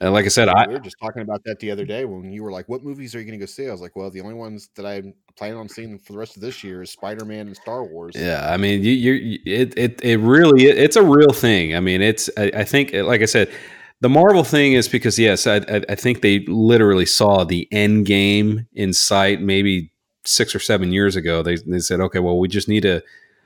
and 0.00 0.12
like 0.12 0.24
I 0.24 0.28
said, 0.28 0.48
I 0.48 0.66
we 0.66 0.74
were 0.74 0.80
just 0.80 0.96
talking 1.00 1.22
about 1.22 1.44
that 1.44 1.58
the 1.58 1.70
other 1.70 1.84
day 1.84 2.04
when 2.04 2.32
you 2.32 2.42
were 2.42 2.52
like, 2.52 2.68
"What 2.68 2.82
movies 2.82 3.14
are 3.14 3.18
you 3.18 3.24
going 3.26 3.38
to 3.38 3.44
go 3.44 3.46
see?" 3.46 3.68
I 3.68 3.72
was 3.72 3.80
like, 3.80 3.94
"Well, 3.94 4.10
the 4.10 4.20
only 4.20 4.34
ones 4.34 4.70
that 4.76 4.86
I'm 4.86 5.14
planning 5.36 5.58
on 5.58 5.68
seeing 5.68 5.98
for 5.98 6.12
the 6.12 6.18
rest 6.18 6.36
of 6.36 6.42
this 6.42 6.64
year 6.64 6.82
is 6.82 6.90
Spider 6.90 7.24
Man 7.24 7.46
and 7.46 7.56
Star 7.56 7.84
Wars." 7.84 8.14
Yeah, 8.16 8.48
I 8.50 8.56
mean, 8.56 8.82
you, 8.82 8.92
you, 8.92 9.38
it, 9.44 9.76
it, 9.76 10.00
it 10.02 10.18
really, 10.18 10.66
it, 10.66 10.78
it's 10.78 10.96
a 10.96 11.02
real 11.02 11.32
thing. 11.32 11.76
I 11.76 11.80
mean, 11.80 12.00
it's, 12.00 12.30
I, 12.38 12.50
I, 12.54 12.64
think, 12.64 12.92
like 12.94 13.20
I 13.20 13.26
said, 13.26 13.52
the 14.00 14.08
Marvel 14.08 14.44
thing 14.44 14.72
is 14.72 14.88
because 14.88 15.18
yes, 15.18 15.46
I, 15.46 15.56
I, 15.56 15.82
I 15.90 15.94
think 15.94 16.22
they 16.22 16.40
literally 16.48 17.06
saw 17.06 17.44
the 17.44 17.68
end 17.70 18.06
game 18.06 18.66
in 18.72 18.92
sight, 18.92 19.40
maybe 19.40 19.92
six 20.24 20.54
or 20.54 20.58
seven 20.58 20.92
years 20.92 21.16
ago. 21.16 21.42
They, 21.42 21.56
they 21.56 21.80
said, 21.80 22.00
okay, 22.00 22.18
well, 22.18 22.38
we 22.38 22.48
just 22.48 22.68
need 22.68 22.82
to 22.82 23.02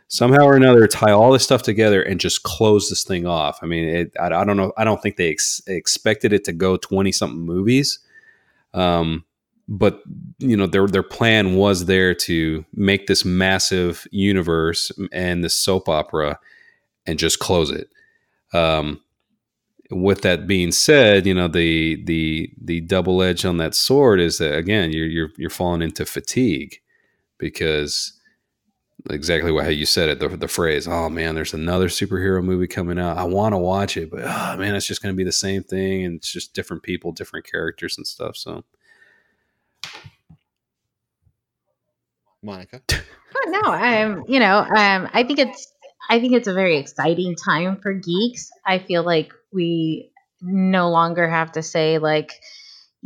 somehow 0.08 0.44
or 0.44 0.56
another 0.56 0.86
tie 0.86 1.10
all 1.12 1.32
this 1.32 1.42
stuff 1.42 1.62
together 1.62 2.02
and 2.02 2.20
just 2.20 2.42
close 2.42 2.88
this 2.88 3.04
thing 3.04 3.26
off. 3.26 3.58
I 3.62 3.66
mean, 3.66 3.88
it, 3.88 4.16
I, 4.20 4.26
I, 4.26 4.44
don't 4.44 4.56
know. 4.56 4.72
I 4.76 4.84
don't 4.84 5.02
think 5.02 5.16
they 5.16 5.30
ex- 5.30 5.62
expected 5.66 6.32
it 6.32 6.44
to 6.44 6.52
go 6.52 6.76
twenty 6.76 7.12
something 7.12 7.40
movies. 7.40 7.98
Um, 8.74 9.24
but 9.68 10.02
you 10.38 10.56
know 10.56 10.66
their 10.66 10.86
their 10.86 11.02
plan 11.02 11.56
was 11.56 11.86
there 11.86 12.14
to 12.14 12.64
make 12.74 13.06
this 13.06 13.24
massive 13.24 14.06
universe 14.10 14.92
and 15.12 15.42
this 15.42 15.54
soap 15.54 15.88
opera 15.88 16.38
and 17.06 17.18
just 17.18 17.38
close 17.38 17.70
it. 17.70 17.88
Um, 18.52 19.00
with 19.90 20.22
that 20.22 20.46
being 20.46 20.72
said, 20.72 21.26
you 21.26 21.34
know 21.34 21.48
the 21.48 22.02
the 22.04 22.50
the 22.60 22.80
double 22.82 23.22
edge 23.22 23.44
on 23.44 23.56
that 23.56 23.74
sword 23.74 24.20
is 24.20 24.38
that 24.38 24.56
again 24.56 24.92
you're 24.92 25.06
you're 25.06 25.30
you're 25.36 25.50
falling 25.50 25.82
into 25.82 26.06
fatigue 26.06 26.80
because 27.38 28.15
exactly 29.10 29.52
how 29.62 29.68
you 29.68 29.86
said 29.86 30.08
it. 30.08 30.18
The, 30.18 30.28
the 30.28 30.48
phrase, 30.48 30.86
"Oh 30.88 31.08
man, 31.08 31.34
there's 31.34 31.54
another 31.54 31.88
superhero 31.88 32.42
movie 32.42 32.66
coming 32.66 32.98
out. 32.98 33.16
I 33.16 33.24
want 33.24 33.54
to 33.54 33.58
watch 33.58 33.96
it, 33.96 34.10
but 34.10 34.20
oh 34.24 34.56
man, 34.56 34.74
it's 34.74 34.86
just 34.86 35.02
going 35.02 35.14
to 35.14 35.16
be 35.16 35.24
the 35.24 35.32
same 35.32 35.62
thing, 35.62 36.04
and 36.04 36.16
it's 36.16 36.30
just 36.30 36.54
different 36.54 36.82
people, 36.82 37.12
different 37.12 37.50
characters, 37.50 37.96
and 37.96 38.06
stuff." 38.06 38.36
So, 38.36 38.64
Monica. 42.42 42.82
no, 43.46 43.60
I'm. 43.62 44.24
You 44.28 44.40
know, 44.40 44.58
um, 44.58 45.08
I 45.12 45.24
think 45.24 45.38
it's. 45.38 45.72
I 46.08 46.20
think 46.20 46.34
it's 46.34 46.48
a 46.48 46.54
very 46.54 46.78
exciting 46.78 47.34
time 47.34 47.78
for 47.80 47.92
geeks. 47.92 48.50
I 48.64 48.78
feel 48.78 49.02
like 49.02 49.32
we 49.52 50.10
no 50.42 50.90
longer 50.90 51.28
have 51.28 51.52
to 51.52 51.62
say 51.62 51.98
like 51.98 52.32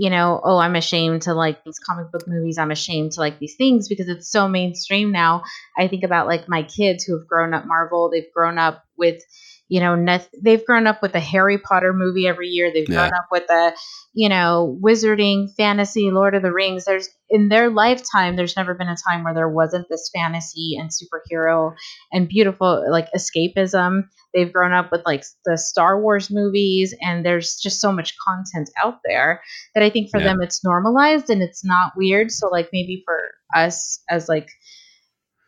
you 0.00 0.08
know, 0.08 0.40
oh, 0.42 0.56
I'm 0.56 0.76
ashamed 0.76 1.20
to 1.22 1.34
like 1.34 1.62
these 1.62 1.78
comic 1.78 2.10
book 2.10 2.26
movies. 2.26 2.56
I'm 2.56 2.70
ashamed 2.70 3.12
to 3.12 3.20
like 3.20 3.38
these 3.38 3.56
things 3.56 3.86
because 3.86 4.08
it's 4.08 4.32
so 4.32 4.48
mainstream 4.48 5.12
now. 5.12 5.42
I 5.76 5.88
think 5.88 6.04
about 6.04 6.26
like 6.26 6.48
my 6.48 6.62
kids 6.62 7.04
who 7.04 7.18
have 7.18 7.26
grown 7.26 7.52
up 7.52 7.66
Marvel. 7.66 8.08
They've 8.10 8.32
grown 8.34 8.56
up 8.56 8.82
with, 8.96 9.22
you 9.70 9.80
know, 9.80 10.18
they've 10.42 10.64
grown 10.66 10.86
up 10.86 11.00
with 11.00 11.14
a 11.14 11.20
Harry 11.20 11.56
Potter 11.56 11.92
movie 11.92 12.26
every 12.26 12.48
year. 12.48 12.72
They've 12.72 12.88
yeah. 12.88 13.08
grown 13.08 13.14
up 13.14 13.28
with 13.30 13.48
a, 13.50 13.72
you 14.12 14.28
know, 14.28 14.78
wizarding, 14.84 15.54
fantasy, 15.56 16.10
Lord 16.10 16.34
of 16.34 16.42
the 16.42 16.52
Rings. 16.52 16.84
There's 16.84 17.08
in 17.28 17.48
their 17.48 17.70
lifetime, 17.70 18.36
there's 18.36 18.56
never 18.56 18.74
been 18.74 18.88
a 18.88 18.96
time 19.08 19.24
where 19.24 19.34
there 19.34 19.48
wasn't 19.48 19.88
this 19.88 20.10
fantasy 20.14 20.76
and 20.78 20.90
superhero 20.90 21.74
and 22.12 22.28
beautiful 22.28 22.84
like 22.90 23.08
escapism 23.16 24.02
They've 24.34 24.52
grown 24.52 24.72
up 24.72 24.92
with 24.92 25.02
like 25.04 25.24
the 25.44 25.58
Star 25.58 26.00
Wars 26.00 26.30
movies, 26.30 26.94
and 27.00 27.24
there's 27.24 27.56
just 27.56 27.80
so 27.80 27.92
much 27.92 28.14
content 28.24 28.70
out 28.82 28.98
there 29.04 29.42
that 29.74 29.82
I 29.82 29.90
think 29.90 30.10
for 30.10 30.20
yeah. 30.20 30.28
them 30.28 30.42
it's 30.42 30.64
normalized 30.64 31.30
and 31.30 31.42
it's 31.42 31.64
not 31.64 31.92
weird. 31.96 32.30
So, 32.30 32.48
like, 32.48 32.68
maybe 32.72 33.02
for 33.04 33.32
us 33.54 34.02
as 34.08 34.28
like 34.28 34.48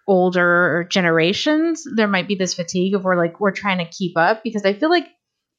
older 0.06 0.86
generations, 0.90 1.86
there 1.96 2.08
might 2.08 2.28
be 2.28 2.34
this 2.34 2.54
fatigue 2.54 2.94
of 2.94 3.04
we're 3.04 3.16
like, 3.16 3.40
we're 3.40 3.52
trying 3.52 3.78
to 3.78 3.84
keep 3.84 4.16
up 4.16 4.42
because 4.42 4.64
I 4.64 4.74
feel 4.74 4.90
like 4.90 5.06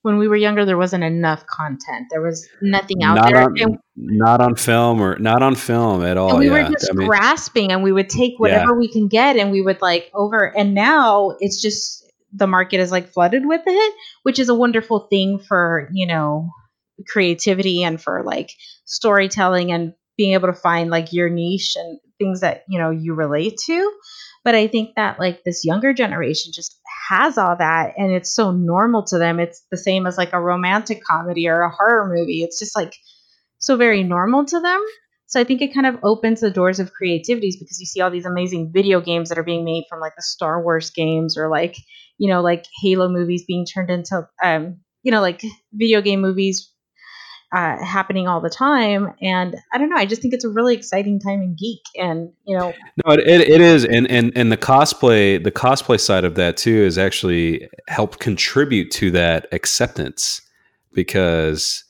when 0.04 0.18
we 0.18 0.28
were 0.28 0.36
younger, 0.36 0.66
there 0.66 0.78
wasn't 0.78 1.04
enough 1.04 1.48
content. 1.48 2.08
There 2.12 2.22
was 2.22 2.48
nothing 2.62 3.04
out 3.04 3.16
not 3.16 3.32
there. 3.32 3.44
On, 3.44 3.58
and, 3.58 3.78
not 3.96 4.42
on 4.42 4.56
film 4.56 5.02
or 5.02 5.18
not 5.18 5.42
on 5.42 5.56
film 5.56 6.04
at 6.04 6.18
all. 6.18 6.32
And 6.32 6.40
we 6.40 6.48
yeah. 6.48 6.68
were 6.68 6.72
just 6.74 6.92
I 6.92 6.94
mean, 6.94 7.08
grasping 7.08 7.72
and 7.72 7.84
we 7.84 7.94
would 7.94 8.10
take 8.10 8.34
whatever 8.38 8.72
yeah. 8.72 8.78
we 8.78 8.92
can 8.92 9.08
get 9.08 9.38
and 9.38 9.50
we 9.50 9.62
would 9.62 9.82
like 9.82 10.12
over. 10.14 10.46
And 10.58 10.74
now 10.74 11.38
it's 11.40 11.62
just 11.62 12.06
the 12.34 12.48
market 12.48 12.82
is 12.82 12.92
like 12.92 13.14
flooded 13.14 13.46
with 13.46 13.62
it, 13.66 13.94
which 14.24 14.40
is 14.40 14.50
a 14.50 14.56
wonderful 14.56 15.08
thing 15.10 15.40
for, 15.40 15.90
you 15.94 16.06
know, 16.06 16.50
creativity 17.08 17.84
and 17.84 18.02
for 18.02 18.24
like 18.24 18.52
storytelling 18.86 19.72
and 19.72 19.94
being 20.18 20.34
able 20.34 20.48
to 20.48 20.54
find 20.54 20.90
like 20.90 21.14
your 21.14 21.30
niche 21.30 21.76
and 21.78 22.00
things 22.18 22.42
that, 22.42 22.64
you 22.68 22.78
know, 22.78 22.90
you 22.90 23.14
relate 23.14 23.58
to. 23.66 23.92
But 24.44 24.56
I 24.56 24.68
think 24.68 24.96
that 24.96 25.20
like 25.20 25.44
this 25.44 25.64
younger 25.64 25.94
generation 25.94 26.52
just 26.54 26.78
has 27.10 27.38
all 27.38 27.56
that 27.58 27.94
and 27.98 28.12
it's 28.12 28.34
so 28.34 28.52
normal 28.52 29.04
to 29.06 29.18
them. 29.18 29.40
It's 29.40 29.64
the 29.72 29.78
same 29.78 30.06
as 30.06 30.18
like 30.18 30.34
a 30.34 30.42
romantic 30.42 31.02
comedy 31.04 31.48
or 31.48 31.62
a 31.62 31.70
horror 31.70 32.14
movie. 32.14 32.44
It's 32.44 32.60
just 32.60 32.76
like 32.76 32.94
so 33.60 33.78
very 33.78 34.04
normal 34.04 34.46
to 34.46 34.60
them. 34.60 34.82
So 35.28 35.40
I 35.40 35.46
think 35.46 35.62
it 35.62 35.74
kind 35.74 35.88
of 35.88 35.98
opens 36.04 36.42
the 36.42 36.52
doors 36.52 36.80
of 36.80 36.94
creativities 36.94 37.58
because 37.58 37.80
you 37.80 37.86
see 37.86 38.02
all 38.02 38.12
these 38.12 38.26
amazing 38.26 38.72
video 38.74 39.02
games 39.02 39.30
that 39.30 39.38
are 39.38 39.44
being 39.44 39.64
made 39.64 39.86
from 39.90 40.00
like 40.00 40.16
the 40.16 40.22
Star 40.22 40.62
Wars 40.62 40.92
games 40.92 41.38
or 41.38 41.50
like, 41.50 41.76
you 42.18 42.30
know, 42.30 42.42
like 42.42 42.66
Halo 42.82 43.10
movies 43.10 43.46
being 43.48 43.66
turned 43.66 43.90
into, 43.90 44.28
um, 44.44 44.82
you 45.02 45.12
know, 45.12 45.22
like 45.22 45.42
video 45.74 46.02
game 46.02 46.22
movies 46.22 46.73
uh, 47.54 47.84
happening 47.84 48.28
all 48.28 48.42
the 48.42 48.50
time. 48.50 49.14
And 49.22 49.56
I 49.72 49.78
don't 49.78 49.90
know, 49.90 49.96
I 49.96 50.06
just 50.06 50.22
think 50.22 50.34
it's 50.34 50.44
a 50.44 50.50
really 50.50 50.76
exciting 50.76 51.20
time 51.20 51.42
in 51.42 51.56
geek. 51.56 51.82
And, 51.96 52.32
you 52.46 52.58
know, 52.58 52.74
No, 53.06 53.14
it, 53.14 53.20
it, 53.28 53.62
is, 53.62 53.86
and 53.86 54.10
and 54.10 54.32
and 54.36 54.52
the 54.52 54.58
cosplay, 54.58 55.44
the 55.44 55.52
cosplay 55.52 56.00
side 56.00 56.26
of 56.26 56.36
that 56.36 56.58
too, 56.58 56.76
is 56.76 56.98
actually 56.98 57.70
helped 57.88 58.20
contribute 58.20 58.92
to 58.92 59.12
that 59.12 59.48
acceptance 59.52 60.42
because, 60.94 61.84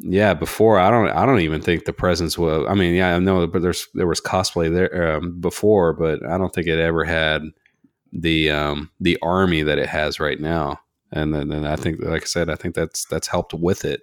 yeah, 0.00 0.34
before 0.34 0.78
I 0.78 0.90
don't, 0.90 1.08
I 1.08 1.24
don't 1.24 1.40
even 1.40 1.62
think 1.62 1.84
the 1.84 1.92
presence 1.92 2.36
was. 2.36 2.66
I 2.68 2.74
mean, 2.74 2.94
yeah, 2.94 3.16
I 3.16 3.18
know, 3.18 3.46
but 3.46 3.62
there's 3.62 3.88
there 3.94 4.06
was 4.06 4.20
cosplay 4.20 4.72
there 4.72 5.16
um, 5.16 5.40
before, 5.40 5.94
but 5.94 6.24
I 6.24 6.36
don't 6.38 6.52
think 6.52 6.66
it 6.66 6.78
ever 6.78 7.04
had 7.04 7.42
the 8.12 8.50
um, 8.50 8.90
the 9.00 9.18
army 9.22 9.62
that 9.62 9.78
it 9.78 9.88
has 9.88 10.20
right 10.20 10.38
now. 10.38 10.80
And 11.14 11.34
then, 11.34 11.48
then 11.48 11.66
I 11.66 11.76
think, 11.76 12.02
like 12.02 12.22
I 12.22 12.24
said, 12.24 12.48
I 12.48 12.54
think 12.54 12.74
that's 12.74 13.04
that's 13.04 13.28
helped 13.28 13.52
with 13.52 13.84
it, 13.84 14.02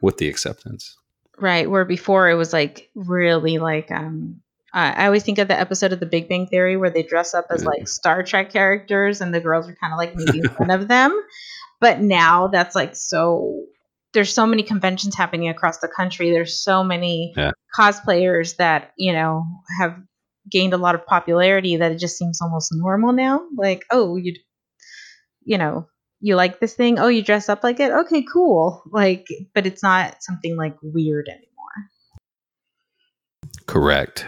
with 0.00 0.18
the 0.18 0.28
acceptance. 0.28 0.96
Right, 1.38 1.70
where 1.70 1.84
before 1.84 2.28
it 2.30 2.34
was 2.34 2.52
like 2.52 2.90
really 2.94 3.58
like 3.58 3.90
um 3.90 4.40
uh, 4.74 4.92
I 4.96 5.06
always 5.06 5.22
think 5.22 5.38
of 5.38 5.48
the 5.48 5.58
episode 5.58 5.92
of 5.94 6.00
The 6.00 6.04
Big 6.06 6.28
Bang 6.28 6.46
Theory 6.46 6.76
where 6.76 6.90
they 6.90 7.02
dress 7.02 7.32
up 7.32 7.46
as 7.50 7.62
Yeah. 7.62 7.68
like 7.68 7.88
Star 7.88 8.22
Trek 8.22 8.52
characters 8.52 9.20
and 9.22 9.32
the 9.32 9.40
girls 9.40 9.66
are 9.68 9.76
kind 9.80 9.92
of 9.94 9.98
like 9.98 10.14
making 10.14 10.42
fun 10.58 10.70
of 10.70 10.88
them. 10.88 11.18
But 11.80 12.00
now 12.00 12.48
that's 12.48 12.74
like 12.74 12.94
so 12.96 13.64
there's 14.14 14.32
so 14.32 14.46
many 14.46 14.62
conventions 14.62 15.14
happening 15.16 15.48
across 15.48 15.78
the 15.78 15.88
country. 15.88 16.30
There's 16.32 16.62
so 16.62 16.82
many 16.84 17.32
Yeah. 17.36 17.52
cosplayers 17.78 18.56
that, 18.56 18.92
you 18.96 19.12
know, 19.12 19.44
have 19.78 19.96
gained 20.50 20.72
a 20.74 20.78
lot 20.78 20.94
of 20.94 21.06
popularity 21.06 21.76
that 21.76 21.92
it 21.92 21.98
just 21.98 22.16
seems 22.18 22.40
almost 22.42 22.70
normal 22.74 23.12
now. 23.12 23.42
Like, 23.56 23.84
oh, 23.90 24.16
you'd 24.16 24.38
you 25.44 25.56
know, 25.56 25.86
you 26.20 26.36
like 26.36 26.60
this 26.60 26.74
thing? 26.74 26.98
Oh, 26.98 27.08
you 27.08 27.22
dress 27.22 27.48
up 27.48 27.62
like 27.62 27.80
it? 27.80 27.92
Okay, 27.92 28.22
cool. 28.22 28.82
Like, 28.90 29.26
but 29.54 29.66
it's 29.66 29.82
not 29.82 30.22
something 30.22 30.56
like 30.56 30.76
weird 30.82 31.28
anymore. 31.28 31.44
Correct. 33.66 34.26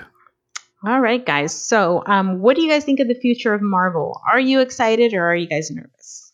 All 0.86 1.01
right, 1.01 1.24
guys. 1.24 1.55
So, 1.55 2.03
um, 2.07 2.41
what 2.41 2.57
do 2.57 2.62
you 2.62 2.70
guys 2.70 2.84
think 2.84 3.01
of 3.01 3.09
the 3.09 3.14
future 3.14 3.53
of 3.53 3.61
Marvel? 3.61 4.20
Are 4.30 4.41
you 4.41 4.61
excited 4.61 5.12
or 5.12 5.24
are 5.24 5.36
you 5.36 5.47
guys 5.47 5.70
nervous? 5.70 6.32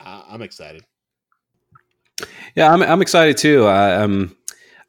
I, 0.00 0.24
I'm 0.28 0.42
excited. 0.42 0.84
Yeah, 2.54 2.72
I'm 2.72 2.82
I'm 2.82 3.02
excited 3.02 3.36
too. 3.36 3.64
I, 3.66 3.94
um, 3.94 4.36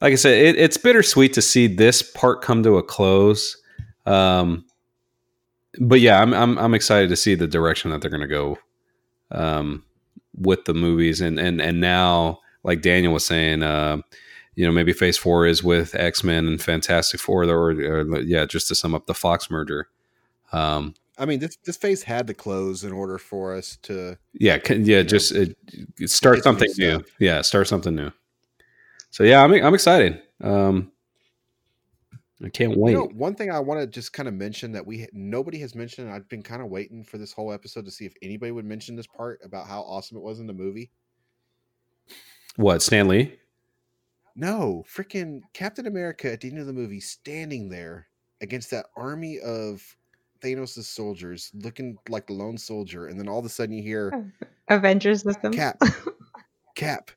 like 0.01 0.13
I 0.13 0.15
said, 0.15 0.37
it, 0.37 0.55
it's 0.57 0.77
bittersweet 0.77 1.33
to 1.33 1.41
see 1.41 1.67
this 1.67 2.01
part 2.01 2.41
come 2.41 2.63
to 2.63 2.77
a 2.77 2.83
close. 2.83 3.57
Um, 4.05 4.65
but 5.79 5.99
yeah, 5.99 6.21
I'm 6.21 6.33
I'm 6.33 6.57
I'm 6.57 6.73
excited 6.73 7.09
to 7.09 7.15
see 7.15 7.35
the 7.35 7.47
direction 7.47 7.91
that 7.91 8.01
they're 8.01 8.11
going 8.11 8.21
to 8.21 8.27
go 8.27 8.57
um, 9.31 9.83
with 10.37 10.65
the 10.65 10.73
movies, 10.73 11.21
and 11.21 11.39
and 11.39 11.61
and 11.61 11.79
now, 11.79 12.39
like 12.63 12.81
Daniel 12.81 13.13
was 13.13 13.25
saying, 13.25 13.63
uh, 13.63 13.97
you 14.55 14.65
know, 14.65 14.71
maybe 14.71 14.93
Phase 14.93 15.17
Four 15.17 15.45
is 15.45 15.63
with 15.63 15.95
X 15.95 16.23
Men 16.23 16.47
and 16.47 16.61
Fantastic 16.61 17.19
Four, 17.19 17.43
or, 17.45 17.71
or 17.71 18.19
yeah, 18.21 18.45
just 18.45 18.67
to 18.69 18.75
sum 18.75 18.95
up 18.95 19.05
the 19.05 19.13
Fox 19.13 19.49
merger. 19.49 19.87
Um, 20.51 20.93
I 21.17 21.25
mean, 21.25 21.39
this 21.39 21.57
this 21.65 21.77
phase 21.77 22.03
had 22.03 22.27
to 22.27 22.33
close 22.33 22.83
in 22.83 22.91
order 22.91 23.17
for 23.17 23.55
us 23.55 23.77
to. 23.83 24.17
yeah, 24.33 24.59
can, 24.59 24.85
yeah, 24.85 24.97
know, 24.97 25.03
just 25.03 25.35
uh, 25.35 25.45
start 26.05 26.35
get 26.35 26.37
new 26.37 26.43
something 26.43 26.71
new. 26.77 27.03
Yeah, 27.19 27.41
start 27.41 27.67
something 27.67 27.95
new. 27.95 28.11
So 29.09 29.23
yeah, 29.23 29.43
I'm 29.43 29.51
I'm 29.53 29.73
excited. 29.73 30.21
Um, 30.41 30.91
I 32.43 32.49
can't 32.49 32.77
wait. 32.77 32.91
You 32.91 32.97
know, 32.97 33.09
one 33.13 33.33
thing 33.33 33.51
I 33.51 33.59
want 33.59 33.79
to 33.79 33.87
just 33.87 34.13
kind 34.13 34.27
of 34.27 34.35
mention 34.35 34.71
that 34.73 34.85
we 34.85 35.07
nobody 35.11 35.59
has 35.59 35.73
mentioned. 35.73 36.11
I've 36.11 36.29
been 36.29 36.43
kind 36.43 36.61
of 36.61 36.69
waiting 36.69 37.03
for 37.03 37.17
this 37.17 37.33
whole 37.33 37.51
episode 37.51 37.85
to 37.85 37.91
see 37.91 38.05
if 38.05 38.13
anybody 38.21 38.51
would 38.51 38.65
mention 38.65 38.95
this 38.95 39.07
part 39.07 39.39
about 39.43 39.67
how 39.67 39.81
awesome 39.81 40.17
it 40.17 40.23
was 40.23 40.39
in 40.39 40.47
the 40.47 40.53
movie. 40.53 40.91
what 42.55 42.81
Stanley? 42.81 43.39
No, 44.35 44.85
freaking 44.87 45.41
Captain 45.53 45.87
America 45.87 46.31
at 46.31 46.41
the 46.41 46.49
end 46.49 46.59
of 46.59 46.67
the 46.67 46.73
movie 46.73 46.99
standing 46.99 47.69
there 47.69 48.07
against 48.39 48.69
that 48.69 48.85
army 48.95 49.39
of 49.39 49.81
Thanos' 50.41 50.83
soldiers, 50.83 51.51
looking 51.55 51.97
like 52.07 52.27
the 52.27 52.33
lone 52.33 52.57
soldier, 52.57 53.07
and 53.07 53.19
then 53.19 53.27
all 53.27 53.39
of 53.39 53.45
a 53.45 53.49
sudden 53.49 53.73
you 53.73 53.81
hear 53.81 54.31
Avengers 54.69 55.25
with 55.25 55.41
them. 55.41 55.53
Cap, 55.53 55.81
Cap, 56.75 57.09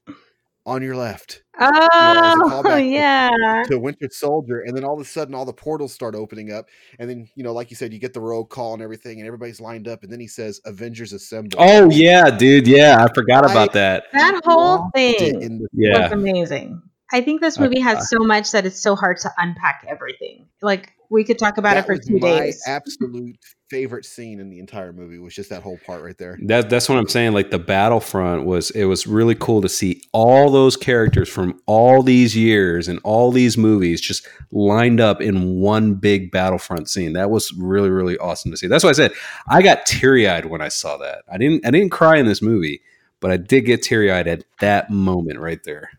on 0.66 0.82
your 0.82 0.94
left 0.94 1.42
Oh, 1.58 2.62
callback. 2.64 2.90
yeah. 2.92 3.62
to 3.66 3.78
Winter 3.78 4.08
Soldier, 4.10 4.60
and 4.60 4.76
then 4.76 4.84
all 4.84 4.94
of 4.94 5.00
a 5.00 5.04
sudden 5.04 5.34
all 5.34 5.44
the 5.44 5.52
portals 5.52 5.92
start 5.92 6.14
opening 6.14 6.52
up, 6.52 6.66
and 6.98 7.08
then 7.08 7.28
you 7.34 7.42
know, 7.44 7.52
like 7.52 7.70
you 7.70 7.76
said, 7.76 7.92
you 7.92 7.98
get 7.98 8.12
the 8.14 8.20
roll 8.20 8.44
call 8.44 8.72
and 8.74 8.82
everything, 8.82 9.18
and 9.18 9.26
everybody's 9.26 9.60
lined 9.60 9.88
up, 9.88 10.02
and 10.02 10.10
then 10.12 10.20
he 10.20 10.26
says, 10.28 10.60
"Avengers 10.64 11.12
assemble." 11.12 11.58
Oh 11.60 11.90
yeah, 11.90 12.30
dude. 12.30 12.66
Yeah, 12.66 13.04
I 13.04 13.12
forgot 13.14 13.46
I- 13.46 13.50
about 13.52 13.72
that. 13.74 14.04
That 14.12 14.40
whole 14.44 14.90
thing 14.94 15.42
in 15.42 15.58
the- 15.58 15.62
was 15.64 15.68
Yeah, 15.74 16.12
amazing. 16.12 16.80
I 17.12 17.20
think 17.20 17.40
this 17.40 17.58
movie 17.58 17.80
I- 17.80 17.84
has 17.94 18.08
so 18.08 18.18
much 18.20 18.52
that 18.52 18.64
it's 18.64 18.80
so 18.80 18.94
hard 18.96 19.18
to 19.18 19.30
unpack 19.38 19.84
everything. 19.88 20.46
Like 20.62 20.92
we 21.10 21.24
could 21.24 21.38
talk 21.38 21.58
about 21.58 21.74
that 21.74 21.84
it 21.84 21.86
for 21.86 21.92
was 21.94 22.06
two 22.06 22.18
my 22.18 22.38
days. 22.38 22.62
absolute 22.66 23.36
favorite 23.68 24.04
scene 24.04 24.40
in 24.40 24.48
the 24.50 24.58
entire 24.58 24.92
movie 24.92 25.18
was 25.18 25.34
just 25.34 25.50
that 25.50 25.62
whole 25.62 25.78
part 25.86 26.02
right 26.02 26.16
there. 26.18 26.38
that 26.46 26.70
that's 26.70 26.88
what 26.88 26.98
I'm 26.98 27.08
saying. 27.08 27.32
Like 27.32 27.50
the 27.50 27.58
Battlefront 27.58 28.44
was, 28.44 28.70
it 28.70 28.84
was 28.84 29.06
really 29.06 29.34
cool 29.34 29.60
to 29.62 29.68
see 29.68 30.02
all 30.12 30.50
those 30.50 30.76
characters 30.76 31.28
from 31.28 31.60
all 31.66 32.02
these 32.02 32.36
years 32.36 32.88
and 32.88 33.00
all 33.04 33.30
these 33.30 33.58
movies 33.58 34.00
just 34.00 34.26
lined 34.50 35.00
up 35.00 35.20
in 35.20 35.60
one 35.60 35.94
big 35.94 36.30
Battlefront 36.30 36.88
scene. 36.88 37.12
That 37.12 37.30
was 37.30 37.52
really 37.52 37.90
really 37.90 38.16
awesome 38.18 38.50
to 38.50 38.56
see. 38.56 38.66
That's 38.66 38.84
why 38.84 38.90
I 38.90 38.94
said 38.94 39.12
I 39.48 39.62
got 39.62 39.86
teary 39.86 40.28
eyed 40.28 40.46
when 40.46 40.60
I 40.60 40.68
saw 40.68 40.96
that. 40.98 41.24
I 41.30 41.38
didn't 41.38 41.66
I 41.66 41.70
didn't 41.70 41.90
cry 41.90 42.18
in 42.18 42.26
this 42.26 42.42
movie, 42.42 42.82
but 43.20 43.30
I 43.30 43.36
did 43.36 43.62
get 43.62 43.82
teary 43.82 44.10
eyed 44.10 44.26
at 44.28 44.44
that 44.60 44.90
moment 44.90 45.38
right 45.38 45.62
there. 45.64 45.90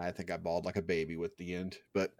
I 0.00 0.12
think 0.12 0.30
I 0.30 0.38
bawled 0.38 0.64
like 0.64 0.76
a 0.76 0.82
baby 0.82 1.16
with 1.16 1.36
the 1.36 1.54
end, 1.54 1.76
but 1.92 2.12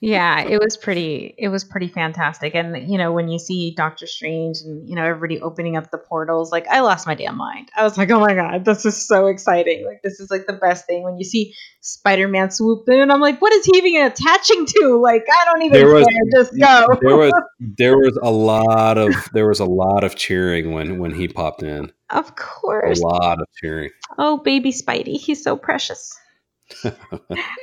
Yeah, 0.00 0.42
it 0.42 0.60
was 0.60 0.76
pretty 0.76 1.34
it 1.38 1.48
was 1.48 1.64
pretty 1.64 1.88
fantastic. 1.88 2.54
And 2.54 2.88
you 2.90 2.98
know, 2.98 3.12
when 3.12 3.28
you 3.28 3.38
see 3.38 3.74
Doctor 3.76 4.06
Strange 4.06 4.58
and 4.64 4.88
you 4.88 4.94
know 4.94 5.04
everybody 5.04 5.40
opening 5.40 5.76
up 5.76 5.90
the 5.90 5.98
portals, 5.98 6.52
like 6.52 6.66
I 6.68 6.80
lost 6.80 7.06
my 7.06 7.14
damn 7.14 7.36
mind. 7.36 7.70
I 7.76 7.82
was 7.82 7.98
like, 7.98 8.10
"Oh 8.10 8.20
my 8.20 8.34
god, 8.34 8.64
this 8.64 8.84
is 8.86 9.06
so 9.06 9.26
exciting. 9.26 9.84
Like 9.84 10.02
this 10.02 10.20
is 10.20 10.30
like 10.30 10.46
the 10.46 10.52
best 10.52 10.86
thing 10.86 11.02
when 11.02 11.16
you 11.18 11.24
see 11.24 11.54
Spider-Man 11.80 12.50
swoop 12.50 12.88
in. 12.88 13.10
I'm 13.10 13.20
like, 13.20 13.40
"What 13.42 13.52
is 13.52 13.64
he 13.64 13.76
even 13.78 14.06
attaching 14.06 14.66
to? 14.66 15.00
Like 15.02 15.24
I 15.30 15.44
don't 15.46 15.62
even 15.62 15.72
There 15.80 15.92
was- 15.94 16.06
care. 16.06 16.42
Just 16.42 16.58
go." 16.58 16.86
There 17.00 17.16
was 17.16 17.32
there 17.78 17.98
was 17.98 18.18
a 18.22 18.30
lot 18.30 18.98
of 18.98 19.12
there 19.32 19.48
was 19.48 19.60
a 19.60 19.64
lot 19.66 20.04
of 20.04 20.14
cheering 20.16 20.72
when 20.72 20.98
when 20.98 21.12
he 21.14 21.28
popped 21.28 21.62
in. 21.62 21.90
of 22.10 22.36
course, 22.36 23.00
A 23.00 23.02
lot 23.06 23.40
of 23.40 23.46
cheering. 23.60 23.90
Oh, 24.18 24.38
baby 24.38 24.70
Spidey, 24.70 25.16
he's 25.18 25.42
so 25.42 25.56
precious. 25.56 26.16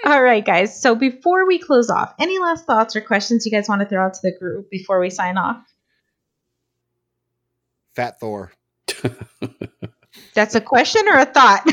All 0.06 0.22
right, 0.22 0.46
guys. 0.46 0.80
So 0.82 0.96
before 0.96 1.48
we 1.48 1.60
close 1.60 1.90
off, 1.90 2.14
any 2.20 2.40
last 2.40 2.66
thoughts 2.66 2.96
or 2.96 3.02
questions 3.02 3.46
you 3.46 3.52
guys 3.52 3.68
want 3.68 3.82
to 3.82 3.88
throw 3.88 4.06
out 4.06 4.14
to 4.16 4.20
the 4.24 4.38
group 4.38 4.70
before 4.70 5.00
we 5.00 5.10
sign 5.10 5.38
off? 5.38 5.62
Fat 7.96 8.20
Thor. 8.20 8.52
That's 10.34 10.56
a 10.56 10.62
question 10.62 11.04
or 11.10 11.20
a 11.20 11.26
thought? 11.26 11.66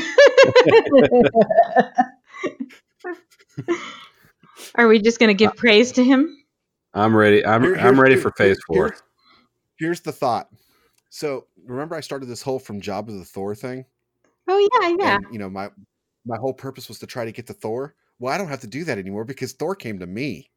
Are 4.75 4.87
we 4.87 5.01
just 5.01 5.19
going 5.19 5.29
to 5.29 5.33
give 5.33 5.51
uh, 5.51 5.55
praise 5.55 5.93
to 5.93 6.03
him? 6.03 6.35
I'm 6.93 7.15
ready. 7.15 7.45
I'm 7.45 7.63
Here- 7.63 7.75
I'm 7.75 7.99
ready 7.99 8.15
here- 8.15 8.21
for 8.21 8.31
phase 8.31 8.57
four. 8.67 8.87
Here's, 8.87 9.01
here's 9.79 10.01
the 10.01 10.11
thought. 10.11 10.49
So 11.09 11.47
remember, 11.65 11.95
I 11.95 12.01
started 12.01 12.27
this 12.27 12.41
whole 12.41 12.59
from 12.59 12.81
Job 12.81 13.09
of 13.09 13.15
the 13.15 13.25
Thor 13.25 13.55
thing. 13.55 13.85
Oh 14.47 14.69
yeah, 14.81 14.95
yeah. 14.99 15.15
And, 15.15 15.25
you 15.31 15.39
know, 15.39 15.49
my 15.49 15.69
my 16.29 16.37
whole 16.37 16.53
purpose 16.53 16.87
was 16.87 16.99
to 16.99 17.07
try 17.07 17.25
to 17.25 17.31
get 17.31 17.47
to 17.47 17.53
Thor. 17.53 17.95
Well, 18.19 18.33
I 18.33 18.37
don't 18.37 18.47
have 18.47 18.61
to 18.61 18.67
do 18.67 18.83
that 18.85 18.97
anymore 18.97 19.25
because 19.25 19.53
Thor 19.53 19.75
came 19.75 19.99
to 19.99 20.07
me. 20.07 20.49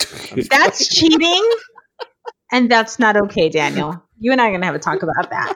That's 0.50 0.88
cheating, 0.88 1.48
and 2.50 2.70
that's 2.70 2.98
not 2.98 3.16
okay, 3.16 3.48
Daniel. 3.48 4.02
You 4.18 4.32
and 4.32 4.40
I 4.40 4.46
are 4.46 4.50
going 4.50 4.60
to 4.62 4.66
have 4.66 4.74
a 4.74 4.78
talk 4.78 5.02
about 5.02 5.30
that. 5.30 5.54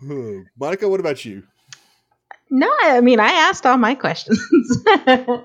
Monica, 0.58 0.88
what 0.88 1.00
about 1.00 1.24
you? 1.24 1.42
No, 2.50 2.70
I 2.82 3.02
mean 3.02 3.20
I 3.20 3.28
asked 3.28 3.66
all 3.66 3.76
my 3.76 3.94
questions. 3.94 4.40
you 5.06 5.14
know, 5.14 5.44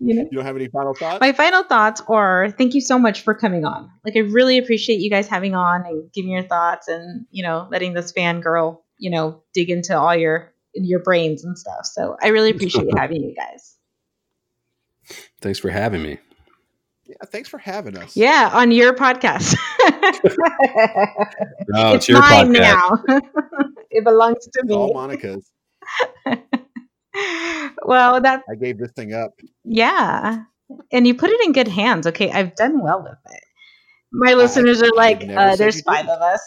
You 0.00 0.28
don't 0.32 0.44
have 0.44 0.54
any 0.54 0.68
final 0.68 0.94
thoughts? 0.94 1.20
my 1.20 1.32
final 1.32 1.64
thoughts 1.64 2.02
are 2.06 2.50
thank 2.56 2.74
you 2.74 2.80
so 2.80 3.00
much 3.00 3.22
for 3.22 3.34
coming 3.34 3.64
on. 3.64 3.90
Like 4.04 4.14
I 4.16 4.20
really 4.20 4.58
appreciate 4.58 5.00
you 5.00 5.10
guys 5.10 5.26
having 5.26 5.56
on 5.56 5.84
and 5.84 6.12
giving 6.12 6.30
your 6.30 6.44
thoughts 6.44 6.86
and 6.86 7.26
you 7.32 7.42
know 7.42 7.66
letting 7.70 7.94
this 7.94 8.12
fangirl 8.12 8.82
you 8.96 9.10
know 9.10 9.42
dig 9.54 9.70
into 9.70 9.98
all 9.98 10.14
your 10.14 10.53
your 10.74 11.00
brains 11.00 11.44
and 11.44 11.56
stuff. 11.58 11.84
So 11.84 12.16
I 12.22 12.28
really 12.28 12.50
appreciate 12.54 12.86
having 12.96 13.22
you 13.22 13.34
guys. 13.34 13.76
Thanks 15.40 15.58
for 15.58 15.70
having 15.70 16.02
me. 16.02 16.18
yeah, 17.04 17.16
thanks 17.26 17.48
for 17.48 17.58
having 17.58 17.96
us. 17.98 18.16
Yeah, 18.16 18.50
on 18.52 18.70
your 18.72 18.94
podcast. 18.94 19.56
No, 21.68 21.94
it's 21.94 22.08
mine 22.10 22.52
now. 22.52 22.90
it 23.90 24.04
belongs 24.04 24.44
to 24.44 24.50
It's 24.62 24.72
all. 24.72 24.92
Monica's. 24.94 25.50
well, 27.84 28.20
that 28.20 28.42
I 28.50 28.54
gave 28.54 28.78
this 28.78 28.92
thing 28.92 29.12
up. 29.14 29.32
yeah, 29.64 30.42
and 30.90 31.06
you 31.06 31.14
put 31.14 31.30
it 31.30 31.40
in 31.44 31.52
good 31.52 31.68
hands. 31.68 32.06
Okay, 32.06 32.30
I've 32.30 32.54
done 32.56 32.82
well 32.82 33.02
with 33.02 33.18
it. 33.32 33.40
My 34.12 34.32
I- 34.32 34.34
listeners 34.34 34.82
are 34.82 34.92
like, 34.94 35.22
uh, 35.28 35.56
"There's 35.56 35.80
five 35.82 36.06
didn't. 36.06 36.22
of 36.22 36.22
us." 36.22 36.40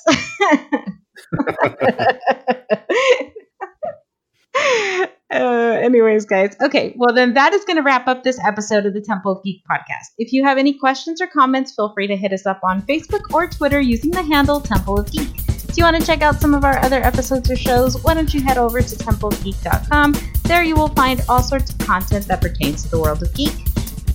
Uh, 5.30 5.78
anyways, 5.82 6.26
guys. 6.26 6.56
Okay, 6.62 6.94
well, 6.96 7.14
then 7.14 7.34
that 7.34 7.52
is 7.52 7.66
going 7.66 7.76
to 7.76 7.84
wrap 7.84 8.08
up 8.08 8.24
this 8.24 8.40
episode 8.46 8.86
of 8.86 8.94
the 8.94 9.02
Temple 9.02 9.34
of 9.34 9.44
Geek 9.44 9.62
podcast. 9.70 10.14
If 10.18 10.32
you 10.32 10.44
have 10.46 10.58
any 10.58 10.74
questions 10.74 11.22
or 11.22 11.28
comments, 11.28 11.76
feel 11.76 11.94
free 11.94 12.08
to 12.08 12.16
hit 12.16 12.32
us 12.32 12.46
up 12.46 12.62
on 12.64 12.82
Facebook 12.84 13.34
or 13.34 13.46
Twitter 13.46 13.82
using 13.82 14.10
the 14.10 14.24
handle 14.24 14.62
Temple 14.62 15.00
of 15.00 15.12
Geek. 15.12 15.30
If 15.68 15.78
you 15.78 15.84
want 15.84 16.00
to 16.00 16.06
check 16.06 16.22
out 16.22 16.40
some 16.40 16.56
of 16.56 16.64
our 16.64 16.78
other 16.80 17.04
episodes 17.04 17.52
or 17.52 17.58
shows, 17.58 18.02
why 18.04 18.14
don't 18.14 18.34
you 18.34 18.42
head 18.42 18.58
over 18.58 18.82
to 18.82 18.96
templeofgeek.com? 18.96 20.16
There 20.44 20.64
you 20.64 20.76
will 20.76 20.88
find 20.90 21.22
all 21.28 21.44
sorts 21.44 21.74
of 21.74 21.78
content 21.80 22.26
that 22.28 22.40
pertains 22.40 22.84
to 22.84 22.90
the 22.90 23.00
world 23.00 23.22
of 23.22 23.34
geek. 23.34 23.52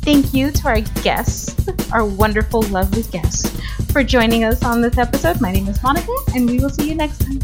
Thank 0.03 0.33
you 0.33 0.51
to 0.51 0.69
our 0.69 0.81
guests, 1.03 1.69
our 1.93 2.05
wonderful, 2.05 2.63
lovely 2.63 3.03
guests, 3.03 3.61
for 3.93 4.03
joining 4.03 4.45
us 4.45 4.65
on 4.65 4.81
this 4.81 4.99
episode. 4.99 5.41
My 5.41 5.53
name 5.53 5.69
is 5.69 5.81
Monica, 5.83 6.13
and 6.35 6.49
we 6.49 6.59
will 6.59 6.71
see 6.71 6.89
you 6.89 6.95
next 6.95 7.19
time. 7.19 7.39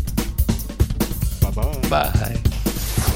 Bye 1.43 1.63
bye. 1.63 1.89
Bye. 2.13 2.43